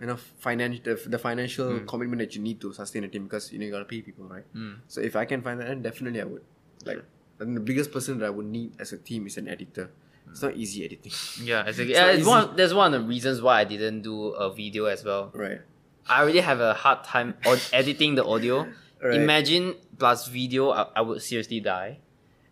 you 0.00 0.06
know 0.06 0.16
financial 0.16 0.82
the, 0.84 1.08
the 1.08 1.18
financial 1.18 1.78
Hmm. 1.80 1.86
commitment 1.86 2.20
that 2.20 2.34
you 2.34 2.42
need 2.42 2.60
to 2.60 2.72
sustain 2.72 3.04
a 3.04 3.08
team 3.08 3.24
because 3.24 3.52
you 3.52 3.58
know 3.58 3.66
you 3.66 3.70
gotta 3.72 3.84
pay 3.84 4.00
people 4.02 4.24
right 4.26 4.44
so 4.88 5.00
if 5.00 5.14
i 5.16 5.24
can 5.24 5.42
find 5.42 5.60
that 5.60 5.68
then 5.68 5.82
definitely 5.82 6.20
i 6.20 6.24
would 6.24 6.42
like 6.84 7.02
and 7.38 7.56
the 7.56 7.60
biggest 7.60 7.92
person 7.92 8.18
that 8.18 8.26
i 8.26 8.30
would 8.30 8.46
need 8.46 8.72
as 8.78 8.92
a 8.92 8.98
team 8.98 9.26
is 9.26 9.36
an 9.36 9.48
editor 9.48 9.90
it's 10.30 10.42
not 10.42 10.54
easy 10.56 10.84
editing 10.84 11.12
Yeah, 11.42 11.60
exactly. 11.66 11.92
It's 11.92 11.98
Yeah, 12.00 12.10
it's 12.10 12.26
one. 12.26 12.56
That's 12.56 12.72
one 12.74 12.92
of 12.92 13.00
the 13.00 13.06
reasons 13.08 13.40
why 13.40 13.60
I 13.60 13.64
didn't 13.64 14.02
do 14.02 14.28
a 14.30 14.52
video 14.52 14.84
as 14.86 15.04
well. 15.04 15.30
right 15.34 15.60
I 16.08 16.22
already 16.22 16.40
have 16.40 16.60
a 16.60 16.74
hard 16.74 17.04
time 17.04 17.34
on 17.46 17.58
editing 17.72 18.14
the 18.14 18.24
audio. 18.24 18.66
Right. 19.02 19.14
Imagine 19.20 19.74
plus 19.98 20.26
video, 20.28 20.70
I, 20.70 20.86
I 20.96 21.00
would 21.02 21.22
seriously 21.22 21.60
die. 21.60 21.98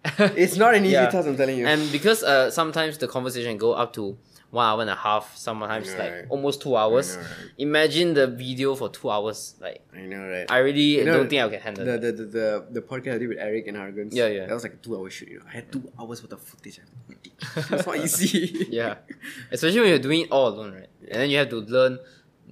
it's 0.18 0.56
not 0.56 0.74
an 0.74 0.84
easy 0.84 0.92
Yeah. 0.92 1.06
task 1.08 1.26
i'm 1.26 1.34
telling 1.36 1.56
you 1.58 1.66
And 1.66 1.90
because 1.90 2.22
uh, 2.22 2.50
sometimes 2.50 2.98
the 2.98 3.08
conversation 3.08 3.56
go 3.56 3.72
up 3.72 3.94
to 3.94 4.18
one 4.50 4.66
hour 4.66 4.82
and 4.82 4.90
a 4.90 4.94
half, 4.94 5.34
sometimes 5.36 5.90
know, 5.92 5.98
like 5.98 6.12
right? 6.12 6.24
almost 6.28 6.60
two 6.62 6.76
hours. 6.76 7.16
know, 7.16 7.22
right? 7.22 7.30
Imagine 7.58 8.14
the 8.14 8.26
video 8.28 8.74
for 8.76 8.88
two 8.88 9.10
hours. 9.10 9.56
Like 9.60 9.80
i 9.96 10.02
know 10.02 10.28
right 10.28 10.46
I 10.48 10.58
really 10.58 10.98
You 10.98 11.04
know, 11.06 11.16
don't 11.18 11.28
think 11.30 11.42
I 11.42 11.48
can 11.48 11.60
handle 11.60 11.84
the, 11.86 11.92
that. 11.92 12.02
the, 12.02 12.12
the, 12.12 12.24
the, 12.38 12.66
the 12.70 12.82
podcast 12.82 13.14
I 13.14 13.18
did 13.18 13.28
with 13.30 13.38
Eric 13.38 13.66
and 13.66 13.76
Harguns. 13.76 14.10
Yeah, 14.12 14.28
yeah. 14.28 14.46
That 14.46 14.54
was 14.54 14.62
like 14.62 14.74
a 14.74 14.76
two 14.76 14.94
hour 14.96 15.08
shoot, 15.10 15.28
you 15.30 15.38
know. 15.38 15.46
I 15.48 15.54
had 15.54 15.72
two 15.72 15.90
hours 15.98 16.22
worth 16.22 16.32
of 16.34 16.40
footage. 16.42 16.78
I 16.78 16.82
had 16.82 16.90
to 17.24 17.30
edit. 17.64 17.72
It's 17.72 17.86
not 17.86 17.96
easy. 18.04 18.66
yeah, 18.70 18.94
especially 19.50 19.80
when 19.80 19.88
you're 19.88 19.98
doing 19.98 20.20
it 20.20 20.30
all 20.30 20.48
alone, 20.48 20.72
right? 20.74 20.88
And 21.10 21.14
then 21.22 21.30
you 21.30 21.38
have 21.38 21.48
to 21.48 21.56
learn. 21.56 21.98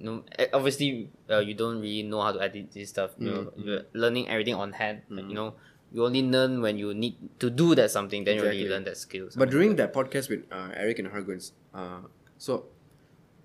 Know, 0.03 0.23
eh, 0.37 0.47
obviously, 0.51 1.09
uh, 1.29 1.39
you 1.39 1.53
don't 1.53 1.79
really 1.79 2.03
know 2.03 2.21
how 2.21 2.33
to 2.33 2.41
edit 2.41 2.71
this 2.71 2.89
stuff. 2.89 3.11
You 3.17 3.31
know, 3.31 3.41
Mm, 3.55 3.65
you're 3.65 3.81
learning 3.93 4.27
everything 4.27 4.55
on 4.55 4.73
hand. 4.73 5.01
Like, 5.09 5.27
you 5.29 5.35
know, 5.35 5.55
you 5.93 6.03
only 6.05 6.21
learn 6.23 6.59
when 6.61 6.77
you 6.77 6.93
need 6.93 7.15
to 7.39 7.49
do 7.49 7.73
that 7.75 7.91
something. 7.91 8.23
Then 8.25 8.35
you 8.35 8.43
really 8.43 8.67
learn 8.69 8.83
that 8.83 8.97
skill. 8.97 9.29
But 9.35 9.49
during 9.49 9.75
that 9.77 9.93
podcast 9.93 10.29
with 10.29 10.43
uh, 10.51 10.69
Eric 10.75 10.99
and 10.99 11.07
Harguns, 11.07 11.51
uh, 11.73 12.01
so 12.37 12.65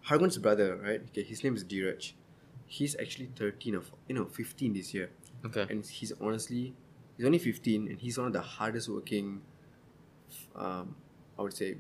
Hargun's 0.06 0.38
brother, 0.38 0.76
right? 0.82 1.00
Okay, 1.11 1.22
his 1.22 1.44
name 1.44 1.54
is 1.54 1.62
Dheeraj. 1.64 2.12
He's 2.66 2.96
actually 2.98 3.30
13 3.36 3.74
of 3.76 3.90
you 4.09 4.14
know 4.14 4.26
15 4.26 4.72
this 4.74 4.92
year, 4.92 5.11
okay, 5.46 5.64
and 5.70 5.84
he's 5.86 6.12
honestly 6.20 6.74
he's 7.16 7.24
only 7.26 7.38
15, 7.38 7.88
and 7.88 8.00
he's 8.00 8.18
one 8.18 8.26
of 8.26 8.32
the 8.32 8.40
hardest 8.40 8.88
working, 8.88 9.40
um, 10.56 10.96
I 11.38 11.42
would 11.42 11.54
say, 11.54 11.76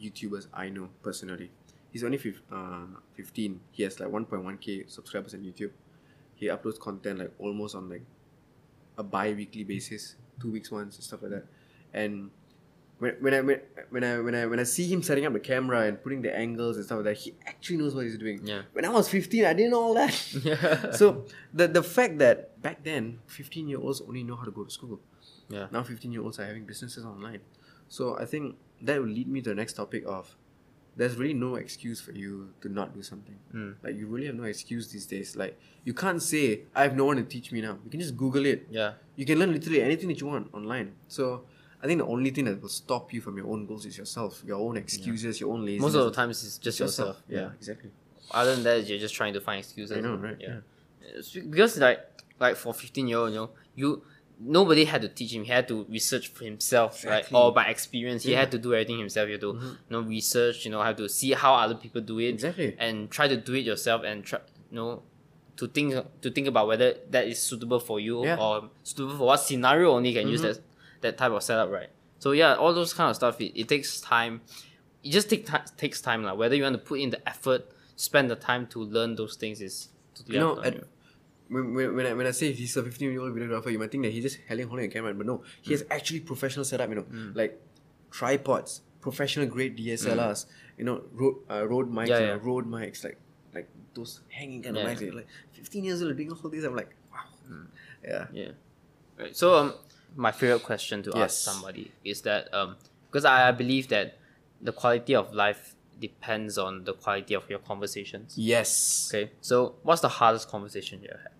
YouTubers 0.00 0.46
I 0.52 0.68
know 0.70 0.88
personally. 1.02 1.50
He's 1.92 2.04
only 2.04 2.18
fif- 2.18 2.42
uh, 2.52 2.84
15. 3.14 3.60
He 3.72 3.82
has 3.84 3.98
like 4.00 4.10
1.1k 4.10 4.90
subscribers 4.90 5.34
on 5.34 5.40
YouTube. 5.40 5.70
He 6.34 6.46
uploads 6.46 6.78
content 6.78 7.18
like 7.18 7.32
almost 7.38 7.74
on 7.74 7.88
like 7.88 8.02
a 8.96 9.02
bi-weekly 9.02 9.64
basis, 9.64 10.16
two 10.40 10.50
weeks 10.50 10.70
once 10.70 10.96
and 10.96 11.04
stuff 11.04 11.22
like 11.22 11.30
that. 11.32 11.46
And 11.94 12.30
when, 12.98 13.14
when 13.20 13.32
I 13.34 13.40
when, 13.40 13.60
when 13.90 14.04
I 14.04 14.18
when 14.20 14.34
I 14.34 14.46
when 14.46 14.60
I 14.60 14.64
see 14.64 14.86
him 14.92 15.02
setting 15.02 15.24
up 15.24 15.32
the 15.32 15.40
camera 15.40 15.82
and 15.82 16.02
putting 16.02 16.20
the 16.20 16.36
angles 16.36 16.76
and 16.76 16.84
stuff 16.84 16.96
like 16.96 17.04
that, 17.06 17.16
he 17.16 17.34
actually 17.46 17.78
knows 17.78 17.94
what 17.94 18.04
he's 18.04 18.18
doing. 18.18 18.40
Yeah. 18.44 18.62
When 18.72 18.84
I 18.84 18.88
was 18.90 19.08
15, 19.08 19.44
I 19.44 19.52
didn't 19.54 19.70
know 19.70 19.82
all 19.82 19.94
that. 19.94 20.12
Yeah. 20.44 20.90
so 20.92 21.24
the 21.54 21.68
the 21.68 21.82
fact 21.82 22.18
that 22.18 22.60
back 22.60 22.82
then 22.84 23.20
15 23.26 23.68
year 23.68 23.78
olds 23.80 24.00
only 24.02 24.22
know 24.24 24.36
how 24.36 24.44
to 24.44 24.50
go 24.50 24.64
to 24.64 24.70
school. 24.70 25.00
yeah, 25.48 25.66
Now 25.72 25.82
15 25.82 26.12
year 26.12 26.22
olds 26.22 26.38
are 26.38 26.44
having 26.46 26.64
businesses 26.66 27.04
online. 27.04 27.40
So 27.88 28.18
I 28.18 28.26
think 28.26 28.56
that 28.82 29.00
will 29.00 29.08
lead 29.08 29.28
me 29.28 29.40
to 29.42 29.50
the 29.50 29.56
next 29.56 29.72
topic 29.74 30.04
of 30.06 30.36
there's 30.98 31.14
really 31.16 31.32
no 31.32 31.54
excuse 31.54 32.00
for 32.00 32.12
you 32.12 32.52
to 32.60 32.68
not 32.68 32.92
do 32.92 33.02
something. 33.02 33.38
Mm. 33.54 33.76
Like 33.82 33.94
you 33.94 34.08
really 34.08 34.26
have 34.26 34.34
no 34.34 34.42
excuse 34.42 34.90
these 34.90 35.06
days. 35.06 35.36
Like 35.36 35.58
you 35.84 35.94
can't 35.94 36.20
say 36.20 36.62
I 36.74 36.82
have 36.82 36.96
no 36.96 37.04
one 37.04 37.16
to 37.16 37.22
teach 37.22 37.52
me 37.52 37.60
now. 37.60 37.78
You 37.84 37.90
can 37.90 38.00
just 38.00 38.16
Google 38.16 38.44
it. 38.44 38.66
yeah. 38.68 38.94
You 39.14 39.24
can 39.24 39.38
learn 39.38 39.52
literally 39.52 39.80
anything 39.80 40.08
that 40.08 40.20
you 40.20 40.26
want 40.26 40.52
online. 40.52 40.92
So 41.06 41.44
I 41.82 41.86
think 41.86 42.00
the 42.00 42.06
only 42.06 42.30
thing 42.30 42.46
that 42.46 42.60
will 42.60 42.68
stop 42.68 43.12
you 43.12 43.20
from 43.20 43.36
your 43.36 43.46
own 43.46 43.64
goals 43.66 43.86
is 43.86 43.96
yourself, 43.96 44.42
your 44.44 44.58
own 44.58 44.76
excuses, 44.76 45.40
your 45.40 45.52
own 45.52 45.64
laziness. 45.64 45.82
Most 45.82 45.94
of 45.94 46.04
the 46.04 46.10
times 46.12 46.44
it's 46.44 46.58
just 46.58 46.80
yourself. 46.80 47.22
Yeah, 47.28 47.50
exactly. 47.56 47.90
Other 48.32 48.54
than 48.56 48.64
that, 48.64 48.86
you're 48.86 48.98
just 48.98 49.14
trying 49.14 49.32
to 49.34 49.40
find 49.40 49.60
excuses. 49.60 49.96
I 49.96 50.00
know, 50.00 50.16
right? 50.16 50.36
Yeah. 50.40 50.58
It's 51.14 51.30
because 51.32 51.78
like 51.78 52.00
like 52.40 52.56
for 52.56 52.74
fifteen 52.74 53.06
year 53.08 53.18
old, 53.18 53.30
you 53.30 53.36
know, 53.36 53.50
you 53.76 54.02
nobody 54.40 54.84
had 54.84 55.02
to 55.02 55.08
teach 55.08 55.32
him. 55.32 55.44
He 55.44 55.50
had 55.50 55.68
to 55.68 55.84
research 55.88 56.28
for 56.28 56.44
himself, 56.44 57.04
right? 57.04 57.26
Or 57.32 57.52
by 57.52 57.64
experience, 57.66 58.22
he 58.22 58.32
Yeah. 58.32 58.40
had 58.40 58.50
to 58.52 58.58
do 58.58 58.72
everything 58.72 58.98
himself. 58.98 59.26
You 59.28 59.32
had 59.32 59.40
to 59.40 59.52
mm-hmm. 59.54 59.66
you 59.66 59.90
know 59.90 60.00
research. 60.00 60.64
You 60.64 60.70
know, 60.70 60.82
have 60.82 60.96
to 60.96 61.08
see 61.08 61.32
how 61.32 61.54
other 61.54 61.74
people 61.74 62.00
do 62.00 62.18
it. 62.20 62.28
Exactly. 62.28 62.76
And 62.78 63.10
try 63.10 63.28
to 63.28 63.36
do 63.36 63.54
it 63.54 63.64
yourself 63.64 64.02
and 64.04 64.24
try 64.24 64.40
you 64.70 64.76
know 64.76 65.02
to 65.56 65.66
think 65.66 65.94
to 66.22 66.30
think 66.30 66.46
about 66.46 66.68
whether 66.68 66.94
that 67.10 67.26
is 67.26 67.40
suitable 67.40 67.80
for 67.80 67.98
you 68.00 68.24
Yeah. 68.24 68.36
or 68.36 68.70
suitable 68.82 69.16
for 69.16 69.26
what 69.26 69.40
scenario 69.40 69.90
only 69.92 70.12
can 70.12 70.28
use 70.28 70.42
mm-hmm. 70.42 70.52
that 70.52 70.62
that 71.00 71.18
type 71.18 71.32
of 71.32 71.42
setup, 71.42 71.70
right? 71.70 71.90
So 72.18 72.32
yeah, 72.32 72.54
all 72.54 72.74
those 72.74 72.92
kind 72.92 73.10
of 73.10 73.16
stuff. 73.16 73.40
It, 73.40 73.58
it 73.58 73.68
takes 73.68 74.00
time. 74.00 74.40
It 75.02 75.10
just 75.10 75.30
take 75.30 75.46
ti- 75.46 75.70
takes 75.76 76.00
time, 76.00 76.22
like 76.22 76.36
whether 76.36 76.54
you 76.56 76.64
want 76.64 76.74
to 76.74 76.78
put 76.82 77.00
in 77.00 77.10
the 77.10 77.28
effort, 77.28 77.66
spend 77.96 78.30
the 78.30 78.36
time 78.36 78.66
to 78.68 78.80
learn 78.80 79.14
those 79.14 79.36
things 79.36 79.60
is 79.60 79.88
totally 80.14 80.36
You 80.36 80.40
know, 80.40 80.62
at. 80.62 80.84
When, 81.48 81.74
when, 81.74 81.96
when, 81.96 82.06
I, 82.06 82.12
when 82.14 82.26
I 82.26 82.30
say 82.32 82.52
he's 82.52 82.76
a 82.76 82.82
15 82.82 83.10
year 83.10 83.20
old 83.20 83.34
videographer, 83.34 83.72
you 83.72 83.78
might 83.78 83.90
think 83.90 84.04
that 84.04 84.12
he's 84.12 84.22
just 84.24 84.38
holding, 84.48 84.68
holding 84.68 84.86
a 84.86 84.88
camera, 84.88 85.14
but 85.14 85.26
no, 85.26 85.42
he 85.62 85.72
has 85.72 85.84
actually 85.90 86.20
professional 86.20 86.64
setup, 86.64 86.88
you 86.90 86.96
know, 86.96 87.06
like 87.34 87.58
tripods, 88.10 88.82
professional 89.00 89.46
grade 89.46 89.76
DSLRs, 89.78 90.46
you 90.76 90.84
know, 90.84 91.02
Rode, 91.12 91.36
uh, 91.50 91.66
Rode 91.66 91.90
mics, 91.92 92.08
Yeah, 92.08 92.20
you 92.20 92.26
know, 92.26 92.36
Rode 92.36 92.66
mics, 92.66 93.04
like 93.04 93.18
like 93.54 93.68
those 93.94 94.20
hanging 94.28 94.62
kind 94.62 94.76
Yeah. 94.76 94.86
of 94.90 94.98
mics. 94.98 95.14
Like 95.14 95.26
15 95.52 95.84
years 95.84 96.02
old 96.02 96.16
doing 96.16 96.30
all 96.32 96.50
these, 96.50 96.64
I'm 96.64 96.76
like, 96.76 96.94
wow. 97.12 97.20
Yeah. 98.04 98.26
Yeah. 98.32 98.48
Right. 99.18 99.34
So 99.36 99.54
um, 99.54 99.74
my 100.16 100.32
favorite 100.32 100.62
question 100.62 101.02
to 101.04 101.12
Yes. 101.14 101.34
ask 101.34 101.44
somebody 101.54 101.90
is 102.04 102.22
that 102.22 102.52
um, 102.54 102.76
because 103.10 103.24
I, 103.24 103.48
I 103.48 103.52
believe 103.52 103.88
that 103.88 104.18
the 104.60 104.72
quality 104.72 105.14
of 105.14 105.32
life 105.34 105.74
depends 105.98 106.58
on 106.58 106.84
the 106.84 106.92
quality 106.92 107.34
of 107.34 107.48
your 107.50 107.58
conversations. 107.58 108.34
Yes. 108.36 109.10
Okay. 109.12 109.32
So 109.40 109.76
what's 109.82 110.02
the 110.02 110.08
hardest 110.08 110.48
conversation 110.48 111.00
you've 111.02 111.10
had? 111.12 111.32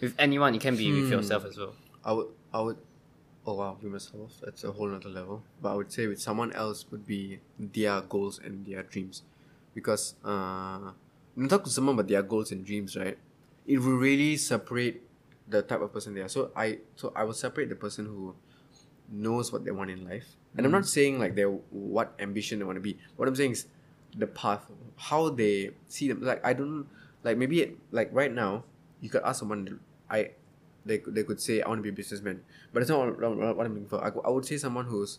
With 0.00 0.14
anyone, 0.18 0.54
it 0.54 0.60
can 0.60 0.76
be 0.76 0.92
with 0.92 1.10
yourself 1.10 1.44
as 1.46 1.56
well. 1.56 1.74
I 2.04 2.12
would, 2.12 2.26
I 2.52 2.60
would, 2.60 2.76
oh 3.46 3.54
wow, 3.54 3.76
with 3.80 3.90
myself, 3.92 4.32
that's 4.44 4.64
a 4.64 4.72
whole 4.72 4.88
nother 4.88 5.08
level. 5.08 5.42
But 5.62 5.72
I 5.72 5.74
would 5.74 5.92
say 5.92 6.06
with 6.06 6.20
someone 6.20 6.52
else 6.52 6.84
would 6.90 7.06
be 7.06 7.40
their 7.58 8.00
goals 8.02 8.38
and 8.38 8.66
their 8.66 8.82
dreams. 8.82 9.22
Because 9.74 10.14
uh, 10.24 10.92
when 11.34 11.44
you 11.44 11.48
talk 11.48 11.64
to 11.64 11.70
someone 11.70 11.94
about 11.94 12.08
their 12.08 12.22
goals 12.22 12.52
and 12.52 12.64
dreams, 12.64 12.96
right, 12.96 13.18
it 13.66 13.78
will 13.78 13.96
really 13.96 14.36
separate 14.36 15.02
the 15.48 15.62
type 15.62 15.80
of 15.80 15.92
person 15.92 16.14
they 16.14 16.20
are. 16.20 16.28
So 16.28 16.50
I, 16.54 16.78
so 16.96 17.12
I 17.16 17.24
will 17.24 17.32
separate 17.32 17.68
the 17.68 17.76
person 17.76 18.06
who 18.06 18.34
knows 19.10 19.52
what 19.52 19.64
they 19.64 19.70
want 19.70 19.90
in 19.90 20.04
life. 20.04 20.36
And 20.56 20.64
I'm 20.64 20.72
not 20.72 20.86
saying 20.86 21.18
like 21.18 21.34
they're 21.34 21.50
what 21.50 22.14
ambition 22.18 22.58
they 22.58 22.64
want 22.64 22.76
to 22.76 22.80
be. 22.80 22.98
What 23.16 23.28
I'm 23.28 23.36
saying 23.36 23.52
is 23.52 23.66
the 24.16 24.26
path, 24.26 24.64
how 24.96 25.28
they 25.28 25.70
see 25.86 26.08
them. 26.08 26.22
Like 26.22 26.44
I 26.44 26.54
don't 26.54 26.86
like 27.22 27.36
maybe 27.36 27.76
like 27.90 28.08
right 28.12 28.32
now, 28.32 28.64
you 29.00 29.10
could 29.10 29.22
ask 29.22 29.40
someone. 29.40 29.80
I 30.10 30.30
they 30.86 30.98
could- 30.98 31.14
they 31.14 31.24
could 31.24 31.40
say 31.40 31.62
I 31.62 31.68
want 31.68 31.78
to 31.80 31.82
be 31.82 31.88
a 31.88 31.92
businessman, 31.92 32.42
but 32.72 32.80
it's 32.82 32.90
not 32.90 33.00
what, 33.18 33.36
what- 33.36 33.66
I'm 33.66 33.74
looking 33.74 33.88
for. 33.88 33.98
I, 34.04 34.10
I 34.24 34.30
would 34.30 34.44
say 34.46 34.56
someone 34.56 34.86
who's 34.86 35.18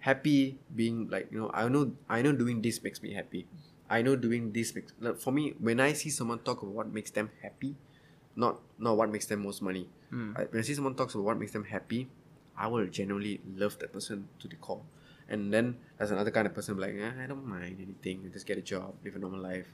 happy 0.00 0.58
being 0.74 1.08
like 1.10 1.28
you 1.30 1.38
know 1.40 1.50
I 1.52 1.68
know 1.68 1.92
I 2.08 2.22
know 2.22 2.32
doing 2.32 2.62
this 2.62 2.82
makes 2.82 3.02
me 3.02 3.12
happy. 3.14 3.46
I 3.90 4.02
know 4.02 4.16
doing 4.16 4.52
this 4.52 4.74
makes 4.74 4.92
like, 5.00 5.18
for 5.18 5.32
me 5.32 5.54
when 5.58 5.80
I 5.80 5.92
see 5.92 6.10
someone 6.10 6.38
talk 6.40 6.62
about 6.62 6.74
what 6.74 6.92
makes 6.92 7.10
them 7.10 7.30
happy, 7.42 7.74
not 8.36 8.60
not 8.78 8.96
what 8.96 9.10
makes 9.10 9.26
them 9.26 9.42
most 9.42 9.62
money. 9.62 9.88
I, 10.36 10.44
when 10.44 10.60
I 10.60 10.62
see 10.62 10.74
someone 10.74 10.94
talks 10.94 11.14
about 11.14 11.24
what 11.24 11.38
makes 11.38 11.52
them 11.52 11.64
happy, 11.64 12.08
I 12.56 12.66
will 12.68 12.86
genuinely 12.86 13.40
love 13.56 13.78
that 13.78 13.92
person 13.92 14.28
to 14.40 14.48
the 14.48 14.56
core. 14.56 14.82
And 15.28 15.52
then 15.52 15.76
there's 15.98 16.10
another 16.10 16.30
kind 16.30 16.46
of 16.46 16.54
person 16.54 16.78
like 16.78 16.94
eh, 16.96 17.10
I 17.22 17.26
don't 17.26 17.44
mind 17.46 17.76
anything, 17.80 18.30
just 18.32 18.46
get 18.46 18.56
a 18.56 18.62
job, 18.62 18.94
live 19.04 19.16
a 19.16 19.18
normal 19.18 19.40
life. 19.40 19.66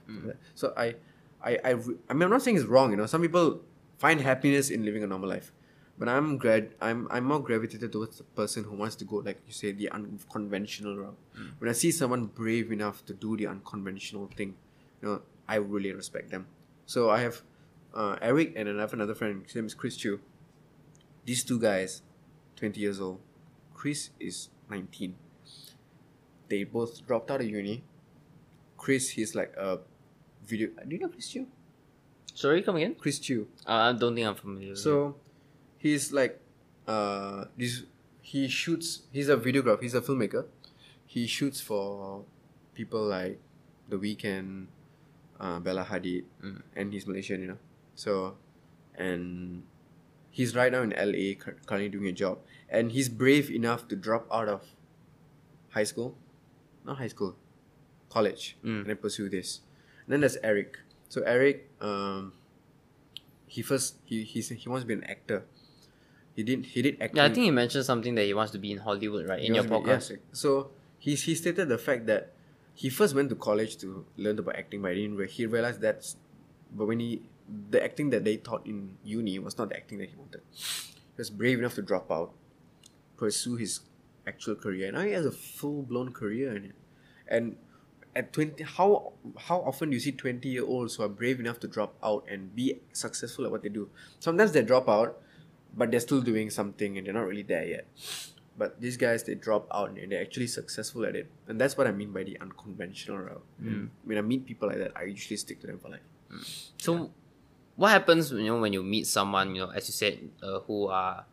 So 0.55 0.73
I, 0.77 0.97
I, 1.43 1.59
I, 1.65 1.71
I 2.09 2.13
mean 2.15 2.23
I'm 2.23 2.31
not 2.31 2.43
saying 2.43 2.57
it's 2.57 2.67
wrong. 2.67 2.91
You 2.91 2.97
know, 2.97 3.07
some 3.07 3.23
people 3.23 3.61
find 3.99 4.21
happiness 4.21 4.71
in 4.71 4.85
living 4.85 5.03
a 5.03 5.07
normal 5.07 5.29
life, 5.29 5.53
but 5.99 6.09
I'm 6.09 6.39
grad 6.39 6.75
I'm 6.81 7.07
I'm 7.11 7.25
more 7.25 7.41
gravitated 7.41 7.93
towards 7.93 8.19
the 8.19 8.25
person 8.25 8.65
who 8.65 8.77
wants 8.77 8.97
to 8.97 9.05
go 9.05 9.17
like 9.17 9.41
you 9.47 9.53
say 9.53 9.73
the 9.73 9.91
unconventional 9.91 10.97
route. 10.97 11.19
When 11.59 11.69
I 11.69 11.73
see 11.73 11.91
someone 11.91 12.27
brave 12.27 12.73
enough 12.73 13.05
to 13.07 13.15
do 13.15 13.37
the 13.37 13.47
unconventional 13.47 14.31
thing, 14.37 14.55
you 15.01 15.09
know, 15.09 15.23
I 15.49 15.57
really 15.57 15.93
respect 15.93 16.31
them. 16.31 16.47
So 16.87 17.11
I 17.11 17.21
have 17.21 17.43
uh, 17.95 18.17
Eric 18.21 18.55
and 18.57 18.69
I 18.69 18.81
have 18.81 18.93
another 18.93 19.15
friend. 19.15 19.43
His 19.45 19.55
name 19.55 19.67
is 19.67 19.75
Chris 19.75 19.97
Chu. 19.97 20.21
These 21.25 21.45
two 21.45 21.59
guys, 21.61 22.03
twenty 22.57 22.81
years 22.81 23.01
old. 23.01 23.21
Chris 23.73 24.11
is 24.21 24.49
nineteen. 24.69 25.17
They 26.49 26.65
both 26.65 27.07
dropped 27.07 27.31
out 27.31 27.41
of 27.41 27.49
uni. 27.49 27.85
Chris, 28.77 29.11
he's 29.11 29.35
like 29.35 29.55
a 29.57 29.81
video. 30.45 30.69
Do 30.87 30.95
you 30.95 31.01
know 31.01 31.09
Chris 31.09 31.29
Chu? 31.31 31.47
Sorry, 32.35 32.63
come 32.63 32.77
again? 32.77 32.97
Chris 32.97 33.19
Chu. 33.19 33.47
Uh, 33.67 33.73
I 33.73 33.93
don't 33.93 34.15
think 34.15 34.27
I'm 34.27 34.35
familiar. 34.35 34.77
So 34.77 35.17
he's 35.79 36.13
like 36.13 36.41
uh 36.87 37.45
this 37.57 37.85
he 38.21 38.49
shoots 38.49 39.03
he's 39.13 39.29
a 39.29 39.37
videographer, 39.37 39.81
he's 39.83 39.95
a 39.95 40.01
filmmaker. 40.01 40.47
He 41.07 41.27
shoots 41.27 41.61
for 41.61 42.25
people 42.75 43.07
like 43.07 43.39
The 43.89 43.97
Weeknd, 43.97 44.67
uh, 45.39 45.61
Bella 45.61 45.85
Hadid, 45.85 46.25
and 46.75 46.93
he's 46.93 47.07
Malaysian, 47.07 47.41
you 47.41 47.47
know. 47.49 47.59
So 47.95 48.37
and 48.97 49.63
he's 50.31 50.57
right 50.57 50.73
now 50.73 50.83
in 50.83 50.91
LA 50.91 51.35
currently 51.39 51.89
doing 51.89 52.07
a 52.09 52.13
job. 52.13 52.39
And 52.69 52.91
he's 52.91 53.09
brave 53.09 53.51
enough 53.51 53.87
to 53.89 53.97
drop 53.97 54.27
out 54.33 54.49
of 54.49 54.63
high 55.71 55.85
school. 55.85 56.17
Not 56.85 56.99
high 56.99 57.09
school. 57.09 57.37
College. 58.09 58.57
And 58.81 58.87
then 58.87 58.97
pursue 58.97 59.29
this. 59.29 59.61
And 60.05 60.13
then 60.13 60.21
there's 60.21 60.37
Eric. 60.43 60.79
So 61.15 61.23
Eric, 61.23 61.71
um 61.79 62.33
he 63.47 63.63
first 63.63 64.03
he 64.03 64.25
he's, 64.27 64.49
he 64.51 64.67
wants 64.69 64.83
to 64.83 64.89
be 64.91 64.95
an 64.99 65.05
actor. 65.07 65.47
He 66.35 66.43
did 66.43 66.67
he 66.67 66.83
did 66.83 66.99
acting. 67.01 67.19
yeah, 67.23 67.27
I 67.27 67.31
think 67.31 67.45
he 67.47 67.53
mentioned 67.55 67.87
something 67.87 68.17
that 68.19 68.27
he 68.27 68.35
wants 68.35 68.51
to 68.51 68.59
be 68.59 68.73
in 68.75 68.79
Hollywood, 68.79 69.29
right? 69.31 69.39
He 69.39 69.47
In 69.47 69.55
your 69.55 69.63
podcast. 69.63 70.09
be- 70.11 70.19
yes. 70.19 70.35
So 70.35 70.75
he 70.99 71.15
he 71.15 71.37
stated 71.39 71.71
the 71.71 71.79
fact 71.79 72.11
that 72.11 72.35
he 72.75 72.91
first 72.91 73.15
went 73.15 73.31
to 73.31 73.39
college 73.39 73.79
to 73.87 74.03
learn 74.17 74.43
about 74.43 74.57
acting, 74.59 74.83
but 74.83 74.99
he 74.99 75.07
didn't. 75.07 75.17
Re- 75.23 75.31
he 75.31 75.47
realized 75.47 75.81
that's 75.81 76.17
but 76.75 76.91
when 76.91 76.99
he 76.99 77.23
the 77.71 77.79
acting 77.79 78.11
that 78.11 78.25
they 78.27 78.37
taught 78.37 78.67
in 78.67 78.99
uni 79.05 79.39
was 79.39 79.55
not 79.57 79.69
the 79.71 79.77
acting 79.77 80.03
that 80.03 80.11
he 80.11 80.17
wanted. 80.19 80.43
He 80.51 81.19
was 81.23 81.31
brave 81.31 81.61
enough 81.63 81.79
to 81.79 81.83
drop 81.83 82.11
out, 82.11 82.35
pursue 83.17 83.55
his 83.55 83.87
actual 84.27 84.57
career, 84.57 84.91
and 84.91 84.99
now 84.99 85.05
he 85.07 85.13
has 85.15 85.27
a 85.27 85.31
full 85.31 85.87
blown 85.87 86.11
career 86.11 86.57
in 86.59 86.75
it. 86.75 86.79
And 87.29 87.55
at 88.17 88.33
twenty, 88.33 88.63
how 88.65 89.13
how 89.39 89.61
often 89.61 89.91
do 89.91 89.95
you 89.95 90.01
see 90.01 90.13
twenty 90.13 90.49
year 90.51 90.65
olds 90.65 90.95
who 90.97 91.03
are 91.03 91.09
brave 91.09 91.41
enough 91.41 91.59
to 91.61 91.69
drop 91.69 91.95
out 92.03 92.25
and 92.31 92.55
be 92.55 92.81
successful 92.93 93.45
at 93.45 93.51
what 93.51 93.63
they 93.63 93.69
do? 93.69 93.89
Sometimes 94.21 94.53
they 94.53 94.63
drop 94.63 94.89
out, 94.89 95.21
but 95.77 95.91
they're 95.91 96.01
still 96.01 96.21
doing 96.21 96.51
something 96.51 96.97
and 96.99 97.07
they're 97.07 97.15
not 97.15 97.27
really 97.27 97.43
there 97.43 97.65
yet. 97.67 97.87
But 98.57 98.81
these 98.81 98.97
guys, 98.97 99.25
they 99.25 99.35
drop 99.35 99.67
out 99.75 99.91
and 99.99 100.13
they're 100.13 100.21
actually 100.23 100.47
successful 100.47 101.05
at 101.05 101.17
it, 101.17 101.27
and 101.49 101.61
that's 101.61 101.77
what 101.77 101.89
I 101.89 101.91
mean 101.91 102.13
by 102.13 102.23
the 102.23 102.39
unconventional 102.41 103.19
route. 103.19 103.43
When 104.05 104.17
I 104.17 104.21
meet 104.21 104.47
people 104.47 104.69
like 104.69 104.79
that, 104.79 104.93
I 104.95 105.05
usually 105.05 105.37
stick 105.37 105.61
to 105.63 105.67
them 105.67 105.79
for 105.81 105.89
life. 105.89 106.07
So, 106.79 107.11
what 107.75 107.91
happens 107.91 108.31
you 108.31 108.47
know 108.47 108.61
when 108.61 108.73
you 108.73 108.85
meet 108.85 109.09
someone 109.09 109.57
you 109.57 109.63
know 109.67 109.71
as 109.71 109.89
you 109.89 109.93
said 109.93 110.31
uh, 110.43 110.61
who 110.61 110.87
are 110.87 111.27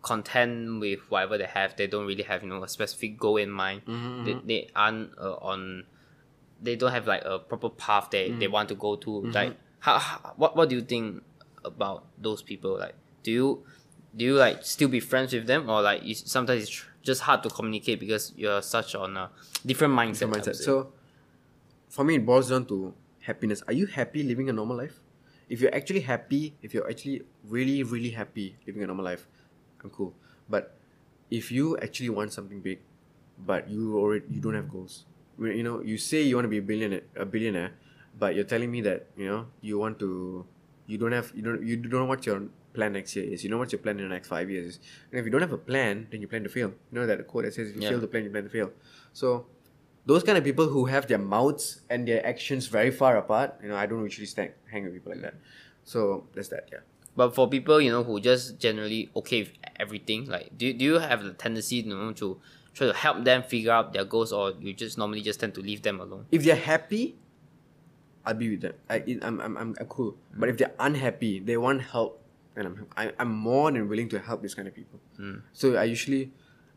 content 0.00 0.80
with 0.80 1.00
whatever 1.10 1.36
they 1.38 1.44
have? 1.46 1.76
They 1.76 1.86
don't 1.86 2.06
really 2.06 2.22
have 2.24 2.42
you 2.42 2.48
know 2.48 2.62
a 2.64 2.68
specific 2.68 3.18
goal 3.18 3.36
in 3.36 3.50
mind. 3.50 3.84
Mm-hmm, 3.84 4.24
They, 4.24 4.34
they 4.46 4.70
aren't 4.74 5.12
uh, 5.18 5.34
on. 5.40 5.84
They 6.64 6.76
don't 6.76 6.92
have 6.92 7.06
like 7.06 7.22
a 7.24 7.38
proper 7.38 7.68
path 7.68 8.08
they, 8.10 8.30
Mm. 8.30 8.40
they 8.40 8.48
want 8.48 8.68
to 8.70 8.74
go 8.74 8.96
to. 8.96 9.10
Mm-hmm. 9.10 9.30
Like 9.38 9.56
how, 9.80 9.98
how 9.98 10.32
what 10.36 10.56
what 10.56 10.68
do 10.70 10.74
you 10.76 10.82
think 10.82 11.22
about 11.64 12.04
those 12.26 12.42
people? 12.42 12.78
Like 12.78 12.94
do 13.22 13.30
you 13.30 13.48
do 14.16 14.24
you 14.24 14.34
like 14.36 14.64
still 14.64 14.88
be 14.88 15.00
friends 15.00 15.32
with 15.32 15.46
them 15.46 15.68
or 15.68 15.82
like 15.82 16.00
it's, 16.04 16.30
sometimes 16.30 16.62
it's 16.62 16.70
tr- 16.70 16.88
just 17.02 17.20
hard 17.22 17.42
to 17.42 17.50
communicate 17.50 18.00
because 18.00 18.32
you're 18.36 18.62
such 18.62 18.94
on 18.94 19.16
a 19.16 19.30
different 19.66 19.92
mindset. 19.92 20.20
Different 20.30 20.46
mindset. 20.46 20.56
So, 20.56 20.92
for 21.88 22.04
me, 22.04 22.16
it 22.16 22.24
boils 22.24 22.48
down 22.50 22.64
to 22.66 22.94
happiness. 23.20 23.62
Are 23.66 23.72
you 23.74 23.86
happy 23.86 24.22
living 24.22 24.48
a 24.48 24.52
normal 24.52 24.76
life? 24.76 25.00
If 25.48 25.60
you're 25.60 25.74
actually 25.74 26.00
happy, 26.00 26.54
if 26.62 26.72
you're 26.72 26.88
actually 26.88 27.22
really, 27.46 27.82
really 27.82 28.10
happy 28.10 28.56
living 28.66 28.82
a 28.82 28.86
normal 28.86 29.04
life, 29.04 29.26
I'm 29.82 29.90
cool. 29.90 30.14
But 30.48 30.74
if 31.30 31.52
you 31.52 31.76
actually 31.78 32.08
want 32.10 32.32
something 32.32 32.60
big, 32.60 32.80
but 33.38 33.68
you 33.68 33.98
already 33.98 34.24
you 34.30 34.40
don't 34.40 34.54
have 34.54 34.70
goals, 34.70 35.04
you 35.38 35.62
know, 35.62 35.80
you 35.80 35.98
say 35.98 36.22
you 36.22 36.36
want 36.36 36.44
to 36.44 36.48
be 36.48 36.58
a 36.58 36.62
billionaire, 36.62 37.02
a 37.16 37.24
billionaire, 37.24 37.72
but 38.18 38.34
you're 38.34 38.44
telling 38.44 38.70
me 38.70 38.80
that 38.82 39.06
you 39.16 39.26
know 39.26 39.46
you 39.60 39.78
want 39.78 39.98
to, 40.00 40.46
you 40.86 40.98
don't 40.98 41.12
have, 41.12 41.32
you 41.34 41.42
don't, 41.42 41.62
you 41.66 41.76
don't 41.76 41.92
know 41.92 42.04
what 42.04 42.24
your 42.26 42.42
plan 42.72 42.92
next 42.92 43.14
year 43.16 43.24
is. 43.24 43.44
You 43.44 43.50
know 43.50 43.58
what 43.58 43.72
your 43.72 43.78
plan 43.80 43.98
in 43.98 44.08
the 44.08 44.14
next 44.14 44.28
five 44.28 44.50
years 44.50 44.66
is. 44.74 44.78
And 45.10 45.20
if 45.20 45.24
you 45.24 45.30
don't 45.30 45.40
have 45.40 45.52
a 45.52 45.58
plan, 45.58 46.08
then 46.10 46.20
you 46.20 46.28
plan 46.28 46.42
to 46.44 46.48
fail. 46.48 46.68
You 46.92 47.00
know 47.00 47.06
that 47.06 47.26
quote 47.26 47.44
that 47.44 47.54
says, 47.54 47.70
"If 47.70 47.76
you 47.76 47.82
Yeah. 47.82 47.90
fail 47.90 48.00
to 48.00 48.06
plan, 48.06 48.24
you 48.24 48.30
plan 48.30 48.44
to 48.44 48.50
fail." 48.50 48.72
So 49.12 49.46
those 50.06 50.22
kind 50.22 50.36
of 50.36 50.44
people 50.44 50.66
who 50.68 50.86
have 50.86 51.06
their 51.06 51.18
mouths 51.18 51.80
and 51.88 52.06
their 52.06 52.24
actions 52.26 52.66
very 52.66 52.90
far 52.90 53.16
apart, 53.16 53.54
you 53.62 53.68
know, 53.68 53.76
I 53.76 53.86
don't 53.86 54.02
usually 54.02 54.26
stand, 54.26 54.52
hang 54.70 54.84
with 54.84 54.92
people 54.94 55.12
like 55.12 55.22
that. 55.22 55.34
So 55.84 56.26
that's 56.34 56.48
that, 56.48 56.68
yeah. 56.72 56.80
But 57.16 57.34
for 57.34 57.48
people, 57.48 57.80
you 57.80 57.90
know, 57.92 58.02
who 58.02 58.20
just 58.20 58.58
generally 58.58 59.10
okay 59.16 59.42
with 59.44 59.52
everything? 59.78 60.26
Like, 60.26 60.58
do 60.58 60.72
do 60.72 60.84
you 60.84 60.98
have 60.98 61.22
the 61.22 61.32
tendency 61.32 61.76
you 61.76 61.94
know 61.94 62.12
to 62.12 62.40
try 62.74 62.86
to 62.88 62.92
help 62.92 63.24
them 63.24 63.42
figure 63.42 63.72
out 63.72 63.92
their 63.92 64.04
goals, 64.04 64.32
or 64.32 64.52
you 64.60 64.72
just 64.74 64.98
normally 64.98 65.22
just 65.22 65.40
tend 65.40 65.54
to 65.54 65.60
leave 65.60 65.82
them 65.82 66.00
alone? 66.00 66.26
if 66.30 66.42
they're 66.44 66.56
happy, 66.56 67.16
I'll 68.26 68.34
be 68.34 68.50
with 68.50 68.62
them. 68.62 68.74
I, 68.90 68.96
I'm, 69.22 69.40
I'm, 69.40 69.56
I'm, 69.56 69.74
I'm 69.78 69.86
cool. 69.86 70.16
But 70.34 70.48
if 70.48 70.56
they're 70.58 70.72
unhappy, 70.80 71.40
they 71.40 71.56
want 71.56 71.82
help, 71.82 72.20
and 72.56 72.66
I'm, 72.66 72.86
I, 72.96 73.12
I'm 73.18 73.30
more 73.30 73.70
than 73.70 73.88
willing 73.88 74.08
to 74.10 74.18
help 74.18 74.42
these 74.42 74.54
kind 74.54 74.66
of 74.68 74.74
people. 74.74 74.98
So 75.52 75.76
I 75.76 75.84
usually, 75.84 76.32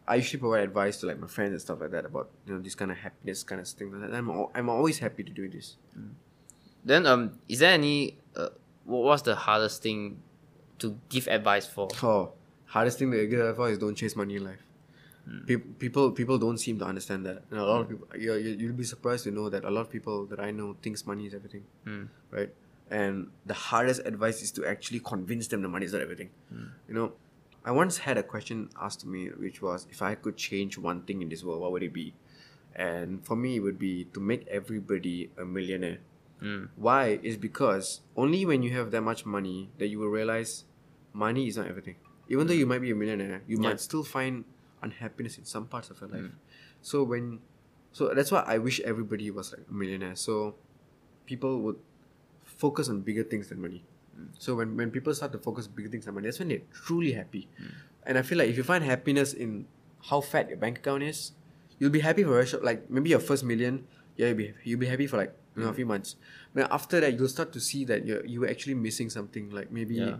I 0.07 0.15
usually 0.15 0.39
provide 0.39 0.63
advice 0.63 0.97
to 1.01 1.07
like 1.07 1.19
my 1.19 1.27
friends 1.27 1.51
and 1.51 1.61
stuff 1.61 1.81
like 1.81 1.91
that 1.91 2.05
about 2.05 2.29
you 2.45 2.53
know 2.53 2.61
this 2.61 2.75
kind 2.75 2.91
of 2.91 2.97
happiness 2.97 3.43
kind 3.43 3.59
of 3.59 3.67
thing. 3.67 3.93
And 3.93 4.15
I'm, 4.15 4.29
al- 4.29 4.51
I'm 4.53 4.69
always 4.69 4.99
happy 4.99 5.23
to 5.23 5.31
do 5.31 5.49
this. 5.49 5.75
Then 6.85 7.05
um, 7.05 7.39
is 7.49 7.59
there 7.59 7.71
any 7.73 8.17
uh, 8.35 8.49
what 8.85 9.03
what's 9.03 9.23
the 9.23 9.35
hardest 9.35 9.81
thing 9.81 10.21
to 10.79 10.97
give 11.09 11.27
advice 11.27 11.65
for? 11.65 11.89
Oh, 12.03 12.31
hardest 12.65 12.99
thing 12.99 13.11
to 13.11 13.25
get 13.27 13.39
advice 13.39 13.73
is 13.73 13.77
don't 13.79 13.95
chase 13.95 14.15
money 14.15 14.35
in 14.35 14.45
life. 14.45 14.61
Peop 15.45 15.79
people 15.79 16.11
people 16.11 16.37
don't 16.37 16.57
seem 16.57 16.79
to 16.79 16.85
understand 16.85 17.25
that. 17.25 17.43
And 17.51 17.59
a 17.59 17.65
lot 17.65 17.81
of 17.81 17.87
hmm. 17.87 17.95
people, 17.95 18.07
you 18.17 18.33
you 18.35 18.55
you'll 18.59 18.73
be 18.73 18.83
surprised 18.83 19.23
to 19.25 19.31
know 19.31 19.49
that 19.49 19.65
a 19.65 19.69
lot 19.69 19.81
of 19.81 19.89
people 19.89 20.25
that 20.27 20.39
I 20.39 20.51
know 20.51 20.75
thinks 20.81 21.05
money 21.05 21.25
is 21.25 21.33
everything, 21.33 21.63
hmm. 21.83 22.05
right? 22.31 22.49
And 22.89 23.27
the 23.45 23.53
hardest 23.53 24.01
advice 24.05 24.41
is 24.41 24.51
to 24.53 24.65
actually 24.65 25.01
convince 25.01 25.47
them 25.47 25.61
the 25.61 25.67
money 25.67 25.85
is 25.85 25.93
not 25.93 26.01
everything. 26.01 26.29
Hmm. 26.49 26.67
You 26.87 26.95
know, 26.95 27.13
I 27.65 27.71
once 27.71 27.97
had 27.97 28.17
a 28.17 28.23
question 28.23 28.69
asked 28.81 29.01
to 29.01 29.07
me, 29.07 29.27
which 29.27 29.61
was, 29.61 29.87
if 29.91 30.01
I 30.01 30.15
could 30.15 30.37
change 30.37 30.77
one 30.77 31.01
thing 31.01 31.21
in 31.21 31.27
this 31.27 31.43
world, 31.43 31.59
what 31.59 31.73
would 31.73 31.83
it 31.83 31.91
be? 31.91 32.13
And 32.73 33.25
for 33.25 33.35
me, 33.35 33.57
it 33.57 33.59
would 33.59 33.77
be 33.77 34.05
to 34.13 34.21
make 34.21 34.47
everybody 34.47 35.31
a 35.37 35.43
millionaire. 35.43 35.97
Why? 36.77 37.19
Is 37.23 37.35
because 37.35 38.01
only 38.15 38.45
when 38.45 38.63
you 38.63 38.71
have 38.71 38.91
that 38.91 39.01
much 39.01 39.25
money 39.25 39.69
that 39.79 39.87
you 39.87 39.99
will 39.99 40.07
realize 40.09 40.63
money 41.11 41.47
is 41.47 41.57
not 41.57 41.67
everything. 41.67 41.95
Even 42.29 42.47
though 42.47 42.53
you 42.53 42.65
might 42.65 42.81
be 42.81 42.91
a 42.91 42.95
millionaire, 42.95 43.41
you 43.47 43.57
Yeah. 43.57 43.69
might 43.69 43.81
still 43.81 44.03
find 44.03 44.45
unhappiness 44.81 45.37
in 45.37 45.45
some 45.45 45.65
parts 45.65 45.89
of 45.89 45.99
your 46.01 46.09
life. 46.09 46.21
Hmm. 46.21 46.37
So 46.81 47.03
when, 47.03 47.39
so 47.91 48.13
that's 48.13 48.31
why 48.31 48.43
I 48.45 48.57
wish 48.57 48.79
everybody 48.81 49.31
was 49.31 49.51
like 49.53 49.61
a 49.69 49.73
millionaire. 49.73 50.15
So 50.15 50.55
people 51.25 51.59
would 51.61 51.77
focus 52.43 52.89
on 52.89 53.01
bigger 53.01 53.23
things 53.23 53.49
than 53.49 53.61
money. 53.61 53.83
Hmm. 54.15 54.25
So 54.37 54.55
when, 54.55 54.75
when 54.77 54.91
people 54.91 55.13
start 55.13 55.31
to 55.33 55.37
focus 55.39 55.67
on 55.67 55.73
bigger 55.73 55.89
things 55.89 56.05
than 56.05 56.13
money, 56.13 56.27
that's 56.27 56.39
when 56.39 56.49
they're 56.49 56.61
truly 56.73 57.13
happy. 57.13 57.47
Hmm. 57.57 57.65
And 58.03 58.17
I 58.17 58.21
feel 58.21 58.37
like 58.37 58.49
if 58.49 58.57
you 58.57 58.63
find 58.63 58.83
happiness 58.83 59.33
in 59.33 59.65
how 60.09 60.21
fat 60.21 60.47
your 60.49 60.57
bank 60.57 60.79
account 60.79 61.03
is, 61.03 61.31
you'll 61.79 61.91
be 61.91 61.99
happy 61.99 62.23
for 62.23 62.39
a 62.39 62.45
short, 62.45 62.63
like 62.63 62.89
maybe 62.89 63.09
your 63.09 63.19
first 63.19 63.43
million, 63.43 63.85
yeah, 64.15 64.27
you'll 64.27 64.37
be 64.37 64.53
you'll 64.63 64.79
be 64.79 64.87
happy 64.87 65.07
for 65.07 65.17
like 65.17 65.33
you 65.55 65.63
know 65.63 65.69
a 65.69 65.73
few 65.73 65.85
months. 65.85 66.15
But 66.53 66.71
after 66.71 66.99
that, 67.01 67.19
you'll 67.19 67.27
start 67.27 67.51
to 67.53 67.59
see 67.59 67.83
that 67.85 68.05
you're 68.05 68.25
you 68.25 68.41
were 68.41 68.47
actually 68.47 68.75
missing 68.75 69.09
something, 69.09 69.49
like 69.51 69.71
maybe 69.71 69.95
Yeah. 69.95 70.17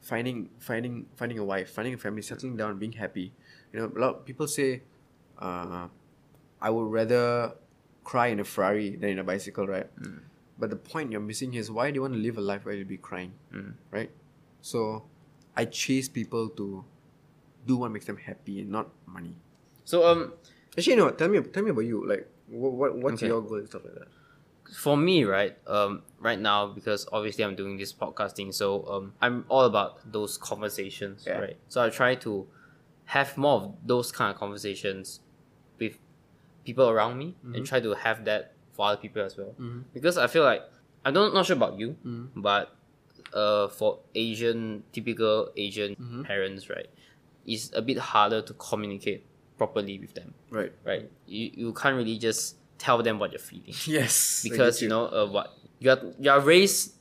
finding 0.00 0.50
finding 0.58 1.06
finding 1.16 1.38
a 1.38 1.44
wife, 1.44 1.70
finding 1.70 1.94
a 1.94 1.98
family, 1.98 2.22
settling 2.22 2.56
down, 2.56 2.78
being 2.78 2.92
happy. 2.92 3.32
You 3.72 3.80
know, 3.80 3.92
a 3.96 3.98
lot 3.98 4.14
of 4.16 4.24
people 4.24 4.46
say, 4.48 4.82
uh, 5.38 5.88
I 6.60 6.70
would 6.70 6.90
rather 6.90 7.52
cry 8.04 8.28
in 8.28 8.40
a 8.40 8.44
Ferrari 8.44 8.96
than 8.96 9.10
in 9.10 9.18
a 9.18 9.24
bicycle, 9.24 9.66
right? 9.66 9.86
But 10.58 10.70
the 10.70 10.76
point 10.76 11.10
you're 11.10 11.20
missing 11.20 11.52
here 11.52 11.60
is 11.60 11.70
why 11.70 11.90
do 11.90 11.96
you 11.96 12.02
want 12.02 12.14
to 12.14 12.20
live 12.20 12.36
a 12.38 12.40
life 12.40 12.64
where 12.64 12.74
you'll 12.74 12.86
be 12.86 12.98
crying, 12.98 13.32
right? 13.90 14.10
So, 14.60 15.04
I 15.56 15.64
chase 15.66 16.08
people 16.08 16.48
to 16.50 16.84
do 17.66 17.76
what 17.76 17.90
makes 17.90 18.06
them 18.06 18.16
happy 18.16 18.60
and 18.60 18.70
not 18.70 18.88
money. 19.06 19.34
So 19.84 20.06
um, 20.06 20.32
Actually, 20.76 20.96
no. 20.96 21.10
Tell 21.10 21.28
me, 21.28 21.40
tell 21.40 21.62
me 21.62 21.70
about 21.70 21.80
you. 21.84 22.06
Like, 22.08 22.26
what, 22.48 22.72
what 22.72 22.96
what's 22.96 23.14
Okay. 23.22 23.26
your 23.26 23.42
goal 23.42 23.58
and 23.58 23.68
stuff 23.68 23.84
like 23.84 23.94
that? 23.94 24.08
for 24.76 24.96
me, 24.96 25.24
right, 25.24 25.54
um, 25.66 26.02
right 26.18 26.38
now 26.40 26.66
because 26.68 27.06
obviously 27.12 27.44
I'm 27.44 27.54
doing 27.54 27.76
this 27.76 27.92
podcasting, 27.92 28.54
so 28.54 28.86
um, 28.88 29.12
I'm 29.20 29.44
all 29.50 29.64
about 29.66 30.00
those 30.10 30.38
conversations, 30.38 31.24
Yeah. 31.26 31.38
right? 31.40 31.56
So 31.68 31.82
I 31.84 31.90
try 31.90 32.14
to 32.14 32.46
have 33.16 33.36
more 33.36 33.56
of 33.60 33.64
those 33.84 34.10
kind 34.12 34.30
of 34.32 34.36
conversations 34.38 35.20
with 35.78 35.98
people 36.64 36.88
around 36.88 37.18
me 37.18 37.28
Mm-hmm. 37.44 37.54
and 37.54 37.66
try 37.66 37.80
to 37.80 37.92
have 37.94 38.24
that 38.24 38.54
for 38.72 38.86
other 38.88 39.00
people 39.00 39.22
as 39.22 39.36
well. 39.36 39.52
Because 39.92 40.16
I 40.16 40.26
feel 40.28 40.44
like 40.44 40.62
I 41.04 41.10
don't 41.10 41.34
not 41.34 41.44
sure 41.46 41.56
about 41.56 41.78
you, 41.78 41.96
Mm-hmm. 42.06 42.40
but 42.40 42.74
uh, 43.34 43.68
for 43.68 43.98
Asian 44.14 44.82
typical 44.92 45.50
Asian 45.56 45.94
Mm-hmm. 45.96 46.22
parents, 46.22 46.68
right, 46.70 46.88
it's 47.46 47.70
a 47.74 47.82
bit 47.82 47.98
harder 47.98 48.40
to 48.42 48.52
communicate 48.54 49.26
properly 49.58 49.98
with 49.98 50.14
them, 50.14 50.34
Right. 50.50 50.72
right? 50.84 51.10
You 51.26 51.50
you 51.54 51.68
can't 51.72 51.96
really 51.96 52.18
just 52.18 52.56
tell 52.78 53.02
them 53.02 53.18
what 53.20 53.30
you're 53.32 53.38
feeling 53.52 53.74
Yes. 53.86 54.42
because 54.42 54.82
you 54.82 54.88
know 54.88 55.04
uh, 55.06 55.26
what 55.30 55.52
you 55.78 55.90
are 55.90 56.00
you 56.18 56.30
are 56.30 56.40
raised 56.40 56.94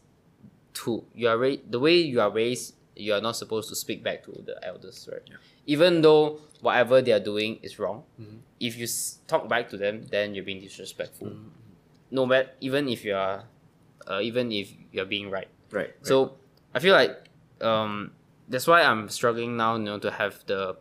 to 0.85 1.03
you 1.15 1.27
are 1.27 1.37
raised 1.37 1.71
the 1.71 1.79
way 1.79 1.95
you 1.97 2.21
are 2.21 2.29
raised 2.29 2.75
you 2.95 3.13
are 3.13 3.21
not 3.21 3.35
supposed 3.35 3.69
to 3.69 3.75
speak 3.75 4.03
back 4.03 4.23
to 4.23 4.31
the 4.45 4.55
elders 4.65 5.07
right 5.11 5.21
even 5.65 6.01
though 6.01 6.39
whatever 6.61 7.01
they 7.01 7.11
are 7.11 7.19
doing 7.23 7.57
is 7.63 7.79
wrong 7.79 8.03
Mm-hmm. 8.19 8.37
if 8.59 8.77
you 8.77 8.83
s- 8.83 9.19
talk 9.27 9.47
back 9.47 9.69
to 9.69 9.77
them 9.77 10.05
then 10.11 10.35
you're 10.35 10.43
being 10.45 10.59
disrespectful 10.61 11.31
no 12.11 12.25
matter 12.25 12.49
even 12.59 12.87
if 12.89 13.05
you 13.05 13.15
are 13.15 13.45
uh, 14.07 14.19
even 14.21 14.51
if 14.51 14.73
you're 14.91 15.05
being 15.05 15.29
right 15.29 15.47
Right. 15.71 15.87
right. 15.87 16.07
so 16.07 16.35
I 16.73 16.79
feel 16.79 16.93
like 16.93 17.15
um, 17.61 18.11
that's 18.49 18.65
why 18.67 18.81
I'm 18.81 19.07
struggling 19.09 19.55
now, 19.55 19.75
you 19.75 19.83
know, 19.83 19.99
to 19.99 20.09
have 20.11 20.43
the 20.47 20.77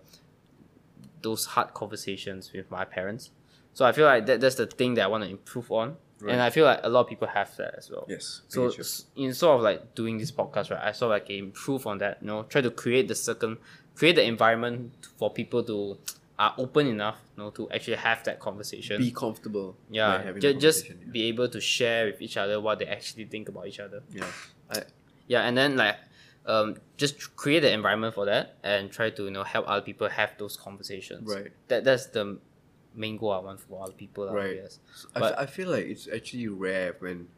those 1.22 1.44
hard 1.46 1.74
conversations 1.74 2.52
with 2.52 2.70
my 2.70 2.84
parents. 2.84 3.30
So 3.72 3.84
I 3.84 3.92
feel 3.92 4.06
like 4.06 4.26
that 4.26 4.40
that's 4.40 4.56
the 4.56 4.66
thing 4.66 4.94
that 4.94 5.04
I 5.04 5.06
want 5.06 5.24
to 5.24 5.30
improve 5.30 5.70
on, 5.70 5.96
Right. 6.22 6.32
and 6.32 6.40
I 6.42 6.50
feel 6.50 6.64
like 6.64 6.80
a 6.82 6.88
lot 6.88 7.00
of 7.02 7.08
people 7.08 7.28
have 7.28 7.54
that 7.56 7.74
as 7.78 7.90
well. 7.90 8.06
yes. 8.08 8.42
So 8.48 8.70
in 9.16 9.32
sort 9.34 9.56
of 9.56 9.62
like 9.62 9.94
doing 9.94 10.18
this 10.18 10.30
podcast, 10.30 10.70
right, 10.70 10.80
I 10.82 10.92
sort 10.92 11.12
of 11.12 11.20
like 11.22 11.30
improve 11.30 11.86
on 11.86 11.98
that. 11.98 12.18
You 12.20 12.26
know, 12.28 12.42
try 12.44 12.60
to 12.60 12.70
create 12.70 13.08
the 13.08 13.14
second, 13.14 13.58
create 13.94 14.16
the 14.16 14.24
environment 14.24 14.92
for 15.18 15.30
people 15.32 15.62
to 15.64 15.98
are 16.38 16.54
open 16.56 16.86
enough, 16.86 17.18
you 17.36 17.42
know, 17.44 17.50
to 17.50 17.70
actually 17.70 17.96
have 17.96 18.24
that 18.24 18.40
conversation. 18.40 18.98
be 18.98 19.10
comfortable. 19.10 19.76
yeah, 19.90 20.22
having 20.22 20.40
ju- 20.40 20.54
just 20.54 20.86
conversation, 20.86 21.12
be 21.12 21.24
able 21.24 21.48
to 21.48 21.60
share 21.60 22.06
with 22.06 22.22
each 22.22 22.36
other 22.38 22.58
what 22.60 22.78
they 22.78 22.86
actually 22.86 23.24
think 23.26 23.48
about 23.48 23.66
each 23.66 23.78
other. 23.80 24.02
yeah. 24.12 24.24
yeah. 24.72 24.80
I, 24.80 24.82
Yeah, 25.28 25.42
and 25.42 25.56
then 25.56 25.76
like 25.76 25.96
um 26.46 26.76
just 26.96 27.36
create 27.36 27.60
the 27.60 27.70
environment 27.70 28.14
for 28.14 28.24
that 28.24 28.56
and 28.62 28.90
try 28.90 29.10
to 29.10 29.24
you 29.24 29.30
know 29.30 29.44
help 29.44 29.66
other 29.68 29.82
people 29.84 30.08
have 30.08 30.30
those 30.38 30.56
conversations. 30.56 31.28
Right. 31.30 31.52
That 31.68 31.84
that's 31.84 32.06
the 32.06 32.38
main 33.04 33.16
goal 33.20 33.32
I 33.32 33.40
want 33.48 33.60
for 33.64 33.74
all 33.80 33.92
people. 34.04 34.24
Right. 34.28 34.60
I, 35.16 35.18
f- 35.24 35.38
I 35.44 35.46
feel 35.46 35.68
like 35.74 35.86
it's 35.94 36.06
actually 36.16 36.48
rare 36.66 36.90
when 37.04 37.28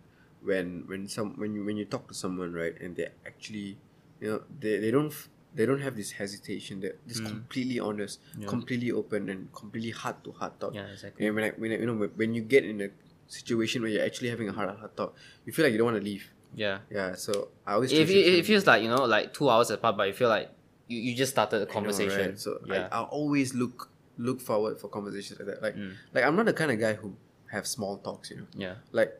when 0.48 0.66
when 0.90 1.06
some 1.06 1.28
when 1.40 1.54
you 1.54 1.62
when 1.68 1.76
you 1.80 1.84
talk 1.94 2.04
to 2.10 2.14
someone 2.14 2.50
right 2.52 2.74
and 2.82 2.96
they 2.98 3.06
actually 3.30 3.78
you 4.20 4.26
know 4.30 4.38
they, 4.62 4.78
they 4.82 4.90
don't 4.90 5.14
they 5.54 5.64
don't 5.68 5.82
have 5.86 5.94
this 6.00 6.10
hesitation 6.18 6.80
they're 6.82 6.98
just 7.06 7.22
completely 7.24 7.78
honest 7.78 8.18
Mm. 8.34 8.42
Yeah. 8.42 8.48
completely 8.54 8.90
open 8.90 9.28
and 9.32 9.40
completely 9.60 9.92
heart 10.02 10.18
to 10.24 10.32
heart 10.32 10.58
talk 10.58 10.74
Yeah, 10.74 10.86
exactly. 10.90 11.26
and 11.26 11.36
when 11.36 11.44
I, 11.44 11.50
when 11.62 11.70
I, 11.72 11.76
you 11.78 11.86
know 11.86 11.94
when- 12.20 12.34
you 12.34 12.42
get 12.42 12.64
in 12.64 12.80
a 12.80 12.88
situation 13.28 13.82
where 13.82 13.90
you're 13.94 14.04
actually 14.04 14.30
having 14.34 14.48
a 14.48 14.52
heart 14.52 14.68
to 14.72 14.76
heart 14.82 14.96
talk 14.96 15.14
you 15.46 15.52
feel 15.52 15.64
like 15.64 15.72
you 15.72 15.78
don't 15.78 15.90
want 15.94 16.00
to 16.02 16.08
leave 16.12 16.26
Yeah. 16.56 16.78
yeah 16.90 17.14
so 17.14 17.48
I 17.66 17.74
always 17.78 17.92
If 17.92 18.10
it, 18.10 18.16
it 18.16 18.34
it 18.42 18.44
feels 18.50 18.66
like 18.66 18.82
you 18.82 18.90
know 18.94 19.04
like 19.16 19.32
two 19.38 19.46
hours 19.48 19.70
apart, 19.70 19.94
but 19.96 20.06
you 20.10 20.16
feel 20.22 20.28
like 20.28 20.50
you, 20.90 20.98
you 21.06 21.12
just 21.14 21.32
started 21.36 21.58
a 21.58 21.60
I 21.62 21.64
know, 21.70 21.72
conversation. 21.76 22.26
right? 22.34 22.38
So 22.46 22.58
yeah. 22.66 22.88
I, 22.90 22.98
I 22.98 23.00
always 23.18 23.54
look 23.54 23.88
look 24.28 24.40
forward 24.40 24.74
for 24.80 24.88
conversations 24.96 25.38
like 25.40 25.48
that 25.50 25.60
like 25.66 25.76
Mm. 25.76 25.92
like 26.14 26.24
I'm 26.24 26.36
not 26.36 26.46
the 26.46 26.52
kind 26.60 26.70
of 26.74 26.78
guy 26.86 26.94
who 26.94 27.08
have 27.54 27.66
small 27.66 27.94
talks 28.06 28.30
you 28.30 28.36
know 28.40 28.46
yeah. 28.66 28.74
like 28.92 29.10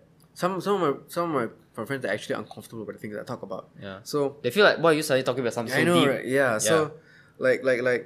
some 0.41 0.61
some 0.61 0.75
of 0.77 0.81
my 0.85 0.93
some 1.09 1.25
of 1.37 1.51
my, 1.77 1.85
friends 1.85 2.05
are 2.07 2.13
actually 2.17 2.37
uncomfortable 2.43 2.85
with 2.87 2.97
the 2.97 3.01
things 3.03 3.15
that 3.15 3.23
I 3.23 3.25
talk 3.25 3.43
about. 3.43 3.65
Yeah. 3.87 3.99
So 4.05 4.37
They 4.43 4.51
feel 4.51 4.65
like 4.65 4.79
why 4.83 4.91
are 4.91 4.95
you 4.99 5.03
suddenly 5.03 5.25
talking 5.29 5.41
about 5.45 5.53
something 5.59 5.75
I 5.81 5.85
know, 5.85 5.99
deep? 6.01 6.09
right? 6.09 6.25
Yeah. 6.41 6.57
So 6.59 6.93
like 7.39 7.61
like 7.65 7.81
like 7.91 8.03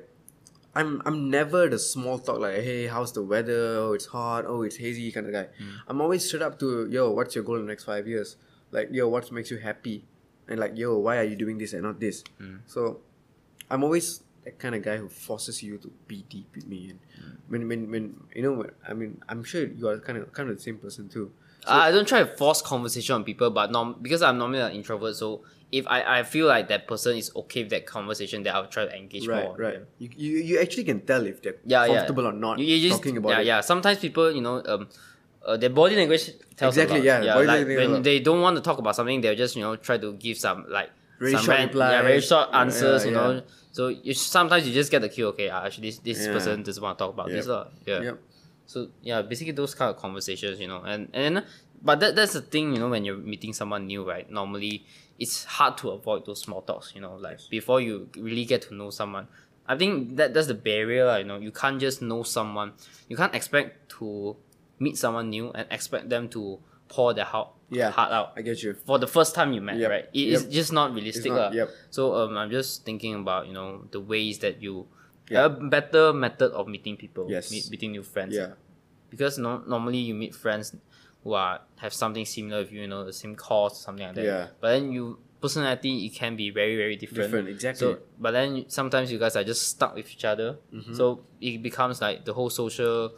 I'm 0.75 1.01
I'm 1.07 1.31
never 1.31 1.69
the 1.75 1.79
small 1.79 2.19
talk 2.19 2.39
like 2.47 2.57
hey 2.69 2.87
how's 2.87 3.13
the 3.19 3.23
weather 3.23 3.63
oh 3.85 3.93
it's 3.97 4.07
hot 4.07 4.45
oh 4.47 4.63
it's 4.67 4.77
hazy 4.77 5.11
kind 5.13 5.27
of 5.29 5.33
guy. 5.39 5.47
I'm 5.89 6.01
always 6.01 6.27
straight 6.27 6.43
up 6.43 6.59
to 6.63 6.87
yo 6.91 7.11
what's 7.17 7.35
your 7.37 7.45
goal 7.45 7.57
in 7.57 7.63
the 7.67 7.69
next 7.75 7.85
five 7.85 8.07
years 8.07 8.37
like 8.77 8.89
yo 8.93 9.09
what 9.09 9.31
makes 9.33 9.51
you 9.53 9.59
happy 9.59 10.05
and 10.49 10.59
like 10.61 10.73
yo 10.77 10.99
why 10.99 11.15
are 11.19 11.25
you 11.31 11.37
doing 11.37 11.59
this 11.59 11.73
and 11.75 11.83
not 11.83 11.99
this. 12.01 12.23
So 12.67 13.01
I'm 13.71 13.83
always 13.87 14.23
that 14.47 14.59
kind 14.63 14.75
of 14.77 14.83
guy 14.89 14.97
who 15.03 15.09
forces 15.09 15.57
you 15.63 15.77
to 15.85 15.89
be 16.07 16.19
deep 16.35 16.49
with 16.55 16.67
me 16.73 16.81
and 16.91 16.99
when, 17.49 17.63
when 17.71 17.91
when 17.93 18.05
you 18.35 18.43
know 18.43 18.55
I 18.89 18.93
mean 19.01 19.21
I'm 19.29 19.43
sure 19.51 19.63
you 19.67 19.89
are 19.89 19.99
kind 20.07 20.19
of 20.19 20.33
kind 20.33 20.49
of 20.51 20.57
the 20.57 20.63
same 20.63 20.79
person 20.79 21.09
too. 21.17 21.27
I 21.67 21.89
I 21.89 21.91
don't 21.95 22.09
try 22.13 22.21
to 22.21 22.31
force 22.43 22.61
conversation 22.63 23.13
on 23.17 23.23
people, 23.31 23.51
but 23.51 23.73
norm 23.77 23.97
because 24.07 24.23
I'm 24.23 24.39
normally 24.39 24.61
an 24.69 24.73
introvert, 24.73 25.17
so 25.17 25.43
if 25.73 25.85
I, 25.97 25.99
I 26.19 26.23
feel 26.23 26.47
like 26.47 26.69
that 26.69 26.87
person 26.87 27.17
is 27.23 27.29
okay 27.43 27.63
with 27.65 27.71
that 27.77 27.87
conversation, 27.87 28.45
then 28.45 28.55
I'll 28.55 28.69
try 28.77 28.85
to 28.91 28.95
engage 28.97 29.27
Right, 29.27 29.43
more. 29.45 29.53
with 29.53 29.61
right. 29.67 29.79
You, 29.99 30.09
you 30.25 30.33
you 30.51 30.55
actually 30.61 30.85
can 30.91 31.01
tell 31.11 31.27
if 31.27 31.43
they're 31.43 31.57
yeah, 31.75 31.87
comfortable 31.89 32.23
yeah. 32.23 32.29
or 32.31 32.33
not 32.45 32.59
You, 32.61 32.67
you 32.67 32.89
just, 32.89 33.03
talking 33.03 33.17
about 33.17 33.31
yeah, 33.31 33.41
it. 33.41 33.47
yeah. 33.47 33.61
Sometimes 33.73 33.99
people, 33.99 34.31
you 34.39 34.43
know, 34.47 34.63
um, 34.65 34.89
uh, 35.45 35.57
their 35.57 35.71
body 35.81 35.97
language 35.97 36.31
tells 36.57 36.77
Exactly, 36.77 37.05
yeah, 37.05 37.21
yeah. 37.23 37.35
like 37.35 37.67
when 37.67 38.03
they 38.03 38.21
don't 38.21 38.41
want 38.47 38.55
to 38.57 38.63
talk 38.63 38.79
about 38.79 38.95
something, 38.95 39.21
they'll 39.21 39.35
just 39.45 39.57
you 39.57 39.63
know 39.63 39.75
try 39.75 39.99
to 39.99 40.13
give 40.27 40.39
some 40.39 40.65
like 40.69 40.91
Short 41.21 41.49
ran- 41.49 41.69
yeah, 41.69 42.03
very 42.03 42.15
replies. 42.21 42.29
short 42.29 42.49
Yeah, 42.53 42.61
answers. 42.61 43.05
you 43.07 43.13
know, 43.13 43.43
so 43.73 43.89
you 43.89 44.13
sometimes 44.15 44.67
you 44.67 44.75
just 44.75 44.91
get 44.91 45.01
the 45.03 45.09
cue. 45.09 45.29
Okay, 45.29 45.49
uh, 45.49 45.65
actually 45.67 45.91
this 45.91 45.99
this 46.01 46.27
Yeah. 46.27 46.33
person 46.33 46.63
doesn't 46.63 46.83
want 46.83 46.99
to 46.99 47.05
talk 47.05 47.15
about 47.15 47.29
this. 47.29 47.47
Yep. 47.47 47.55
lah. 47.55 47.67
Yeah. 47.87 48.01
Yep. 48.03 48.19
So 48.67 48.89
yeah, 49.03 49.23
basically 49.23 49.53
those 49.53 49.75
kind 49.75 49.91
of 49.95 49.97
conversations, 49.97 50.61
you 50.61 50.69
know, 50.69 50.83
and 50.85 51.09
and 51.15 51.45
but 51.83 52.01
that 52.01 52.17
that's 52.17 52.33
the 52.35 52.43
thing, 52.43 52.73
you 52.75 52.81
know, 52.81 52.89
when 52.91 53.05
you're 53.05 53.17
meeting 53.17 53.53
someone 53.53 53.87
new, 53.87 54.03
right? 54.05 54.29
Normally, 54.31 54.85
it's 55.19 55.45
hard 55.45 55.79
to 55.79 55.91
avoid 55.91 56.27
those 56.27 56.41
small 56.43 56.61
talks, 56.63 56.93
you 56.95 57.01
know, 57.01 57.17
like 57.17 57.39
before 57.51 57.81
you 57.81 58.09
really 58.17 58.45
get 58.45 58.63
to 58.69 58.75
know 58.75 58.91
someone, 58.91 59.29
I 59.67 59.77
think 59.77 60.17
that 60.17 60.35
that's 60.35 60.49
the 60.49 60.55
barrier, 60.55 61.19
you 61.19 61.25
know. 61.25 61.39
You 61.39 61.53
can't 61.53 61.81
just 61.81 62.03
know 62.03 62.23
someone. 62.25 62.73
You 63.09 63.17
can't 63.17 63.35
expect 63.35 63.89
to 64.01 64.37
meet 64.79 64.99
someone 64.99 65.31
new 65.31 65.51
and 65.53 65.67
expect 65.71 66.09
them 66.11 66.29
to 66.31 66.59
pour 66.89 67.15
their 67.15 67.25
heart, 67.25 67.49
Yeah. 67.71 67.91
heart 67.91 68.13
out 68.13 68.33
I 68.37 68.43
get 68.43 68.63
you. 68.63 68.75
for 68.87 68.99
the 68.99 69.07
first 69.09 69.35
time 69.35 69.53
you 69.53 69.61
met, 69.61 69.77
Yep. 69.77 69.91
right? 69.91 70.05
It 70.13 70.29
is 70.29 70.43
Yep. 70.45 70.53
just 70.53 70.73
not 70.73 70.95
realistic. 70.95 71.33
not, 71.33 71.53
yep. 71.53 71.69
So 71.91 72.15
um, 72.15 72.37
I'm 72.37 72.51
just 72.51 72.85
thinking 72.85 73.15
about, 73.15 73.47
you 73.49 73.53
know, 73.55 73.89
the 73.91 74.01
ways 74.01 74.39
that 74.41 74.63
you 74.63 74.87
Yeah. 75.29 75.47
a 75.47 75.49
better 75.49 76.13
method 76.13 76.53
of 76.53 76.69
meeting 76.69 76.97
people, 76.97 77.27
Yes. 77.29 77.51
meet, 77.51 77.69
meeting 77.71 77.91
new 77.93 78.03
friends. 78.05 78.35
Yeah. 78.37 78.53
Because 79.11 79.39
no, 79.39 79.63
normally 79.67 79.99
you 79.99 80.15
meet 80.15 80.35
friends 80.35 80.77
who 81.25 81.33
are 81.33 81.61
have 81.83 81.93
something 81.93 82.25
similar 82.25 82.59
with 82.63 82.71
you, 82.71 82.83
you 82.83 82.87
know, 82.87 83.05
the 83.05 83.13
same 83.13 83.35
course, 83.35 83.79
something 83.79 84.07
like 84.07 84.15
that. 84.15 84.25
Yeah. 84.25 84.47
But 84.61 84.71
then 84.79 84.93
you 84.93 85.19
personality 85.41 86.07
it 86.07 86.15
can 86.15 86.35
be 86.37 86.51
very 86.51 86.77
very 86.77 86.97
different. 86.97 87.25
Different, 87.31 87.49
exactly. 87.49 87.79
So 87.95 87.99
but 88.19 88.31
then 88.31 88.65
sometimes 88.69 89.11
you 89.13 89.19
guys 89.19 89.35
are 89.37 89.45
just 89.45 89.63
stuck 89.69 89.95
with 89.95 90.09
each 90.11 90.25
other. 90.25 90.59
So 90.95 91.25
it 91.41 91.63
becomes 91.63 92.01
like 92.01 92.25
the 92.25 92.33
whole 92.33 92.51
social 92.51 93.13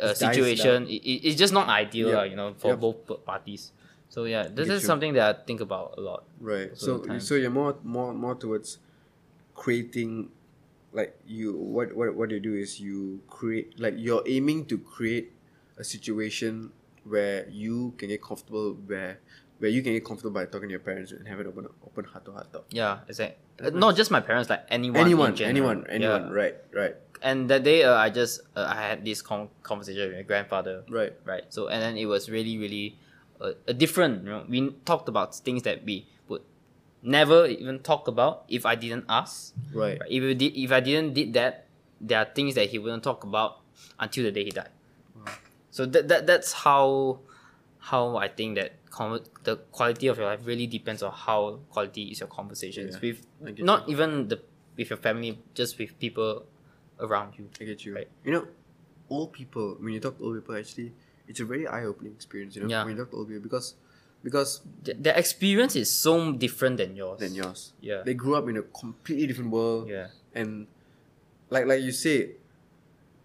uh, 0.00 0.14
situation. 0.14 0.86
It, 0.88 1.02
it, 1.04 1.28
it's 1.28 1.38
just 1.38 1.52
not 1.52 1.68
ideal, 1.68 2.08
Yep. 2.08 2.16
lah, 2.16 2.22
you 2.24 2.36
know, 2.36 2.54
for 2.58 2.74
Yep. 2.74 2.80
both 2.80 3.24
parties. 3.24 3.72
So 4.08 4.24
yeah, 4.30 4.46
this 4.46 4.68
Get 4.68 4.76
is 4.78 4.82
you. 4.82 4.86
something 4.86 5.12
that 5.14 5.26
I 5.26 5.34
think 5.42 5.60
about 5.60 5.94
a 5.98 6.00
lot. 6.00 6.24
Right. 6.40 6.70
So 6.78 7.02
so 7.18 7.34
you're 7.34 7.50
more 7.50 7.74
more 7.82 8.14
more 8.14 8.34
towards 8.38 8.78
creating 9.54 10.30
like 10.92 11.18
you 11.26 11.54
what 11.54 11.94
what 11.96 12.14
what 12.14 12.30
you 12.30 12.38
do 12.38 12.54
is 12.54 12.78
you 12.80 13.20
create 13.26 13.74
like 13.80 13.94
you're 13.98 14.22
aiming 14.26 14.66
to 14.66 14.78
create 14.78 15.32
a 15.78 15.82
situation 15.84 16.70
where 17.04 17.46
you 17.50 17.92
can 17.98 18.08
get 18.08 18.22
comfortable 18.22 18.78
where 18.86 19.18
where 19.58 19.70
you 19.70 19.82
can 19.82 19.92
get 19.92 20.04
comfortable 20.04 20.30
by 20.34 20.46
talking 20.46 20.68
to 20.68 20.72
your 20.78 20.82
parents 20.86 21.10
and 21.10 21.26
have 21.26 21.40
an 21.40 21.46
open 21.50 21.66
open 21.86 22.04
heart 22.04 22.24
to 22.26 22.32
heart 22.32 22.52
talk. 22.52 22.66
Yeah, 22.70 23.00
exactly. 23.08 23.38
Uh, 23.58 23.70
not 23.70 23.94
just 23.96 24.10
my 24.10 24.20
parents, 24.20 24.50
like 24.50 24.62
anyone. 24.68 24.98
Anyone, 25.00 25.34
anyone, 25.42 25.86
anyone. 25.88 26.22
Yeah. 26.26 26.34
Right, 26.34 26.56
right, 26.74 26.94
And 27.22 27.48
that 27.50 27.64
day, 27.64 27.84
uh, 27.84 27.94
I 27.94 28.10
just 28.10 28.40
uh, 28.56 28.66
I 28.68 28.80
had 28.80 29.04
this 29.04 29.22
con- 29.22 29.48
conversation 29.62 30.08
with 30.08 30.16
my 30.16 30.22
grandfather. 30.22 30.84
right. 30.88 31.12
right? 31.24 31.44
So 31.48 31.68
and 31.68 31.82
then 31.82 31.96
it 31.96 32.06
was 32.06 32.30
really 32.30 32.58
really 32.58 32.98
uh, 33.40 33.52
a 33.66 33.74
different. 33.74 34.24
You 34.24 34.30
know, 34.30 34.44
we 34.48 34.70
talked 34.84 35.08
about 35.08 35.34
things 35.34 35.62
that 35.62 35.84
we 35.84 36.06
would 36.28 36.42
never 37.02 37.46
even 37.46 37.80
talk 37.80 38.08
about 38.08 38.44
if 38.48 38.66
I 38.66 38.74
didn't 38.74 39.04
ask. 39.08 39.54
Right. 39.72 40.00
If 40.08 40.22
we 40.22 40.34
did, 40.34 40.56
if 40.56 40.72
I 40.72 40.80
didn't 40.80 41.14
did 41.14 41.32
that, 41.34 41.66
there 42.00 42.18
are 42.18 42.28
things 42.28 42.54
that 42.54 42.68
he 42.68 42.78
wouldn't 42.78 43.02
talk 43.02 43.24
about 43.24 43.60
until 43.98 44.24
the 44.24 44.32
day 44.32 44.44
he 44.44 44.50
died. 44.50 44.70
So 45.70 45.86
that, 45.86 46.06
that 46.06 46.26
that's 46.26 46.52
how 46.52 47.18
how 47.78 48.16
I 48.16 48.28
think 48.28 48.54
that 48.54 48.78
con- 48.90 49.26
the 49.42 49.56
quality 49.72 50.06
of 50.06 50.18
your 50.18 50.26
life 50.26 50.46
really 50.46 50.66
depends 50.66 51.02
on 51.02 51.12
how 51.12 51.58
quality 51.68 52.14
is 52.14 52.20
your 52.20 52.28
conversations 52.28 52.94
Yeah, 52.94 53.10
with 53.10 53.58
not 53.58 53.88
even 53.88 54.28
the 54.28 54.40
with 54.76 54.90
your 54.90 54.98
family, 54.98 55.38
just 55.54 55.78
with 55.78 55.98
people 55.98 56.46
around 57.00 57.34
you. 57.38 57.48
I 57.60 57.64
get 57.64 57.84
you. 57.84 57.94
Right. 57.94 58.08
You 58.24 58.32
know, 58.32 58.46
old 59.10 59.32
people. 59.32 59.76
When 59.80 59.92
you 59.92 60.00
talk 60.00 60.18
to 60.18 60.24
old 60.24 60.36
people, 60.36 60.56
actually, 60.56 60.92
it's 61.28 61.40
a 61.40 61.44
very 61.44 61.66
eye-opening 61.66 62.12
experience. 62.12 62.56
You 62.56 62.62
know, 62.62 62.68
Yeah. 62.68 62.84
when 62.84 62.96
you 62.96 63.02
talk 63.02 63.10
to 63.10 63.16
old 63.16 63.28
people, 63.28 63.42
because 63.42 63.74
because 64.22 64.62
Th- 64.84 64.96
their 64.96 65.14
experience 65.16 65.76
is 65.76 65.92
so 65.92 66.32
different 66.32 66.78
than 66.78 66.96
yours. 66.96 67.20
than 67.20 67.34
yours. 67.34 67.74
Yeah. 67.80 68.02
They 68.04 68.14
grew 68.14 68.36
up 68.36 68.48
in 68.48 68.56
a 68.56 68.62
completely 68.62 69.26
different 69.26 69.50
world. 69.50 69.88
Yeah. 69.88 70.08
And 70.34 70.66
like 71.50 71.66
like 71.66 71.82
you 71.82 71.92
say, 71.92 72.36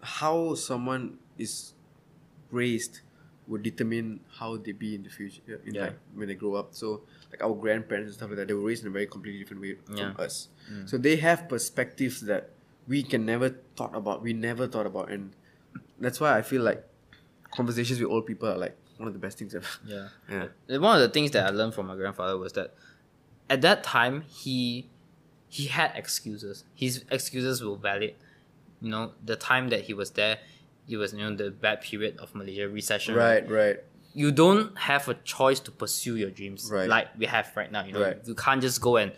how 0.00 0.54
someone 0.54 1.18
is 1.38 1.72
raised 2.50 3.00
would 3.46 3.62
determine 3.62 4.20
how 4.38 4.56
they 4.56 4.72
be 4.72 4.94
in 4.94 5.02
the 5.02 5.10
future 5.10 5.42
uh, 5.48 5.56
in 5.66 5.74
Yeah. 5.74 5.82
like 5.90 5.98
when 6.14 6.28
they 6.28 6.34
grow 6.34 6.54
up. 6.54 6.74
So 6.74 7.02
like 7.32 7.42
our 7.42 7.54
grandparents 7.54 8.08
and 8.08 8.14
stuff 8.14 8.28
like 8.30 8.36
that, 8.36 8.48
they 8.48 8.54
were 8.54 8.62
raised 8.66 8.82
in 8.84 8.88
a 8.88 8.92
very 8.92 9.06
completely 9.06 9.40
different 9.40 9.62
way 9.62 9.74
from 9.74 9.96
Yeah. 9.96 10.12
us. 10.18 10.48
Mm. 10.70 10.88
So 10.88 10.98
they 10.98 11.16
have 11.16 11.48
perspectives 11.48 12.20
that 12.22 12.50
we 12.88 13.02
can 13.02 13.24
never 13.26 13.50
thought 13.76 13.94
about. 13.94 14.22
We 14.22 14.32
never 14.32 14.66
thought 14.66 14.86
about, 14.86 15.10
and 15.10 15.32
that's 15.98 16.20
why 16.20 16.36
I 16.36 16.42
feel 16.42 16.62
like 16.62 16.84
conversations 17.50 18.00
with 18.00 18.10
old 18.10 18.26
people 18.26 18.48
are 18.48 18.56
like 18.58 18.76
one 18.96 19.06
of 19.08 19.12
the 19.14 19.18
best 19.20 19.38
things 19.38 19.54
ever. 19.54 19.66
Yeah. 19.86 20.08
Yeah. 20.68 20.78
One 20.78 20.96
of 20.96 21.02
the 21.02 21.08
things 21.08 21.30
that 21.32 21.46
I 21.46 21.50
learned 21.50 21.74
from 21.74 21.86
my 21.86 21.96
grandfather 21.96 22.36
was 22.38 22.52
that 22.54 22.74
at 23.48 23.60
that 23.62 23.82
time 23.84 24.22
he 24.28 24.88
he 25.48 25.66
had 25.66 25.92
excuses. 25.96 26.64
His 26.74 27.04
excuses 27.10 27.62
were 27.62 27.76
valid. 27.76 28.14
You 28.80 28.90
know, 28.90 29.12
the 29.24 29.36
time 29.36 29.68
that 29.70 29.82
he 29.82 29.94
was 29.94 30.12
there, 30.12 30.38
it 30.88 30.96
was 30.96 31.12
you 31.12 31.18
know 31.20 31.34
the 31.34 31.50
bad 31.50 31.80
period 31.82 32.18
of 32.18 32.34
Malaysia 32.34 32.68
recession. 32.68 33.14
Right, 33.14 33.48
right. 33.48 33.78
You 34.12 34.32
don't 34.32 34.76
have 34.76 35.08
a 35.08 35.14
choice 35.14 35.60
to 35.60 35.70
pursue 35.70 36.16
your 36.16 36.30
dreams 36.30 36.68
Right. 36.72 36.88
like 36.88 37.08
we 37.16 37.26
have 37.26 37.50
right 37.56 37.70
now. 37.70 37.84
You 37.84 37.92
know, 37.92 38.00
Right. 38.02 38.18
you 38.24 38.34
can't 38.34 38.60
just 38.60 38.80
go 38.80 38.96
and 38.96 39.12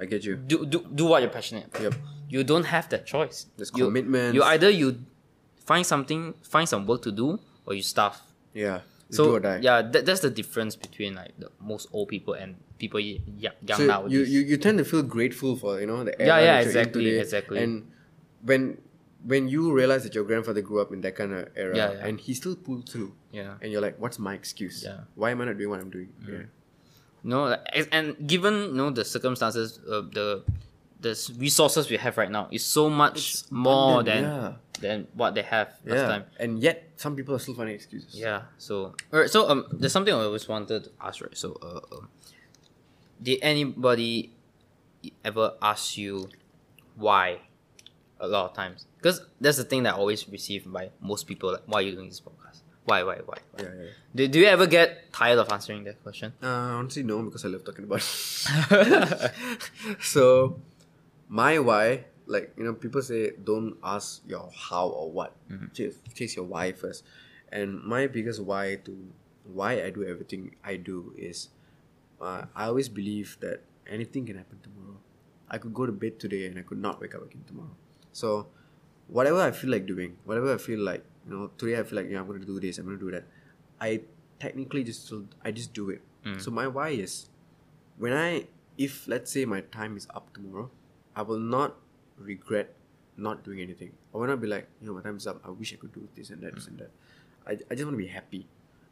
I 0.00 0.04
get 0.06 0.24
you. 0.24 0.34
do 0.36 0.66
do, 0.66 0.84
do 0.94 1.04
what 1.06 1.22
you're 1.22 1.30
passionate 1.30 1.66
about. 1.68 1.82
Yep. 1.82 1.94
You 2.28 2.44
don't 2.44 2.64
have 2.64 2.88
that 2.90 3.06
choice. 3.06 3.46
There's 3.56 3.70
You- 3.74 3.84
commitments. 3.86 4.34
You 4.34 4.42
either 4.42 4.70
you 4.70 5.04
find 5.64 5.84
something, 5.86 6.34
find 6.42 6.68
some 6.68 6.86
work 6.86 7.02
to 7.02 7.12
do, 7.12 7.38
or 7.66 7.74
you 7.74 7.82
starve. 7.82 8.16
Yeah. 8.52 8.80
So 9.10 9.24
do 9.24 9.34
or 9.36 9.40
die. 9.40 9.60
yeah, 9.62 9.82
that, 9.82 10.06
that's 10.06 10.20
the 10.20 10.30
difference 10.30 10.76
between 10.76 11.14
like 11.14 11.32
the 11.38 11.50
most 11.60 11.88
old 11.92 12.08
people 12.08 12.34
and 12.34 12.56
people 12.78 12.98
y- 13.00 13.20
young 13.38 13.52
so 13.76 13.86
nowadays. 13.86 14.12
you, 14.12 14.20
you 14.24 14.40
you 14.48 14.56
tend 14.56 14.78
to 14.78 14.84
feel 14.84 15.02
grateful 15.02 15.54
for 15.56 15.78
you 15.80 15.86
know 15.86 16.02
the 16.04 16.18
era 16.20 16.28
Yeah, 16.28 16.40
yeah, 16.40 16.60
exactly, 16.66 17.04
today. 17.04 17.20
exactly. 17.20 17.62
and 17.62 17.86
when 18.42 18.78
when 19.22 19.46
you 19.48 19.72
realize 19.72 20.02
that 20.04 20.14
your 20.14 20.24
grandfather 20.24 20.62
grew 20.62 20.80
up 20.80 20.90
in 20.92 21.00
that 21.02 21.14
kind 21.14 21.32
of 21.32 21.48
era 21.54 21.76
Yeah, 21.76 21.92
yeah. 21.92 22.06
and 22.06 22.18
he 22.18 22.34
still 22.34 22.56
pulled 22.56 22.88
through 22.88 23.12
yeah, 23.30 23.54
and 23.62 23.70
you're 23.70 23.80
like 23.82 24.00
what's 24.00 24.18
my 24.18 24.34
excuse 24.34 24.82
Yeah. 24.82 24.90
Mm. 24.92 25.04
why 25.14 25.30
am 25.30 25.40
i 25.42 25.44
not 25.44 25.58
doing 25.58 25.70
what 25.70 25.80
i'm 25.80 25.90
doing 25.90 26.08
yeah 26.26 26.48
no, 27.22 27.56
and 27.92 28.16
given 28.26 28.54
you 28.54 28.72
know 28.72 28.90
the 28.90 29.04
circumstances, 29.04 29.78
uh, 29.88 30.02
the 30.12 30.42
the 31.04 31.34
resources 31.38 31.90
we 31.90 31.98
have 31.98 32.16
right 32.16 32.30
now 32.30 32.48
is 32.50 32.64
so 32.64 32.88
much 32.88 33.44
more 33.50 34.00
abundant, 34.00 34.24
than 34.24 34.24
yeah. 34.24 34.52
than 34.80 35.06
what 35.12 35.34
they 35.36 35.42
have 35.42 35.68
last 35.84 36.00
yeah 36.00 36.08
time. 36.08 36.24
and 36.40 36.62
yet 36.64 36.88
some 36.96 37.14
people 37.14 37.34
are 37.36 37.38
still 37.38 37.54
finding 37.54 37.76
excuses 37.76 38.16
Yeah. 38.16 38.42
So, 38.56 38.94
alright. 39.12 39.30
So, 39.30 39.48
um, 39.50 39.66
there's 39.70 39.92
something 39.92 40.14
I 40.14 40.24
always 40.24 40.48
wanted 40.48 40.84
to 40.84 40.90
ask, 41.00 41.20
right? 41.20 41.36
So, 41.36 41.58
uh, 41.60 41.96
um, 41.96 42.08
did 43.22 43.38
anybody 43.42 44.32
ever 45.22 45.52
ask 45.60 45.98
you 45.98 46.28
why? 46.96 47.40
A 48.20 48.28
lot 48.28 48.48
of 48.48 48.56
times, 48.56 48.86
because 48.96 49.20
that's 49.40 49.58
the 49.58 49.64
thing 49.64 49.82
that 49.82 49.94
I 49.94 49.98
always 49.98 50.26
received 50.28 50.72
by 50.72 50.90
most 51.00 51.26
people. 51.26 51.52
Like, 51.52 51.66
why 51.66 51.80
are 51.80 51.82
you 51.82 51.92
doing 51.92 52.08
this 52.08 52.22
podcast? 52.22 52.62
Why, 52.84 53.02
why, 53.02 53.16
why? 53.26 53.38
why? 53.52 53.62
yeah, 53.62 53.68
yeah. 53.76 53.90
Do, 54.14 54.28
do 54.28 54.38
you 54.38 54.46
ever 54.46 54.66
get 54.66 55.12
tired 55.12 55.38
of 55.38 55.50
answering 55.52 55.84
that 55.84 56.02
question? 56.02 56.32
Uh, 56.40 56.78
honestly, 56.78 57.02
no, 57.02 57.20
because 57.22 57.44
I 57.44 57.48
love 57.48 57.64
talking 57.64 57.84
about 57.84 58.00
it. 58.00 59.32
so, 60.00 60.60
my 61.34 61.58
why, 61.58 62.04
like, 62.26 62.52
you 62.56 62.62
know, 62.62 62.72
people 62.72 63.02
say 63.02 63.32
don't 63.42 63.76
ask 63.82 64.22
your 64.24 64.48
how 64.54 64.86
or 64.86 65.10
what, 65.10 65.34
chase, 65.74 65.98
chase 66.14 66.36
your 66.36 66.44
why 66.44 66.70
first. 66.72 67.02
And 67.50 67.82
my 67.82 68.06
biggest 68.06 68.40
why 68.40 68.76
to 68.84 68.92
why 69.42 69.82
I 69.82 69.90
do 69.90 70.04
everything 70.06 70.54
I 70.64 70.76
do 70.76 71.12
is 71.18 71.48
uh, 72.20 72.42
I 72.54 72.66
always 72.66 72.88
believe 72.88 73.36
that 73.40 73.62
anything 73.90 74.26
can 74.26 74.36
happen 74.38 74.60
tomorrow. 74.62 74.98
I 75.50 75.58
could 75.58 75.74
go 75.74 75.86
to 75.86 75.92
bed 75.92 76.20
today 76.20 76.46
and 76.46 76.56
I 76.58 76.62
could 76.62 76.78
not 76.78 77.00
wake 77.00 77.16
up 77.16 77.26
again 77.26 77.42
tomorrow. 77.48 77.74
So, 78.12 78.46
whatever 79.08 79.40
I 79.40 79.50
feel 79.50 79.70
like 79.70 79.86
doing, 79.86 80.16
whatever 80.24 80.54
I 80.54 80.58
feel 80.58 80.78
like, 80.80 81.04
you 81.28 81.36
know, 81.36 81.50
today 81.58 81.78
I 81.80 81.82
feel 81.82 81.96
like, 81.98 82.10
yeah, 82.10 82.20
I'm 82.20 82.28
going 82.28 82.40
to 82.40 82.46
do 82.46 82.60
this, 82.60 82.78
I'm 82.78 82.86
going 82.86 82.98
to 82.98 83.04
do 83.04 83.10
that. 83.10 83.24
I 83.80 84.02
technically 84.38 84.84
just 84.84 85.12
I 85.44 85.50
just 85.50 85.74
do 85.74 85.90
it. 85.90 86.00
So 86.38 86.52
my 86.52 86.68
why 86.68 86.90
is 86.90 87.28
when 87.98 88.12
I 88.12 88.46
if 88.78 89.08
let's 89.08 89.30
say 89.32 89.44
my 89.44 89.62
time 89.62 89.96
is 89.96 90.06
up 90.14 90.32
tomorrow, 90.32 90.70
I 91.16 91.22
will 91.22 91.38
not 91.38 91.76
regret 92.18 92.74
not 93.16 93.44
doing 93.44 93.60
anything. 93.60 93.92
I 94.12 94.18
will 94.18 94.26
not 94.26 94.40
be 94.40 94.46
like, 94.46 94.68
you 94.80 94.88
know, 94.88 94.94
my 94.94 95.02
time 95.02 95.16
is 95.16 95.26
up. 95.26 95.40
I 95.44 95.50
wish 95.50 95.72
I 95.72 95.76
could 95.76 95.92
do 95.92 96.08
this 96.14 96.30
and 96.30 96.42
that, 96.42 96.54
this 96.54 96.66
and 96.66 96.78
that. 96.78 96.90
I, 97.46 97.52
I 97.70 97.74
just 97.74 97.84
want 97.84 97.94
to 97.94 98.04
be 98.04 98.08
happy. 98.08 98.46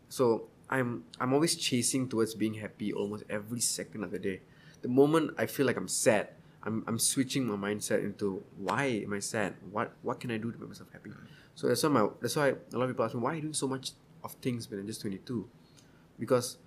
So 0.08 0.48
I'm 0.68 1.04
I'm 1.18 1.32
always 1.32 1.56
chasing 1.56 2.08
towards 2.08 2.34
being 2.34 2.54
happy 2.54 2.92
almost 2.92 3.24
every 3.28 3.60
second 3.60 4.04
of 4.04 4.10
the 4.10 4.18
day. 4.18 4.40
The 4.82 4.88
moment 4.88 5.32
I 5.38 5.46
feel 5.46 5.66
like 5.66 5.76
I'm 5.76 5.88
sad, 5.88 6.28
I'm, 6.62 6.84
I'm 6.86 6.98
switching 6.98 7.46
my 7.46 7.56
mindset 7.56 8.00
into 8.00 8.42
why 8.58 8.84
am 9.04 9.12
I 9.12 9.20
sad? 9.20 9.54
What 9.70 9.92
what 10.02 10.20
can 10.20 10.30
I 10.30 10.38
do 10.38 10.52
to 10.52 10.58
make 10.58 10.68
myself 10.68 10.90
happy? 10.92 11.12
So 11.54 11.68
that's 11.68 11.82
why 11.82 11.88
my 11.88 12.08
that's 12.20 12.36
why 12.36 12.48
a 12.48 12.76
lot 12.76 12.84
of 12.84 12.90
people 12.90 13.04
ask 13.04 13.14
me 13.14 13.20
why 13.20 13.32
are 13.32 13.34
you 13.36 13.42
doing 13.42 13.54
so 13.54 13.66
much 13.66 13.92
of 14.22 14.32
things 14.34 14.70
when 14.70 14.80
I'm 14.80 14.86
just 14.86 15.00
22? 15.00 15.48
Because 16.18 16.58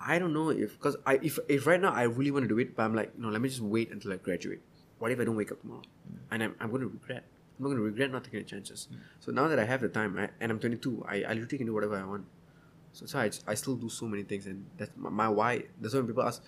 I 0.00 0.18
don't 0.18 0.32
know 0.32 0.48
if 0.50 0.72
because 0.72 0.96
I 1.04 1.18
if 1.22 1.38
if 1.48 1.66
right 1.66 1.80
now 1.80 1.92
I 1.92 2.04
really 2.04 2.30
want 2.30 2.44
to 2.44 2.48
do 2.48 2.58
it, 2.58 2.74
but 2.74 2.84
I'm 2.84 2.94
like, 2.94 3.18
no, 3.18 3.28
let 3.28 3.40
me 3.40 3.48
just 3.48 3.60
wait 3.60 3.90
until 3.90 4.12
I 4.12 4.16
graduate. 4.16 4.62
What 5.00 5.10
if 5.10 5.18
I 5.18 5.24
don't 5.24 5.34
wake 5.36 5.50
up 5.50 5.60
tomorrow? 5.62 5.82
And 6.30 6.42
I'm, 6.44 6.54
I'm 6.60 6.70
going 6.70 6.82
to 6.82 6.88
regret. 6.88 7.24
I'm 7.58 7.64
not 7.64 7.70
going 7.70 7.78
to 7.78 7.82
regret 7.82 8.12
not 8.12 8.22
taking 8.24 8.40
the 8.40 8.44
chances. 8.44 8.86
Mm. 8.92 8.98
So 9.18 9.32
now 9.32 9.48
that 9.48 9.58
I 9.58 9.64
have 9.64 9.80
the 9.80 9.88
time, 9.88 10.14
right, 10.14 10.30
and 10.40 10.52
I'm 10.52 10.58
22, 10.60 11.04
I, 11.08 11.22
I 11.22 11.32
literally 11.32 11.58
can 11.58 11.66
do 11.66 11.74
whatever 11.74 11.96
I 11.96 12.04
want. 12.04 12.26
So, 12.92 13.06
so 13.06 13.18
I, 13.18 13.30
I 13.46 13.54
still 13.54 13.76
do 13.76 13.88
so 13.88 14.06
many 14.06 14.24
things, 14.24 14.46
and 14.46 14.66
that's 14.76 14.90
my, 14.96 15.08
my 15.08 15.28
why. 15.28 15.64
That's 15.80 15.94
why 15.94 16.00
when 16.00 16.06
people 16.08 16.22
ask, 16.22 16.42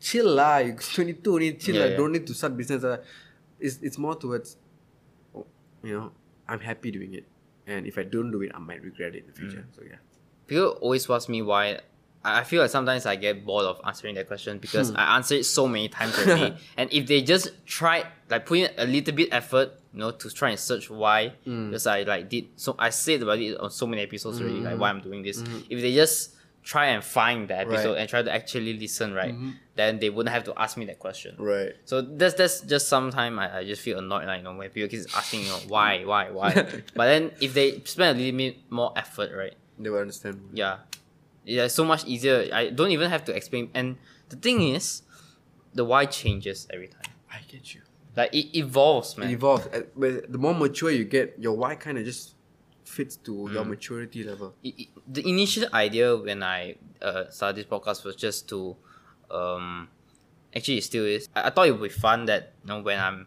chill 0.00 0.34
lah, 0.34 0.58
you're 0.58 0.74
22, 0.76 1.32
only 1.34 1.52
chill 1.54 1.76
Yeah, 1.76 1.86
yeah. 1.86 1.96
don't 1.96 2.12
need 2.12 2.26
to 2.26 2.34
start 2.34 2.56
business. 2.56 2.82
lah." 2.82 2.98
It's, 3.60 3.78
it's 3.82 3.98
more 3.98 4.16
towards, 4.16 4.56
oh, 5.36 5.46
you 5.84 5.98
know, 5.98 6.12
I'm 6.48 6.60
happy 6.60 6.90
doing 6.90 7.14
it. 7.14 7.26
And 7.66 7.86
if 7.86 7.98
I 7.98 8.04
don't 8.04 8.30
do 8.30 8.40
it, 8.42 8.52
I 8.54 8.58
might 8.58 8.82
regret 8.82 9.14
it 9.14 9.24
in 9.24 9.26
the 9.28 9.32
future. 9.38 9.66
Mm. 9.70 9.76
So 9.76 9.82
yeah. 9.84 10.00
People 10.46 10.78
always 10.80 11.08
ask 11.10 11.28
me 11.28 11.42
why 11.42 11.78
I 12.24 12.44
feel 12.44 12.62
like 12.62 12.70
sometimes 12.70 13.04
I 13.06 13.16
get 13.16 13.44
bored 13.44 13.64
of 13.64 13.80
answering 13.84 14.14
that 14.14 14.26
question 14.28 14.58
because 14.58 14.90
Hmm. 14.90 14.96
I 14.96 15.16
answer 15.16 15.34
it 15.34 15.44
so 15.44 15.66
many 15.66 15.88
times 15.88 16.16
already. 16.18 16.54
and 16.76 16.92
if 16.92 17.06
they 17.06 17.22
just 17.22 17.50
try 17.66 18.04
like 18.30 18.46
put 18.46 18.58
in 18.58 18.70
a 18.78 18.86
little 18.86 19.14
bit 19.14 19.28
effort, 19.32 19.72
you 19.92 19.98
know, 20.00 20.10
to 20.12 20.30
try 20.30 20.50
and 20.50 20.58
search 20.58 20.88
why, 20.90 21.30
Hmm. 21.44 21.70
because 21.70 21.86
I 21.86 22.02
like 22.02 22.28
did 22.28 22.46
so 22.56 22.76
I 22.78 22.90
said 22.90 23.22
about 23.22 23.38
it 23.40 23.56
on 23.58 23.70
so 23.70 23.86
many 23.86 24.02
episodes 24.02 24.40
already, 24.40 24.60
like 24.60 24.78
why 24.78 24.90
I'm 24.90 25.00
doing 25.00 25.22
this. 25.22 25.40
Hmm. 25.42 25.60
If 25.68 25.80
they 25.80 25.94
just 25.94 26.34
try 26.64 26.86
and 26.94 27.02
find 27.02 27.48
the 27.48 27.58
episode 27.58 27.74
Right. 27.74 27.84
Mm-hmm. 27.86 27.98
and 28.00 28.08
try 28.08 28.22
to 28.22 28.32
actually 28.32 28.78
listen, 28.78 29.12
right, 29.14 29.34
then 29.74 29.98
they 29.98 30.10
wouldn't 30.10 30.32
have 30.32 30.44
to 30.44 30.54
ask 30.56 30.76
me 30.76 30.84
that 30.86 31.00
question. 31.00 31.34
Right. 31.36 31.72
So 31.86 32.02
that's 32.02 32.34
that's 32.34 32.60
just 32.60 32.86
sometimes 32.86 33.36
I, 33.36 33.58
I 33.58 33.64
just 33.64 33.82
feel 33.82 33.98
annoyed 33.98 34.26
like 34.26 34.38
you 34.38 34.44
know 34.44 34.54
when 34.54 34.70
people 34.70 34.88
keep 34.88 35.00
asking 35.16 35.40
you 35.40 35.48
know 35.48 35.58
why 35.66 36.04
why 36.04 36.30
why 36.30 36.54
but 36.94 37.06
then 37.06 37.32
if 37.40 37.52
they 37.54 37.80
spend 37.84 38.16
a 38.16 38.22
little 38.22 38.38
bit 38.38 38.58
more 38.70 38.92
effort 38.96 39.30
right 39.34 39.54
They 39.76 39.90
will 39.90 39.98
understand. 40.06 40.50
yeah 40.52 40.76
yeah 41.44 41.66
so 41.66 41.84
much 41.84 42.04
easier 42.06 42.48
I 42.52 42.70
don't 42.70 42.90
even 42.90 43.10
have 43.10 43.24
to 43.26 43.32
explain 43.34 43.70
and 43.74 43.96
the 44.28 44.36
thing 44.36 44.62
is 44.74 45.02
the 45.74 45.84
why 45.84 46.06
changes 46.06 46.66
every 46.72 46.88
time 46.88 47.12
I 47.32 47.38
get 47.48 47.74
you. 47.74 47.80
like 48.16 48.32
it 48.34 48.54
evolves 48.56 49.16
man 49.18 49.30
It 49.30 49.34
evolves. 49.34 49.66
Uh, 49.66 49.82
but 49.96 50.30
The 50.30 50.38
more 50.38 50.54
mature 50.54 50.90
you 50.90 51.04
get, 51.04 51.34
your 51.38 51.56
why 51.56 51.74
kind 51.76 51.96
of 51.98 52.04
just 52.04 52.34
fits 52.84 53.16
to 53.16 53.32
Mm. 53.32 53.52
your 53.54 53.64
maturity 53.64 54.22
level. 54.24 54.54
i- 54.64 54.74
i- 54.82 54.88
the 55.08 55.26
initial 55.26 55.64
idea 55.72 56.14
when 56.16 56.42
I 56.42 56.76
uh, 57.00 57.30
started 57.30 57.56
this 57.56 57.66
podcast 57.66 58.04
was 58.04 58.16
just 58.16 58.48
to 58.50 58.76
um 59.30 59.88
actually 60.54 60.76
it 60.78 60.84
still 60.84 61.06
is 61.06 61.28
I, 61.34 61.48
I 61.48 61.50
thought 61.50 61.66
it 61.68 61.72
would 61.72 61.82
be 61.82 61.88
fun 62.06 62.26
that 62.26 62.52
you 62.62 62.68
know 62.68 62.80
when 62.82 62.98
I'm 63.00 63.26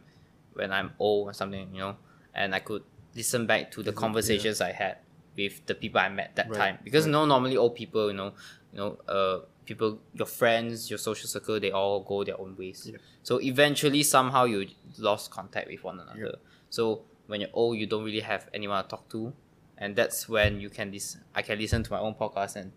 when 0.53 0.71
I'm 0.71 0.91
old 0.99 1.29
or 1.29 1.33
something 1.33 1.73
you 1.73 1.79
know 1.81 1.97
and 2.33 2.53
I 2.53 2.59
could 2.59 2.83
listen 3.15 3.47
back 3.47 3.71
to 3.71 3.81
the 3.83 3.91
conversations 3.91 4.61
I 4.61 4.71
had 4.71 4.97
with 5.37 5.65
the 5.65 5.75
people 5.75 5.99
I 5.99 6.09
met 6.09 6.35
that 6.35 6.49
Right, 6.49 6.57
time 6.57 6.77
because 6.83 7.03
right. 7.03 7.07
you 7.09 7.11
know 7.13 7.25
normally 7.25 7.57
old 7.57 7.75
people 7.75 8.07
you 8.07 8.13
know 8.17 8.33
you 8.71 8.77
know 8.79 8.97
uh 9.07 9.39
people 9.65 9.99
your 10.13 10.27
friends 10.27 10.89
your 10.89 10.99
social 10.99 11.27
circle 11.27 11.59
they 11.59 11.71
all 11.71 12.01
go 12.03 12.23
their 12.23 12.39
own 12.39 12.55
ways 12.55 12.87
Yep. 12.91 13.01
so 13.23 13.41
eventually 13.41 14.03
somehow 14.03 14.45
you 14.45 14.67
lost 14.99 15.31
contact 15.31 15.67
with 15.69 15.83
one 15.83 15.99
another 15.99 16.19
Yep. 16.19 16.35
so 16.69 17.01
when 17.27 17.41
you're 17.41 17.49
old 17.53 17.77
you 17.77 17.85
don't 17.87 18.03
really 18.03 18.19
have 18.21 18.47
anyone 18.53 18.83
to 18.83 18.89
talk 18.89 19.09
to 19.09 19.33
and 19.77 19.95
that's 19.95 20.29
when 20.29 20.59
you 20.61 20.69
can 20.69 20.91
listen 20.91 21.21
i 21.33 21.41
can 21.41 21.57
listen 21.57 21.81
to 21.83 21.91
my 21.91 21.99
own 21.99 22.13
podcast 22.13 22.55
and 22.55 22.71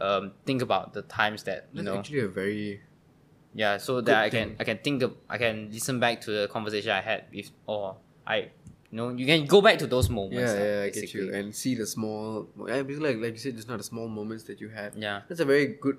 um, 0.00 0.32
think 0.44 0.62
about 0.62 0.92
the 0.92 1.02
times 1.02 1.44
that 1.44 1.68
you 1.72 1.82
That's 1.82 1.86
know 1.94 1.98
actually 2.00 2.20
a 2.20 2.28
very 2.28 2.80
yeah 3.54 3.76
so 3.78 4.00
that 4.00 4.16
i 4.24 4.30
can 4.30 4.48
thing. 4.50 4.56
i 4.60 4.64
can 4.64 4.78
think 4.78 5.02
of 5.02 5.14
i 5.28 5.38
can 5.38 5.70
listen 5.72 5.98
back 6.00 6.20
to 6.22 6.30
the 6.30 6.48
conversation 6.48 6.90
i 6.90 7.00
had 7.00 7.24
with 7.32 7.50
or 7.66 7.96
i 8.26 8.50
you 8.92 8.96
know 9.00 9.08
you 9.08 9.24
can 9.24 9.46
go 9.48 9.64
back 9.64 9.80
to 9.80 9.88
those 9.88 10.12
moments 10.12 10.52
yeah, 10.52 10.60
lah, 10.60 10.68
yeah, 10.68 10.82
I 10.84 10.90
get 10.92 11.08
you. 11.16 11.32
And 11.32 11.56
see 11.56 11.72
the 11.74 11.88
small, 11.88 12.46
yeah, 12.68 12.84
like 12.84 13.16
like 13.16 13.32
you 13.32 13.40
said, 13.40 13.56
just 13.56 13.66
not 13.72 13.80
the 13.80 13.88
small 13.88 14.06
moments 14.06 14.44
that 14.52 14.60
you 14.60 14.68
had. 14.68 14.92
Yeah. 14.94 15.24
that's 15.26 15.40
a 15.40 15.48
very 15.48 15.80
good 15.80 15.96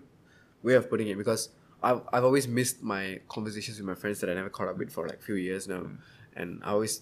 way 0.61 0.78
of 0.78 0.86
putting 0.94 1.10
it 1.10 1.18
because 1.18 1.49
I've 1.82 2.06
I've 2.14 2.24
always 2.24 2.45
missed 2.48 2.86
my 2.86 3.20
conversations 3.28 3.82
with 3.82 3.90
my 3.90 3.98
friends 3.98 4.22
that 4.22 4.30
I 4.30 4.38
never 4.38 4.53
caught 4.53 4.70
up 4.70 4.78
with 4.78 4.94
for 4.94 5.10
like 5.10 5.20
few 5.26 5.36
years 5.36 5.65
now, 5.68 5.90
Mm. 5.90 5.98
and 6.38 6.49
I 6.64 6.78
always 6.78 7.02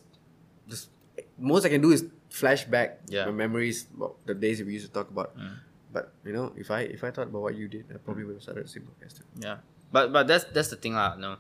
just 0.72 0.90
most 1.38 1.68
I 1.68 1.70
can 1.70 1.84
do 1.84 1.92
is 1.92 2.08
flash 2.32 2.64
back 2.66 3.04
Yeah. 3.12 3.28
my 3.28 3.36
memories 3.36 3.86
about 3.92 4.16
the 4.26 4.34
days 4.34 4.64
we 4.64 4.74
used 4.80 4.88
to 4.88 4.94
talk 4.96 5.12
about. 5.12 5.36
Mm. 5.36 5.60
But 5.92 6.16
you 6.24 6.32
know, 6.32 6.56
if 6.56 6.72
I 6.72 6.88
if 6.88 7.04
I 7.04 7.12
thought 7.12 7.28
about 7.28 7.44
what 7.52 7.56
you 7.60 7.68
did, 7.68 7.92
I 7.92 8.00
probably 8.00 8.24
would 8.24 8.40
have 8.40 8.46
started 8.48 8.64
a 8.66 8.72
simple 8.72 8.96
podcast. 8.96 9.20
too. 9.20 9.28
Yeah, 9.44 9.60
but 9.92 10.10
but 10.16 10.24
that's 10.26 10.48
that's 10.56 10.72
the 10.72 10.80
thing 10.80 10.96
lah. 10.96 11.20
No, 11.20 11.36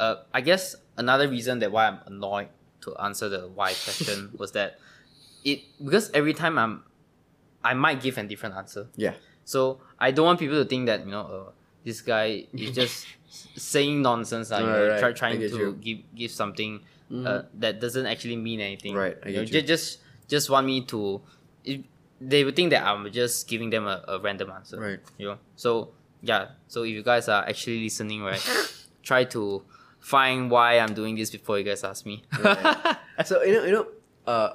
uh, 0.00 0.24
I 0.32 0.40
guess 0.40 0.72
another 0.96 1.28
reason 1.28 1.60
that 1.60 1.68
why 1.70 1.84
I'm 1.92 2.00
annoyed 2.08 2.48
to 2.82 2.96
answer 2.96 3.28
the 3.28 3.48
why 3.48 3.72
question 3.84 4.30
was 4.38 4.52
that 4.52 4.78
it 5.44 5.60
because 5.82 6.10
every 6.12 6.34
time 6.34 6.58
I'm, 6.58 6.84
I 7.64 7.74
might 7.74 8.00
give 8.02 8.18
a 8.18 8.22
different 8.22 8.54
answer. 8.56 8.88
Yeah, 8.96 9.14
So 9.44 9.80
I 9.98 10.10
don't 10.10 10.24
want 10.26 10.38
people 10.38 10.62
to 10.62 10.68
think 10.68 10.86
that 10.86 11.04
you 11.04 11.10
know 11.12 11.20
uh, 11.20 11.50
this 11.84 12.00
guy 12.02 12.46
is 12.52 12.74
just 12.80 13.06
saying 13.54 14.02
nonsense. 14.02 14.50
Like, 14.50 14.60
you 14.62 14.66
know, 14.66 14.72
Right, 14.82 14.90
right. 14.90 15.00
try, 15.00 15.12
trying 15.12 15.40
to 15.40 15.48
you. 15.48 15.72
Mm-hmm. 15.72 15.80
give 15.80 15.98
give 16.14 16.30
something 16.30 16.80
uh, 17.12 17.42
that 17.54 17.80
doesn't 17.80 18.06
actually 18.06 18.36
mean 18.36 18.60
anything. 18.60 18.94
Right, 18.94 19.16
I 19.24 19.28
You 19.28 19.36
know, 19.36 19.42
you. 19.42 19.62
just 19.62 19.98
just 20.28 20.48
want 20.50 20.66
me 20.66 20.82
to. 20.86 21.20
It, 21.64 21.84
they 22.20 22.44
would 22.44 22.54
think 22.54 22.70
that 22.70 22.84
I'm 22.84 23.10
just 23.12 23.48
giving 23.48 23.70
them 23.70 23.86
a, 23.86 24.04
a 24.06 24.20
random 24.20 24.50
answer. 24.50 24.78
Right. 24.78 25.00
You 25.18 25.28
know. 25.28 25.38
So 25.56 25.92
yeah. 26.22 26.48
So 26.68 26.82
if 26.82 26.90
you 26.90 27.02
guys 27.02 27.28
are 27.28 27.42
actually 27.48 27.82
listening, 27.82 28.22
right, 28.22 28.40
try 29.02 29.24
to 29.24 29.62
find 30.00 30.50
why 30.50 30.78
I'm 30.78 30.94
doing 30.94 31.14
this 31.16 31.30
before 31.30 31.58
you 31.58 31.64
guys 31.64 31.84
ask 31.84 32.04
me. 32.06 32.22
so 33.24 33.42
you 33.42 33.52
know 33.54 33.64
you 33.64 33.72
know 33.72 33.86
uh 34.26 34.50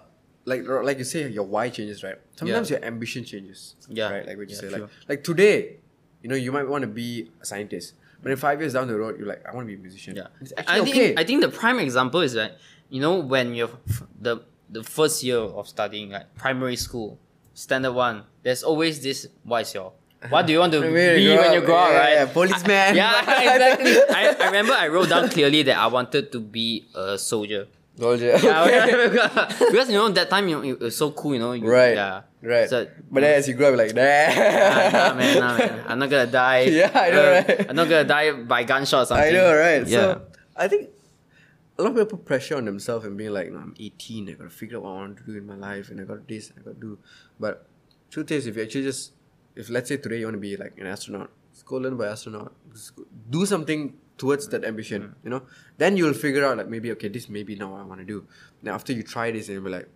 like 0.45 0.61
like 0.67 0.97
you 0.97 1.03
say 1.03 1.27
your 1.29 1.43
why 1.45 1.69
changes 1.69 2.03
right 2.03 2.17
sometimes 2.35 2.69
your 2.69 2.83
ambition 2.83 3.23
changes 3.23 3.75
Yeah. 3.89 4.11
right 4.11 4.25
like 4.27 4.37
what 4.37 4.49
you 4.49 4.55
Yeah, 4.55 4.61
say 4.61 4.69
true. 4.69 4.81
like 4.81 4.89
like 5.09 5.23
today 5.23 5.77
you 6.21 6.29
know 6.29 6.35
you 6.35 6.51
might 6.51 6.67
want 6.67 6.81
to 6.83 6.87
be 6.87 7.31
a 7.41 7.45
scientist 7.45 7.93
but 8.21 8.31
in 8.31 8.37
five 8.37 8.59
years 8.59 8.73
down 8.73 8.87
the 8.87 8.95
road 8.97 9.17
you're 9.17 9.27
like 9.27 9.43
i 9.47 9.53
want 9.53 9.65
to 9.65 9.71
be 9.73 9.75
a 9.75 9.81
musician 9.81 10.15
Yeah, 10.15 10.27
it's 10.41 10.53
I 10.57 10.61
actually 10.61 10.91
think 10.91 10.95
okay 10.95 11.13
I 11.17 11.23
think 11.23 11.41
the 11.41 11.49
prime 11.49 11.79
example 11.79 12.21
is 12.21 12.33
that 12.33 12.57
you 12.89 13.01
know 13.01 13.15
when 13.19 13.53
you're 13.55 13.69
f- 13.89 14.03
the 14.19 14.41
the 14.69 14.83
first 14.83 15.23
year 15.23 15.37
of 15.39 15.67
studying 15.67 16.09
like 16.09 16.33
primary 16.35 16.75
school, 16.75 17.19
standard 17.53 17.93
one. 17.93 18.23
There's 18.41 18.63
always 18.63 18.99
this. 19.01 19.27
What 19.43 19.61
is 19.61 19.73
your 19.75 19.93
what 20.29 20.45
do 20.47 20.53
you 20.53 20.59
want 20.59 20.73
to 20.73 20.81
be 20.81 20.87
when 20.91 21.53
you 21.53 21.61
grow 21.61 21.75
up, 21.77 21.91
yeah, 21.91 21.97
right? 21.99 22.13
yeah, 22.13 22.25
policeman. 22.25 22.71
I- 22.71 22.91
yeah, 23.01 23.19
exactly. 23.53 23.93
I, 24.15 24.35
I 24.39 24.45
remember 24.47 24.73
I 24.73 24.87
wrote 24.87 25.09
down 25.09 25.29
clearly 25.29 25.63
that 25.63 25.77
I 25.77 25.87
wanted 25.87 26.31
to 26.31 26.39
be 26.39 26.85
a 26.95 27.17
soldier. 27.17 27.67
Soldier. 27.97 28.37
Yeah, 28.43 28.85
because 29.71 29.87
you 29.89 29.95
know 29.95 30.09
that 30.09 30.29
time 30.29 30.49
you, 30.49 30.61
it 30.61 30.79
was 30.79 30.97
so 30.97 31.11
cool. 31.11 31.33
You 31.33 31.39
know. 31.39 31.53
You, 31.53 31.65
right 31.69 31.95
Yeah. 31.95 32.21
right 32.43 32.69
So, 32.69 32.87
but 33.09 33.21
then 33.21 33.39
as 33.39 33.47
you 33.47 33.53
grow 33.53 33.71
up 33.71 33.77
like 33.77 33.95
nah, 33.95 34.03
nah, 34.03 34.91
nah. 34.91 35.13
man, 35.15 35.39
nah, 35.39 35.57
man. 35.57 35.83
I'm 35.87 35.99
not 35.99 36.09
gonna 36.09 36.27
die. 36.27 36.61
Yeah, 36.63 36.91
I 36.93 37.09
know, 37.11 37.23
uh, 37.23 37.43
right? 37.47 37.69
I'm 37.69 37.75
not 37.75 37.87
gonna 37.87 38.03
die 38.03 38.31
by 38.33 38.63
gunshot 38.65 39.03
or 39.03 39.05
something. 39.05 39.27
I 39.27 39.31
know, 39.31 39.55
right? 39.55 39.87
Yeah. 39.87 39.99
So 40.01 40.21
I 40.57 40.67
think 40.67 40.89
a 41.77 41.83
lot 41.83 41.89
of 41.91 41.95
people 41.95 42.17
put 42.17 42.25
pressure 42.25 42.57
on 42.57 42.65
themselves 42.65 43.05
and 43.05 43.17
being 43.17 43.31
like, 43.31 43.51
no, 43.51 43.59
I'm 43.59 43.75
18, 43.79 44.29
I 44.29 44.33
gotta 44.33 44.49
figure 44.49 44.77
out 44.77 44.83
what 44.83 44.89
I 44.91 44.93
want 44.95 45.17
to 45.17 45.23
do 45.23 45.37
in 45.37 45.45
my 45.47 45.55
life, 45.55 45.89
and 45.89 45.99
I 46.01 46.03
got 46.03 46.15
to 46.27 46.33
this, 46.33 46.51
I 46.57 46.61
gotta 46.61 46.75
do. 46.75 46.97
But 47.39 47.65
truth 48.11 48.31
is, 48.31 48.45
if 48.47 48.55
you 48.57 48.63
actually 48.63 48.83
just, 48.83 49.11
if 49.55 49.69
let's 49.69 49.89
say 49.89 49.97
today 49.97 50.19
you 50.19 50.25
want 50.25 50.35
to 50.35 50.39
be 50.39 50.57
like 50.57 50.77
an 50.79 50.87
astronaut, 50.87 51.31
go 51.65 51.77
learn 51.77 51.97
by 51.97 52.07
astronaut, 52.07 52.53
do 53.29 53.45
something 53.45 53.95
towards 54.17 54.47
that 54.49 54.63
ambition, 54.63 55.01
mm. 55.01 55.13
you 55.23 55.29
know. 55.29 55.43
Then 55.77 55.97
you'll 55.97 56.13
figure 56.13 56.45
out 56.45 56.57
like 56.57 56.67
maybe 56.67 56.91
okay, 56.91 57.07
this 57.07 57.29
maybe 57.29 57.55
now 57.55 57.71
what 57.71 57.81
I 57.81 57.83
want 57.83 58.01
to 58.01 58.05
do. 58.05 58.27
Now 58.61 58.73
after 58.73 58.93
you 58.93 59.03
try 59.03 59.31
this, 59.31 59.47
and 59.47 59.55
you'll 59.55 59.63
be 59.63 59.71
like, 59.71 59.89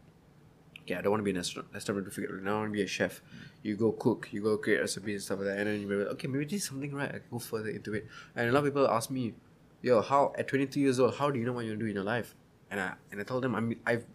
okay, 0.81 0.95
I 0.95 1.01
don't 1.01 1.11
want 1.11 1.21
to 1.21 1.25
be 1.25 1.31
an 1.31 1.37
astronaut. 1.37 1.69
Let's 1.73 1.85
start 1.85 2.03
to 2.03 2.11
figure 2.11 2.35
out. 2.35 2.43
Now 2.43 2.57
I 2.57 2.59
want 2.59 2.69
to 2.69 2.77
be 2.77 2.83
a 2.83 2.87
chef. 2.87 3.21
Mm. 3.21 3.47
You 3.63 3.75
go 3.75 3.91
cook, 3.91 4.29
you 4.31 4.41
go 4.41 4.57
create 4.57 4.79
recipes 4.79 5.15
and 5.15 5.23
stuff 5.23 5.39
like 5.39 5.47
that, 5.47 5.57
and 5.57 5.67
then 5.67 5.81
you'll 5.81 5.89
be 5.89 5.95
like, 5.95 6.13
okay, 6.13 6.27
maybe 6.27 6.45
this 6.45 6.63
is 6.63 6.67
something 6.67 6.93
right. 6.93 7.09
I 7.09 7.19
can 7.19 7.29
go 7.31 7.39
further 7.39 7.69
into 7.69 7.93
it. 7.93 8.07
And 8.35 8.49
a 8.49 8.51
lot 8.51 8.59
of 8.59 8.65
people 8.65 8.87
ask 8.87 9.09
me, 9.09 9.33
yo, 9.81 10.01
how 10.01 10.33
at 10.37 10.47
22 10.47 10.79
years 10.79 10.99
old, 10.99 11.15
how 11.15 11.29
do 11.31 11.39
you 11.39 11.45
know 11.45 11.53
what 11.53 11.65
you 11.65 11.71
want 11.71 11.79
to 11.79 11.85
do 11.85 11.89
in 11.89 11.95
your 11.95 12.05
life? 12.05 12.35
And 12.71 12.79
I 12.79 12.93
and 13.11 13.19
I 13.19 13.23
told 13.23 13.43
them 13.43 13.55
I'm 13.55 13.75
I've 13.85 14.05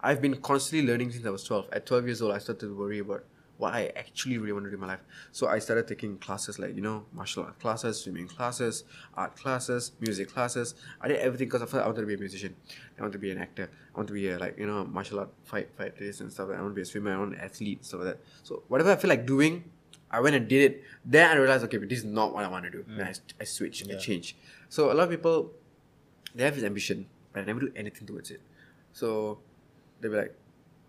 I've 0.00 0.20
been 0.20 0.36
constantly 0.36 0.86
learning 0.86 1.12
since 1.12 1.26
I 1.26 1.30
was 1.30 1.44
12. 1.44 1.68
At 1.72 1.86
12 1.86 2.06
years 2.06 2.22
old, 2.22 2.32
I 2.32 2.38
started 2.38 2.66
to 2.66 2.76
worry 2.76 2.98
about 2.98 3.24
what 3.64 3.74
I 3.74 3.92
actually 3.96 4.36
really 4.38 4.52
want 4.52 4.64
to 4.66 4.70
do 4.70 4.74
in 4.74 4.80
my 4.80 4.86
life. 4.94 5.04
So 5.32 5.48
I 5.48 5.58
started 5.58 5.88
taking 5.88 6.18
classes 6.18 6.58
like 6.58 6.72
you 6.76 6.84
know 6.88 6.98
martial 7.12 7.44
art 7.44 7.58
classes, 7.64 8.00
swimming 8.02 8.28
classes, 8.28 8.84
art 9.22 9.36
classes, 9.42 9.92
music 10.00 10.28
classes. 10.34 10.74
I 11.00 11.08
did 11.08 11.18
everything 11.26 11.48
because 11.48 11.62
I 11.62 11.66
felt 11.66 11.82
I 11.84 11.86
wanted 11.86 12.02
to 12.02 12.06
be 12.12 12.18
a 12.20 12.22
musician. 12.26 12.54
I 12.98 13.02
want 13.02 13.14
to 13.14 13.22
be 13.26 13.30
an 13.30 13.38
actor. 13.46 13.66
I 13.92 13.96
want 13.98 14.08
to 14.08 14.14
be 14.20 14.28
a 14.28 14.38
like 14.38 14.58
you 14.58 14.66
know 14.66 14.84
martial 14.84 15.18
art 15.20 15.30
fight 15.44 15.68
fight 15.78 15.96
fighters 15.98 16.20
and 16.20 16.32
stuff. 16.32 16.48
Like. 16.48 16.58
I 16.58 16.62
want 16.62 16.72
to 16.74 16.80
be 16.82 16.82
a 16.82 16.90
swimmer. 16.92 17.14
I 17.14 17.18
want 17.18 17.32
to 17.32 17.36
be 17.36 17.42
an 17.42 17.48
athlete 17.50 17.84
stuff 17.84 18.00
like 18.00 18.08
that. 18.10 18.20
So 18.42 18.62
whatever 18.68 18.92
I 18.92 18.96
feel 18.96 19.12
like 19.14 19.24
doing, 19.26 19.64
I 20.10 20.20
went 20.20 20.36
and 20.36 20.46
did 20.46 20.62
it. 20.68 20.82
Then 21.04 21.30
I 21.30 21.34
realized 21.34 21.64
okay, 21.64 21.78
but 21.78 21.88
this 21.88 22.00
is 22.04 22.10
not 22.20 22.34
what 22.34 22.44
I 22.44 22.48
want 22.48 22.64
to 22.66 22.70
do. 22.70 22.82
Mm. 22.84 22.96
Then 22.98 23.06
I, 23.06 23.14
I 23.42 23.44
switch, 23.44 23.82
I 23.90 23.96
change. 23.96 24.36
So 24.68 24.92
a 24.92 24.94
lot 24.94 25.04
of 25.04 25.10
people 25.10 25.52
they 26.34 26.44
have 26.44 26.54
this 26.54 26.64
ambition, 26.64 27.06
but 27.32 27.40
I 27.42 27.44
never 27.46 27.60
do 27.60 27.72
anything 27.76 28.06
towards 28.06 28.30
it. 28.30 28.40
So 28.92 29.38
they'll 30.00 30.10
be 30.10 30.18
like, 30.18 30.34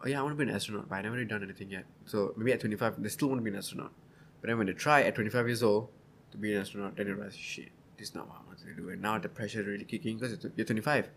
oh 0.06 0.10
yeah, 0.10 0.20
I 0.20 0.24
want 0.24 0.38
to 0.38 0.44
be 0.46 0.50
an 0.50 0.56
astronaut, 0.56 0.88
but 0.88 0.96
I 0.96 1.02
never 1.02 1.16
really 1.16 1.28
done 1.28 1.44
anything 1.44 1.72
yet. 1.72 1.86
So 2.06 2.34
maybe 2.38 2.54
at 2.54 2.60
25, 2.60 3.02
they 3.02 3.10
still 3.10 3.28
want 3.30 3.40
to 3.40 3.44
be 3.44 3.50
an 3.50 3.58
astronaut. 3.58 3.92
But 4.42 4.48
then 4.50 4.58
when 4.58 4.68
they 4.68 4.74
try 4.74 5.02
at 5.04 5.16
25 5.16 5.48
years 5.48 5.64
old 5.64 5.90
to 6.32 6.38
be 6.38 6.54
an 6.54 6.62
astronaut, 6.62 6.96
then 6.96 7.08
they 7.08 7.12
realize, 7.14 7.36
shit, 7.36 7.70
this 7.98 8.10
is 8.10 8.16
not 8.16 8.28
what 8.28 8.38
I 8.44 8.48
wanted 8.48 8.76
to 8.76 8.82
do. 8.82 8.90
And 8.90 9.02
now 9.02 9.18
the 9.18 9.30
pressure 9.30 9.62
is 9.62 9.66
really 9.68 9.86
kicking 9.86 10.18
because 10.20 10.38
you're 10.56 10.66
25. 10.66 11.10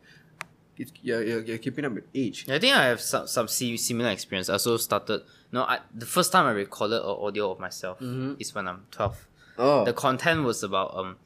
It's, 0.81 0.93
you're, 1.02 1.23
you're, 1.24 1.40
you're 1.43 1.59
keeping 1.59 1.85
up 1.85 1.93
with 1.93 2.05
age. 2.15 2.48
I 2.48 2.59
think 2.60 2.74
I 2.77 2.85
have 2.86 3.01
some 3.01 3.27
some 3.27 3.48
si- 3.48 3.77
similar 3.77 4.10
experience. 4.10 4.48
I 4.48 4.52
also 4.52 4.77
started. 4.77 5.23
No, 5.51 5.65
I 5.65 5.81
the 5.93 6.06
first 6.06 6.31
time 6.31 6.47
I 6.47 6.52
recorded 6.52 7.01
an 7.02 7.16
audio 7.27 7.51
of 7.51 7.59
myself 7.59 7.98
is 8.39 8.55
when 8.55 8.69
I'm 8.69 8.86
twelve. 8.93 9.27
Oh, 9.59 9.85
The 9.85 9.93
content 9.93 10.44
was 10.44 10.62
about 10.62 10.97
um, 10.97 11.16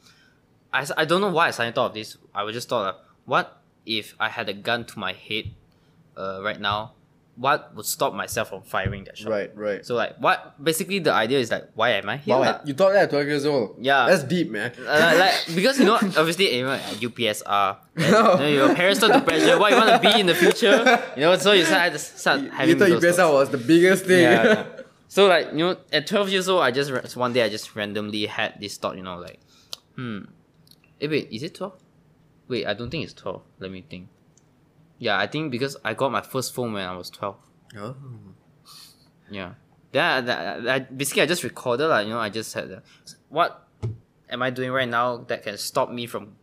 I, 0.73 0.87
I 0.97 1.05
don't 1.05 1.21
know 1.21 1.29
why 1.31 1.49
I 1.49 1.51
suddenly 1.51 1.75
thought 1.75 1.89
of 1.91 1.95
this. 1.95 2.17
I 2.35 2.45
was 2.45 2.55
just 2.55 2.71
thought, 2.71 2.95
uh, 2.95 2.99
what 3.27 3.61
if 3.85 4.15
I 4.19 4.31
had 4.31 4.49
a 4.49 4.55
gun 4.55 4.87
to 4.87 4.99
my 4.99 5.13
head, 5.13 5.51
uh, 6.17 6.41
right 6.43 6.59
now, 6.59 6.93
what 7.37 7.75
would 7.75 7.87
stop 7.87 8.13
myself 8.13 8.51
from 8.51 8.63
firing 8.63 9.05
that 9.05 9.17
shot? 9.17 9.31
right, 9.31 9.57
right. 9.57 9.87
So 9.87 9.95
like, 9.95 10.17
what 10.19 10.63
basically 10.63 10.99
the 10.99 11.13
idea 11.13 11.39
is 11.39 11.51
like, 11.51 11.69
why 11.75 11.91
am 11.91 12.09
I 12.09 12.19
here? 12.19 12.37
wow, 12.37 12.61
you 12.65 12.75
thought 12.75 12.93
that 12.93 13.05
at 13.05 13.11
12 13.11 13.27
years 13.27 13.47
old? 13.47 13.77
Yeah. 13.81 14.07
That's 14.07 14.23
deep, 14.25 14.51
man. 14.51 14.73
Uh, 14.79 15.15
like 15.19 15.55
because 15.55 15.79
you 15.79 15.87
know 15.87 15.95
obviously 15.95 16.55
you 16.57 16.65
know, 16.65 16.73
at 16.73 16.83
UPSR 16.83 17.77
and, 17.97 18.05
you 18.05 18.11
know, 18.13 18.47
your 18.49 18.75
parents 18.75 19.01
start 19.01 19.15
to 19.15 19.21
pressure 19.21 19.59
what 19.59 19.73
you 19.73 19.79
want 19.79 20.03
to 20.03 20.11
be 20.11 20.21
in 20.21 20.27
the 20.27 20.35
future 20.35 21.03
you 21.17 21.23
know 21.23 21.37
so 21.37 21.53
you 21.53 21.65
start, 21.65 21.99
start 21.99 22.41
you 22.43 22.51
thought 22.51 22.89
those 22.91 23.03
UPSR 23.03 23.17
thoughts. 23.17 23.33
was 23.33 23.51
the 23.51 23.59
biggest 23.59 24.05
thing. 24.05 24.23
yeah, 24.23 24.45
yeah. 24.45 24.67
So 25.13 25.27
like 25.27 25.53
you 25.53 25.59
know, 25.59 25.77
at 25.93 26.07
twelve 26.07 26.31
years 26.31 26.49
old, 26.49 26.63
I 26.63 26.71
just 26.71 26.91
one 27.17 27.35
day 27.35 27.43
I 27.43 27.51
just 27.51 27.77
randomly 27.77 28.25
had 28.25 28.59
this 28.59 28.79
thought. 28.79 28.97
You 28.97 29.03
know, 29.03 29.19
like, 29.19 29.41
hmm, 29.95 30.21
eh, 31.03 31.07
wait, 31.07 31.29
is 31.31 31.43
it 31.43 31.55
twelve? 31.55 31.75
Wait, 32.49 32.65
I 32.67 32.73
don't 32.73 32.89
think 32.89 33.05
it's 33.05 33.13
twelve. 33.13 33.43
Let 33.59 33.71
me 33.71 33.85
think. 33.87 34.09
Yeah, 35.03 35.19
I 35.19 35.27
think 35.33 35.51
because 35.51 35.74
I 35.89 35.95
got 35.95 36.12
my 36.19 36.23
first 36.33 36.55
phone 36.55 36.70
when 36.74 36.85
I 36.93 36.95
was 36.97 37.11
twelve. 37.11 37.37
Oh. 37.77 37.97
Yeah. 39.31 39.55
Then 39.91 40.05
I, 40.05 40.20
that, 40.29 40.69
I, 40.69 40.79
basically 40.81 41.23
I 41.23 41.27
just 41.27 41.43
recorded 41.43 41.89
like 41.89 42.07
you 42.07 42.12
know 42.15 42.20
I 42.20 42.31
just 42.31 42.55
had 42.55 42.69
the, 42.70 42.83
what 43.29 43.66
am 44.31 44.41
I 44.47 44.51
doing 44.51 44.70
right 44.70 44.89
now 44.89 45.09
that 45.29 45.43
can 45.43 45.57
stop 45.59 45.91
me 45.91 46.07
from 46.07 46.37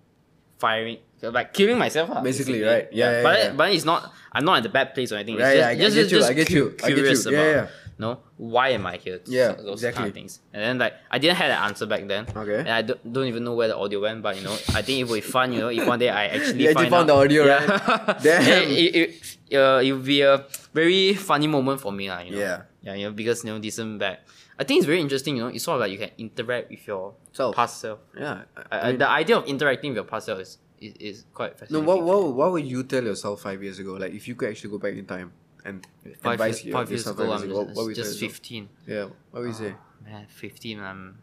firing 0.59 0.97
like 1.21 1.53
killing 1.53 1.77
myself 1.77 2.09
lah, 2.09 2.21
Basically, 2.21 2.61
right. 2.61 2.87
Yeah, 2.91 3.11
yeah, 3.11 3.23
but 3.23 3.35
yeah. 3.39 3.51
but 3.59 3.71
it's 3.71 3.85
not 3.85 4.11
I'm 4.31 4.45
not 4.45 4.57
in 4.57 4.63
the 4.63 4.69
bad 4.69 4.93
place 4.93 5.11
or 5.11 5.15
anything. 5.15 5.35
It's 5.35 5.43
Right, 5.43 5.55
just, 5.55 5.61
yeah, 5.63 5.69
I 5.69 5.75
get- 5.75 5.93
just, 5.93 5.95
I 5.97 6.01
get 6.01 6.11
you, 6.11 6.17
just 6.19 6.29
I 6.29 6.33
get 6.33 6.47
cu- 6.47 6.53
you, 6.53 6.65
I 6.67 6.69
get 6.69 6.89
you. 6.89 6.95
curious 6.95 7.25
Yeah, 7.25 7.31
about 7.31 7.43
yeah, 7.47 7.55
yeah. 7.63 7.67
No 7.99 8.19
why 8.37 8.69
am 8.69 8.85
I 8.87 8.95
here? 8.95 9.19
Yeah, 9.25 9.51
those 9.51 9.57
kind 9.57 9.73
exactly. 9.73 10.07
of 10.07 10.13
things. 10.13 10.39
And 10.53 10.63
then 10.63 10.77
like 10.79 10.93
I 11.11 11.19
didn't 11.19 11.35
have 11.35 11.51
an 11.51 11.63
answer 11.69 11.85
back 11.85 12.07
then. 12.07 12.25
Okay. 12.33 12.59
And 12.59 12.69
I 12.69 12.81
don't, 12.81 13.13
don't 13.13 13.27
even 13.27 13.43
know 13.43 13.53
where 13.53 13.67
the 13.67 13.77
audio 13.77 14.01
went, 14.01 14.23
but 14.23 14.37
you 14.37 14.43
know 14.43 14.53
I 14.73 14.81
think 14.81 15.01
it 15.01 15.07
would 15.09 15.15
be 15.15 15.21
fun. 15.21 15.51
You 15.51 15.59
know 15.59 15.67
if 15.67 15.85
one 15.85 15.99
day 15.99 16.09
I 16.09 16.27
actually 16.27 16.67
actually 16.69 16.89
find 16.89 16.89
found 16.89 17.11
out, 17.11 17.15
the 17.15 17.19
audio, 17.19 17.45
yeah. 17.45 17.65
right? 17.67 18.19
Damn. 18.23 18.71
it, 18.71 18.95
it, 18.95 19.37
it, 19.49 19.57
uh, 19.57 19.81
it 19.83 19.91
would 19.91 20.05
be 20.05 20.21
a 20.21 20.45
very 20.73 21.13
funny 21.13 21.47
moment 21.47 21.81
for 21.81 21.91
me 21.91 22.09
lah. 22.09 22.21
You 22.21 22.31
know. 22.31 22.39
Yeah. 22.39 22.61
Yeah, 22.81 22.93
you 22.95 23.05
know, 23.07 23.11
because 23.11 23.43
you 23.43 23.51
know, 23.51 23.57
listen 23.57 23.97
back. 23.97 24.21
I 24.57 24.63
think 24.63 24.79
it's 24.79 24.85
very 24.85 24.99
interesting, 24.99 25.37
you 25.37 25.43
know, 25.43 25.47
it's 25.49 25.63
sort 25.63 25.75
of 25.75 25.81
like 25.81 25.91
you 25.91 25.97
can 25.97 26.11
interact 26.17 26.69
with 26.69 26.85
your 26.87 27.13
Self. 27.31 27.55
past 27.55 27.79
self. 27.79 27.99
Yeah. 28.17 28.43
I, 28.71 28.79
I, 28.79 28.89
mean, 28.89 28.99
the 28.99 29.09
idea 29.09 29.37
of 29.37 29.45
interacting 29.47 29.91
with 29.91 29.97
your 29.97 30.05
past 30.05 30.25
self 30.25 30.39
is, 30.39 30.57
is, 30.79 30.93
is 30.99 31.25
quite 31.33 31.57
fascinating. 31.57 31.85
no, 31.85 31.89
what, 31.89 32.03
what, 32.03 32.33
what 32.33 32.51
would 32.51 32.65
you 32.65 32.83
tell 32.83 33.03
yourself 33.03 33.41
five 33.41 33.63
years 33.63 33.79
ago? 33.79 33.93
Like, 33.93 34.13
if 34.13 34.27
you 34.27 34.35
could 34.35 34.49
actually 34.49 34.71
go 34.71 34.77
back 34.77 34.95
in 34.95 35.05
time 35.05 35.31
and 35.65 35.85
five 36.21 36.33
advise 36.33 36.63
years, 36.63 36.73
five 36.73 36.89
years 36.89 37.07
ago, 37.07 37.23
I'm 37.31 37.49
what, 37.51 37.67
just, 37.67 37.77
what 37.77 37.95
just 37.95 38.19
15. 38.19 38.69
Yeah. 38.87 39.05
What 39.31 39.41
would 39.41 39.47
you 39.47 39.53
say? 39.53 39.73
Man, 40.05 40.25
15, 40.27 40.79
I'm. 40.79 41.19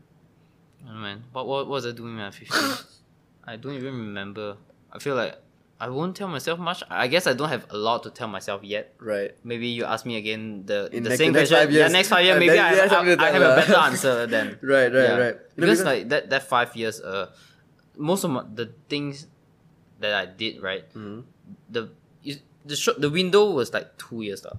I 0.82 0.86
don't 0.86 0.94
know, 0.94 1.00
man. 1.00 1.24
What, 1.32 1.46
what 1.46 1.66
was 1.66 1.86
I 1.86 1.92
doing 1.92 2.14
when 2.16 2.24
I 2.24 2.26
was 2.28 2.36
15? 2.36 2.60
I 3.44 3.56
don't 3.56 3.74
even 3.74 3.94
remember. 3.94 4.56
I 4.92 4.98
feel 4.98 5.14
like 5.14 5.36
I 5.80 5.88
won't 5.88 6.16
tell 6.16 6.28
myself 6.28 6.58
much. 6.58 6.82
I 6.90 7.06
guess 7.06 7.26
I 7.26 7.32
don't 7.32 7.48
have 7.48 7.66
a 7.70 7.76
lot 7.76 8.02
to 8.04 8.10
tell 8.10 8.28
myself 8.28 8.62
yet. 8.64 8.94
Right. 8.98 9.32
Maybe 9.44 9.68
you 9.68 9.84
ask 9.84 10.06
me 10.06 10.16
again 10.16 10.64
the, 10.66 10.88
In 10.92 11.02
the 11.02 11.10
like 11.10 11.18
same 11.18 11.32
the 11.32 11.40
next 11.40 11.50
question. 11.50 11.66
five 11.66 11.72
years. 11.74 11.90
Yeah, 11.90 11.96
next 11.96 12.08
five 12.08 12.24
years, 12.24 12.36
Uh, 12.36 12.40
maybe 12.44 12.58
I, 12.58 12.70
you 12.72 12.80
have 12.80 12.92
I, 12.92 13.26
I 13.26 13.30
have 13.30 13.42
a 13.42 13.46
uh, 13.46 13.56
better 13.56 13.76
answer 13.76 14.26
then. 14.34 14.58
Right, 14.62 14.92
right, 14.92 14.92
Yeah. 14.92 15.16
right. 15.16 15.36
Because, 15.54 15.78
because- 15.80 15.84
like 15.84 16.08
that, 16.10 16.30
that 16.30 16.42
five 16.48 16.74
years, 16.76 17.00
uh, 17.00 17.30
most 17.96 18.24
of 18.24 18.30
my, 18.30 18.44
the 18.54 18.72
things 18.88 19.26
that 20.00 20.12
I 20.14 20.26
did, 20.26 20.62
right, 20.62 20.84
Mhm. 20.94 21.24
the 21.70 21.90
the 22.66 22.76
short 22.76 23.01
the 23.01 23.10
window 23.10 23.51
was 23.51 23.72
like 23.72 23.97
two 23.98 24.22
years 24.22 24.43
though. 24.43 24.59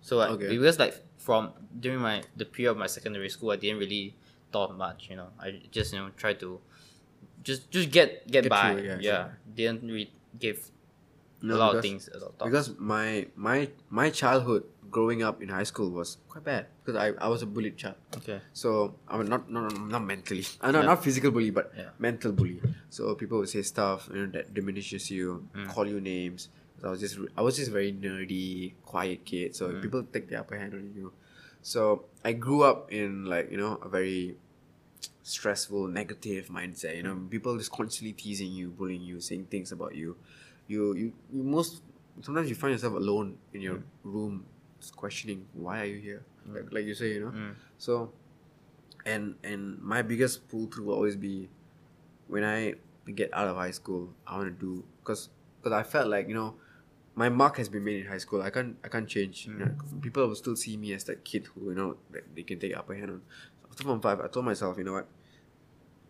So 0.00 0.16
like 0.16 0.30
Okay. 0.30 0.48
because 0.48 0.78
like 0.78 0.94
from 1.18 1.52
during 1.80 2.00
my 2.00 2.22
the 2.36 2.44
period 2.44 2.70
of 2.72 2.76
my 2.78 2.86
secondary 2.86 3.28
school, 3.28 3.50
I 3.50 3.56
didn't 3.56 3.78
really 3.78 4.14
thought 4.52 4.76
much. 4.76 5.08
You 5.10 5.16
know, 5.16 5.28
I 5.40 5.60
just 5.70 5.92
you 5.92 5.98
know 6.00 6.10
try 6.16 6.32
to 6.34 6.60
just 7.42 7.70
just 7.70 7.90
get 7.90 8.26
get, 8.30 8.42
Get 8.44 8.50
by. 8.50 8.72
it, 8.72 8.84
yeah, 8.84 8.98
yeah, 9.00 9.28
didn't 9.54 9.82
really 9.84 10.12
give 10.38 10.70
No, 11.42 11.54
a 11.54 11.58
lot 11.58 11.76
of 11.76 11.82
things 11.84 12.08
a 12.08 12.18
lot 12.18 12.32
of. 12.40 12.46
Because 12.48 12.72
my 12.78 13.26
my 13.36 13.68
my 13.90 14.08
childhood 14.10 14.64
growing 14.90 15.20
up 15.22 15.42
in 15.42 15.48
high 15.52 15.66
school 15.68 15.90
was 15.90 16.16
quite 16.30 16.44
bad 16.44 16.66
because 16.80 16.96
I, 16.96 17.12
I 17.20 17.28
was 17.28 17.42
a 17.42 17.46
bullied 17.46 17.76
child. 17.76 17.96
okay. 18.16 18.40
So 18.56 18.96
I 19.08 19.18
mean 19.18 19.28
not 19.28 19.50
not 19.50 19.74
not 19.76 20.02
mentally. 20.06 20.46
I'm 20.62 20.72
not 20.76 20.80
Yeah. 20.86 20.90
not 20.94 21.04
physical 21.04 21.30
bully, 21.30 21.50
but 21.50 21.72
Yeah. 21.76 21.90
mental 21.98 22.32
bully. 22.32 22.62
So 22.88 23.14
people 23.14 23.38
would 23.42 23.50
say 23.52 23.62
stuff 23.62 24.08
you 24.14 24.24
know 24.26 24.30
that 24.32 24.54
diminishes 24.54 25.10
you, 25.10 25.44
Mm. 25.54 25.68
call 25.68 25.86
you 25.86 26.00
names. 26.00 26.48
So 26.80 26.88
I 26.88 26.90
was 26.90 27.00
just 27.00 27.18
I 27.36 27.42
was 27.42 27.56
just 27.56 27.70
very 27.70 27.92
nerdy, 27.92 28.74
quiet 28.84 29.24
kid. 29.24 29.56
So 29.56 29.68
Mm. 29.68 29.82
people 29.82 30.02
take 30.04 30.28
the 30.28 30.38
upper 30.40 30.58
hand 30.58 30.74
on 30.74 30.92
you. 30.94 31.12
So 31.62 32.04
I 32.24 32.32
grew 32.32 32.62
up 32.62 32.92
in 32.92 33.24
like 33.24 33.50
you 33.50 33.56
know 33.56 33.78
a 33.82 33.88
very 33.88 34.36
stressful, 35.22 35.88
negative 35.88 36.48
mindset. 36.48 36.96
You 36.96 37.02
know, 37.02 37.16
people 37.30 37.56
just 37.58 37.72
constantly 37.72 38.12
teasing 38.12 38.52
you, 38.52 38.70
bullying 38.70 39.02
you, 39.02 39.20
saying 39.20 39.46
things 39.50 39.72
about 39.72 39.94
you. 39.94 40.16
You 40.68 40.94
you, 40.94 41.12
you 41.32 41.42
most 41.42 41.82
sometimes 42.22 42.48
you 42.48 42.54
find 42.54 42.72
yourself 42.72 42.94
alone 42.94 43.36
in 43.52 43.60
your 43.60 43.82
room, 44.04 44.44
just 44.80 44.94
questioning 44.96 45.46
why 45.52 45.80
are 45.82 45.84
you 45.90 45.98
here? 45.98 46.22
Like, 46.46 46.72
like 46.72 46.84
you 46.84 46.94
say, 46.94 47.14
you 47.14 47.20
know. 47.20 47.32
Mm. 47.32 47.54
So, 47.78 48.12
and 49.04 49.34
and 49.42 49.80
my 49.82 50.02
biggest 50.02 50.48
pull 50.48 50.66
through 50.66 50.84
will 50.86 50.94
always 50.94 51.16
be 51.16 51.48
when 52.28 52.44
I 52.44 52.74
get 53.14 53.30
out 53.32 53.48
of 53.48 53.56
high 53.56 53.70
school. 53.72 54.14
I 54.26 54.36
want 54.38 54.48
to 54.48 54.58
do 54.58 54.84
because 55.00 55.28
because 55.58 55.72
I 55.72 55.82
felt 55.82 56.08
like 56.08 56.28
you 56.28 56.34
know 56.34 56.54
my 57.16 57.30
mark 57.30 57.56
has 57.56 57.68
been 57.68 57.82
made 57.82 58.02
in 58.02 58.06
high 58.06 58.18
school. 58.18 58.42
I 58.42 58.50
can't 58.50 58.76
I 58.84 58.88
can't 58.88 59.08
change. 59.08 59.46
Hmm. 59.46 59.58
You 59.58 59.64
know, 59.66 59.72
people 60.00 60.28
will 60.28 60.36
still 60.36 60.54
see 60.54 60.76
me 60.76 60.92
as 60.92 61.04
that 61.04 61.24
kid 61.24 61.48
who 61.54 61.70
you 61.70 61.74
know 61.74 61.96
that 62.12 62.24
they 62.36 62.42
can 62.44 62.60
take 62.60 62.76
upper 62.76 62.94
hand 62.94 63.10
on. 63.10 63.22
So 63.62 63.68
after 63.70 63.84
form 63.84 64.00
five, 64.00 64.20
I 64.20 64.28
told 64.28 64.44
myself, 64.44 64.78
you 64.78 64.84
know 64.84 64.92
what, 64.92 65.08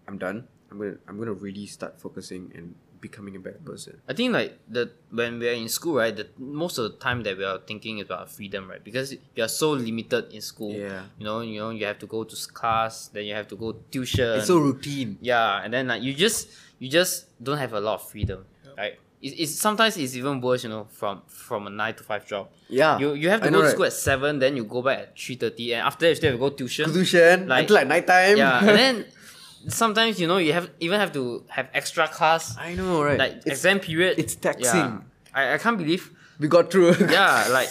I'm 0.06 0.18
done. 0.18 0.48
I'm 0.70 0.78
gonna 0.78 0.96
I'm 1.08 1.18
gonna 1.18 1.32
really 1.32 1.66
start 1.66 2.00
focusing 2.00 2.52
and 2.54 2.74
becoming 3.00 3.36
a 3.36 3.38
better 3.38 3.62
person. 3.64 4.00
I 4.08 4.14
think 4.14 4.32
like 4.32 4.58
the 4.68 4.90
when 5.10 5.38
we're 5.38 5.52
in 5.52 5.68
school, 5.68 5.94
right, 5.96 6.14
the 6.14 6.26
most 6.38 6.78
of 6.78 6.90
the 6.90 6.98
time 6.98 7.22
that 7.22 7.38
we 7.38 7.44
are 7.44 7.58
thinking 7.58 7.98
is 7.98 8.06
about 8.06 8.28
freedom, 8.30 8.68
right? 8.68 8.82
Because 8.82 9.12
you 9.12 9.44
are 9.44 9.48
so 9.48 9.70
limited 9.70 10.32
in 10.32 10.40
school. 10.40 10.72
Yeah. 10.72 11.04
You 11.18 11.24
know, 11.24 11.40
you 11.40 11.60
know, 11.60 11.70
you 11.70 11.86
have 11.86 12.00
to 12.00 12.06
go 12.06 12.24
to 12.24 12.36
class, 12.52 13.08
then 13.08 13.26
you 13.26 13.34
have 13.34 13.46
to 13.48 13.56
go 13.56 13.72
tuition. 13.92 14.38
It's 14.38 14.48
so 14.48 14.58
routine. 14.58 15.18
yeah, 15.20 15.62
and 15.62 15.72
then 15.72 15.86
like 15.86 16.02
you 16.02 16.14
just 16.14 16.50
you 16.80 16.88
just 16.90 17.26
don't 17.42 17.58
have 17.58 17.74
a 17.74 17.80
lot 17.80 17.94
of 17.94 18.08
freedom, 18.10 18.44
right? 18.76 18.98
It's, 19.26 19.34
it's 19.42 19.54
sometimes 19.66 19.96
it's 19.96 20.14
even 20.20 20.40
worse, 20.40 20.62
you 20.64 20.70
know, 20.70 20.84
from 20.90 21.22
from 21.26 21.66
a 21.66 21.70
nine 21.70 21.94
to 21.98 22.02
five 22.10 22.24
job. 22.26 22.44
Yeah, 22.68 22.98
You 22.98 23.08
you 23.14 23.28
have 23.30 23.40
to 23.40 23.46
I 23.48 23.50
go 23.50 23.54
know, 23.56 23.60
to 23.62 23.66
right? 23.66 23.72
school 23.74 23.84
at 23.86 23.92
seven, 23.92 24.38
then 24.38 24.56
you 24.58 24.64
go 24.64 24.80
back 24.82 24.98
at 25.04 25.18
three 25.18 25.36
thirty, 25.36 25.72
and 25.74 25.82
after 25.88 26.00
that 26.04 26.10
you 26.10 26.16
still 26.16 26.30
have 26.32 26.38
to 26.40 26.44
go 26.46 26.50
tuition. 26.60 26.92
Tuition 26.92 27.48
Like- 27.48 27.62
until 27.62 27.76
like 27.76 27.86
night 27.94 28.06
time. 28.06 28.36
Yeah, 28.36 28.58
and 28.60 28.68
then 28.82 28.94
sometimes 29.68 30.20
you 30.20 30.26
know 30.26 30.38
you 30.38 30.52
have 30.52 30.70
even 30.80 31.00
have 31.00 31.12
to 31.12 31.44
have 31.48 31.68
extra 31.74 32.06
class 32.08 32.56
I 32.58 32.74
know, 32.74 33.02
right? 33.02 33.18
like 33.18 33.32
it's, 33.38 33.46
exam 33.46 33.80
period. 33.80 34.18
it's 34.18 34.34
taxing. 34.36 34.64
Yeah. 34.74 35.00
I, 35.34 35.54
I 35.54 35.58
can't 35.58 35.78
believe. 35.78 36.10
we 36.38 36.48
got 36.48 36.70
through. 36.70 36.94
Yeah, 37.10 37.48
like 37.58 37.68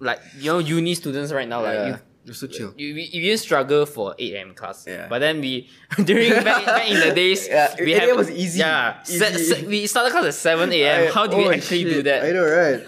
like 0.00 0.20
you 0.38 0.50
know 0.52 0.58
uni 0.58 0.94
students 0.94 1.32
right 1.32 1.48
now 1.48 1.62
like 1.62 1.86
you. 1.88 1.96
So 2.32 2.46
chill. 2.46 2.72
You, 2.76 2.94
we, 2.94 3.10
we 3.12 3.18
even 3.20 3.36
struggle 3.38 3.84
for 3.84 4.14
8 4.18 4.34
a.m. 4.34 4.54
class. 4.54 4.86
Yeah. 4.86 5.08
But 5.08 5.18
then 5.18 5.40
we, 5.40 5.68
during 6.04 6.30
back, 6.30 6.64
back 6.64 6.88
in 6.90 7.00
the 7.00 7.14
days, 7.22 7.46
Yeah, 7.46 7.74
we 7.78 7.92
8 7.92 8.00
have, 8.00 8.08
a.m. 8.08 8.16
was 8.16 8.30
easy. 8.30 8.58
Yeah. 8.60 9.00
Easy. 9.04 9.18
se- 9.18 9.66
we 9.66 9.86
started 9.86 10.10
class 10.10 10.24
at 10.24 10.34
7 10.34 10.72
a.m. 10.72 11.12
How 11.12 11.26
do 11.26 11.36
we 11.36 11.46
oh, 11.48 11.52
actually 11.52 11.84
do 11.84 12.02
that? 12.04 12.24
I 12.24 12.32
know, 12.32 12.46
right? 12.48 12.80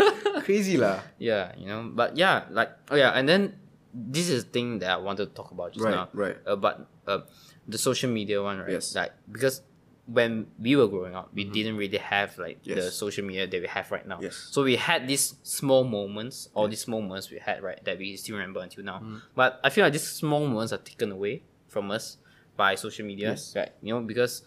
Crazy 0.44 0.76
lah. 0.78 1.00
Yeah, 1.18 1.52
you 1.58 1.66
know, 1.66 1.90
but 1.92 2.16
yeah, 2.16 2.44
like 2.50 2.70
oh 2.90 2.96
yeah, 2.96 3.10
and 3.12 3.28
then 3.28 3.58
this 3.92 4.28
is 4.30 4.44
the 4.44 4.50
thing 4.50 4.78
that 4.80 4.90
I 4.90 4.96
wanted 4.96 5.26
to 5.28 5.34
talk 5.34 5.50
about 5.50 5.72
just 5.72 5.84
Right, 5.84 5.94
now. 5.94 6.08
right. 6.14 6.36
Uh, 6.46 6.56
but 6.56 6.86
uh, 7.06 7.26
the 7.66 7.76
social 7.78 8.08
media 8.08 8.40
one, 8.42 8.58
right? 8.60 8.70
Yes. 8.78 8.94
Like 8.94 9.12
because 9.30 9.62
when 10.06 10.46
we 10.58 10.76
were 10.76 10.86
growing 10.86 11.14
up, 11.14 11.30
we 11.34 11.44
didn't 11.44 11.76
really 11.76 11.98
have 11.98 12.38
like 12.38 12.62
the 12.62 12.74
Mm-hmm. 12.74 12.88
Social 12.90 13.24
media 13.24 13.46
that 13.46 13.60
we 13.60 13.66
have 13.66 13.90
right 13.90 14.06
now. 14.06 14.18
Yes. 14.20 14.36
So 14.52 14.62
we 14.62 14.76
had 14.76 15.08
these 15.08 15.34
small 15.42 15.82
moments, 15.84 16.48
all 16.54 16.68
these 16.68 16.86
moments 16.86 17.30
we 17.30 17.38
had, 17.38 17.62
right, 17.62 17.82
that 17.84 17.98
we 17.98 18.16
still 18.16 18.36
remember 18.36 18.60
until 18.60 18.84
now. 18.84 18.98
Mm-hmm. 18.98 19.16
But 19.34 19.60
I 19.64 19.70
feel 19.70 19.84
like 19.84 19.92
these 19.92 20.08
small 20.08 20.46
moments 20.46 20.72
are 20.72 20.78
taken 20.78 21.10
away 21.12 21.42
from 21.68 21.90
us 21.90 22.18
by 22.56 22.74
social 22.76 23.04
media, 23.04 23.30
Yes. 23.30 23.54
right? 23.56 23.72
You 23.82 23.94
know, 23.94 24.00
because 24.00 24.42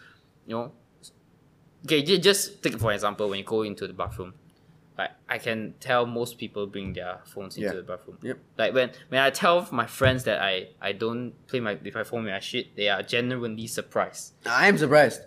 you 0.48 0.56
know, 0.56 0.72
okay, 1.86 2.02
just 2.04 2.62
take 2.64 2.80
for 2.80 2.92
example 2.94 3.30
when 3.30 3.40
you 3.40 3.46
go 3.46 3.62
into 3.64 3.88
the 3.88 3.94
bathroom 3.94 4.34
like 4.98 5.12
I 5.30 5.38
can 5.38 5.76
tell 5.80 6.06
most 6.06 6.38
people 6.38 6.68
bring 6.68 6.92
their 6.94 7.20
phones 7.26 7.56
into 7.56 7.70
Yeah. 7.70 7.76
the 7.76 7.84
bathroom. 7.84 8.18
Yep. 8.22 8.38
Like 8.58 8.74
when 8.74 8.92
when 9.10 9.22
I 9.22 9.30
tell 9.30 9.68
my 9.72 9.86
friends 9.88 10.24
that 10.26 10.42
I 10.42 10.70
I 10.82 10.92
don't 10.92 11.34
play 11.48 11.60
my 11.62 11.76
with 11.76 11.96
my 11.96 12.04
phone 12.04 12.26
when 12.26 12.34
I 12.34 12.40
shit, 12.40 12.76
they 12.76 12.90
are 12.90 13.02
genuinely 13.02 13.68
surprised. 13.68 14.34
I 14.46 14.68
am 14.68 14.78
surprised. 14.78 15.22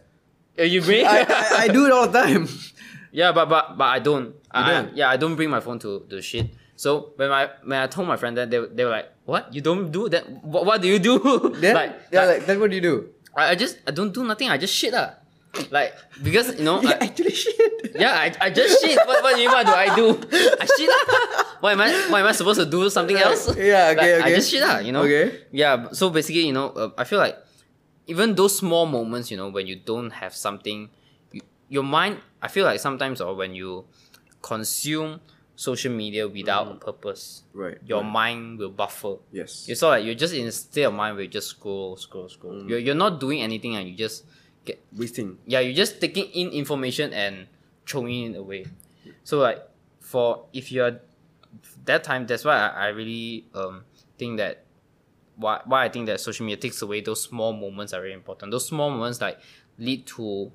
You 0.57 0.83
bring? 0.87 1.07
I, 1.07 1.25
I, 1.29 1.45
I 1.65 1.69
do 1.69 1.87
it 1.87 1.93
all 1.93 2.09
the 2.09 2.21
time. 2.21 2.49
yeah, 3.13 3.33
but 3.33 3.49
but 3.49 3.77
but 3.79 3.89
I 3.89 3.99
don't. 3.99 4.35
I, 4.53 4.71
don't? 4.71 4.97
yeah, 4.97 5.09
I 5.09 5.17
don't 5.17 5.35
bring 5.37 5.49
my 5.49 5.61
phone 5.61 5.79
to 5.81 6.05
to 6.11 6.21
shit. 6.21 6.53
So 6.77 7.13
when 7.17 7.31
I 7.33 7.49
when 7.65 7.79
I 7.81 7.87
told 7.87 8.09
my 8.09 8.17
friend 8.17 8.37
that 8.37 8.51
they, 8.51 8.61
they 8.61 8.85
were 8.85 8.91
like, 8.93 9.09
"What? 9.25 9.49
You 9.55 9.61
don't 9.65 9.89
do 9.91 10.09
that? 10.13 10.29
What, 10.45 10.67
what 10.67 10.83
do 10.83 10.89
you 10.89 10.99
do?" 10.99 11.17
Then, 11.63 11.75
like, 11.75 11.93
yeah, 12.13 12.25
like, 12.27 12.29
like, 12.39 12.47
then 12.47 12.61
what 12.61 12.69
do 12.71 12.77
you 12.77 12.83
do? 12.85 13.09
I, 13.37 13.51
I 13.51 13.55
just 13.55 13.79
I 13.87 13.93
don't 13.93 14.13
do 14.13 14.25
nothing. 14.25 14.51
I 14.51 14.59
just 14.59 14.75
shit 14.75 14.93
lah. 14.93 15.17
Like 15.69 15.93
because 16.25 16.57
you 16.57 16.65
know 16.65 16.81
You 16.81 16.89
I, 16.89 17.05
actually 17.13 17.33
shit. 17.37 17.93
Yeah, 17.93 18.17
I, 18.17 18.33
I 18.41 18.49
just 18.49 18.81
shit. 18.81 18.97
What, 19.05 19.21
what, 19.21 19.37
do 19.37 19.41
you- 19.45 19.53
what 19.53 19.65
do 19.69 19.73
I 19.73 19.89
do? 19.93 20.17
I 20.33 20.65
shit 20.65 20.89
lah. 20.89 21.05
Why 21.61 21.73
am 21.77 21.81
I 21.85 21.93
why 22.09 22.21
am 22.25 22.27
I 22.29 22.33
supposed 22.33 22.59
to 22.61 22.65
do 22.65 22.89
something 22.89 23.17
else? 23.17 23.53
Yeah, 23.57 23.93
okay, 23.93 24.17
Like, 24.17 24.33
I 24.33 24.37
just 24.37 24.49
shit 24.51 24.65
lah, 24.65 24.81
you 24.81 24.91
know? 24.97 25.05
Okay. 25.05 25.45
Yeah, 25.53 25.93
so 25.93 26.09
basically, 26.09 26.49
you 26.49 26.57
know, 26.57 26.73
uh, 26.73 26.91
I 26.97 27.05
feel 27.05 27.21
like 27.21 27.37
even 28.07 28.35
those 28.35 28.57
small 28.59 28.87
moments, 28.87 29.31
you 29.31 29.37
know, 29.37 29.49
when 29.49 29.67
you 29.67 29.77
don't 29.77 30.11
have 30.11 30.35
something, 30.35 30.89
you, 31.33 31.41
your 31.69 31.83
mind, 31.85 32.19
I 32.41 32.49
feel 32.49 32.65
like 32.65 32.81
sometimes 32.81 33.21
or 33.21 33.35
when 33.35 33.55
you 33.55 33.85
consume 34.43 35.21
social 35.55 35.93
media 35.93 36.27
without 36.29 36.71
a 36.73 36.75
purpose, 36.75 37.43
Right. 37.53 37.79
your 37.85 38.03
right. 38.03 38.11
mind 38.11 38.59
will 38.59 38.71
buffer. 38.71 39.17
Yes. 39.31 39.67
It's 39.69 39.81
sort 39.81 39.95
of 39.95 40.01
like 40.01 40.07
you're 40.07 40.15
just 40.17 40.35
in 40.35 40.47
a 40.47 40.53
state 40.53 40.83
of 40.85 40.95
mind 40.95 41.17
where 41.17 41.25
you 41.25 41.31
just 41.31 41.49
scroll, 41.49 41.97
scroll, 41.97 42.29
scroll. 42.29 42.55
Mm. 42.55 42.69
You're, 42.69 42.79
you're 42.79 42.95
not 42.95 43.21
doing 43.21 43.41
anything 43.43 43.77
and 43.77 43.89
you 43.89 43.95
just 43.97 44.25
get 44.65 44.83
Wasting. 44.97 45.39
yeah, 45.47 45.61
you're 45.61 45.75
just 45.75 46.01
taking 46.01 46.25
in 46.33 46.49
information 46.51 47.13
and 47.13 47.47
throwing 47.87 48.35
it 48.35 48.37
away. 48.39 48.67
So 49.25 49.39
like 49.39 49.63
for 50.01 50.47
if 50.53 50.73
you're 50.73 50.99
that 51.85 52.03
time, 52.05 52.27
that's 52.27 52.45
why 52.45 52.57
I, 52.57 52.87
I 52.87 52.89
really 52.89 53.47
um 53.55 53.85
think 54.19 54.39
that 54.39 54.62
why 55.43 55.61
why 55.65 55.85
I 55.85 55.89
think 55.89 56.07
that 56.07 56.21
social 56.21 56.47
media 56.47 56.57
takes 56.57 56.81
away 56.83 57.01
those 57.01 57.23
small 57.23 57.53
moments 57.53 57.93
are 57.93 58.01
very 58.01 58.13
important. 58.13 58.53
Those 58.53 58.67
small 58.67 58.91
moments 58.91 59.21
like 59.21 59.39
lead 59.79 60.07
to 60.07 60.51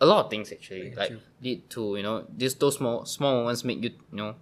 a 0.00 0.06
lot 0.06 0.24
of 0.24 0.30
things 0.30 0.52
actually. 0.52 0.94
Like 0.94 1.12
lead 1.40 1.70
to 1.70 1.96
you 1.96 2.02
know 2.02 2.26
these 2.36 2.54
those 2.56 2.76
small 2.76 3.04
small 3.06 3.34
moments 3.40 3.64
make 3.64 3.82
you 3.82 3.90
you 3.90 4.18
know 4.18 4.34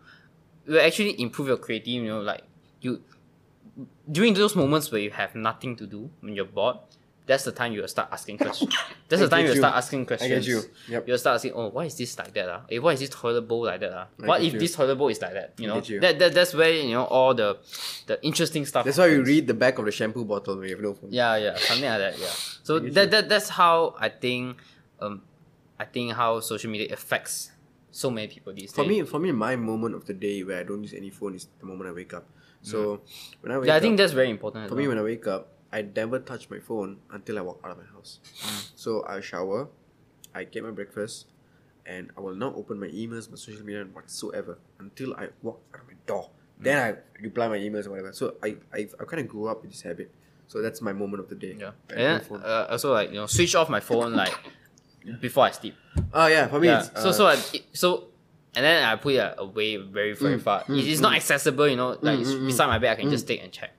will 0.67 0.81
actually 0.81 1.21
improve 1.21 1.49
your 1.49 1.57
creative. 1.59 1.89
You 1.89 2.07
know 2.07 2.21
like 2.21 2.43
you 2.81 3.03
during 4.11 4.35
those 4.35 4.57
moments 4.57 4.91
where 4.91 5.01
you 5.01 5.11
have 5.11 5.35
nothing 5.35 5.77
to 5.77 5.87
do 5.87 6.11
when 6.21 6.35
you're 6.35 6.45
bored. 6.45 6.77
That's 7.27 7.45
the 7.45 7.53
time 7.53 7.73
you 7.73 7.81
will 7.83 7.89
start 7.89 8.09
asking 8.11 8.39
questions. 8.45 8.75
That's 9.09 9.23
the 9.23 9.29
time 9.29 9.45
you 9.45 9.51
will 9.51 9.57
start 9.59 9.77
asking 9.77 10.07
questions. 10.07 10.31
get 10.31 10.47
you. 10.47 10.63
Yep. 10.89 11.07
You'll 11.09 11.19
start 11.19 11.37
asking, 11.37 11.53
oh, 11.55 11.69
why 11.69 11.85
is 11.85 11.95
this 11.97 12.19
like 12.19 12.33
that? 12.35 12.49
Ah? 12.49 12.63
Eh, 12.71 12.79
why 12.79 12.93
is 12.95 13.01
this 13.01 13.11
toilet 13.11 13.43
bowl 13.43 13.65
like 13.65 13.79
that? 13.81 13.93
Ah? 13.93 14.07
What 14.17 14.43
if 14.43 14.55
you. 14.55 14.59
this 14.59 14.75
toilet 14.75 14.97
bowl 14.97 15.09
is 15.09 15.21
like 15.23 15.35
that? 15.35 15.55
You 15.59 15.69
know, 15.69 15.81
you. 15.81 16.01
that, 16.01 16.19
that 16.19 16.35
that's 16.35 16.55
where 16.55 16.73
you 16.73 16.91
know 16.93 17.05
all 17.05 17.35
the 17.35 17.59
the 18.07 18.19
interesting 18.25 18.67
stuff. 18.67 18.85
That's 18.85 18.99
why 18.99 19.07
you 19.07 19.23
read 19.23 19.47
the 19.47 19.55
back 19.55 19.79
of 19.79 19.85
the 19.85 19.93
shampoo 19.93 20.25
bottle 20.25 20.57
when 20.57 20.69
you 20.69 20.75
have 20.75 20.83
no 20.83 20.95
phone. 20.95 21.11
Yeah, 21.13 21.37
yeah, 21.37 21.57
something 21.57 21.89
like 21.89 21.99
that. 21.99 22.19
Yeah. 22.19 22.27
So 22.63 22.79
that, 22.79 22.85
you. 22.87 23.11
that 23.11 23.29
that's 23.29 23.49
how 23.49 23.95
I 23.99 24.09
think, 24.11 24.59
um, 25.01 25.23
I 25.79 25.85
think 25.85 26.13
how 26.13 26.41
social 26.41 26.71
media 26.71 26.93
affects 26.93 27.51
so 27.91 28.11
many 28.11 28.29
people 28.29 28.53
these 28.53 28.71
For 28.73 28.85
days. 28.85 28.87
For 28.87 29.05
me, 29.05 29.11
for 29.11 29.19
me, 29.19 29.33
my 29.33 29.57
moment 29.57 29.95
of 29.95 30.05
the 30.07 30.15
day 30.15 30.43
where 30.45 30.61
I 30.61 30.63
don't 30.63 30.83
use 30.83 30.95
any 30.95 31.11
phone 31.11 31.35
is 31.35 31.49
the 31.59 31.67
moment 31.67 31.89
I 31.91 31.93
wake 31.93 32.15
up. 32.15 32.27
So 32.63 33.01
when 33.41 33.51
I 33.53 33.59
wake 33.59 33.65
Mm. 33.65 33.67
yeah, 33.69 33.75
I 33.75 33.77
up, 33.79 33.83
think 33.83 33.97
that's 33.99 34.13
very 34.13 34.31
important. 34.31 34.69
for 34.69 34.75
me 34.75 34.83
well. 34.87 34.97
when 34.97 34.99
I 34.99 35.03
wake 35.03 35.27
up, 35.27 35.49
I 35.73 35.83
never 35.83 36.19
touch 36.19 36.51
my 36.51 36.59
phone 36.59 36.99
until 37.11 37.39
I 37.39 37.43
walk 37.43 37.61
out 37.65 37.71
of 37.73 37.79
my 37.79 37.85
house. 37.93 38.19
Mm. 38.43 38.71
So 38.75 39.05
I 39.07 39.21
shower, 39.21 39.69
I 40.35 40.45
get 40.45 40.65
my 40.65 40.71
breakfast, 40.71 41.27
and 41.87 42.11
I 42.17 42.21
will 42.21 42.35
not 42.35 42.55
open 42.57 42.79
my 42.81 42.89
emails, 42.89 43.31
my 43.31 43.37
social 43.37 43.65
media, 43.65 43.83
and 43.83 43.95
whatsoever 43.95 44.59
until 44.79 45.15
I 45.15 45.29
walk 45.43 45.61
out 45.75 45.83
of 45.83 45.87
my 45.89 45.95
door. 46.07 46.31
Mm. 46.61 46.65
Then 46.65 46.77
I 46.79 47.23
reply 47.23 47.49
my 47.49 47.59
emails 47.59 47.87
or 47.87 47.91
whatever. 47.91 48.13
So 48.13 48.35
I 48.43 48.57
I, 48.75 48.89
I 49.01 49.05
kind 49.05 49.21
of 49.21 49.29
grew 49.29 49.47
up 49.47 49.63
with 49.63 49.71
this 49.71 49.83
habit. 49.83 50.11
So 50.49 50.61
that's 50.61 50.81
my 50.83 50.93
moment 50.93 51.21
of 51.23 51.29
the 51.29 51.37
day. 51.37 51.57
yeah, 51.59 51.71
and 51.91 52.21
then, 52.29 52.43
uh, 52.43 52.67
also 52.71 52.93
like 52.93 53.11
you 53.11 53.15
know 53.17 53.27
switch 53.27 53.55
off 53.55 53.69
my 53.71 53.79
phone 53.81 54.15
like 54.15 54.35
before 55.21 55.45
I 55.45 55.53
sleep. 55.53 55.77
oh 56.13 56.27
yeah, 56.27 56.49
for 56.49 56.59
me, 56.61 56.67
Yeah. 56.69 56.81
it's, 56.81 57.03
so 57.03 57.09
uh, 57.11 57.13
so 57.13 57.27
I, 57.27 57.37
so. 57.73 58.05
And 58.57 58.65
then 58.65 58.83
I 58.83 58.97
put 58.97 59.15
it 59.15 59.35
away 59.39 59.77
very 59.77 60.13
very 60.13 60.37
Mm, 60.37 60.43
far. 60.43 60.65
mm, 60.65 60.83
it's 60.85 61.01
not 61.01 61.15
accessible, 61.15 61.69
you 61.69 61.77
know. 61.77 61.91
Like 62.03 62.19
Mm, 62.19 62.21
it's 62.23 62.31
mm, 62.31 62.41
mm. 62.41 62.47
beside 62.47 62.67
my 62.67 62.81
bed, 62.81 62.99
I 62.99 63.01
can 63.01 63.09
just 63.09 63.29
take 63.29 63.41
and 63.45 63.53
check. 63.53 63.71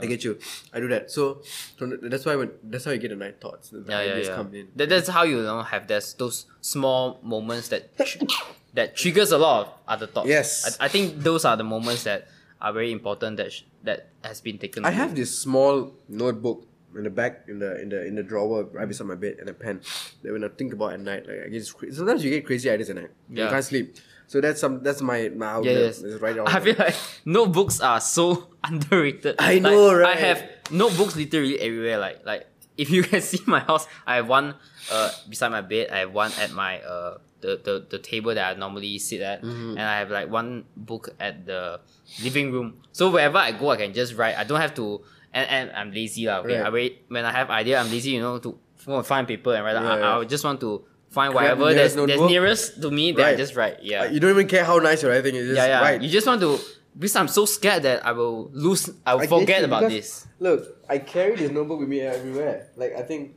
I 0.00 0.06
get 0.06 0.24
you. 0.24 0.38
I 0.72 0.80
do 0.80 0.88
that. 0.88 1.10
So, 1.10 1.42
so 1.78 1.86
that's 2.02 2.24
why 2.24 2.36
when 2.36 2.50
that's 2.64 2.84
how 2.84 2.90
you 2.92 2.98
get 2.98 3.10
the 3.10 3.16
night 3.16 3.40
thoughts. 3.40 3.70
The 3.70 3.84
yeah, 3.88 4.02
yeah, 4.02 4.16
yeah. 4.16 4.34
come 4.34 4.54
in. 4.54 4.68
That, 4.76 4.88
that's 4.88 5.08
how 5.08 5.24
you 5.24 5.42
know 5.42 5.62
have 5.62 5.86
there's 5.86 6.14
those 6.14 6.46
small 6.60 7.20
moments 7.22 7.68
that 7.68 7.96
tr- 7.96 8.24
that 8.74 8.96
triggers 8.96 9.32
a 9.32 9.38
lot 9.38 9.66
of 9.66 9.72
other 9.88 10.06
thoughts. 10.06 10.28
Yes. 10.28 10.78
I, 10.80 10.86
I 10.86 10.88
think 10.88 11.22
those 11.22 11.44
are 11.44 11.56
the 11.56 11.64
moments 11.64 12.04
that 12.04 12.28
are 12.60 12.72
very 12.72 12.92
important 12.92 13.36
that 13.38 13.52
sh- 13.52 13.62
that 13.84 14.08
has 14.22 14.40
been 14.40 14.58
taken. 14.58 14.84
I 14.84 14.88
away. 14.88 14.96
have 14.96 15.14
this 15.14 15.36
small 15.36 15.92
notebook 16.08 16.66
in 16.96 17.04
the 17.04 17.10
back 17.10 17.44
in 17.48 17.58
the 17.58 17.80
in 17.80 17.88
the 17.88 18.06
in 18.06 18.14
the 18.16 18.22
drawer 18.22 18.64
right 18.64 18.88
beside 18.88 19.06
my 19.06 19.14
bed 19.14 19.36
and 19.38 19.48
a 19.48 19.54
pen 19.54 19.80
that 20.22 20.32
when 20.32 20.44
I 20.44 20.48
think 20.48 20.72
about 20.72 20.92
at 20.92 21.00
night, 21.00 21.26
like 21.26 21.46
I 21.46 21.48
get 21.48 21.64
sometimes 21.66 22.24
you 22.24 22.30
get 22.30 22.46
crazy 22.46 22.70
ideas 22.70 22.90
at 22.90 22.96
night. 22.96 23.10
Yeah. 23.28 23.44
You 23.44 23.50
can't 23.50 23.64
sleep. 23.64 23.96
So 24.30 24.38
that's 24.40 24.62
some 24.62 24.78
that's 24.86 25.02
my 25.02 25.26
my 25.34 25.46
Yeah, 25.46 25.56
outlet. 25.58 25.74
yes. 25.90 26.06
It's 26.06 26.22
right 26.22 26.38
I 26.38 26.60
feel 26.62 26.78
like 26.78 26.94
notebooks 27.26 27.82
are 27.82 27.98
so 27.98 28.46
underrated. 28.62 29.34
I 29.42 29.58
Like, 29.58 29.62
know, 29.66 29.90
I 29.90 30.06
right? 30.06 30.18
have 30.22 30.38
notebooks 30.70 31.18
literally 31.18 31.58
everywhere. 31.58 31.98
Like 31.98 32.22
like 32.22 32.46
if 32.78 32.94
you 32.94 33.02
can 33.10 33.20
see 33.26 33.42
my 33.50 33.58
house, 33.58 33.90
I 34.06 34.22
have 34.22 34.28
one 34.30 34.54
uh 34.86 35.10
beside 35.26 35.50
my 35.50 35.66
bed. 35.66 35.90
I 35.90 36.06
have 36.06 36.14
one 36.14 36.30
at 36.38 36.54
my 36.54 36.78
uh 36.78 37.18
the 37.42 37.58
the, 37.58 37.74
the 37.90 37.98
table 37.98 38.30
that 38.30 38.54
I 38.54 38.58
normally 38.58 39.02
sit 39.02 39.18
at, 39.18 39.42
Mm-hmm. 39.42 39.74
and 39.74 39.82
I 39.82 39.98
have 39.98 40.14
like 40.14 40.30
one 40.30 40.62
book 40.78 41.10
at 41.18 41.42
the 41.50 41.80
living 42.22 42.52
room. 42.54 42.78
So 42.94 43.10
wherever 43.10 43.38
I 43.38 43.50
go, 43.50 43.70
I 43.74 43.82
can 43.82 43.90
just 43.92 44.14
write. 44.14 44.38
I 44.38 44.44
don't 44.46 44.60
have 44.62 44.74
to. 44.78 45.02
And, 45.34 45.46
and 45.50 45.64
I'm 45.74 45.90
lazy 45.90 46.26
lah. 46.26 46.42
Okay, 46.46 46.58
Right. 46.58 46.66
I 46.66 46.70
wait 46.70 46.92
when 47.10 47.24
I 47.26 47.30
have 47.34 47.50
idea. 47.50 47.78
I'm 47.82 47.90
lazy, 47.90 48.10
you 48.14 48.20
know, 48.22 48.38
to 48.42 48.58
find 49.02 49.26
paper 49.26 49.54
and 49.54 49.62
write. 49.66 49.74
Yeah, 49.78 49.86
I, 49.86 49.98
yeah. 49.98 50.18
I 50.18 50.24
just 50.26 50.42
want 50.46 50.58
to 50.62 50.82
find 51.10 51.34
whatever 51.34 51.74
that's, 51.74 51.94
that's 51.94 52.20
nearest 52.20 52.80
to 52.82 52.90
me. 52.90 53.12
Then 53.12 53.24
I 53.24 53.28
Right. 53.30 53.38
just 53.38 53.54
write. 53.56 53.82
Yeah 53.82 54.02
Uh, 54.02 54.10
you 54.10 54.20
don't 54.20 54.30
even 54.30 54.48
care 54.48 54.64
how 54.64 54.78
nice 54.78 55.02
your 55.02 55.12
writing 55.12 55.34
is. 55.34 55.48
Just 55.48 55.56
yeah, 55.56 55.66
yeah. 55.66 55.80
write. 55.82 56.02
You 56.02 56.08
just 56.08 56.26
want 56.26 56.40
to 56.40 56.58
because 56.98 57.14
I'm 57.16 57.28
so 57.28 57.44
scared 57.46 57.82
that 57.84 58.04
I 58.04 58.12
will 58.12 58.50
lose. 58.52 58.90
I 59.06 59.14
will 59.14 59.22
I 59.22 59.26
forget 59.26 59.62
about 59.64 59.88
this. 59.88 60.26
Look, 60.40 60.66
I 60.88 60.98
carry 60.98 61.36
this 61.36 61.50
notebook 61.50 61.80
with 61.80 61.88
me 61.88 62.00
everywhere. 62.00 62.68
Like 62.76 62.94
I 62.96 63.02
think 63.02 63.36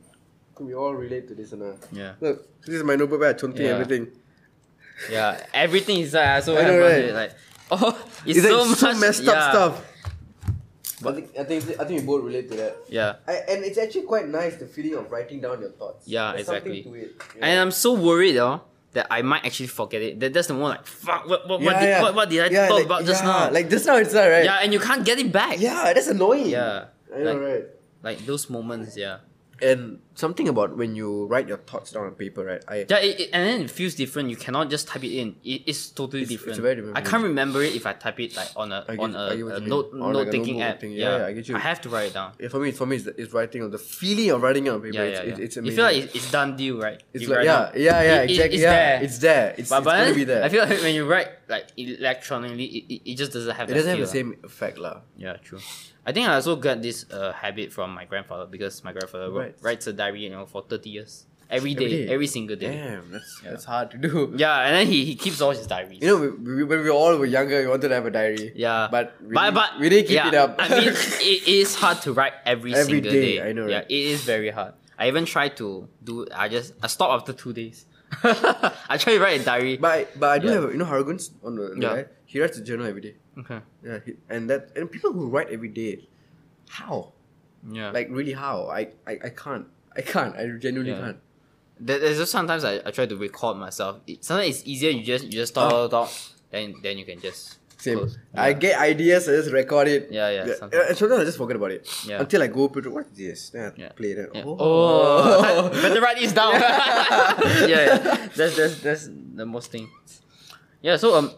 we 0.58 0.74
all 0.74 0.94
relate 0.94 1.28
to 1.28 1.34
this, 1.34 1.52
and 1.52 1.62
Yeah, 1.92 2.12
look, 2.20 2.46
this 2.64 2.74
is 2.76 2.84
my 2.84 2.96
notebook 2.96 3.20
where 3.20 3.30
I 3.30 3.32
chunting 3.34 3.66
Yeah. 3.66 3.72
everything. 3.72 4.08
yeah. 5.10 5.44
Everything 5.52 5.98
is 6.00 6.14
like 6.14 6.42
so. 6.42 6.56
I 6.58 6.62
know, 6.62 6.78
right? 6.80 7.04
it, 7.10 7.14
Like 7.14 7.32
oh, 7.70 7.98
it's, 8.26 8.38
It's, 8.38 8.46
so 8.46 8.58
like 8.58 8.68
much 8.70 8.78
so 8.78 8.94
messed 8.94 9.22
yeah. 9.24 9.52
up 9.66 9.84
stuff. 11.04 11.12
I 11.12 11.20
think 11.20 11.38
I 11.38 11.44
think 11.44 11.80
I 11.80 11.84
think 11.84 12.00
we 12.00 12.06
both 12.06 12.24
relate 12.24 12.48
to 12.50 12.56
that. 12.56 12.76
Yeah, 12.88 13.16
I, 13.28 13.32
and 13.52 13.64
it's 13.64 13.78
actually 13.78 14.02
quite 14.02 14.28
nice 14.28 14.56
the 14.56 14.66
feeling 14.66 14.94
of 14.94 15.10
writing 15.10 15.40
down 15.40 15.60
your 15.60 15.70
thoughts. 15.70 16.08
Yeah, 16.08 16.32
There's 16.32 16.48
exactly. 16.48 16.80
It. 16.80 16.86
you 16.86 17.10
and 17.40 17.54
know? 17.56 17.62
I'm 17.62 17.70
so 17.70 17.94
worried, 17.94 18.36
oh, 18.38 18.62
that 18.92 19.06
I 19.10 19.22
might 19.22 19.44
actually 19.44 19.68
forget 19.68 20.02
it. 20.02 20.20
That 20.20 20.32
that's 20.32 20.48
the 20.48 20.54
more 20.54 20.68
like 20.70 20.86
fuck. 20.86 21.28
What 21.28 21.48
what, 21.48 21.60
what, 21.60 21.74
Yeah, 21.74 21.80
did, 21.80 21.88
yeah. 21.88 22.02
what, 22.02 22.14
what 22.14 22.28
did 22.30 22.40
I 22.42 22.48
Yeah, 22.48 22.68
talk 22.68 22.76
like- 22.78 22.86
about 22.86 23.04
just 23.04 23.22
yeah, 23.24 23.30
now? 23.30 23.50
Like 23.50 23.68
just 23.70 23.86
now, 23.86 23.96
it's 23.96 24.12
not 24.14 24.26
right. 24.26 24.44
yeah, 24.44 24.58
and 24.62 24.72
you 24.72 24.80
can't 24.80 25.04
get 25.04 25.18
it 25.18 25.30
back. 25.32 25.60
yeah, 25.60 25.92
that's 25.94 26.08
annoying. 26.08 26.46
yeah. 26.48 26.86
I 27.14 27.18
know, 27.18 27.32
like, 27.34 27.42
right? 27.42 27.64
like 28.02 28.18
those 28.26 28.50
moments. 28.50 28.96
Yeah, 28.96 29.18
And 29.62 30.00
something 30.14 30.48
about 30.48 30.76
when 30.76 30.94
you 30.94 31.26
write 31.26 31.48
your 31.48 31.58
thoughts 31.58 31.92
down 31.92 32.04
on 32.06 32.14
paper, 32.14 32.44
right? 32.44 32.62
I 32.68 32.86
yeah. 32.88 32.98
It, 32.98 33.20
it- 33.20 33.30
and 33.32 33.42
then 33.48 33.60
it 33.62 33.70
feels 33.70 33.94
different. 33.94 34.30
You 34.30 34.36
cannot 34.36 34.70
just 34.70 34.86
type 34.88 35.04
it 35.04 35.12
in. 35.16 35.36
It, 35.44 35.62
it's 35.66 35.90
totally 35.90 36.22
It's- 36.22 36.32
it's 36.34 36.42
different. 36.44 36.62
very 36.62 36.74
different 36.76 36.96
I 36.96 37.00
can't 37.02 37.22
remember 37.22 37.62
it 37.62 37.74
if 37.74 37.84
I 37.86 37.92
type 37.94 38.20
it 38.20 38.36
like 38.36 38.48
on 38.56 38.72
a 38.72 38.84
on 38.98 39.14
a, 39.14 39.26
a 39.56 39.60
note 39.60 39.90
On 39.92 40.00
like 40.12 40.26
note 40.26 40.32
taking 40.32 40.62
app. 40.62 40.80
thing. 40.80 40.92
Yeah, 40.92 40.98
Yeah, 41.04 41.16
yeah, 41.18 41.26
I 41.26 41.32
get 41.32 41.48
you. 41.48 41.56
I 41.56 41.58
have 41.60 41.80
to 41.82 41.88
write 41.88 42.08
it 42.10 42.14
down. 42.14 42.32
yeah, 42.40 42.48
for 42.48 42.60
me, 42.60 42.70
for 42.70 42.86
me, 42.86 42.96
it's, 42.96 43.06
it's 43.06 43.32
writing 43.32 43.62
on 43.62 43.70
the 43.70 43.78
feeling 43.78 44.30
of 44.30 44.42
writing 44.42 44.66
it 44.66 44.70
on 44.70 44.80
paper. 44.80 44.94
Yeah, 44.94 45.02
it's, 45.02 45.18
yeah, 45.18 45.24
It's, 45.30 45.38
yeah. 45.38 45.44
it's 45.44 45.56
you 45.56 45.72
feel 45.76 45.84
like 45.84 45.96
it's, 46.04 46.14
it's 46.14 46.30
done 46.30 46.56
deal, 46.56 46.78
right? 46.78 47.02
It's 47.12 47.22
You 47.24 47.28
like 47.34 47.44
yeah, 47.44 47.70
down. 47.70 47.72
yeah, 47.76 48.02
yeah, 48.02 48.22
exactly. 48.22 48.54
it's 48.54 48.62
yeah, 48.62 48.70
there. 48.70 49.02
it's 49.02 49.18
there. 49.18 49.46
It's, 49.58 49.68
but, 49.70 49.78
it's 49.78 49.84
but 49.84 49.98
gonna 49.98 50.14
be 50.14 50.24
there. 50.24 50.42
I 50.44 50.48
feel 50.48 50.62
like 50.64 50.80
when 50.82 50.94
you 50.94 51.04
write 51.06 51.28
like 51.48 51.66
electronically, 51.76 52.64
it, 52.64 53.02
it, 53.10 53.14
just 53.16 53.32
doesn't 53.32 53.54
have. 53.54 53.70
it 53.70 53.74
doesn't 53.74 53.90
have 53.90 53.98
the 53.98 54.06
same 54.06 54.36
effect, 54.44 54.78
lah. 54.78 54.88
lah. 54.94 55.00
Yeah, 55.16 55.36
true. 55.42 55.58
I 56.06 56.12
think 56.12 56.28
I 56.28 56.34
also 56.34 56.56
got 56.56 56.82
this 56.82 57.08
uh, 57.10 57.32
habit 57.32 57.72
from 57.72 57.94
my 57.94 58.04
grandfather 58.04 58.44
because 58.46 58.84
my 58.84 58.92
grandfather 58.92 59.30
writes 59.62 59.86
a 59.86 59.92
diary, 60.04 60.20
you 60.26 60.30
know, 60.34 60.44
for 60.46 60.62
thirty 60.72 60.90
years, 60.96 61.14
every 61.50 61.74
day, 61.74 61.84
Every 61.84 62.14
every, 62.14 62.26
day. 62.26 62.32
single 62.36 62.56
day. 62.64 62.72
Damn, 62.76 63.10
that's 63.14 63.32
that's 63.44 63.64
hard 63.72 63.90
to 63.94 63.98
do. 64.06 64.12
Yeah, 64.44 64.60
and 64.66 64.72
then 64.76 64.86
he, 64.92 65.04
he 65.10 65.14
keeps 65.24 65.40
all 65.46 65.52
his 65.58 65.66
diaries. 65.74 66.00
You 66.02 66.08
know, 66.10 66.18
we, 66.22 66.28
we, 66.56 66.64
when 66.70 66.80
we 66.88 66.90
all 66.90 67.16
were 67.22 67.30
younger, 67.38 67.60
we 67.64 67.68
wanted 67.74 67.88
to 67.88 67.94
have 67.98 68.06
a 68.12 68.14
diary. 68.20 68.52
Yeah, 68.66 68.88
But 68.96 69.14
we 69.22 69.34
but, 69.34 69.42
didn't- 69.44 69.54
but 69.60 69.70
we 69.80 69.88
didn't 69.92 70.08
keep 70.12 70.16
yeah, 70.22 70.28
it 70.32 70.34
up. 70.44 70.56
I 70.58 70.68
mean, 70.68 70.88
it 71.34 71.48
is 71.60 71.74
hard 71.82 71.98
to 72.06 72.12
write 72.12 72.34
every, 72.54 72.74
Every 72.74 72.94
single 73.00 73.12
day, 73.12 73.36
day. 73.38 73.48
I 73.48 73.52
know, 73.52 73.66
Yeah, 73.66 73.76
right? 73.78 73.90
it 73.98 74.04
is 74.14 74.22
very 74.34 74.50
hard. 74.58 74.74
I 74.98 75.08
even 75.12 75.24
tried 75.34 75.56
to 75.62 75.88
do. 76.08 76.14
I 76.44 76.46
just 76.56 76.74
I 76.82 76.86
stopped 76.96 77.12
after 77.18 77.32
two 77.42 77.52
days. 77.60 77.86
I 78.22 78.96
tried 79.02 79.14
to 79.18 79.20
write 79.24 79.40
a 79.40 79.44
diary. 79.44 79.76
But 79.76 79.90
I, 79.98 80.00
but 80.22 80.28
I 80.34 80.38
do 80.38 80.46
Yeah. 80.48 80.54
have 80.54 80.64
you 80.74 80.78
know 80.82 80.84
Hargun's 80.94 81.30
on 81.42 81.56
the, 81.58 81.66
the 81.74 81.80
Yeah. 81.84 81.94
right? 81.98 82.08
He 82.30 82.40
writes 82.40 82.58
a 82.58 82.64
journal 82.68 82.86
every 82.86 83.00
day. 83.08 83.14
okay. 83.40 83.60
Yeah, 83.84 83.98
he, 84.06 84.12
and 84.30 84.48
that 84.50 84.70
and 84.76 84.90
people 84.90 85.10
who 85.12 85.26
write 85.34 85.50
every 85.50 85.68
day, 85.82 85.92
how? 86.68 87.12
Yeah. 87.78 87.90
Like 87.90 88.08
really 88.10 88.32
how? 88.44 88.56
I 88.70 88.82
I, 89.06 89.12
I 89.28 89.30
can't. 89.42 89.66
I 89.96 90.02
can't. 90.02 90.34
I 90.36 90.46
genuinely 90.58 90.92
Yeah. 90.92 91.00
can't. 91.00 91.18
There's 91.80 92.18
just 92.18 92.30
sometimes 92.32 92.64
I, 92.64 92.80
I 92.86 92.90
try 92.90 93.06
to 93.06 93.16
record 93.16 93.56
myself. 93.56 93.98
Sometimes 94.20 94.48
it's 94.58 94.66
easier. 94.66 94.90
You 94.90 95.02
just 95.04 95.24
you 95.24 95.32
just 95.32 95.54
talk 95.54 95.70
talk, 95.70 95.90
talk 95.90 96.10
then 96.50 96.74
then 96.82 96.98
you 96.98 97.04
can 97.04 97.20
just 97.20 97.58
Same. 97.78 97.98
close. 97.98 98.16
I 98.34 98.48
Yeah. 98.48 98.52
get 98.54 98.78
ideas, 98.80 99.28
I 99.28 99.32
just 99.32 99.50
record 99.50 99.88
it. 99.88 100.08
Yeah, 100.10 100.30
yeah, 100.30 100.42
Uh, 100.42 100.54
sometimes. 100.54 100.86
And 100.88 100.96
sometimes 100.98 101.20
I 101.20 101.24
just 101.24 101.38
forget 101.38 101.56
about 101.56 101.72
it. 101.72 101.82
Yeah. 102.06 102.20
Until 102.20 102.42
I 102.42 102.46
go 102.46 102.68
to 102.68 102.90
what 102.90 103.06
is 103.10 103.16
this? 103.18 103.50
Then 103.50 103.72
I 103.76 103.80
Yeah. 103.82 103.88
play 103.92 104.12
it. 104.14 104.30
Yeah. 104.34 104.42
Oh. 104.46 104.56
Oh, 104.58 105.68
better 105.82 106.00
write 106.00 106.18
this 106.18 106.32
down. 106.32 106.54
yeah, 106.58 107.66
yeah, 107.68 107.98
that's 108.34 108.54
that's 108.56 108.74
that's 108.80 109.04
the 109.10 109.44
most 109.46 109.70
thing. 109.74 109.90
Yeah, 110.80 110.96
so 110.96 111.14
um, 111.18 111.32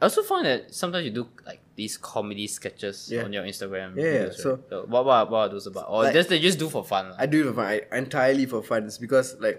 I 0.00 0.06
also 0.06 0.22
find 0.22 0.46
that 0.46 0.72
sometimes 0.74 1.04
you 1.04 1.10
do 1.10 1.26
like 1.44 1.60
these 1.80 1.96
comedy 1.96 2.46
sketches 2.56 2.96
Yeah. 3.10 3.24
on 3.24 3.32
your 3.36 3.44
Instagram. 3.52 3.96
Yeah, 3.96 4.04
yeah, 4.04 4.10
videos, 4.28 4.34
so- 4.44 4.54
right? 4.54 4.70
so 4.70 4.76
what 4.92 5.02
what 5.08 5.30
what 5.32 5.40
are 5.44 5.50
those 5.56 5.66
about? 5.72 5.86
Or 5.88 6.04
Like- 6.04 6.12
just 6.20 6.28
they 6.32 6.40
just 6.48 6.58
do 6.64 6.68
for 6.76 6.84
fun. 6.92 7.04
lah. 7.10 7.16
I 7.24 7.26
do 7.34 7.40
it 7.40 7.46
for 7.50 7.56
fun. 7.60 7.68
I, 7.74 7.76
entirely 8.04 8.44
for 8.52 8.60
fun. 8.70 8.84
It's 8.90 9.00
because 9.06 9.28
like, 9.46 9.58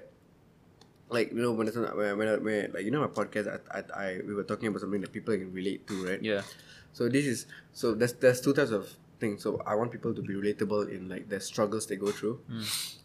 like 1.17 1.27
you 1.35 1.41
know 1.43 1.51
when 1.57 1.67
it's, 1.67 1.77
when 1.77 1.87
I, 1.89 2.13
when, 2.19 2.27
I, 2.33 2.35
when 2.37 2.71
like 2.77 2.85
you 2.85 2.91
know 2.95 3.01
my 3.01 3.11
podcast, 3.19 3.47
I, 3.49 3.57
I, 3.77 3.81
I 4.03 4.07
we 4.27 4.33
were 4.39 4.47
talking 4.51 4.67
about 4.71 4.81
something 4.85 5.01
that 5.01 5.11
people 5.11 5.33
can 5.35 5.51
relate 5.51 5.87
to, 5.89 5.95
right? 6.07 6.21
yeah, 6.21 6.41
So 6.93 7.09
this 7.09 7.25
is 7.25 7.45
so 7.73 7.93
there's 7.95 8.13
there's 8.13 8.39
two 8.45 8.53
types 8.53 8.71
of 8.71 8.85
things. 9.19 9.43
So 9.43 9.61
I 9.65 9.75
want 9.75 9.91
people 9.91 10.13
to 10.13 10.21
be 10.21 10.33
relatable 10.33 10.89
in 10.93 11.09
like 11.09 11.27
the 11.33 11.39
struggles 11.49 11.87
they 11.89 11.97
go 12.05 12.11
through, 12.19 12.35
hmm. 12.47 12.63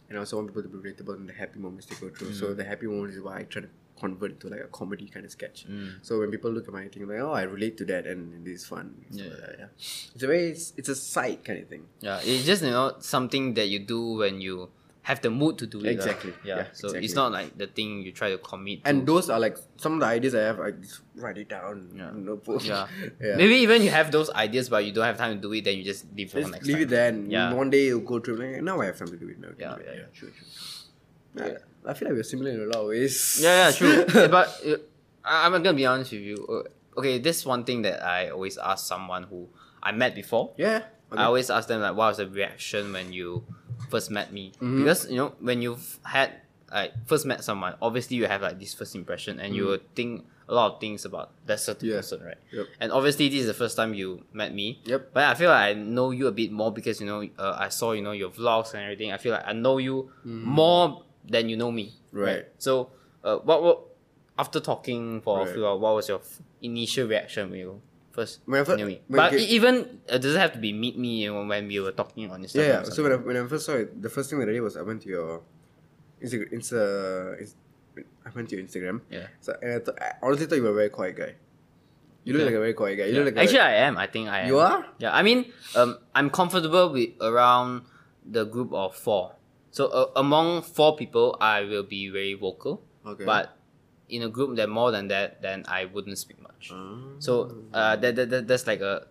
and 0.09 0.19
I 0.19 0.21
also 0.25 0.37
want 0.39 0.49
people 0.53 0.63
to 0.69 0.73
be 0.77 0.79
relatable 0.85 1.17
in 1.17 1.27
the 1.27 1.37
happy 1.43 1.59
moments 1.59 1.87
they 1.91 1.97
go 2.05 2.09
through. 2.15 2.33
Hmm. 2.37 2.41
So 2.43 2.55
the 2.55 2.65
happy 2.73 2.87
moments 2.87 3.17
is 3.17 3.23
why 3.23 3.39
I 3.41 3.43
try 3.55 3.63
to 3.67 3.73
convert 3.99 4.31
it 4.33 4.41
to 4.41 4.49
like 4.49 4.61
a 4.61 4.69
comedy 4.69 5.07
kind 5.09 5.25
of 5.25 5.33
sketch. 5.33 5.67
Mm. 5.69 5.95
So 6.03 6.19
when 6.21 6.31
people 6.31 6.51
look 6.51 6.69
at 6.69 6.75
my 6.75 6.87
thing, 6.89 7.07
like 7.09 7.21
oh 7.21 7.33
I 7.33 7.43
relate 7.43 7.77
to 7.79 7.85
that 7.87 8.07
and 8.07 8.47
it's 8.47 8.67
fun. 8.67 8.95
So, 9.11 9.19
Yeah. 9.23 9.25
yeah, 9.25 9.53
yeah. 9.59 9.67
It's 10.15 10.23
a 10.23 10.27
very 10.27 10.49
it's, 10.51 10.73
it's 10.77 10.89
a 10.89 10.95
side 10.97 11.45
kind 11.45 11.63
of 11.63 11.69
thing. 11.69 11.87
yeah. 12.01 12.21
It's 12.23 12.45
just 12.45 12.63
you 12.63 12.71
know 12.71 12.95
something 13.01 13.55
that 13.55 13.67
you 13.69 13.79
do 13.81 14.01
when 14.19 14.41
you 14.41 14.69
have 15.03 15.21
the 15.23 15.31
mood 15.31 15.57
to 15.57 15.67
do 15.69 15.79
it. 15.81 15.87
Exactly. 15.87 16.33
Yeah. 16.45 16.57
Yeah, 16.57 16.65
so 16.73 16.89
exactly. 16.89 17.05
it's 17.05 17.15
not 17.15 17.31
like 17.31 17.57
the 17.57 17.69
thing 17.69 18.03
you 18.03 18.11
try 18.11 18.29
to 18.31 18.39
commit. 18.39 18.81
And 18.85 19.07
to. 19.07 19.13
those 19.13 19.31
are 19.31 19.39
like 19.39 19.57
some 19.77 19.93
of 19.95 20.01
the 20.01 20.07
ideas 20.07 20.35
I 20.35 20.41
have. 20.41 20.59
I 20.59 20.73
just 20.73 21.01
write 21.15 21.39
it 21.39 21.49
down. 21.49 21.91
Yeah. 21.97 22.11
No 22.13 22.37
post. 22.39 22.67
yeah. 22.67 22.89
yeah. 23.23 23.37
Maybe 23.37 23.55
even 23.67 23.83
you 23.83 23.91
have 23.91 24.11
those 24.11 24.31
ideas, 24.31 24.69
but 24.69 24.85
you 24.85 24.91
don't 24.93 25.05
have 25.05 25.17
time 25.17 25.37
to 25.37 25.41
do 25.41 25.53
it. 25.53 25.63
Then 25.65 25.79
you 25.79 25.85
just 25.85 26.07
leave 26.17 26.27
it 26.27 26.33
for 26.33 26.41
Just 26.41 26.53
next 26.53 26.67
leave 26.67 26.77
time. 26.79 26.83
it 26.83 26.89
there. 26.91 27.09
And 27.11 27.31
Yeah. 27.31 27.55
One 27.55 27.71
day 27.71 27.85
you'll 27.87 28.01
go 28.01 28.19
through. 28.19 28.37
Like, 28.39 28.63
now 28.65 28.81
I 28.81 28.87
have 28.87 28.99
time 28.99 29.07
to 29.09 29.17
do 29.17 29.29
it. 29.29 29.39
Now 29.39 29.51
Yeah, 29.57 29.75
do 29.77 29.81
it. 29.83 29.87
yeah, 29.87 29.95
yeah, 30.01 30.07
true, 30.13 30.33
true. 30.37 31.47
Yeah, 31.47 31.59
I 31.87 31.95
feel 31.95 32.09
like 32.09 32.17
we're 32.17 32.23
similar 32.25 32.51
in 32.51 32.61
a 32.61 32.67
lot 32.67 32.83
of 32.83 32.89
ways. 32.89 33.39
Yeah, 33.41 33.69
yeah, 33.69 33.73
true. 33.73 34.05
But 34.29 34.49
uh, 34.67 34.77
I'm 35.25 35.53
gonna 35.53 35.73
be 35.75 35.87
honest 35.87 36.13
with 36.13 36.23
you. 36.23 36.37
Uh, 36.49 36.99
okay, 37.01 37.19
this 37.19 37.45
one 37.47 37.65
thing 37.65 37.83
that 37.83 38.03
I 38.03 38.31
always 38.31 38.59
ask 38.59 38.87
someone 38.87 39.25
who 39.25 39.49
I 39.83 39.93
met 39.93 40.15
before. 40.15 40.53
Yeah. 40.57 40.83
I 41.13 41.25
always 41.25 41.51
ask 41.51 41.69
them 41.69 41.81
like, 41.81 41.95
what 41.97 42.09
was 42.09 42.17
the 42.19 42.27
reaction 42.29 42.93
when 42.93 43.13
you 43.13 43.45
first 43.91 44.11
met 44.11 44.33
me? 44.33 44.51
Mm-hmm. 44.57 44.79
Because 44.83 45.09
you 45.09 45.17
know 45.17 45.33
when 45.41 45.63
you've 45.63 45.99
had 46.03 46.33
like 46.73 46.93
first 47.07 47.25
met 47.27 47.45
someone, 47.45 47.75
obviously 47.81 48.17
you 48.17 48.27
have 48.27 48.43
like 48.43 48.59
this 48.59 48.75
first 48.75 48.95
impression, 48.97 49.39
and 49.39 49.55
you 49.55 49.65
will 49.67 49.79
think 49.95 50.27
a 50.49 50.55
lot 50.55 50.75
of 50.75 50.81
things 50.81 51.05
about 51.05 51.31
that 51.47 51.59
certain 51.61 51.89
Mm. 51.89 51.91
Yeah. 51.91 51.97
person, 51.99 52.23
right? 52.23 52.39
Yep. 52.53 52.67
And 52.81 52.93
obviously 52.93 53.29
this 53.29 53.41
is 53.41 53.47
the 53.47 53.55
first 53.55 53.77
time 53.77 53.95
you 53.95 54.23
met 54.33 54.53
me. 54.55 54.81
Yep. 54.85 55.11
But 55.15 55.25
I 55.31 55.35
feel 55.35 55.51
like 55.51 55.63
I 55.63 55.73
know 55.79 56.11
you 56.11 56.27
a 56.27 56.33
bit 56.33 56.51
more 56.51 56.71
because 56.73 57.01
you 57.01 57.07
know 57.07 57.23
uh, 57.39 57.55
I 57.59 57.69
saw 57.71 57.93
you 57.93 58.03
know 58.03 58.13
your 58.13 58.31
vlogs 58.31 58.75
and 58.75 58.83
everything. 58.83 59.13
I 59.13 59.19
feel 59.19 59.33
like 59.33 59.47
I 59.47 59.53
know 59.55 59.79
you 59.79 60.11
more 60.25 61.03
than 61.29 61.49
you 61.49 61.57
know 61.57 61.71
me. 61.73 61.95
Mm-hmm. 62.09 62.19
Right. 62.19 62.45
So, 62.59 62.91
uh, 63.25 63.39
what 63.39 63.63
what 63.63 63.79
after 64.39 64.61
talking 64.61 65.21
for 65.21 65.43
a 65.43 65.47
few 65.53 65.67
hours, 65.67 65.81
what 65.81 65.95
was 65.95 66.09
your 66.09 66.19
f- 66.21 66.41
initial 66.63 67.09
reaction 67.09 67.51
when 67.51 67.59
you 67.61 67.81
first 68.13 68.41
When 68.45 68.61
I 68.61 68.65
fir- 68.65 68.77
knew 68.77 68.87
me? 68.87 69.01
But 69.09 69.33
get- 69.33 69.41
even 69.49 70.01
uh, 70.09 70.19
doesn't 70.19 70.41
have 70.41 70.53
to 70.53 70.59
be 70.59 70.73
meet 70.73 70.99
me 70.99 71.25
you 71.25 71.33
know, 71.33 71.45
when 71.45 71.67
we 71.69 71.81
were 71.81 71.93
talking 71.93 72.31
on 72.31 72.43
Instagram. 72.43 72.67
Yeah, 72.69 72.83
yeah. 72.83 72.83
So 72.85 73.03
when 73.03 73.13
I, 73.13 73.17
when 73.17 73.37
I 73.37 73.47
first 73.47 73.67
saw 73.67 73.73
it, 73.75 74.01
the 74.01 74.11
first 74.11 74.31
thing 74.31 74.39
that 74.41 74.49
I 74.49 74.53
did 74.53 74.61
was 74.61 74.77
I 74.77 74.83
went 74.83 75.03
to 75.03 75.09
your 75.09 75.43
Insta, 76.23 76.49
Insta, 76.53 76.81
Insta 77.43 77.55
I 78.27 78.31
went 78.35 78.49
to 78.51 78.57
your 78.57 78.65
Instagram. 78.65 79.01
Yeah. 79.11 79.27
So 79.41 79.57
and 79.63 79.73
I, 79.73 79.79
th- 79.79 79.97
I 80.01 80.13
honestly 80.23 80.47
thought 80.47 80.57
you 80.57 80.63
were 80.65 80.71
a 80.71 80.75
very 80.75 80.91
quiet 80.91 81.17
guy. 81.17 81.35
You 82.25 82.33
look 82.35 82.43
Okay. 82.43 82.51
like 82.51 82.57
a 82.57 82.61
very 82.61 82.75
quiet 82.75 82.97
guy. 82.97 83.05
You 83.07 83.13
Yeah. 83.13 83.19
look 83.25 83.35
like 83.37 83.37
a- 83.37 83.43
Actually, 83.45 83.61
I 83.61 83.75
am. 83.87 83.97
I 83.97 84.07
think 84.07 84.29
I 84.29 84.41
am. 84.41 84.49
You 84.49 84.59
are? 84.59 84.85
Yeah. 84.99 85.15
I 85.17 85.23
mean, 85.23 85.47
um, 85.77 85.97
I'm 86.15 86.29
comfortable 86.29 86.93
with 86.93 87.11
around 87.23 87.83
the 88.29 88.45
group 88.45 88.73
of 88.73 88.97
four. 88.97 89.33
So 89.77 89.93
uh, 89.93 90.09
among 90.17 90.63
four 90.63 90.97
people, 90.97 91.37
I 91.37 91.61
will 91.69 91.85
be 91.85 92.09
very 92.09 92.33
vocal. 92.33 92.81
Okay. 93.05 93.29
But 93.29 93.61
in 94.09 94.23
a 94.23 94.31
group 94.33 94.57
that 94.57 94.73
more 94.73 94.89
than 94.91 95.09
that, 95.13 95.43
then 95.43 95.69
I 95.69 95.85
wouldn't 95.85 96.17
speak 96.17 96.41
much. 96.41 96.73
Ah. 96.73 96.97
So 97.21 97.61
uh, 97.77 97.95
that, 98.01 98.17
that, 98.17 98.31
that 98.31 98.49
that's 98.49 98.67
like 98.67 98.81
a 98.81 99.05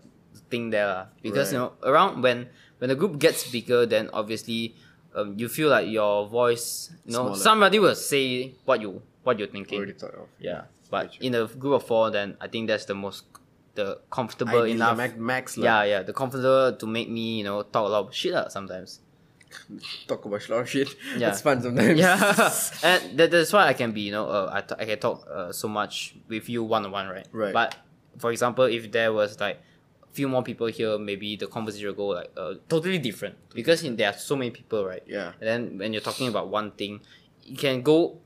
thing 0.50 0.72
there 0.72 1.06
because 1.22 1.54
you 1.54 1.60
know 1.60 1.74
around 1.84 2.26
when 2.26 2.50
when 2.80 2.90
the 2.90 2.98
group 2.98 3.20
gets 3.22 3.46
bigger, 3.46 3.86
then 3.86 4.10
obviously 4.12 4.74
um, 5.14 5.38
you 5.38 5.54
feel 5.54 5.70
like 5.70 5.86
your 5.86 6.26
voice, 6.26 6.90
you 7.06 7.14
know, 7.14 7.38
Smaller. 7.38 7.46
somebody 7.46 7.78
will 7.78 7.94
say 7.94 8.58
what 8.66 8.82
you 8.82 9.06
what 9.22 9.38
you're 9.38 9.54
thinking. 9.54 9.78
already 9.78 9.94
thought 9.94 10.18
of. 10.18 10.34
Yeah, 10.40 10.66
but 10.90 11.14
in 11.22 11.36
a 11.36 11.46
group 11.46 11.78
of 11.78 11.86
four, 11.86 12.10
then 12.10 12.38
I 12.42 12.48
think 12.50 12.74
that's 12.74 12.86
the 12.90 12.98
most 12.98 13.26
the 13.76 14.02
comfortable 14.10 14.66
Ideally, 14.66 14.82
enough. 14.82 14.98
Max, 14.98 15.14
max 15.16 15.58
yeah, 15.58 15.84
yeah, 15.84 16.02
the 16.02 16.14
comfortable 16.14 16.74
to 16.74 16.86
make 16.88 17.08
me 17.08 17.38
you 17.38 17.44
know 17.44 17.62
talk 17.62 17.86
a 17.86 17.92
lot 17.94 18.08
of 18.08 18.16
shit 18.16 18.34
lah 18.34 18.48
sometimes. 18.50 19.05
Talk 20.08 20.26
about 20.26 20.48
a 20.48 20.52
lot 20.52 20.62
of 20.62 20.70
shit. 20.70 20.90
Yeah. 21.18 21.30
It's 21.30 21.42
fun 21.42 21.62
sometimes. 21.62 21.98
Yeah, 22.00 22.16
and 22.84 23.18
that, 23.18 23.32
that's 23.32 23.54
why 23.54 23.68
I 23.68 23.74
can 23.74 23.92
be 23.92 24.02
you 24.02 24.12
know 24.12 24.28
uh, 24.28 24.50
I, 24.54 24.62
t- 24.62 24.76
I 24.78 24.86
can 24.86 25.00
talk 25.00 25.26
uh, 25.32 25.52
so 25.52 25.68
much 25.68 26.16
with 26.28 26.50
you 26.50 26.64
one 26.64 26.86
on 26.86 26.92
one, 26.92 27.08
right? 27.08 27.28
Right. 27.32 27.54
But 27.54 27.76
for 28.18 28.32
example, 28.32 28.66
if 28.66 28.92
there 28.92 29.14
was 29.14 29.40
like 29.40 29.62
few 30.12 30.28
more 30.28 30.44
people 30.44 30.68
here, 30.68 30.98
maybe 30.98 31.36
the 31.36 31.48
conversation 31.48 31.88
will 31.88 31.94
go 31.96 32.08
like 32.08 32.32
uh, 32.38 32.54
totally 32.70 32.98
different 33.00 33.36
because 33.54 33.84
in, 33.84 33.96
there 33.96 34.10
are 34.10 34.18
so 34.18 34.36
many 34.36 34.52
people, 34.52 34.86
right? 34.86 35.04
Yeah. 35.08 35.32
And 35.40 35.48
then 35.48 35.78
when 35.78 35.94
you're 35.94 36.02
talking 36.02 36.28
about 36.28 36.50
one 36.50 36.72
thing, 36.72 37.02
it 37.46 37.58
can 37.58 37.82
go 37.82 38.18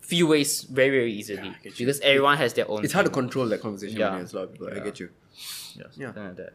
few 0.00 0.26
ways 0.28 0.62
very 0.62 0.90
very 0.90 1.12
easily 1.12 1.48
Yeah, 1.48 1.54
you. 1.64 1.72
because 1.78 1.98
everyone 2.00 2.36
has 2.38 2.54
their 2.54 2.70
own. 2.70 2.84
It's 2.84 2.92
hard 2.92 3.06
to 3.06 3.12
control 3.12 3.46
that 3.48 3.60
conversation 3.60 3.98
Yeah. 3.98 4.10
when 4.10 4.18
there's 4.20 4.32
a 4.34 4.36
lot 4.36 4.42
of 4.44 4.52
people. 4.52 4.68
I 4.72 4.78
get 4.80 5.00
you. 5.00 5.10
yeah, 5.74 5.84
Yeah. 5.96 6.06
like 6.14 6.36
that. 6.36 6.52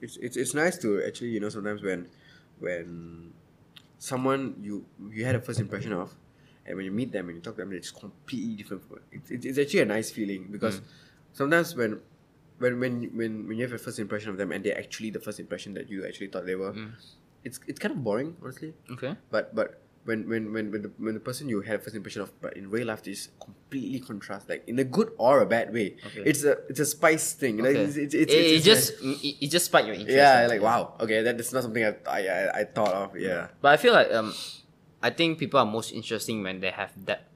It's, 0.00 0.16
it's, 0.16 0.36
it's 0.36 0.54
nice 0.54 0.78
to 0.78 1.02
actually, 1.06 1.28
you 1.30 1.40
know, 1.40 1.48
sometimes 1.50 1.82
when 1.82 2.08
when 2.58 3.32
someone 3.98 4.56
you 4.60 4.84
you 5.10 5.24
had 5.24 5.34
a 5.34 5.40
first 5.40 5.60
impression 5.60 5.92
of 5.92 6.14
and 6.66 6.76
when 6.76 6.84
you 6.84 6.90
meet 6.92 7.12
them 7.12 7.28
and 7.28 7.36
you 7.36 7.42
talk 7.42 7.56
to 7.56 7.62
them 7.62 7.72
it's 7.72 7.90
completely 7.90 8.54
different 8.54 8.82
from 8.86 8.98
it's, 9.12 9.30
it's, 9.30 9.44
it's 9.46 9.58
actually 9.58 9.80
a 9.80 9.84
nice 9.86 10.10
feeling 10.10 10.48
because 10.50 10.80
Mm. 10.80 10.84
sometimes 11.32 11.74
when 11.74 12.00
when 12.58 12.78
when 12.80 12.92
when 13.16 13.48
when 13.48 13.56
you 13.58 13.64
have 13.64 13.72
a 13.72 13.78
first 13.78 13.98
impression 13.98 14.30
of 14.30 14.36
them 14.36 14.52
and 14.52 14.64
they're 14.64 14.78
actually 14.78 15.10
the 15.10 15.20
first 15.20 15.40
impression 15.40 15.74
that 15.74 15.88
you 15.90 16.04
actually 16.06 16.28
thought 16.28 16.46
they 16.46 16.54
were 16.54 16.72
Mm. 16.72 16.92
it's 17.44 17.60
it's 17.66 17.78
kind 17.78 17.92
of 17.94 18.02
boring 18.04 18.36
honestly 18.42 18.74
Okay. 18.90 19.16
but 19.30 19.54
but 19.54 19.80
when 20.04 20.28
when 20.28 20.52
when 20.52 20.70
when 20.70 20.82
the, 20.82 20.90
when 20.98 21.14
the 21.14 21.20
person 21.20 21.48
you 21.48 21.60
had 21.62 21.82
first 21.82 21.96
impression 21.96 22.20
of 22.22 22.30
but 22.40 22.56
in 22.56 22.68
real 22.70 22.86
life 22.86 23.06
is 23.08 23.28
completely 23.40 23.98
contrast 24.00 24.48
like 24.48 24.62
in 24.68 24.78
a 24.78 24.84
good 24.84 25.10
or 25.16 25.40
a 25.40 25.46
bad 25.46 25.72
way 25.72 25.96
Okay. 26.06 26.22
it's 26.28 26.44
a 26.44 26.58
it's 26.68 26.80
a 26.80 26.84
spice 26.84 27.32
thing 27.32 27.56
like 27.58 27.72
Okay. 27.76 27.84
it's, 27.84 27.96
it's, 27.96 28.14
it's, 28.14 28.32
it, 28.32 28.36
it's, 28.36 28.50
it 28.50 28.54
it's 28.56 28.64
just 28.64 28.84
nice. 29.02 29.24
it, 29.24 29.34
it 29.44 29.48
just 29.50 29.66
spiked 29.66 29.86
your 29.86 29.96
interest. 29.96 30.16
yeah 30.16 30.46
like 30.46 30.60
wow 30.60 30.92
okay 31.00 31.22
that 31.22 31.40
is 31.40 31.52
not 31.52 31.62
something 31.64 31.84
I, 31.84 31.94
I 32.06 32.20
I 32.28 32.40
I 32.60 32.64
thought 32.64 32.92
of 32.92 33.16
yeah 33.16 33.48
But 33.64 33.72
I 33.72 33.76
feel 33.80 33.92
like 33.96 34.12
um, 34.12 34.34
I 35.02 35.08
think 35.10 35.38
people 35.38 35.58
are 35.60 35.66
most 35.66 35.92
interesting 35.92 36.42
when 36.42 36.60
they 36.60 36.70
have 36.70 36.92
that, 37.08 37.28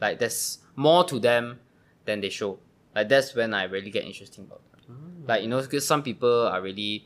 like 0.00 0.18
there's 0.20 0.58
more 0.76 1.04
to 1.04 1.16
them 1.20 1.60
than 2.04 2.20
they 2.20 2.28
show. 2.28 2.60
Like 2.94 3.08
that's 3.08 3.32
when 3.34 3.52
I 3.56 3.64
really 3.64 3.88
get 3.90 4.04
interesting 4.04 4.44
about 4.44 4.60
them. 4.72 5.24
Like 5.28 5.40
you 5.42 5.48
know, 5.48 5.60
because 5.64 5.84
some 5.88 6.02
people 6.04 6.48
are 6.48 6.60
really, 6.60 7.04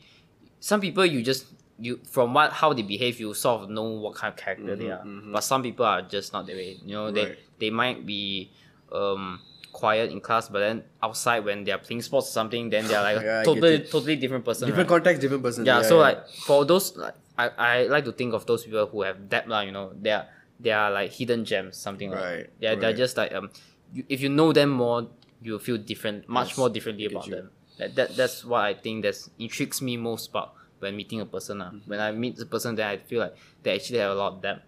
some 0.59 0.81
people 0.83 1.07
you 1.07 1.23
just 1.23 1.47
you 1.81 2.01
from 2.11 2.35
what 2.35 2.53
how 2.53 2.73
they 2.73 2.83
behave 2.83 3.19
you 3.21 3.33
sort 3.35 3.63
of 3.63 3.71
know 3.71 3.85
what 3.85 4.15
kind 4.15 4.33
of 4.33 4.37
character 4.39 4.77
they 4.77 4.91
are. 4.91 5.05
But 5.33 5.41
some 5.41 5.63
people 5.63 5.87
are 5.87 6.03
just 6.03 6.33
not 6.33 6.47
that 6.47 6.55
way. 6.57 6.79
You 6.85 6.93
know, 6.95 7.11
they 7.11 7.25
Right. 7.27 7.39
they 7.59 7.71
might 7.71 8.05
be 8.07 8.51
um 8.93 9.41
quiet 9.73 10.11
in 10.11 10.21
class, 10.21 10.49
but 10.49 10.59
then 10.61 10.85
outside 11.03 11.45
when 11.45 11.65
they 11.65 11.73
are 11.73 11.79
playing 11.79 12.03
sports 12.03 12.29
or 12.29 12.33
something, 12.33 12.71
then 12.71 12.87
they 12.87 12.95
are 12.95 13.03
like 13.03 13.23
Yeah, 13.25 13.43
totally 13.45 13.79
totally 13.81 14.17
different 14.17 14.45
person. 14.45 14.67
different 14.67 14.89
right? 14.91 14.97
context 14.97 15.23
different 15.23 15.43
person 15.43 15.65
yeah, 15.65 15.83
so 15.83 15.99
like 15.99 16.19
for 16.47 16.65
those 16.65 16.97
like 16.97 17.15
I, 17.39 17.49
I 17.57 17.83
like 17.85 18.05
to 18.05 18.13
think 18.13 18.35
of 18.35 18.45
those 18.47 18.65
people 18.65 18.87
who 18.87 19.03
have 19.03 19.29
depth 19.29 19.49
lah, 19.49 19.61
you 19.61 19.73
know, 19.73 19.93
they 19.99 20.11
are 20.11 20.27
they 20.59 20.73
are 20.73 20.91
like 20.91 21.13
hidden 21.13 21.45
gems, 21.45 21.77
something 21.77 22.11
like 22.11 22.21
Right, 22.21 22.47
that. 22.61 22.75
Yeah, 22.75 22.75
they're 22.75 22.93
just 22.93 23.17
like 23.17 23.33
um 23.33 23.51
you, 23.93 24.05
if 24.09 24.21
you 24.21 24.29
know 24.29 24.53
them 24.53 24.71
more, 24.71 25.09
you 25.41 25.59
feel 25.59 25.79
different 25.79 26.29
much 26.29 26.49
Yes, 26.51 26.59
more 26.59 26.69
differently 26.69 27.07
about 27.07 27.27
you. 27.27 27.37
them. 27.37 27.51
That, 27.79 27.95
that 27.97 28.17
that's 28.17 28.45
what 28.45 28.61
I 28.61 28.75
think 28.75 29.05
that's 29.05 29.31
intrigues 29.39 29.81
me 29.81 29.97
most 29.97 30.29
about 30.29 30.53
when 30.81 30.97
meeting 30.97 31.21
a 31.21 31.27
person. 31.27 31.59
lah. 31.59 31.71
Mm-hmm. 31.71 31.91
When 31.91 32.01
I 32.01 32.11
meet 32.13 32.37
the 32.37 32.47
person 32.47 32.75
then 32.75 32.89
I 32.89 32.97
feel 32.99 33.21
like 33.21 33.37
they 33.63 33.75
actually 33.77 34.01
have 34.01 34.13
a 34.13 34.19
lot 34.19 34.33
of 34.35 34.43
depth. 34.43 34.65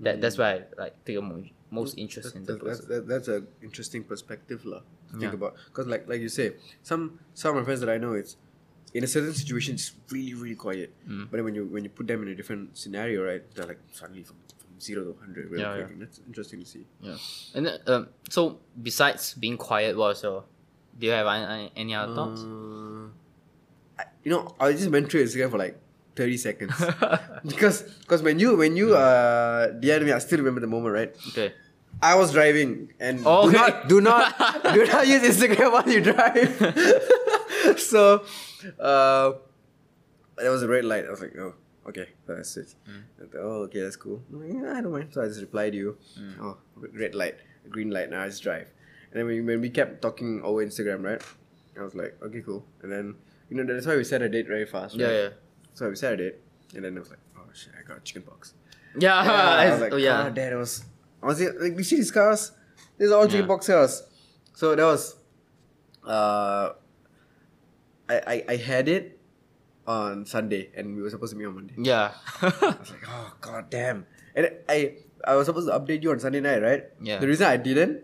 That 0.00 0.20
that's 0.20 0.38
why 0.38 0.48
I 0.54 0.58
like 0.78 0.94
take 1.04 1.18
a 1.18 1.22
mo- 1.22 1.44
most 1.70 1.98
interest 1.98 2.34
in 2.36 2.44
the 2.44 2.54
Mm-hmm. 2.54 2.66
person. 2.66 2.84
that, 2.88 3.02
that's 3.08 3.28
an 3.28 3.46
interesting 3.62 4.02
perspective 4.04 4.64
lah 4.64 4.80
to 5.10 5.12
think 5.18 5.32
Yeah. 5.34 5.38
about 5.40 5.54
because 5.70 5.86
like 5.86 6.06
like 6.08 6.20
you 6.20 6.28
say 6.30 6.54
some 6.82 7.18
some 7.34 7.54
of 7.54 7.62
my 7.62 7.64
friends 7.66 7.80
that 7.82 7.90
I 7.90 7.98
know 7.98 8.12
it's 8.14 8.36
in 8.94 9.02
a 9.04 9.10
certain 9.10 9.34
situation 9.34 9.74
it's 9.74 9.92
really 10.14 10.34
really 10.34 10.54
quiet 10.58 10.90
Mm. 11.08 11.26
but 11.30 11.36
then 11.38 11.44
when 11.44 11.54
you 11.58 11.64
when 11.66 11.82
you 11.84 11.90
put 11.90 12.06
them 12.06 12.22
in 12.24 12.28
a 12.30 12.36
different 12.38 12.78
scenario 12.78 13.22
right 13.26 13.42
they're 13.54 13.66
like 13.66 13.82
suddenly 13.92 14.22
from, 14.22 14.36
from 14.58 14.72
zero 14.80 15.04
to 15.04 15.12
100 15.18 15.50
really 15.50 15.62
Yeah, 15.64 15.76
yeah. 15.84 15.90
that's 15.98 16.20
interesting 16.26 16.60
to 16.62 16.66
see 16.68 16.84
Yeah. 17.02 17.18
And 17.56 17.66
then, 17.66 17.76
um 17.90 18.02
so 18.30 18.60
besides 18.76 19.34
being 19.34 19.56
quiet, 19.58 19.96
what 19.98 20.20
do 20.22 21.02
you 21.06 21.12
have 21.12 21.26
any, 21.28 21.72
any 21.76 21.92
other 21.96 22.14
thoughts? 22.14 22.40
I, 23.98 24.04
you 24.24 24.30
know, 24.30 24.54
I 24.60 24.72
just 24.72 24.90
went 24.90 25.10
through 25.10 25.24
Instagram 25.24 25.50
for 25.50 25.58
like 25.58 25.78
thirty 26.16 26.36
seconds 26.36 26.72
because 27.46 27.82
because 28.00 28.22
when 28.22 28.38
you 28.38 28.56
when 28.56 28.76
you 28.76 28.94
uh 28.96 29.72
DM'd 29.80 30.04
me, 30.04 30.12
I 30.12 30.18
still 30.18 30.38
remember 30.38 30.60
the 30.60 30.66
moment, 30.66 30.94
right? 30.94 31.16
Okay. 31.28 31.52
I 32.02 32.14
was 32.14 32.32
driving 32.32 32.92
and 33.00 33.22
Oh, 33.24 33.50
do 33.50 33.56
okay. 33.56 33.56
not 33.56 33.88
do 33.88 34.00
not 34.00 34.38
do 34.74 34.84
not 34.86 35.06
use 35.06 35.22
Instagram 35.22 35.72
while 35.72 35.88
you 35.88 36.00
drive. 36.02 36.52
so, 37.80 38.24
uh, 38.78 39.32
there 40.36 40.50
was 40.50 40.62
a 40.62 40.68
red 40.68 40.84
light. 40.84 41.06
I 41.06 41.10
was 41.10 41.20
like, 41.20 41.34
oh, 41.38 41.54
okay, 41.88 42.08
that's 42.26 42.56
it. 42.58 42.74
Mm. 42.88 43.30
Thought, 43.32 43.40
oh, 43.40 43.62
okay, 43.64 43.80
that's 43.80 43.96
cool. 43.96 44.22
Like, 44.30 44.52
yeah, 44.52 44.74
I 44.76 44.80
don't 44.82 44.92
mind. 44.92 45.08
So 45.12 45.22
I 45.22 45.26
just 45.28 45.40
replied 45.40 45.72
to 45.72 45.78
you. 45.78 45.96
Mm. 46.18 46.34
Oh, 46.42 46.56
red 46.76 47.14
light, 47.14 47.36
green 47.70 47.90
light. 47.90 48.10
Now 48.10 48.22
I 48.22 48.28
just 48.28 48.42
drive. 48.42 48.68
And 49.10 49.14
then 49.20 49.26
when, 49.26 49.46
when 49.46 49.60
we 49.62 49.70
kept 49.70 50.02
talking 50.02 50.42
over 50.42 50.64
Instagram, 50.64 51.02
right? 51.04 51.22
I 51.78 51.82
was 51.82 51.94
like, 51.94 52.16
okay, 52.22 52.42
cool. 52.44 52.64
And 52.82 52.92
then 52.92 53.14
you 53.50 53.56
know 53.56 53.64
that's 53.72 53.86
why 53.86 53.96
we 53.96 54.04
set 54.04 54.22
a 54.22 54.28
date 54.28 54.46
very 54.46 54.66
fast. 54.66 54.94
Yeah, 54.96 55.06
right? 55.06 55.14
yeah. 55.14 55.28
So 55.74 55.88
we 55.88 55.96
set 55.96 56.14
a 56.14 56.16
date, 56.16 56.36
and 56.74 56.84
then 56.84 56.96
it 56.96 57.00
was 57.00 57.10
like, 57.10 57.18
oh 57.38 57.42
shit, 57.52 57.72
I 57.78 57.86
got 57.86 58.04
chicken 58.04 58.22
pox. 58.22 58.54
Yeah, 58.98 59.24
Yeah, 59.24 59.32
I 59.32 59.70
was 59.72 59.80
like, 59.80 59.92
oh 59.92 59.96
yeah. 59.96 60.22
God, 60.24 60.34
that 60.36 60.54
was. 60.56 60.84
I 61.22 61.26
was 61.26 61.40
like, 61.40 61.76
you 61.76 61.82
see 61.84 61.96
these 61.96 62.10
cars? 62.10 62.52
These 62.98 63.10
are 63.10 63.18
all 63.18 63.26
chicken 63.26 63.40
Yeah. 63.42 63.46
box 63.46 63.66
cars. 63.66 64.02
So 64.54 64.74
that 64.74 64.84
was. 64.84 65.16
Uh, 66.04 66.72
I, 68.08 68.20
I 68.26 68.44
I 68.50 68.56
had 68.56 68.88
it 68.88 69.18
on 69.86 70.24
Sunday, 70.26 70.70
and 70.76 70.94
we 70.96 71.02
were 71.02 71.10
supposed 71.10 71.32
to 71.32 71.38
meet 71.38 71.46
on 71.46 71.54
Monday. 71.54 71.74
Yeah. 71.78 72.12
I 72.42 72.46
was 72.46 72.90
like, 72.90 73.04
oh 73.08 73.34
god 73.40 73.70
damn! 73.70 74.06
And 74.34 74.50
I 74.68 74.94
I 75.24 75.34
was 75.34 75.46
supposed 75.46 75.68
to 75.68 75.74
update 75.78 76.02
you 76.02 76.12
on 76.12 76.20
Sunday 76.20 76.40
night, 76.40 76.62
right? 76.62 76.84
Yeah. 77.02 77.18
The 77.18 77.26
reason 77.26 77.46
I 77.46 77.56
didn't 77.56 78.02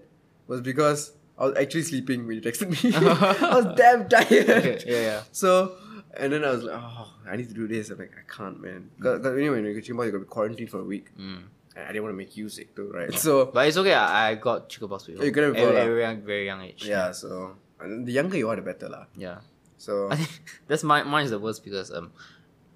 was 0.48 0.60
because 0.60 1.12
I 1.42 1.46
was 1.46 1.56
actually 1.58 1.82
sleeping 1.82 2.26
when 2.26 2.36
you 2.36 2.42
texted 2.42 2.70
me. 2.70 2.94
I 3.50 3.54
was 3.56 3.74
damn 3.76 4.08
tired. 4.08 4.48
okay, 4.50 4.78
yeah, 4.86 5.02
yeah. 5.10 5.20
So 5.32 5.74
And 6.14 6.32
then 6.32 6.44
I 6.44 6.50
was 6.50 6.62
like, 6.62 6.78
oh, 6.78 7.08
I 7.26 7.36
need 7.36 7.48
to 7.48 7.54
do 7.54 7.66
this. 7.66 7.90
I'm 7.90 7.98
like, 7.98 8.12
I 8.16 8.24
can't, 8.30 8.60
man. 8.60 8.90
Because 8.96 9.24
anyway, 9.26 9.56
when 9.56 9.64
you 9.64 9.74
get 9.74 9.84
chicken 9.84 9.96
pox, 9.96 10.06
you 10.06 10.12
got 10.12 10.18
to 10.18 10.24
be 10.24 10.28
quarantined 10.28 10.70
for 10.70 10.80
a 10.80 10.84
week. 10.84 11.06
Mm. 11.18 11.42
And 11.74 11.84
I 11.84 11.88
didn't 11.88 12.02
want 12.04 12.12
to 12.12 12.18
make 12.18 12.36
you 12.36 12.48
sick 12.48 12.76
too, 12.76 12.92
right? 12.92 13.12
So 13.14 13.46
But 13.46 13.66
it's 13.68 13.76
okay. 13.78 13.94
I, 13.94 14.30
I 14.30 14.34
got 14.34 14.68
chickenpox 14.68 15.04
before. 15.04 15.24
You 15.24 15.30
got 15.30 15.44
it 15.44 15.46
At 15.48 15.54
before, 15.54 15.70
a 15.70 15.88
lah. 16.04 16.14
very 16.32 16.44
young, 16.46 16.60
age. 16.60 16.84
yeah, 16.84 17.12
so 17.12 17.56
and 17.80 18.06
the 18.06 18.12
younger 18.12 18.36
you 18.36 18.48
are, 18.50 18.56
the 18.56 18.62
better, 18.62 18.88
lah. 18.88 19.06
Yeah. 19.16 19.38
So 19.78 19.92
I 20.14 20.16
think 20.16 20.60
that's 20.68 20.84
my 20.84 21.02
mine 21.02 21.24
is 21.24 21.30
the 21.30 21.40
worst 21.40 21.64
because 21.64 21.90
um 21.90 22.12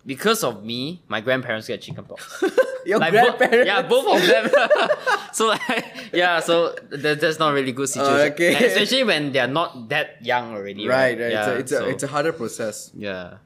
because 0.07 0.45
of 0.45 0.65
me, 0.65 1.03
my 1.09 1.21
grandparents 1.21 1.67
get 1.67 1.83
chickenpox. 1.83 2.43
your 2.87 2.99
Like, 3.01 3.13
bo- 3.13 3.37
grandparents, 3.37 3.67
yeah, 3.67 3.83
both 3.83 4.07
of 4.07 4.27
them. 4.27 4.49
so 5.33 5.49
like, 5.49 5.85
yeah, 6.13 6.39
so 6.41 6.75
that, 6.91 7.21
that's 7.21 7.39
not 7.39 7.53
really 7.53 7.73
good 7.73 7.89
situation. 7.89 8.15
Oh, 8.15 8.33
okay. 8.33 8.55
And 8.55 8.65
Especially 8.65 9.03
when 9.05 9.33
they're 9.33 9.49
not 9.49 9.89
that 9.89 10.25
young 10.25 10.53
already. 10.55 10.87
right, 10.87 11.19
Right. 11.19 11.21
right. 11.21 11.33
Yeah, 11.33 11.41
it's 11.41 11.49
a, 11.51 11.57
it's 11.59 11.73
so- 11.73 11.85
a 11.85 11.89
it's 11.89 12.03
a 12.05 12.07
harder 12.09 12.33
process. 12.33 12.91
yeah. 12.95 13.39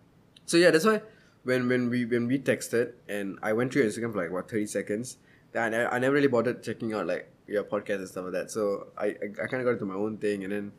So 0.46 0.56
yeah, 0.58 0.70
that's 0.70 0.84
why 0.84 1.00
when 1.44 1.68
when 1.68 1.88
we 1.88 2.04
when 2.04 2.26
we 2.26 2.38
texted 2.38 2.92
and 3.08 3.38
I 3.42 3.52
went 3.54 3.72
through 3.72 3.82
your 3.82 3.90
Instagram 3.90 4.12
for 4.12 4.18
like 4.18 4.30
what 4.32 4.50
thirty 4.50 4.66
seconds, 4.66 5.16
then 5.52 5.72
I, 5.74 5.96
I 5.96 5.98
never 5.98 6.14
really 6.14 6.28
bothered 6.28 6.62
checking 6.62 6.92
out 6.92 7.06
like 7.06 7.30
your 7.46 7.64
podcast 7.64 8.04
and 8.04 8.08
stuff 8.08 8.24
like 8.24 8.32
that. 8.34 8.50
So 8.50 8.88
I 8.98 9.06
I, 9.06 9.26
I 9.42 9.46
kind 9.48 9.62
of 9.62 9.64
got 9.64 9.78
into 9.80 9.86
my 9.86 9.94
own 9.94 10.18
thing, 10.18 10.44
and 10.44 10.52
then 10.52 10.72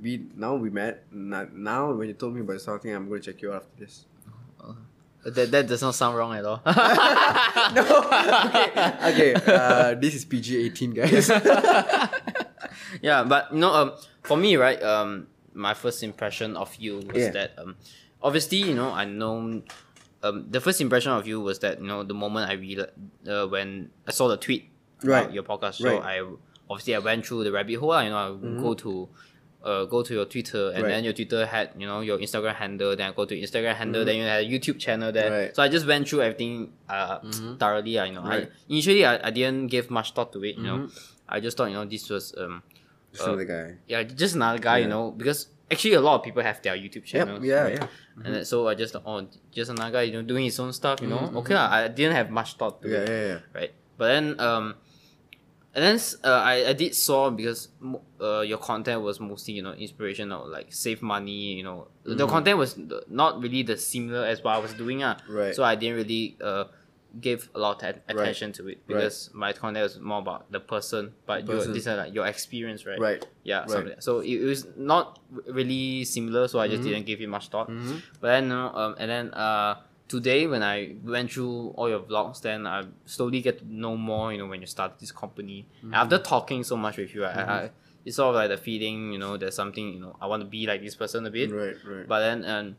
we 0.00 0.24
now 0.36 0.54
we 0.54 0.70
met. 0.70 1.04
Now, 1.12 1.46
now 1.52 1.92
when 1.92 2.08
you 2.08 2.14
told 2.14 2.32
me 2.34 2.40
about 2.40 2.60
something, 2.62 2.94
I'm 2.94 3.08
going 3.08 3.20
to 3.20 3.32
check 3.32 3.42
you 3.42 3.50
out 3.52 3.66
after 3.66 3.84
this. 3.84 4.06
That, 5.34 5.50
that 5.50 5.66
does 5.66 5.82
not 5.82 5.94
sound 5.94 6.16
wrong 6.16 6.34
at 6.34 6.44
all. 6.44 6.60
no, 7.74 7.82
okay, 9.12 9.34
okay. 9.34 9.52
Uh, 9.52 9.94
this 9.94 10.14
is 10.14 10.24
PG 10.24 10.56
eighteen, 10.56 10.92
guys. 10.94 11.28
yeah, 13.02 13.24
but 13.24 13.52
you 13.52 13.58
know, 13.58 13.72
um, 13.74 13.92
for 14.22 14.36
me, 14.36 14.56
right, 14.56 14.80
um, 14.82 15.26
my 15.54 15.74
first 15.74 16.02
impression 16.02 16.56
of 16.56 16.74
you 16.76 16.96
was 16.98 17.16
Yeah. 17.16 17.30
that, 17.32 17.58
um, 17.58 17.76
obviously, 18.22 18.58
you 18.58 18.74
know, 18.74 18.90
I 18.92 19.04
know, 19.04 19.62
um, 20.22 20.46
the 20.50 20.60
first 20.60 20.80
impression 20.80 21.12
of 21.12 21.26
you 21.26 21.40
was 21.40 21.58
that 21.60 21.80
you 21.80 21.86
know 21.86 22.02
the 22.02 22.14
moment 22.14 22.50
I 22.50 22.54
read, 22.54 22.80
uh, 23.28 23.46
when 23.46 23.90
I 24.06 24.10
saw 24.12 24.28
the 24.28 24.36
tweet 24.36 24.70
Right. 25.02 25.20
about 25.22 25.32
your 25.32 25.44
podcast 25.44 25.78
show, 25.78 25.98
I 26.00 26.22
obviously 26.68 26.94
I 26.94 26.98
went 26.98 27.24
through 27.26 27.44
the 27.44 27.52
rabbit 27.52 27.78
hole. 27.78 27.90
lah, 27.90 28.00
You 28.02 28.10
know, 28.10 28.18
I 28.18 28.30
would 28.30 28.58
go 28.58 28.74
to. 28.74 29.08
Uh, 29.62 29.84
go 29.90 30.02
to 30.06 30.14
your 30.14 30.24
Twitter 30.24 30.68
and 30.70 30.74
Mm-hmm. 30.76 30.82
Right. 30.84 30.88
then 30.90 31.04
your 31.04 31.12
Twitter 31.12 31.44
had 31.44 31.70
you 31.76 31.86
know 31.86 32.00
your 32.00 32.18
Instagram 32.18 32.54
handle. 32.54 32.94
Then 32.94 33.10
I 33.10 33.12
go 33.12 33.24
to 33.26 33.34
Instagram 33.34 33.74
handle. 33.74 34.04
Then 34.04 34.16
you 34.16 34.22
had 34.22 34.44
a 34.44 34.48
YouTube 34.48 34.78
channel 34.78 35.10
there. 35.10 35.24
Mm-hmm. 35.24 35.34
Right. 35.34 35.44
Mm-hmm. 35.50 35.54
So 35.58 35.62
I 35.62 35.68
just 35.68 35.86
went 35.86 36.08
through 36.08 36.22
everything 36.22 36.72
uh, 36.88 37.18
thoroughly. 37.58 37.98
uh, 37.98 38.04
You 38.06 38.12
know, 38.14 38.22
Right. 38.22 38.46
I 38.46 38.54
initially 38.70 39.04
I, 39.04 39.18
I 39.28 39.30
didn't 39.34 39.66
give 39.66 39.90
much 39.90 40.14
thought 40.14 40.32
to 40.34 40.44
it. 40.44 40.56
You 40.56 40.62
know, 40.62 40.78
Mm-hmm. 40.86 41.28
I 41.28 41.40
just 41.40 41.56
thought 41.58 41.68
you 41.68 41.74
know 41.74 41.84
this 41.84 42.08
was 42.08 42.32
um 42.38 42.62
Just 43.12 43.26
another 43.26 43.44
guy. 43.44 43.76
yeah, 43.90 44.02
just 44.06 44.34
another 44.38 44.62
guy, 44.62 44.78
you 44.78 44.88
know, 44.88 45.10
because 45.10 45.48
actually 45.70 45.94
a 45.94 46.00
lot 46.00 46.14
of 46.16 46.22
people 46.22 46.42
have 46.42 46.62
their 46.62 46.76
YouTube 46.78 47.04
Yep. 47.10 47.42
Yeah. 47.42 47.62
right? 47.62 47.74
Yeah. 47.82 47.88
And 48.24 48.46
so 48.46 48.68
I 48.68 48.74
just 48.78 48.92
thought, 48.94 49.02
oh, 49.06 49.26
just 49.50 49.70
another 49.74 49.90
guy, 49.90 50.02
you 50.02 50.12
know, 50.12 50.22
doing 50.22 50.44
his 50.46 50.58
own 50.60 50.72
stuff, 50.72 51.00
you 51.02 51.08
know. 51.08 51.30
Okay, 51.42 51.54
lah, 51.54 51.68
I 51.70 51.88
didn't 51.88 52.14
have 52.14 52.30
much 52.30 52.54
thought 52.54 52.80
to 52.82 52.88
Yeah. 52.88 52.98
it, 53.02 53.08
Yeah. 53.10 53.26
Yeah. 53.26 53.38
right? 53.58 53.72
But 53.98 54.06
then, 54.14 54.24
um, 54.40 54.74
and 55.74 55.84
then 55.84 56.00
uh, 56.24 56.34
I 56.36 56.68
I 56.68 56.72
did 56.72 56.94
saw 56.94 57.30
because 57.30 57.68
uh 58.20 58.40
your 58.40 58.58
content 58.58 59.02
was 59.02 59.20
mostly 59.20 59.54
you 59.54 59.62
know 59.62 59.72
inspirational, 59.72 60.48
like 60.48 60.72
save 60.72 61.02
money, 61.02 61.54
you 61.54 61.62
know. 61.62 61.88
The 62.04 62.26
content 62.26 62.58
was 62.58 62.78
not 63.08 63.40
really 63.42 63.62
the 63.62 63.76
similar 63.76 64.24
as 64.24 64.42
what 64.42 64.54
I 64.54 64.58
was 64.58 64.74
doing, 64.74 65.02
ah. 65.02 65.16
Right. 65.28 65.54
So 65.54 65.62
I 65.64 65.74
didn't 65.76 65.96
really 65.96 66.36
uh 66.40 66.64
give 67.20 67.48
a 67.54 67.58
lot 67.58 67.82
of 67.82 67.88
at- 67.88 68.02
attention 68.08 68.52
to 68.52 68.68
it 68.68 68.86
because 68.86 69.30
my 69.32 69.52
content 69.52 69.82
was 69.82 69.98
more 69.98 70.18
about 70.18 70.52
the 70.52 70.60
person, 70.60 71.14
but 71.26 71.46
your 71.48 71.58
Person. 71.58 71.72
this 71.72 71.86
is 71.86 71.96
like 71.96 72.12
your 72.14 72.26
experience, 72.26 72.84
right? 72.84 73.00
Right. 73.00 73.26
Yeah, 73.44 73.60
Right. 73.60 73.70
something. 73.70 74.00
So 74.00 74.20
it, 74.20 74.36
it 74.42 74.44
was 74.44 74.66
not 74.76 75.18
really 75.46 76.04
similar, 76.04 76.48
so 76.48 76.60
I 76.60 76.68
just 76.68 76.82
didn't 76.82 77.06
give 77.06 77.20
it 77.20 77.28
much 77.28 77.48
thought. 77.48 77.68
But 78.20 78.28
then, 78.28 78.52
uh, 78.52 78.70
um, 78.72 78.94
and 78.98 79.10
then 79.10 79.32
uh, 79.32 79.76
today 80.08 80.46
when 80.46 80.62
I 80.62 80.96
went 81.04 81.32
through 81.32 81.68
all 81.76 81.88
your 81.88 82.00
vlogs, 82.00 82.40
then 82.40 82.66
I 82.66 82.84
slowly 83.04 83.40
get 83.40 83.58
to 83.58 83.72
know 83.72 83.96
more. 83.96 84.32
You 84.32 84.38
know, 84.38 84.46
when 84.46 84.60
you 84.60 84.66
started 84.66 84.98
this 84.98 85.12
company, 85.12 85.66
And 85.82 85.94
after 85.94 86.18
talking 86.18 86.64
so 86.64 86.76
much 86.76 86.96
with 86.96 87.14
you, 87.14 87.24
I, 87.24 87.30
I, 87.30 87.70
it's 88.04 88.16
sort 88.16 88.30
of 88.30 88.34
like 88.36 88.48
the 88.50 88.56
feeling. 88.56 89.12
You 89.12 89.18
know, 89.18 89.36
there's 89.36 89.54
something. 89.54 89.92
You 89.94 90.00
know, 90.00 90.16
I 90.20 90.26
want 90.26 90.42
to 90.42 90.48
be 90.48 90.66
like 90.66 90.82
this 90.82 90.96
person 90.96 91.26
a 91.26 91.30
bit. 91.30 91.52
Right. 91.52 91.76
Right. 91.84 92.08
But 92.08 92.20
then, 92.20 92.44
um, 92.44 92.76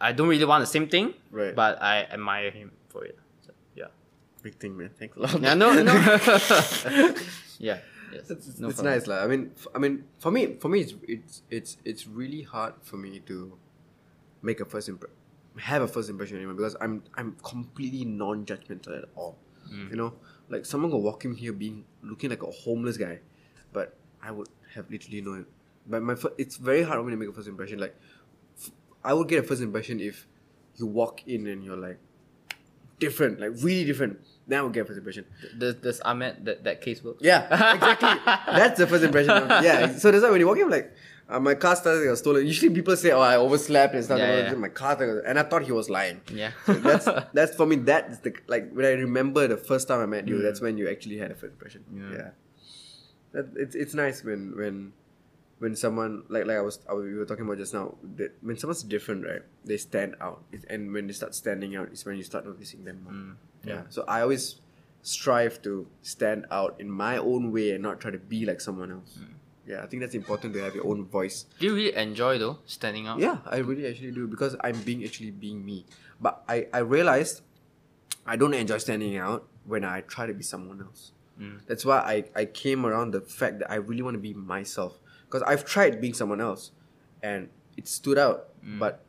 I 0.00 0.12
don't 0.12 0.28
really 0.28 0.44
want 0.44 0.62
the 0.62 0.66
same 0.66 0.88
thing. 0.88 1.14
Right. 1.30 1.54
But 1.54 1.82
I 1.82 2.02
admire 2.04 2.50
him 2.50 2.72
for 2.88 3.04
it. 3.04 3.18
So, 3.46 3.52
yeah. 3.74 3.86
Big 4.42 4.56
thing, 4.56 4.76
man. 4.76 4.90
Thanks 4.98 5.16
a 5.16 5.20
lot. 5.20 5.40
Yeah. 5.40 5.54
No. 5.54 5.72
No. 5.72 5.92
yeah. 7.58 7.78
Yes. 8.12 8.28
it's, 8.28 8.58
no 8.58 8.68
it's 8.68 8.82
nice 8.82 9.06
lah. 9.06 9.22
I 9.22 9.28
mean, 9.28 9.52
f- 9.56 9.68
I 9.74 9.78
mean, 9.78 10.04
for 10.18 10.30
me, 10.32 10.56
for 10.58 10.68
me, 10.68 10.80
it's 10.80 10.94
it's 11.06 11.42
it's 11.48 11.76
it's 11.84 12.06
really 12.08 12.42
hard 12.42 12.74
for 12.82 12.96
me 12.96 13.20
to 13.20 13.56
make 14.42 14.58
a 14.58 14.64
first 14.64 14.88
impression, 14.88 15.14
have 15.60 15.82
a 15.82 15.88
first 15.88 16.10
impression 16.10 16.36
of 16.36 16.40
anyone 16.40 16.56
because 16.56 16.76
I'm 16.80 17.02
I'm 17.14 17.36
completely 17.42 18.04
non-judgmental 18.04 18.98
at 18.98 19.08
all. 19.14 19.36
Mm. 19.72 19.90
You 19.90 19.96
know, 19.96 20.14
like 20.48 20.66
someone 20.66 20.90
could 20.90 20.98
walk 20.98 21.24
in 21.24 21.34
here 21.34 21.52
being 21.52 21.84
looking 22.02 22.30
like 22.30 22.42
a 22.42 22.50
homeless 22.50 22.96
guy, 22.96 23.20
but 23.72 23.96
I 24.22 24.30
would 24.30 24.48
have 24.74 24.90
literally 24.90 25.20
no. 25.20 25.44
But 25.86 26.02
my 26.02 26.14
fir- 26.14 26.34
it's 26.38 26.56
very 26.56 26.82
hard 26.82 26.98
for 26.98 27.04
me 27.04 27.12
to 27.12 27.16
make 27.16 27.28
a 27.28 27.32
first 27.32 27.48
impression. 27.48 27.78
Like, 27.78 27.96
f- 28.60 28.70
I 29.04 29.14
would 29.14 29.28
get 29.28 29.44
a 29.44 29.46
first 29.46 29.62
impression 29.62 30.00
if 30.00 30.26
you 30.76 30.86
walk 30.86 31.26
in 31.26 31.46
and 31.46 31.64
you're 31.64 31.76
like 31.76 31.98
different, 32.98 33.40
like 33.40 33.52
really 33.62 33.84
different. 33.84 34.20
Then 34.46 34.60
I 34.60 34.62
would 34.62 34.72
get 34.72 34.82
a 34.82 34.84
first 34.84 34.98
impression. 34.98 35.24
Does, 35.56 35.76
does 35.76 36.00
Ahmed 36.00 36.44
that, 36.44 36.64
that 36.64 36.80
case 36.80 37.02
work? 37.02 37.16
Yeah, 37.20 37.44
exactly. 37.74 38.10
That's 38.46 38.78
the 38.78 38.86
first 38.86 39.04
impression. 39.04 39.30
Of, 39.30 39.64
yeah, 39.64 39.96
so 39.96 40.10
that's 40.10 40.22
why 40.22 40.30
when 40.30 40.40
you 40.40 40.46
walk 40.46 40.56
in, 40.58 40.64
I'm 40.64 40.70
like, 40.70 40.92
uh, 41.30 41.40
my 41.40 41.54
car 41.54 41.76
started 41.76 42.04
got 42.06 42.18
stolen. 42.18 42.46
Usually 42.46 42.74
people 42.74 42.96
say, 42.96 43.12
oh, 43.12 43.20
I 43.20 43.36
overslept 43.36 43.94
and 43.94 44.04
stuff. 44.04 44.18
Yeah, 44.18 44.50
yeah. 44.50 44.54
My 44.54 44.68
car, 44.68 44.94
started- 44.96 45.24
and 45.24 45.38
I 45.38 45.42
thought 45.44 45.62
he 45.62 45.72
was 45.72 45.88
lying. 45.88 46.20
Yeah. 46.32 46.50
So 46.66 46.74
that's 46.74 47.08
that's 47.32 47.54
for 47.54 47.66
me. 47.66 47.76
That's 47.76 48.18
the 48.18 48.34
like 48.46 48.70
when 48.72 48.84
I 48.84 48.92
remember 48.92 49.46
the 49.46 49.56
first 49.56 49.88
time 49.88 50.00
I 50.00 50.06
met 50.06 50.28
you. 50.28 50.36
Mm. 50.36 50.42
That's 50.42 50.60
when 50.60 50.76
you 50.78 50.88
actually 50.88 51.18
had 51.18 51.30
a 51.30 51.34
first 51.34 51.52
impression. 51.52 51.84
Yeah. 51.94 52.30
That, 53.32 53.46
it's 53.56 53.74
it's 53.74 53.94
nice 53.94 54.24
when 54.24 54.56
when 54.56 54.92
when 55.60 55.76
someone 55.76 56.24
like 56.28 56.46
like 56.46 56.56
I 56.56 56.62
was, 56.62 56.80
I 56.88 56.94
we 56.94 57.14
were 57.14 57.26
talking 57.26 57.44
about 57.44 57.58
just 57.58 57.74
now 57.74 57.94
that 58.16 58.32
when 58.42 58.56
someone's 58.58 58.82
different, 58.82 59.24
right? 59.24 59.42
They 59.64 59.76
stand 59.76 60.16
out, 60.20 60.42
and 60.68 60.92
when 60.92 61.06
they 61.06 61.12
start 61.12 61.34
standing 61.34 61.76
out, 61.76 61.92
is 61.92 62.04
when 62.04 62.16
you 62.16 62.24
start 62.24 62.46
noticing 62.46 62.84
them 62.84 63.04
more. 63.04 63.12
Mm. 63.12 63.34
Yeah. 63.64 63.82
So 63.90 64.04
I 64.08 64.22
always 64.22 64.56
strive 65.02 65.62
to 65.62 65.86
stand 66.02 66.46
out 66.50 66.76
in 66.78 66.90
my 66.90 67.16
own 67.18 67.52
way 67.52 67.70
and 67.72 67.82
not 67.82 68.00
try 68.00 68.10
to 68.10 68.18
be 68.18 68.44
like 68.44 68.60
someone 68.60 68.90
else. 68.90 69.18
Mm. 69.20 69.34
Yeah, 69.70 69.82
I 69.84 69.86
think 69.86 70.02
that's 70.02 70.16
important 70.16 70.52
to 70.54 70.60
have 70.64 70.74
your 70.74 70.86
own 70.86 71.04
voice. 71.04 71.46
Do 71.60 71.66
you 71.66 71.74
really 71.74 71.94
enjoy 71.94 72.38
though 72.38 72.58
standing 72.66 73.06
out? 73.06 73.20
Yeah, 73.20 73.38
I 73.46 73.58
really 73.58 73.86
actually 73.86 74.10
do 74.10 74.26
because 74.26 74.56
I'm 74.62 74.80
being 74.82 75.04
actually 75.04 75.30
being 75.30 75.64
me. 75.64 75.86
But 76.20 76.42
I, 76.48 76.66
I 76.72 76.78
realized 76.78 77.42
I 78.26 78.34
don't 78.36 78.52
enjoy 78.52 78.78
standing 78.78 79.16
out 79.16 79.46
when 79.64 79.84
I 79.84 80.00
try 80.00 80.26
to 80.26 80.34
be 80.34 80.42
someone 80.42 80.82
else. 80.82 81.12
Mm. 81.40 81.60
That's 81.66 81.84
why 81.84 81.98
I, 81.98 82.24
I 82.34 82.44
came 82.46 82.84
around 82.84 83.12
the 83.12 83.20
fact 83.20 83.60
that 83.60 83.70
I 83.70 83.76
really 83.76 84.02
want 84.02 84.14
to 84.14 84.18
be 84.20 84.34
myself. 84.34 84.98
Because 85.26 85.42
I've 85.42 85.64
tried 85.64 86.00
being 86.00 86.14
someone 86.14 86.40
else 86.40 86.72
and 87.22 87.48
it 87.76 87.86
stood 87.86 88.18
out. 88.18 88.48
Mm. 88.66 88.80
But 88.80 89.04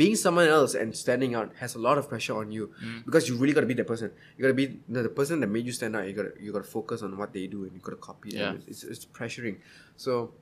being 0.00 0.16
someone 0.24 0.48
else 0.58 0.72
and 0.80 0.94
standing 1.04 1.32
out 1.38 1.48
has 1.62 1.74
a 1.74 1.78
lot 1.88 1.96
of 2.00 2.08
pressure 2.12 2.36
on 2.42 2.50
you 2.56 2.64
because 3.06 3.28
you 3.28 3.34
really 3.36 3.52
got 3.58 3.64
to 3.66 3.70
be 3.74 3.78
the 3.82 3.84
person. 3.92 4.10
You 4.36 4.42
got 4.46 4.52
to 4.54 4.60
be 4.62 4.66
the, 4.94 5.02
the 5.08 5.14
person 5.20 5.40
that 5.42 5.48
made 5.56 5.66
you 5.68 5.72
stand 5.80 5.96
out. 5.96 6.06
You 6.08 6.14
got 6.20 6.26
to 6.30 6.32
you 6.44 6.52
got 6.56 6.64
to 6.64 6.70
focus 6.78 7.02
on 7.06 7.16
what 7.20 7.30
they 7.36 7.46
do 7.54 7.64
and 7.64 7.72
you 7.76 7.80
got 7.88 7.94
to 7.98 8.02
copy 8.10 8.30
them. 8.38 8.54
Yeah. 8.56 8.70
It's, 8.72 8.82
it's 8.92 9.04
pressuring. 9.18 9.56
So 9.96 10.32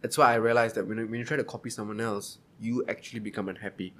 that's 0.00 0.16
why 0.18 0.32
I 0.32 0.36
realized 0.48 0.74
that 0.76 0.86
when, 0.88 0.98
you- 0.98 1.06
when 1.10 1.18
you 1.20 1.26
try 1.32 1.36
to 1.36 1.44
copy 1.54 1.70
someone 1.70 2.00
else, 2.00 2.38
you 2.60 2.84
actually 2.88 3.20
become 3.20 3.48
unhappy 3.48 3.92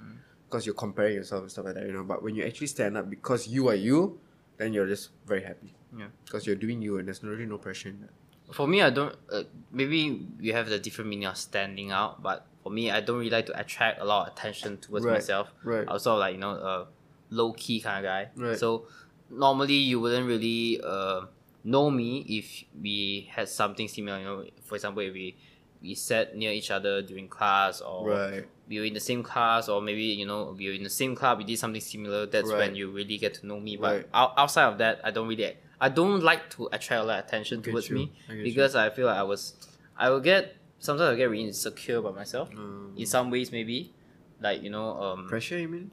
because 0.47 0.65
you're 0.65 0.75
comparing 0.85 1.15
yourself 1.15 1.41
and 1.43 1.51
stuff 1.51 1.65
like 1.65 1.75
that, 1.75 1.85
you 1.87 1.93
know. 1.93 2.03
But 2.03 2.23
when 2.23 2.33
you 2.35 2.43
actually 2.45 2.67
stand 2.67 2.97
up 2.97 3.09
because 3.09 3.47
you 3.47 3.67
are 3.69 3.75
you, 3.89 4.19
then 4.57 4.73
you're 4.73 4.87
just 4.87 5.09
very 5.27 5.43
happy 5.43 5.73
Yeah. 6.01 6.07
because 6.25 6.45
you're 6.47 6.55
doing 6.65 6.81
you 6.81 6.97
and 6.97 7.07
there's 7.07 7.21
really 7.23 7.45
no 7.45 7.57
pressure 7.57 7.89
in 7.89 7.99
that. 8.01 8.13
For 8.55 8.67
me, 8.67 8.81
I 8.81 8.91
don't. 8.91 9.15
Uh, 9.31 9.43
maybe 9.71 9.99
you 10.39 10.53
have 10.53 10.69
the 10.69 10.77
different 10.79 11.09
meaning 11.09 11.25
of 11.25 11.35
standing 11.37 11.89
out, 11.91 12.21
but 12.21 12.45
for 12.65 12.71
me, 12.71 12.89
I 12.89 12.99
don't 12.99 13.19
really 13.19 13.29
like 13.29 13.45
to 13.45 13.59
attract 13.59 14.01
a 14.01 14.05
lot 14.05 14.25
of 14.27 14.33
attention 14.33 14.77
towards 14.79 15.05
Right, 15.05 15.13
myself. 15.13 15.53
right. 15.63 15.87
I 15.87 15.93
was 15.93 16.01
sort 16.01 16.15
of 16.15 16.19
like 16.21 16.33
you 16.33 16.41
know 16.41 16.49
a 16.49 16.87
low 17.29 17.53
key 17.53 17.79
kind 17.79 18.03
of 18.03 18.09
guy. 18.09 18.29
Right. 18.35 18.57
So 18.57 18.87
normally 19.29 19.75
you 19.75 19.99
wouldn't 19.99 20.25
really 20.27 20.81
uh, 20.83 21.25
know 21.63 21.91
me 21.91 22.25
if 22.27 22.63
we 22.81 23.29
had 23.31 23.49
something 23.49 23.87
similar. 23.87 24.17
You 24.17 24.25
know, 24.25 24.43
for 24.63 24.73
example, 24.75 25.03
if 25.03 25.13
we 25.13 25.37
we 25.79 25.93
sat 25.93 26.35
near 26.35 26.51
each 26.51 26.71
other 26.71 27.03
during 27.03 27.27
class 27.27 27.81
or 27.81 28.09
Right. 28.09 28.45
we 28.67 28.79
were 28.79 28.85
in 28.85 28.95
the 28.95 28.99
same 28.99 29.21
class 29.21 29.69
or 29.69 29.79
maybe 29.79 30.01
you 30.01 30.25
know 30.25 30.55
we 30.57 30.65
were 30.69 30.73
in 30.73 30.81
the 30.81 30.89
same 30.89 31.15
club 31.15 31.37
we 31.37 31.43
did 31.43 31.59
something 31.59 31.81
similar 31.81 32.25
that's 32.25 32.49
Right. 32.49 32.57
when 32.57 32.75
you 32.75 32.89
really 32.89 33.19
get 33.19 33.35
to 33.35 33.45
know 33.45 33.59
me 33.59 33.77
but 33.77 33.93
Right. 33.93 34.05
out, 34.11 34.33
outside 34.35 34.65
of 34.71 34.79
that 34.79 34.99
i 35.03 35.11
don't 35.11 35.27
really 35.27 35.55
i 35.79 35.89
don't 35.89 36.23
like 36.23 36.49
to 36.55 36.67
attract 36.71 37.03
a 37.03 37.05
lot 37.05 37.19
of 37.19 37.25
attention 37.25 37.61
towards 37.61 37.89
you. 37.89 37.95
me 37.97 38.13
I 38.27 38.31
get 38.31 38.37
you. 38.37 38.43
because 38.45 38.73
i 38.75 38.89
feel 38.89 39.05
like 39.05 39.17
i 39.17 39.21
was 39.21 39.53
i 39.95 40.09
will 40.09 40.21
get 40.21 40.55
sometimes 40.79 41.13
i 41.13 41.15
get 41.15 41.29
really 41.29 41.43
insecure 41.45 41.97
about 41.97 42.15
myself 42.15 42.49
Mm. 42.51 42.97
in 42.97 43.05
some 43.05 43.29
ways 43.31 43.51
maybe 43.51 43.93
like 44.41 44.61
you 44.61 44.69
know 44.69 44.97
um 45.01 45.27
Pressure, 45.27 45.57
you 45.59 45.67
mean? 45.67 45.91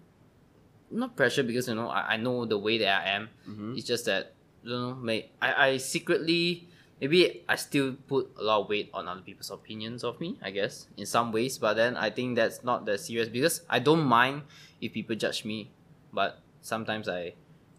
not 0.91 1.17
pressure 1.17 1.43
because 1.43 1.69
you 1.69 1.75
know 1.75 1.89
I, 1.89 2.15
I 2.15 2.17
know 2.19 2.45
the 2.45 2.59
way 2.59 2.77
that 2.79 3.07
I 3.07 3.11
am. 3.17 3.29
Mm-hmm. 3.49 3.77
It's 3.77 3.87
just 3.87 4.05
that 4.07 4.35
you 4.63 4.71
know, 4.71 4.95
may 4.95 5.31
I, 5.41 5.69
I 5.69 5.77
secretly 5.79 6.69
maybe 7.01 7.43
I 7.49 7.57
still 7.57 7.95
put 8.07 8.31
a 8.39 8.43
lot 8.45 8.61
of 8.63 8.69
weight 8.69 8.91
on 8.93 9.09
other 9.09 9.23
people's 9.23 9.51
opinions 9.51 10.05
of 10.05 10.21
me, 10.21 10.39
I 10.43 10.51
guess, 10.51 10.87
in 10.97 11.07
some 11.07 11.33
ways. 11.33 11.57
But 11.59 11.75
then 11.75 11.97
I 11.97 12.11
think 12.11 12.37
that's 12.37 12.63
not 12.63 12.85
that 12.87 13.01
serious 13.01 13.29
because 13.29 13.63
I 13.71 13.79
don't 13.79 14.05
mind 14.05 14.43
if 14.81 14.93
people 14.93 15.17
judge 15.17 15.45
me, 15.47 15.73
but 16.13 16.41
sometimes 16.61 17.09
I, 17.09 17.33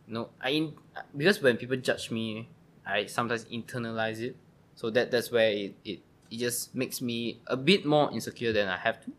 you 0.08 0.14
know, 0.16 0.30
I 0.42 0.50
in, 0.50 0.74
because 1.16 1.40
when 1.42 1.58
people 1.58 1.78
judge 1.78 2.10
me, 2.10 2.50
I 2.86 3.06
sometimes 3.06 3.46
internalize 3.46 4.20
it. 4.20 4.36
So 4.76 4.90
that 4.90 5.12
that's 5.12 5.30
where 5.32 5.52
it, 5.52 5.76
it 5.86 6.00
it 6.34 6.40
just 6.46 6.74
makes 6.82 6.98
me 7.02 7.40
a 7.48 7.56
bit 7.70 7.86
more 7.86 8.12
insecure 8.12 8.52
than 8.58 8.68
I 8.68 8.78
have 8.78 8.98
to. 9.06 9.12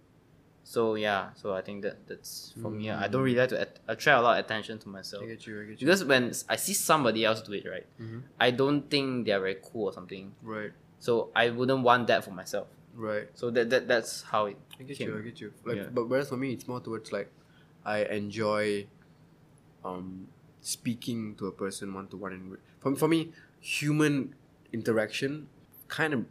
So 0.67 0.95
yeah, 0.97 1.23
so 1.41 1.53
I 1.55 1.61
think 1.67 1.83
that 1.87 1.97
that's 2.09 2.55
for 2.63 2.71
me. 2.71 2.91
I 2.91 3.07
don't 3.09 3.23
really 3.23 3.37
like 3.39 3.51
to 3.51 3.61
at- 3.61 3.79
attract 3.87 4.19
a 4.19 4.23
lot 4.23 4.39
of 4.39 4.45
attention 4.45 4.79
to 4.85 4.89
myself. 4.89 5.23
I 5.23 5.27
get 5.27 5.47
you. 5.47 5.61
I 5.61 5.65
get 5.69 5.81
you. 5.81 5.87
Because 5.87 6.03
when 6.05 6.33
I 6.49 6.57
see 6.57 6.73
somebody 6.73 7.21
else 7.29 7.43
do 7.43 7.53
it, 7.53 7.65
right, 7.75 7.87
Mhm. 8.01 8.23
I 8.41 8.49
don't 8.51 8.83
think 8.93 9.27
they're 9.27 9.41
very 9.47 9.59
cool 9.63 9.85
or 9.91 9.93
something. 9.93 10.33
Right. 10.43 10.73
So 10.99 11.31
I 11.37 11.51
wouldn't 11.51 11.83
want 11.85 12.07
that 12.09 12.25
for 12.25 12.31
myself. 12.33 12.67
Right. 12.97 13.29
So 13.35 13.51
that, 13.51 13.69
that 13.71 13.87
that's 13.89 14.23
how 14.23 14.47
it 14.47 14.57
I 14.81 14.85
get 14.85 14.97
came. 14.97 15.09
you. 15.11 15.19
I 15.19 15.23
get 15.29 15.39
you. 15.41 15.53
Like, 15.69 15.77
Yeah. 15.77 15.89
but 15.93 16.09
whereas 16.09 16.29
for 16.33 16.39
me, 16.39 16.53
it's 16.57 16.67
more 16.67 16.81
towards 16.81 17.13
like, 17.13 17.29
I 17.85 17.99
enjoy, 18.21 18.87
um, 19.85 20.29
speaking 20.63 21.35
to 21.37 21.47
a 21.47 21.53
person 21.53 21.93
one 21.93 22.09
to 22.09 22.17
one. 22.17 22.33
And 22.33 22.57
for 22.81 22.97
for 22.97 23.09
me, 23.09 23.33
human 23.61 24.35
interaction, 24.73 25.49
kind 25.89 26.15
of, 26.15 26.25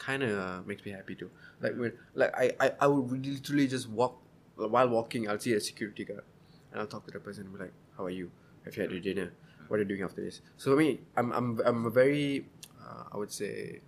kind 0.00 0.22
of 0.24 0.66
makes 0.66 0.84
me 0.84 0.90
happy 0.92 1.14
too. 1.14 1.30
Like 1.60 1.76
when, 1.76 1.92
like 2.14 2.32
I, 2.36 2.50
I, 2.58 2.72
I 2.80 2.86
would 2.88 3.24
literally 3.24 3.68
just 3.68 3.88
walk 3.88 4.16
while 4.56 4.88
walking. 4.88 5.28
I'll 5.28 5.38
see 5.38 5.52
a 5.52 5.60
security 5.60 6.04
guard, 6.04 6.24
and 6.72 6.80
I'll 6.80 6.86
talk 6.88 7.06
to 7.06 7.12
the 7.12 7.20
person 7.20 7.44
and 7.44 7.52
be 7.56 7.60
like, 7.64 7.72
"How 7.96 8.04
are 8.06 8.10
you? 8.10 8.30
Have 8.64 8.76
you 8.76 8.82
had 8.82 8.90
your 8.90 9.00
dinner? 9.00 9.32
What 9.68 9.76
are 9.76 9.82
you 9.82 9.88
doing 9.92 10.02
after 10.02 10.24
this?" 10.24 10.40
So 10.56 10.72
for 10.72 10.76
me, 10.76 11.00
I'm, 11.16 11.30
I'm, 11.32 11.60
I'm 11.64 11.86
a 11.86 11.90
very, 11.90 12.46
uh, 12.82 13.04
I 13.12 13.16
would 13.16 13.30
say. 13.30 13.80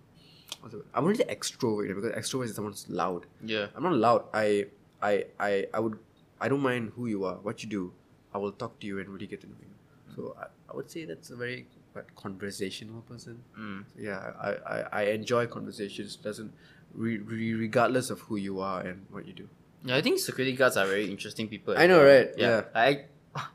what's 0.61 0.71
the 0.73 0.77
word? 0.79 0.87
I'm 0.93 1.05
really 1.05 1.25
extrovert 1.25 1.89
because 1.93 2.11
extrovert 2.21 2.45
is 2.45 2.55
someone's 2.55 2.87
loud. 2.89 3.25
Yeah. 3.43 3.67
I'm 3.75 3.83
not 3.83 3.93
loud. 4.05 4.25
I 4.33 4.67
I 5.01 5.25
I 5.39 5.67
I 5.73 5.79
would 5.79 5.99
I 6.39 6.47
don't 6.47 6.61
mind 6.61 6.93
who 6.95 7.07
you 7.07 7.25
are, 7.25 7.35
what 7.49 7.63
you 7.63 7.69
do. 7.69 7.91
I 8.33 8.37
will 8.37 8.51
talk 8.51 8.79
to 8.79 8.87
you 8.87 8.99
and 8.99 9.09
really 9.09 9.27
get 9.27 9.41
to 9.41 9.47
know 9.47 9.59
you. 9.61 9.73
So 10.15 10.35
I, 10.39 10.47
I 10.71 10.75
would 10.75 10.89
say 10.89 11.05
that's 11.05 11.29
a 11.29 11.35
very 11.35 11.65
what, 11.93 12.13
conversational 12.15 13.01
person. 13.01 13.43
Mm. 13.57 13.85
Yeah, 13.97 14.31
I, 14.41 14.49
I, 14.49 14.77
I 14.91 15.01
enjoy 15.11 15.47
conversations. 15.47 16.15
Doesn't 16.17 16.51
re, 16.93 17.17
re, 17.19 17.53
regardless 17.53 18.09
of 18.09 18.19
who 18.21 18.35
you 18.35 18.59
are 18.59 18.81
and 18.81 19.05
what 19.11 19.25
you 19.27 19.33
do. 19.33 19.47
Yeah, 19.85 19.97
I 19.97 20.01
think 20.01 20.19
security 20.19 20.55
guards 20.55 20.77
are 20.77 20.85
very 20.85 21.09
interesting 21.09 21.47
people. 21.47 21.75
I 21.77 21.87
know, 21.87 21.99
well. 21.99 22.07
right? 22.07 22.29
Yeah. 22.37 22.47
Yeah. 22.47 22.63
I 22.75 23.05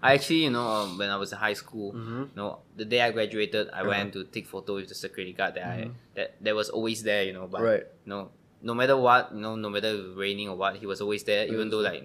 I 0.03 0.15
actually, 0.15 0.43
you 0.43 0.51
know, 0.51 0.67
um, 0.67 0.99
when 0.99 1.09
I 1.09 1.17
was 1.17 1.31
in 1.33 1.39
high 1.39 1.53
school, 1.55 1.93
Mhm. 1.93 2.21
you 2.35 2.37
know, 2.37 2.59
the 2.77 2.85
day 2.85 3.01
I 3.01 3.13
graduated, 3.13 3.69
I 3.71 3.81
Uh-huh. 3.81 3.89
went 3.91 4.13
to 4.15 4.25
take 4.25 4.47
photo 4.49 4.75
with 4.75 4.89
the 4.89 4.95
security 4.95 5.33
guard 5.33 5.55
that 5.55 5.65
I 5.67 5.91
that, 6.17 6.35
that 6.43 6.55
was 6.55 6.69
always 6.69 7.03
there, 7.05 7.23
you 7.23 7.33
know. 7.33 7.47
But 7.47 7.63
Right. 7.63 7.85
you 8.05 8.11
know, 8.11 8.31
no 8.61 8.75
matter 8.75 8.97
what, 8.97 9.31
you 9.33 9.41
know, 9.41 9.55
no 9.55 9.71
matter 9.71 9.87
if 9.89 10.01
it 10.01 10.09
was 10.09 10.17
raining 10.17 10.49
or 10.49 10.57
what, 10.57 10.77
he 10.77 10.87
was 10.87 11.01
always 11.01 11.23
there, 11.23 11.47
even 11.47 11.71
though 11.71 11.79
like 11.79 12.03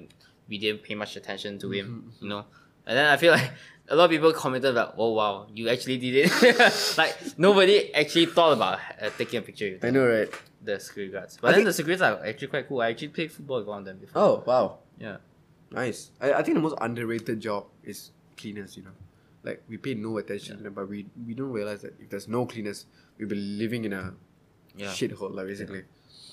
we 0.47 0.57
didn't 0.59 0.83
pay 0.83 0.93
much 0.93 1.15
attention 1.17 1.57
to 1.59 1.71
him, 1.71 1.85
Mhm. 1.87 2.21
you 2.21 2.29
know. 2.29 2.45
And 2.85 2.93
then 2.97 3.07
I 3.07 3.17
feel 3.17 3.31
like 3.39 3.49
a 3.93 3.95
lot 3.95 4.05
of 4.05 4.11
people 4.11 4.33
commented 4.33 4.73
like, 4.75 4.93
"Oh 4.97 5.11
wow, 5.13 5.47
you 5.53 5.69
actually 5.69 5.97
did 5.97 6.13
it!" 6.25 6.97
like 6.97 7.13
nobody 7.37 7.93
actually 7.93 8.25
thought 8.25 8.53
about 8.53 8.79
uh, 9.01 9.09
taking 9.17 9.37
a 9.39 9.41
picture 9.41 9.69
with 9.71 9.85
I 9.85 9.91
know, 9.91 10.07
right? 10.07 10.29
the 10.63 10.79
security 10.79 11.11
guards. 11.13 11.37
But 11.41 11.49
I 11.53 11.57
then 11.57 11.65
the 11.65 11.73
security 11.73 11.99
guards 11.99 12.21
are 12.21 12.25
actually 12.27 12.47
quite 12.47 12.67
cool. 12.67 12.81
I 12.81 12.89
actually 12.89 13.09
played 13.09 13.31
football 13.31 13.59
with 13.59 13.67
one 13.67 13.79
of 13.79 13.85
them 13.85 13.97
before. 13.97 14.21
Oh 14.21 14.43
wow, 14.45 14.77
Yeah. 14.99 15.17
nice. 15.71 16.09
I, 16.19 16.33
I 16.33 16.41
think 16.43 16.55
the 16.55 16.61
most 16.61 16.77
underrated 16.81 17.39
job 17.39 17.65
is 17.83 18.11
cleaners. 18.37 18.75
You 18.77 18.83
know, 18.83 18.95
like 19.43 19.61
we 19.69 19.77
pay 19.77 19.93
no 19.93 20.17
attention 20.17 20.57
to 20.57 20.63
them, 20.63 20.73
but 20.73 20.89
we 20.89 21.05
we 21.27 21.33
don't 21.33 21.51
realize 21.51 21.81
that 21.83 21.93
if 21.99 22.09
there's 22.09 22.27
no 22.27 22.45
cleaners, 22.45 22.85
we'll 23.19 23.29
be 23.29 23.35
living 23.35 23.85
in 23.85 23.93
a 23.93 24.13
Yeah. 24.75 24.87
shithole, 24.87 25.33
like 25.35 25.47
basically. 25.47 25.83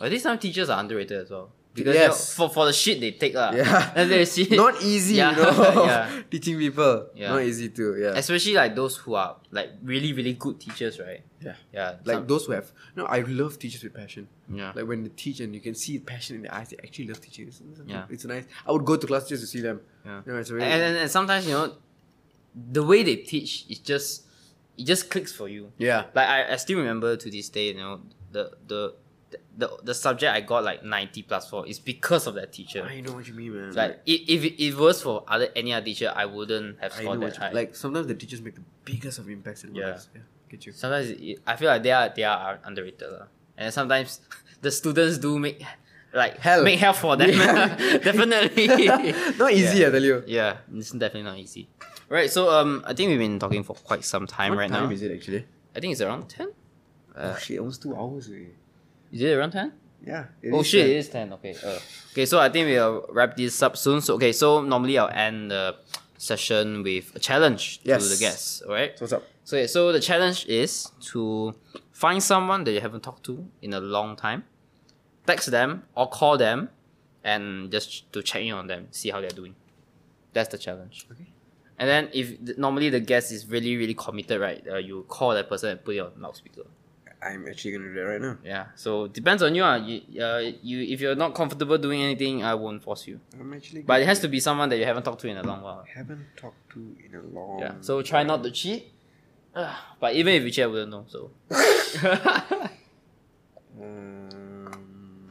I 0.01 0.09
think 0.09 0.23
some 0.23 0.39
teachers 0.39 0.70
are 0.70 0.81
underrated 0.81 1.19
as 1.24 1.31
well. 1.31 1.51
Because 1.72 1.94
Yes. 1.94 2.02
you 2.02 2.09
know, 2.44 2.48
for, 2.48 2.55
for 2.55 2.66
the 2.66 2.72
shit 2.72 2.98
they 3.01 3.12
take 3.12 3.32
lah. 3.34 3.52
Yeah. 3.55 3.92
And 3.94 4.10
they 4.10 4.24
see 4.24 4.48
Not 4.51 4.82
easy, 4.82 5.14
Yeah, 5.16 5.30
you 5.30 5.36
know. 5.42 5.84
yeah. 5.90 6.22
Teaching 6.30 6.59
people. 6.59 7.06
Yeah. 7.14 7.30
Not 7.30 7.42
easy 7.42 7.68
too. 7.70 7.97
Yeah. 7.97 8.18
Especially 8.18 8.55
like 8.55 8.74
those 8.74 8.97
who 8.97 9.14
are 9.14 9.36
like 9.52 9.70
really, 9.82 10.12
really 10.12 10.34
good 10.34 10.59
teachers, 10.59 10.98
right? 10.98 11.22
yeah. 11.40 11.55
Yeah. 11.72 11.97
Like 12.05 12.16
some- 12.16 12.26
those 12.26 12.47
who 12.47 12.52
have 12.52 12.72
no, 12.97 13.06
I 13.06 13.20
love 13.20 13.59
teachers 13.59 13.84
with 13.84 13.94
passion. 13.94 14.26
Yeah. 14.52 14.72
Like 14.74 14.86
when 14.86 15.05
they 15.05 15.10
teach 15.10 15.38
and 15.40 15.55
you 15.55 15.60
can 15.60 15.74
see 15.76 15.98
passion 16.01 16.36
in 16.36 16.42
their 16.42 16.55
eyes, 16.55 16.70
they 16.70 16.76
actually 16.82 17.06
love 17.06 17.20
teaching. 17.20 17.47
It's, 17.48 17.62
Yeah. 17.86 18.05
it's 18.10 18.24
nice. 18.24 18.44
I 18.66 18.72
would 18.72 18.84
go 18.84 18.97
to 18.97 19.06
class 19.06 19.28
just 19.28 19.42
to 19.42 19.47
see 19.47 19.60
them. 19.60 19.80
Yeah. 20.05 20.22
You 20.26 20.32
know, 20.32 20.38
it's 20.40 20.51
very, 20.51 20.62
and, 20.64 20.82
and, 20.82 20.97
and 20.97 21.10
sometimes, 21.10 21.47
you 21.47 21.52
know, 21.55 21.74
the 22.55 22.82
way 22.82 23.02
they 23.05 23.16
teach 23.16 23.64
is 23.68 23.78
just 23.78 24.26
it 24.76 24.84
just 24.86 25.09
clicks 25.10 25.32
for 25.32 25.47
you. 25.48 25.70
yeah. 25.78 26.06
Like 26.14 26.26
I, 26.28 26.52
I 26.52 26.56
still 26.56 26.78
remember 26.78 27.14
to 27.16 27.30
this 27.30 27.48
day, 27.48 27.68
you 27.68 27.74
know, 27.78 28.01
the 28.32 28.51
the 28.66 28.94
the, 29.57 29.69
the 29.85 29.94
subject 29.94 30.32
I 30.35 30.40
got 30.40 30.65
like 30.65 30.82
90 30.85 31.23
plus 31.23 31.48
for 31.51 31.66
is 31.66 31.78
because 31.78 32.27
of 32.27 32.35
that 32.35 32.52
teacher. 32.52 32.82
I 32.82 33.01
know 33.01 33.12
what 33.12 33.27
you 33.28 33.35
mean, 33.35 33.55
man. 33.55 33.73
Like 33.74 34.01
if, 34.07 34.20
if 34.28 34.44
it- 34.44 34.62
if 34.65 34.74
it 34.74 34.78
was 34.81 35.02
for 35.02 35.24
other 35.28 35.48
any 35.55 35.73
other 35.73 35.85
teacher, 35.85 36.12
I 36.15 36.27
wouldn't 36.27 36.81
have 36.81 36.93
scored 36.93 37.20
what 37.20 37.35
that 37.35 37.36
high. 37.36 37.52
Like 37.52 37.77
sometimes 37.77 38.07
the 38.09 38.15
teachers 38.15 38.40
make 38.43 38.55
the 38.57 38.62
biggest 38.85 39.19
of 39.19 39.28
impacts 39.28 39.65
in 39.65 39.74
Yeah. 39.74 39.86
lives. 39.90 40.09
Yeah. 40.15 40.23
Get 40.48 40.66
you. 40.66 40.73
sometimes 40.73 41.11
it, 41.11 41.39
I 41.47 41.55
feel 41.57 41.69
like 41.69 41.82
they 41.82 41.93
are 41.93 42.09
they 42.09 42.24
are 42.24 42.59
underrated 42.65 43.07
lah. 43.12 43.27
and 43.57 43.73
sometimes 43.73 44.20
the 44.62 44.70
students 44.70 45.19
do 45.19 45.39
make 45.39 45.62
like 46.12 46.39
Hell. 46.39 46.65
make 46.65 46.81
hell 46.81 46.93
for 46.93 47.15
them 47.16 47.31
Yeah. 47.31 47.77
definitely 48.02 48.66
not 49.39 49.52
easy, 49.52 49.78
Yeah. 49.78 49.89
I 49.89 49.90
tell 49.93 50.02
you. 50.02 50.24
yeah 50.27 50.57
it's 50.74 50.90
definitely 50.90 51.23
not 51.31 51.39
easy 51.39 51.69
right 52.09 52.28
so 52.28 52.51
um 52.51 52.82
I 52.85 52.94
think 52.94 53.11
we've 53.11 53.19
been 53.23 53.39
talking 53.39 53.62
for 53.62 53.74
quite 53.77 54.05
some 54.05 54.27
time 54.27 54.51
What 54.51 54.59
right 54.66 54.70
time 54.70 54.86
now 54.89 54.90
is 54.90 55.02
it 55.02 55.12
actually? 55.15 55.47
I 55.77 55.78
think 55.78 55.93
it's 55.93 56.01
around 56.01 56.28
10 56.28 56.51
oh 57.16 57.36
shit, 57.39 57.59
almost 57.61 57.82
two 57.82 57.94
hours 57.94 58.28
already. 58.28 58.51
Is 59.12 59.20
it 59.23 59.32
around 59.37 59.53
10 59.53 59.73
Yeah. 60.07 60.24
oh 60.53 60.62
shit 60.62 60.89
it 60.89 60.97
is 60.97 61.09
10 61.09 61.32
okay 61.35 61.55
uh, 61.65 61.78
okay 62.12 62.27
so 62.27 62.39
I 62.39 62.49
think 62.49 62.66
we'll 62.69 63.07
wrap 63.11 63.37
this 63.37 63.62
up 63.62 63.77
soon 63.77 64.01
so 64.01 64.15
okay 64.15 64.32
so 64.32 64.62
normally 64.62 64.97
I'll 64.99 65.09
end 65.12 65.51
the 65.51 65.77
session 66.16 66.82
with 66.82 67.15
a 67.15 67.19
challenge 67.19 67.78
to 67.82 67.89
the 67.99 68.16
guests 68.19 68.62
alright 68.62 68.99
So 68.99 69.05
what's 69.05 69.12
up? 69.12 69.23
So 69.45 69.57
yeah, 69.57 69.66
so 69.66 69.91
the 69.91 70.01
challenge 70.01 70.47
is 70.47 70.91
to 71.12 71.55
find 71.93 72.23
someone 72.23 72.65
that 72.65 72.73
you 72.73 72.81
haven't 72.81 73.03
talked 73.03 73.24
to 73.24 73.47
in 73.62 73.73
a 73.74 73.81
long 73.81 74.15
time, 74.16 74.45
text 75.27 75.51
them 75.51 75.85
or 75.97 76.09
call 76.09 76.39
them, 76.39 76.69
and 77.24 77.70
just 77.73 78.12
to 78.12 78.23
check 78.23 78.43
in 78.43 78.53
on 78.53 78.66
them, 78.69 78.87
see 78.93 79.11
how 79.11 79.20
they're 79.20 79.31
doing. 79.31 79.55
That's 80.32 80.49
the 80.51 80.59
challenge. 80.59 81.07
Okay. 81.11 81.27
And 81.78 81.89
then 81.89 82.11
if 82.12 82.39
normally 82.59 82.91
the 82.91 83.01
guest 83.01 83.32
is 83.32 83.47
really 83.47 83.77
really 83.77 83.95
committed, 83.95 84.41
right? 84.41 84.62
Uh, 84.70 84.77
you 84.77 85.05
call 85.09 85.31
that 85.35 85.49
person 85.49 85.70
and 85.70 85.85
put 85.85 85.97
it 85.97 86.01
on 86.01 86.12
loudspeaker. 86.19 86.66
I'm 87.22 87.47
actually 87.48 87.72
gonna 87.72 87.88
do 87.88 87.94
that 87.94 88.01
right 88.01 88.20
now. 88.20 88.38
Yeah. 88.44 88.66
So 88.76 89.06
depends 89.06 89.42
on 89.42 89.55
you. 89.55 89.64
Uh, 89.64 89.76
you, 89.76 90.22
uh, 90.22 90.38
you 90.62 90.82
if 90.82 91.01
you're 91.01 91.14
not 91.14 91.34
comfortable 91.34 91.76
doing 91.78 92.02
anything, 92.02 92.42
I 92.42 92.55
won't 92.55 92.82
force 92.82 93.06
you. 93.06 93.20
I'm 93.38 93.52
actually. 93.52 93.82
But 93.82 94.01
it 94.01 94.06
has 94.06 94.20
to 94.20 94.28
be 94.28 94.40
someone 94.40 94.68
that 94.70 94.78
you 94.78 94.84
haven't 94.84 95.02
talked 95.02 95.20
to 95.22 95.28
in 95.28 95.36
a 95.36 95.42
long 95.42 95.62
while. 95.62 95.84
haven't 95.94 96.26
talked 96.36 96.70
to 96.72 96.97
in 97.05 97.14
a 97.14 97.22
long. 97.22 97.60
Yeah. 97.60 97.74
So 97.80 98.01
try 98.02 98.22
not 98.22 98.42
to 98.44 98.51
cheat. 98.51 98.92
Ah, 99.55 99.97
but 100.01 100.14
even 100.14 100.34
if 100.34 100.44
you 100.44 100.51
cheat, 100.51 100.64
I 100.64 100.68
wouldn't 100.68 100.90
know. 100.90 101.05
So. 101.09 101.30
Um, 103.80 105.28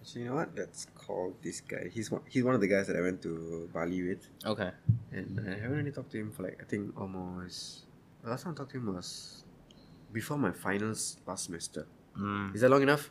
actually, 0.00 0.22
you 0.22 0.28
know 0.28 0.34
what? 0.36 0.50
Let's 0.56 0.86
call 0.94 1.34
this 1.42 1.60
guy. 1.60 1.88
He's 1.92 2.10
one. 2.10 2.22
He's 2.28 2.42
one 2.42 2.54
of 2.54 2.60
the 2.60 2.66
guys 2.66 2.86
that 2.88 2.96
I 2.96 3.00
went 3.00 3.22
to 3.22 3.68
Bali 3.72 4.02
with, 4.02 4.26
okay. 4.44 4.70
and 5.12 5.40
I 5.40 5.54
haven't 5.60 5.76
really 5.76 5.92
talked 5.92 6.10
to 6.12 6.18
him 6.18 6.32
for 6.32 6.44
like 6.44 6.58
I 6.60 6.64
think 6.64 6.98
almost. 7.00 7.82
The 8.24 8.30
last 8.30 8.44
time 8.44 8.52
I 8.54 8.56
talked 8.56 8.70
to 8.72 8.78
him 8.78 8.94
was 8.94 9.44
before 10.12 10.38
my 10.38 10.50
finals 10.52 11.18
last 11.26 11.44
semester. 11.44 11.86
Mm. 12.18 12.54
Is 12.54 12.62
that 12.62 12.70
long 12.70 12.82
enough? 12.82 13.10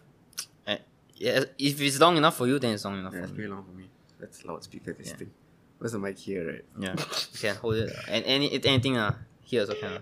Eh, 0.65 0.77
yeah, 1.15 1.44
if 1.57 1.80
it's 1.80 1.99
long 1.99 2.18
enough 2.18 2.35
for 2.35 2.48
you, 2.48 2.57
then 2.57 2.73
it's 2.73 2.84
long 2.85 2.98
enough 2.99 3.14
Yeah, 3.14 3.19
for 3.19 3.23
it's 3.26 3.31
me. 3.34 3.38
very 3.38 3.49
long 3.49 3.64
for 3.64 3.72
me. 3.77 3.90
Let's 4.19 4.44
loudspeaker 4.44 4.94
this 4.94 5.10
Yeah. 5.10 5.15
thing. 5.18 5.31
Where's 5.77 5.91
the 5.91 5.99
mic 5.99 6.18
here, 6.18 6.48
right? 6.52 6.65
Yeah, 6.80 6.95
you 6.98 7.40
can 7.40 7.56
hold 7.57 7.76
it. 7.76 7.94
And 8.07 8.26
any 8.26 8.48
it- 8.53 8.65
anything 8.65 8.98
uh, 8.98 9.14
here 9.41 9.61
also 9.61 9.76
can. 9.76 9.94
Uh. 9.94 9.99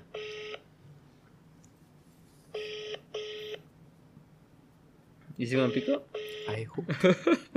Is 5.37 5.49
he 5.51 5.57
gonna 5.57 5.73
pick 5.73 5.89
up? 5.89 6.07
I 6.47 6.67
hope. 6.73 7.37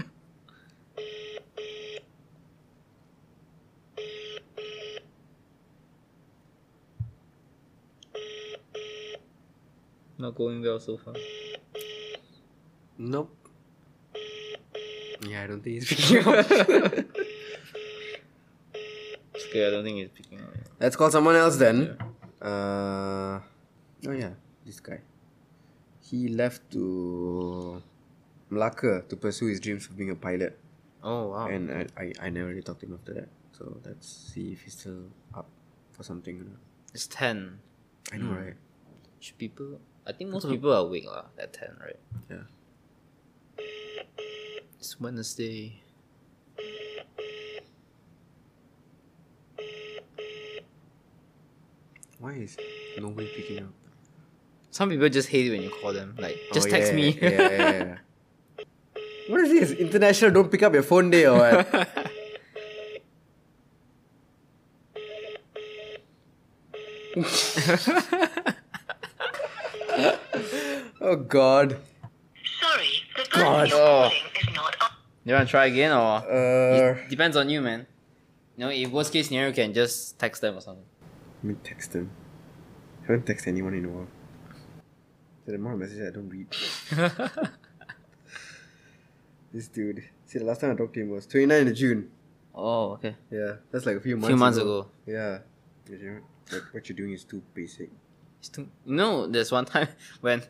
Not 10.25 10.35
going 10.41 10.63
well 10.63 10.81
so 10.81 10.97
far. 10.97 11.13
nope. 12.97 13.29
Yeah, 15.29 15.45
I 15.45 15.47
don't 15.49 15.61
think 15.63 15.75
he's 15.77 15.89
picking 15.93 16.25
up. 16.27 16.47
Okay, 19.51 19.67
I 19.67 19.71
don't 19.71 19.85
think 19.85 19.99
he's 19.99 20.09
picking 20.11 20.41
up. 20.41 20.51
Let's 20.81 20.97
call 20.97 21.11
someone 21.11 21.37
else 21.37 21.57
then. 21.57 21.97
Uh, 22.43 23.39
oh 24.09 24.15
yeah, 24.17 24.31
this 24.67 24.81
guy. 24.81 24.99
He 26.01 26.29
left 26.29 26.71
to 26.73 27.83
Malacca 28.51 29.05
to 29.09 29.17
pursue 29.17 29.47
his 29.47 29.61
dreams 29.61 29.87
of 29.87 29.97
being 29.97 30.11
a 30.11 30.15
pilot, 30.17 30.59
Oh 31.03 31.29
wow. 31.31 31.47
and 31.49 31.71
I, 31.71 31.87
I, 31.97 32.13
I 32.27 32.29
never 32.31 32.49
really 32.49 32.63
talked 32.63 32.81
to 32.81 32.87
him 32.87 32.95
after 32.95 33.15
that. 33.15 33.29
So 33.53 33.79
let's 33.85 34.07
see 34.35 34.53
if 34.53 34.63
he's 34.63 34.75
still 34.75 35.07
up 35.35 35.47
for 35.93 36.03
something. 36.03 36.37
or 36.41 36.45
not. 36.45 36.61
it's 36.93 37.07
ten. 37.07 37.59
I 38.13 38.17
know, 38.19 38.31
Mm. 38.35 38.45
right? 38.45 38.55
Should 39.21 39.39
people? 39.39 39.79
I 40.07 40.13
think 40.13 40.31
most 40.31 40.49
people 40.49 40.73
are 40.73 40.85
awake 40.85 41.07
lah 41.07 41.25
at 41.39 41.53
ten, 41.53 41.77
right? 41.81 41.99
Yeah. 42.29 42.45
It's 44.79 45.01
Wednesday. 45.01 45.81
Why 52.19 52.33
is 52.33 52.57
nobody 53.01 53.29
picking 53.35 53.65
up? 53.65 53.73
Some 54.71 54.91
people 54.91 55.09
just 55.09 55.29
hate 55.29 55.47
it 55.47 55.51
when 55.51 55.63
you 55.63 55.71
call 55.71 55.93
them. 55.93 56.17
Like, 56.19 56.37
oh, 56.51 56.55
just 56.55 56.69
Oh, 56.69 56.71
text 56.71 56.93
yeah, 56.93 56.97
me. 56.97 57.19
Yeah, 57.21 57.31
yeah, 57.31 57.49
yeah. 57.49 58.65
what 59.29 59.41
is 59.41 59.51
this? 59.51 59.71
International 59.79 60.31
don't 60.31 60.51
pick 60.51 60.63
up 60.63 60.75
your 60.75 60.83
phone 60.83 61.11
day 61.11 61.27
or 61.27 61.39
what? 61.39 61.65
oh 71.15 71.23
god. 71.23 71.77
Sorry, 72.61 72.89
the 73.17 73.25
God. 73.31 73.69
person 73.69 73.79
you're 73.79 73.87
Oh. 73.87 74.11
calling 74.11 74.49
is 74.49 74.55
not 74.55 74.77
on. 74.83 74.91
you 75.25 75.35
want 75.35 75.47
to 75.49 75.51
try 75.51 75.67
again 75.67 75.93
or? 75.93 76.17
Uh, 76.27 76.95
It 77.05 77.09
depends 77.11 77.37
on 77.37 77.49
you, 77.49 77.61
man. 77.61 77.87
You 78.57 78.65
know, 78.65 78.71
if 78.71 78.91
worst 78.91 79.13
case 79.13 79.29
scenario, 79.29 79.49
you 79.49 79.55
can 79.55 79.73
just 79.75 80.19
text 80.19 80.41
them 80.43 80.57
or 80.57 80.61
something. 80.61 80.85
let 81.43 81.45
me 81.45 81.57
text 81.65 81.93
him. 81.95 82.11
haven't 83.07 83.27
texted 83.27 83.49
anyone 83.49 83.75
in 83.75 83.85
a 83.85 83.89
while. 83.89 84.07
The 85.47 85.55
amount 85.57 85.75
of 85.75 85.81
messages 85.81 86.09
I 86.09 86.13
don't 86.15 86.29
read. 86.31 86.49
this 89.53 89.69
dude. 89.69 90.05
See, 90.27 90.39
the 90.39 90.45
last 90.45 90.61
time 90.61 90.71
I 90.73 90.75
talked 90.75 90.95
to 90.95 91.01
him 91.01 91.11
was 91.11 91.27
29th 91.27 91.69
of 91.71 91.75
June. 91.77 92.11
Oh, 92.55 92.93
okay. 92.93 93.17
Yeah, 93.31 93.57
that's 93.71 93.85
like 93.87 93.97
a 93.97 94.01
few 94.01 94.17
months. 94.17 94.29
Few 94.29 94.37
months 94.37 94.59
ago. 94.59 94.89
Yeah. 95.07 95.39
Like, 95.91 96.63
what 96.73 96.89
you're 96.89 96.97
doing 96.97 97.13
is 97.13 97.25
too 97.25 97.43
basic. 97.53 97.91
It's 98.39 98.49
too, 98.49 98.69
No, 98.87 99.27
there's 99.27 99.51
one 99.53 99.65
time 99.67 99.89
when 100.21 100.43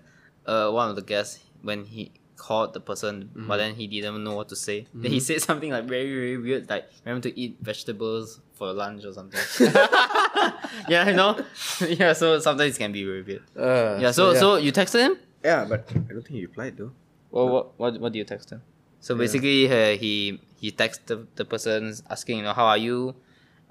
uh 0.47 0.71
one 0.71 0.91
of 0.91 0.97
the 0.97 1.03
guests 1.03 1.41
when 1.63 1.85
he 1.85 2.13
called 2.37 2.75
the 2.75 2.81
person 2.81 3.31
but 3.49 3.57
then 3.57 3.75
he 3.75 3.87
didn't 3.87 4.23
know 4.25 4.35
what 4.35 4.49
to 4.49 4.57
say. 4.57 4.87
Then 4.93 5.13
he 5.13 5.21
said 5.21 5.41
something 5.41 5.71
like 5.71 5.85
very 5.85 6.13
very 6.13 6.37
weird 6.37 6.69
like 6.69 6.85
remember 7.05 7.29
to 7.29 7.41
eat 7.41 7.57
vegetables 7.61 8.41
for 8.55 8.73
lunch 8.73 9.05
or 9.05 9.13
something. 9.13 9.41
yeah, 10.89 11.09
you 11.09 11.15
know? 11.17 11.39
yeah, 11.89 12.13
so 12.13 12.39
sometimes 12.39 12.77
it 12.77 12.79
can 12.79 12.93
be 12.93 13.05
very 13.05 13.23
weird. 13.23 13.43
Uh, 13.57 13.99
Yeah, 14.01 14.11
so 14.11 14.35
so 14.35 14.57
you 14.57 14.73
texted 14.73 15.01
him? 15.01 15.17
yeah, 15.45 15.65
but 15.65 15.89
I 15.91 16.13
don't 16.13 16.23
think 16.27 16.37
he 16.41 16.47
replied 16.47 16.77
though. 16.77 16.93
Well, 17.31 17.49
what 17.49 17.65
what 17.79 18.01
what 18.01 18.13
do 18.13 18.19
you 18.19 18.25
text 18.25 18.51
him? 18.51 18.63
So 19.01 19.15
basically, 19.15 19.69
uh, 19.69 19.97
he 19.97 20.41
he 20.61 20.73
texted 20.73 21.07
the, 21.07 21.27
the 21.37 21.45
person 21.45 21.93
asking, 22.09 22.39
you 22.39 22.45
know, 22.45 22.53
how 22.55 22.67
are 22.67 22.79
you? 22.79 23.15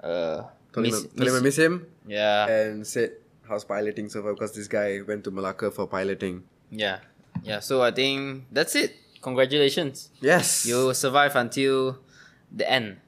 Uh, 0.02 0.44
Told, 0.72 0.86
miss- 0.86 1.02
him, 1.04 1.10
told 1.16 1.28
him 1.28 1.34
I 1.36 1.40
miss 1.40 1.56
him 1.58 1.86
yeah, 2.06 2.46
and 2.50 2.86
said 2.86 3.12
how's 3.48 3.64
piloting 3.64 4.08
so 4.10 4.22
far 4.22 4.32
because 4.34 4.52
this 4.54 4.66
guy 4.68 5.00
went 5.06 5.22
to 5.24 5.30
Malacca 5.30 5.70
for 5.70 5.86
piloting. 5.86 6.42
Yeah, 6.74 6.98
yeah. 7.46 7.60
So 7.62 7.82
I 7.82 7.90
think 7.94 8.50
that's 8.50 8.74
it. 8.74 8.96
Congratulations, 9.22 10.10
Yes, 10.20 10.66
you 10.66 10.92
survived 10.92 11.36
until 11.36 11.96
the 12.52 12.68
end. 12.68 12.98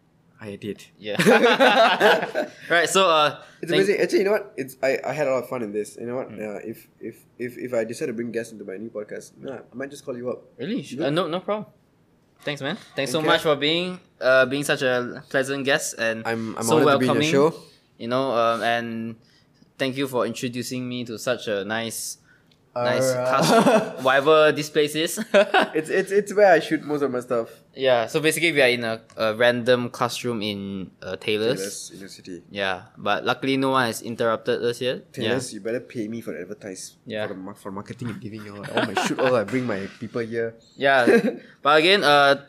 I 0.40 0.56
did. 0.56 0.84
Yeah. 1.00 1.16
right. 2.70 2.88
So 2.88 3.08
uh, 3.08 3.40
It's 3.60 3.70
thank- 3.72 3.84
amazing. 3.84 4.00
Actually, 4.00 4.18
you 4.20 4.24
know 4.24 4.32
what? 4.36 4.52
It's 4.56 4.76
I, 4.82 4.98
I 5.04 5.12
had 5.12 5.28
a 5.28 5.32
lot 5.32 5.42
of 5.44 5.48
fun 5.48 5.62
in 5.62 5.72
this. 5.72 5.96
You 6.00 6.06
know 6.06 6.16
what? 6.16 6.28
Uh, 6.32 6.60
if 6.64 6.88
if 7.00 7.24
if 7.38 7.56
if 7.56 7.72
I 7.74 7.84
decide 7.84 8.06
to 8.06 8.12
bring 8.12 8.32
guests 8.32 8.52
into 8.52 8.64
my 8.64 8.76
new 8.76 8.90
podcast, 8.90 9.32
nah, 9.40 9.64
I 9.64 9.74
might 9.74 9.90
just 9.90 10.04
call 10.04 10.16
you 10.16 10.30
up. 10.30 10.44
Really? 10.58 10.84
Uh, 11.00 11.10
no, 11.10 11.26
no 11.28 11.40
problem. 11.40 11.66
Thanks, 12.44 12.60
man. 12.60 12.76
Thanks 12.94 13.12
so 13.12 13.18
Okay. 13.20 13.28
much 13.28 13.42
for 13.42 13.56
being 13.56 13.98
uh 14.20 14.44
being 14.46 14.62
such 14.64 14.82
a 14.82 15.24
pleasant 15.32 15.64
guest 15.64 15.96
and 15.98 16.20
I'm 16.28 16.56
I'm 16.56 16.64
so 16.64 16.76
honored 16.80 16.92
to 16.92 16.98
be 17.00 17.04
in 17.04 17.08
welcoming. 17.16 17.32
your 17.32 17.52
show. 17.52 17.58
You 17.96 18.08
know, 18.08 18.30
um, 18.36 18.60
and 18.62 19.16
thank 19.80 19.96
you 19.96 20.06
for 20.06 20.26
introducing 20.28 20.84
me 20.86 21.04
to 21.08 21.18
such 21.18 21.48
a 21.48 21.64
nice, 21.64 22.18
nice 22.84 23.12
class, 23.12 24.02
whatever 24.02 24.52
this 24.52 24.70
place 24.70 24.94
is. 24.94 25.18
It's 25.76 25.90
it's 25.90 26.12
it's 26.12 26.32
where 26.34 26.52
I 26.52 26.60
shoot 26.60 26.82
most 26.82 27.02
of 27.02 27.10
my 27.10 27.20
stuff. 27.20 27.50
yeah. 27.74 28.06
So 28.06 28.20
basically, 28.20 28.52
we 28.52 28.62
are 28.62 28.68
in 28.68 28.84
a, 28.84 29.00
a 29.16 29.34
random 29.34 29.90
classroom 29.90 30.42
in 30.42 30.90
uh, 31.02 31.16
Taylor's. 31.16 31.58
Taylor's 31.58 31.90
University. 31.92 32.42
Yeah, 32.50 32.82
but 32.96 33.24
luckily 33.24 33.56
no 33.56 33.70
one 33.70 33.86
has 33.86 34.02
interrupted 34.02 34.62
us 34.62 34.80
yet. 34.80 35.12
Taylor's, 35.12 35.52
you 35.52 35.60
better 35.60 35.80
pay 35.80 36.08
me 36.08 36.20
for 36.20 36.32
the 36.32 36.40
advertise. 36.40 36.96
Yeah. 37.04 37.26
For 37.26 37.34
the 37.34 37.54
for 37.54 37.70
marketing 37.70 38.08
and 38.08 38.20
giving 38.20 38.44
you 38.44 38.56
all, 38.56 38.66
all 38.74 38.86
my 38.86 38.94
shoot. 39.04 39.18
All 39.20 39.34
I 39.34 39.44
bring 39.44 39.66
my 39.66 39.88
people 40.00 40.22
here. 40.22 40.54
Yeah. 40.76 41.06
yeah. 41.06 41.30
but 41.62 41.78
again, 41.78 42.04
uh, 42.04 42.44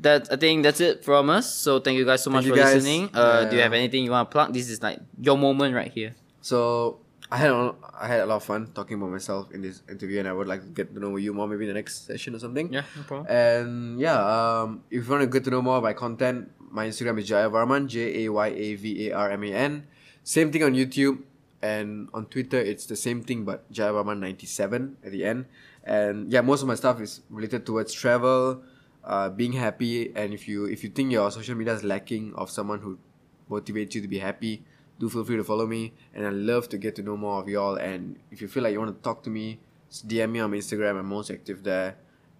that 0.00 0.32
I 0.32 0.36
think 0.36 0.62
that's 0.62 0.80
it 0.80 1.04
from 1.04 1.30
us. 1.30 1.52
So 1.52 1.78
thank 1.80 1.98
you 1.98 2.04
guys 2.04 2.22
so 2.22 2.30
much 2.30 2.46
for 2.46 2.54
listening. 2.54 3.10
Uh, 3.12 3.44
do 3.44 3.56
you 3.56 3.62
have 3.62 3.72
anything 3.72 4.04
you 4.04 4.10
want 4.10 4.30
to 4.30 4.32
plug? 4.32 4.52
This 4.52 4.68
is 4.70 4.82
like 4.82 4.98
your 5.20 5.36
moment 5.36 5.74
right 5.74 5.92
here. 5.92 6.14
So 6.40 7.00
I 7.30 7.36
had 7.36 7.50
a, 7.50 7.74
I 7.94 8.08
had 8.08 8.20
a 8.20 8.26
lot 8.26 8.36
of 8.36 8.44
fun 8.44 8.72
talking 8.74 8.98
about 8.98 9.10
myself 9.10 9.52
in 9.52 9.62
this 9.62 9.82
interview, 9.88 10.18
and 10.18 10.26
I 10.26 10.32
would 10.32 10.48
like 10.48 10.62
to 10.62 10.68
get 10.68 10.92
to 10.94 10.98
know 10.98 11.14
you 11.16 11.32
more, 11.32 11.46
maybe 11.46 11.64
in 11.64 11.68
the 11.68 11.74
next 11.74 12.06
session 12.06 12.34
or 12.34 12.40
something. 12.40 12.72
Yeah, 12.72 12.82
no 12.96 13.02
problem. 13.02 13.26
And 13.30 14.00
yeah, 14.00 14.18
um, 14.18 14.82
if 14.90 15.04
you 15.04 15.10
want 15.10 15.22
to 15.22 15.30
get 15.30 15.44
to 15.44 15.50
know 15.50 15.62
more 15.62 15.78
about 15.78 15.86
my 15.86 15.92
content, 15.92 16.50
my 16.58 16.86
Instagram 16.86 17.18
is 17.20 17.28
Jaya 17.28 17.48
Varman, 17.48 17.86
J 17.86 18.24
A 18.24 18.32
Y 18.32 18.48
A 18.48 18.74
V 18.74 19.08
A 19.08 19.14
R 19.14 19.30
M 19.30 19.44
A 19.44 19.52
N. 19.54 19.86
Same 20.24 20.50
thing 20.50 20.62
on 20.64 20.74
YouTube 20.74 21.22
and 21.62 22.08
on 22.12 22.26
Twitter, 22.26 22.58
it's 22.58 22.86
the 22.86 22.96
same 22.96 23.22
thing 23.22 23.44
but 23.44 23.70
Jaya 23.70 23.92
Varman 23.92 24.18
ninety 24.18 24.46
seven 24.46 24.96
at 25.04 25.12
the 25.12 25.24
end. 25.24 25.46
And 25.84 26.30
yeah, 26.32 26.40
most 26.40 26.62
of 26.62 26.68
my 26.68 26.74
stuff 26.74 27.00
is 27.00 27.22
related 27.30 27.64
towards 27.64 27.92
travel, 27.92 28.62
uh, 29.04 29.28
being 29.30 29.52
happy. 29.52 30.12
And 30.16 30.34
if 30.34 30.48
you 30.48 30.66
if 30.66 30.82
you 30.82 30.90
think 30.90 31.12
your 31.12 31.30
social 31.30 31.54
media 31.54 31.74
is 31.74 31.84
lacking 31.84 32.34
of 32.34 32.50
someone 32.50 32.80
who 32.80 32.98
motivates 33.50 33.94
you 33.94 34.02
to 34.02 34.08
be 34.08 34.18
happy, 34.18 34.62
do 35.00 35.08
feel 35.08 35.24
free 35.24 35.36
to 35.40 35.44
follow 35.44 35.66
me. 35.66 35.92
And 36.14 36.22
I 36.26 36.30
love 36.30 36.68
to 36.70 36.78
get 36.78 36.92
to 36.96 37.02
know 37.02 37.16
more 37.16 37.40
of 37.40 37.48
y'all. 37.48 37.76
And 37.80 38.20
if 38.30 38.38
you 38.42 38.48
feel 38.52 38.62
like 38.62 38.72
you 38.76 38.80
want 38.84 38.92
to 38.94 39.02
talk 39.02 39.22
to 39.24 39.30
me, 39.30 39.58
just 39.88 40.06
DM 40.06 40.30
me 40.30 40.40
on 40.44 40.52
Instagram. 40.52 40.98
I'm 41.00 41.06
most 41.08 41.30
active 41.32 41.64
there. 41.64 41.96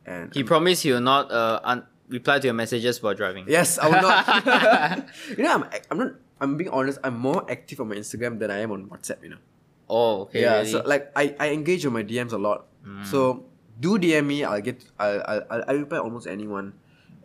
And 0.06 0.28
He 0.34 0.44
promised 0.44 0.82
he 0.84 0.92
will 0.92 1.00
not 1.00 1.32
uh 1.32 1.60
un- 1.64 1.86
reply 2.08 2.38
to 2.38 2.46
your 2.46 2.54
messages 2.54 3.02
while 3.02 3.14
driving. 3.14 3.44
Yes, 3.48 3.78
I 3.80 3.86
will 3.88 4.02
not. 4.04 4.22
you 5.38 5.42
know, 5.44 5.54
I'm, 5.56 5.64
I'm 5.90 5.98
not. 5.98 6.12
I'm 6.42 6.56
being 6.56 6.70
honest. 6.70 6.98
I'm 7.04 7.16
more 7.18 7.44
active 7.50 7.80
on 7.80 7.88
my 7.88 7.96
Instagram 7.96 8.38
than 8.38 8.50
I 8.50 8.58
am 8.60 8.70
on 8.72 8.86
WhatsApp. 8.92 9.22
You 9.24 9.30
know. 9.36 9.42
Oh, 9.88 10.22
okay. 10.28 10.42
yeah. 10.42 10.56
really? 10.62 10.70
So 10.70 10.82
like, 10.86 11.10
I, 11.16 11.34
I 11.40 11.50
engage 11.50 11.84
on 11.84 11.92
my 11.92 12.04
DMs 12.04 12.32
a 12.32 12.38
lot. 12.38 12.66
So 13.04 13.44
do 13.78 13.98
DM 13.98 14.26
me. 14.26 14.44
I'll 14.44 14.60
get. 14.60 14.84
I'll, 14.98 15.20
I'll 15.50 15.64
I'll 15.68 15.78
reply 15.84 15.98
almost 15.98 16.26
anyone. 16.26 16.72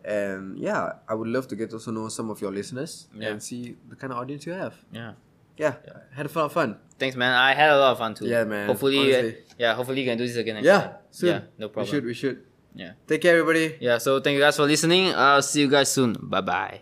And 0.04 0.58
yeah, 0.58 0.92
I 1.08 1.14
would 1.14 1.26
love 1.28 1.48
to 1.48 1.56
get 1.56 1.70
to 1.70 1.76
also 1.76 1.90
know 1.90 2.08
some 2.08 2.30
of 2.30 2.40
your 2.40 2.52
listeners 2.52 3.08
Yeah. 3.14 3.30
and 3.30 3.42
see 3.42 3.74
the 3.88 3.96
kind 3.96 4.12
of 4.12 4.18
audience 4.18 4.46
you 4.46 4.52
have. 4.52 4.74
yeah. 4.92 5.12
Yeah, 5.56 5.74
had 6.14 6.26
a 6.26 6.28
lot 6.28 6.46
of 6.46 6.52
fun. 6.52 6.78
Thanks, 6.98 7.16
man. 7.16 7.32
I 7.32 7.54
had 7.54 7.70
a 7.70 7.78
lot 7.78 7.92
of 7.92 7.98
fun 7.98 8.14
too. 8.14 8.26
Yeah, 8.26 8.44
man. 8.44 8.66
Hopefully, 8.68 8.98
Honestly. 9.14 9.36
yeah. 9.58 9.74
Hopefully, 9.74 10.00
you 10.02 10.06
can 10.08 10.18
do 10.18 10.26
this 10.26 10.36
again. 10.36 10.62
Yeah, 10.62 10.80
time. 10.80 10.94
soon. 11.10 11.28
Yeah, 11.28 11.40
no 11.58 11.68
problem. 11.68 11.84
We 11.86 11.90
should. 11.90 12.04
We 12.04 12.14
should. 12.14 12.42
Yeah. 12.74 12.92
Take 13.06 13.22
care, 13.22 13.38
everybody. 13.38 13.76
Yeah, 13.80 13.98
so 13.98 14.20
thank 14.20 14.34
you 14.34 14.40
guys 14.40 14.56
for 14.56 14.64
listening. 14.64 15.14
I'll 15.14 15.42
see 15.42 15.60
you 15.60 15.68
guys 15.70 15.90
soon. 15.90 16.14
Bye 16.20 16.40
bye. 16.42 16.80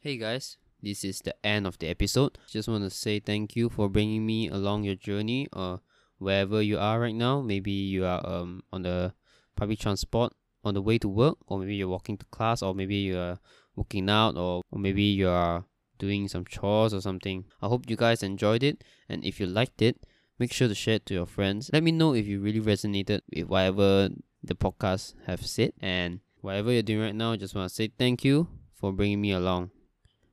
Hey 0.00 0.16
guys, 0.16 0.56
this 0.82 1.04
is 1.04 1.20
the 1.20 1.34
end 1.44 1.66
of 1.66 1.78
the 1.78 1.88
episode. 1.88 2.38
Just 2.48 2.68
want 2.68 2.84
to 2.84 2.90
say 2.90 3.20
thank 3.20 3.56
you 3.56 3.68
for 3.68 3.88
bringing 3.88 4.24
me 4.24 4.48
along 4.48 4.84
your 4.84 4.94
journey 4.94 5.48
or 5.52 5.80
wherever 6.18 6.62
you 6.62 6.78
are 6.78 6.98
right 7.00 7.14
now. 7.14 7.42
Maybe 7.42 7.72
you 7.72 8.04
are 8.06 8.24
um 8.26 8.62
on 8.72 8.82
the 8.82 9.12
public 9.56 9.78
transport 9.78 10.32
on 10.64 10.74
the 10.74 10.82
way 10.82 10.98
to 10.98 11.08
work, 11.08 11.36
or 11.46 11.58
maybe 11.58 11.76
you're 11.76 11.88
walking 11.88 12.16
to 12.16 12.24
class, 12.26 12.62
or 12.62 12.74
maybe 12.74 12.96
you 12.96 13.18
are 13.18 13.38
working 13.76 14.08
out, 14.08 14.36
or, 14.36 14.62
or 14.70 14.78
maybe 14.78 15.02
you 15.02 15.28
are 15.28 15.64
doing 15.98 16.28
some 16.28 16.44
chores 16.44 16.94
or 16.94 17.00
something. 17.00 17.44
I 17.60 17.68
hope 17.68 17.90
you 17.90 17.96
guys 17.96 18.22
enjoyed 18.22 18.62
it, 18.62 18.84
and 19.08 19.24
if 19.24 19.40
you 19.40 19.46
liked 19.46 19.82
it, 19.82 20.04
make 20.38 20.52
sure 20.52 20.68
to 20.68 20.74
share 20.74 20.96
it 20.96 21.06
to 21.06 21.14
your 21.14 21.26
friends. 21.26 21.70
Let 21.72 21.82
me 21.82 21.92
know 21.92 22.14
if 22.14 22.26
you 22.26 22.40
really 22.40 22.60
resonated 22.60 23.20
with 23.34 23.48
whatever 23.48 24.08
the 24.42 24.54
podcast 24.54 25.14
have 25.26 25.44
said, 25.44 25.72
and 25.80 26.20
whatever 26.40 26.72
you're 26.72 26.82
doing 26.82 27.00
right 27.00 27.14
now, 27.14 27.32
I 27.32 27.36
just 27.36 27.54
want 27.54 27.68
to 27.68 27.74
say 27.74 27.90
thank 27.98 28.24
you 28.24 28.48
for 28.74 28.92
bringing 28.92 29.20
me 29.20 29.32
along. 29.32 29.70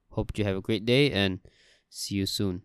Hope 0.10 0.38
you 0.38 0.46
have 0.46 0.56
a 0.56 0.62
great 0.62 0.86
day 0.86 1.12
and 1.12 1.40
see 1.90 2.16
you 2.16 2.26
soon. 2.26 2.62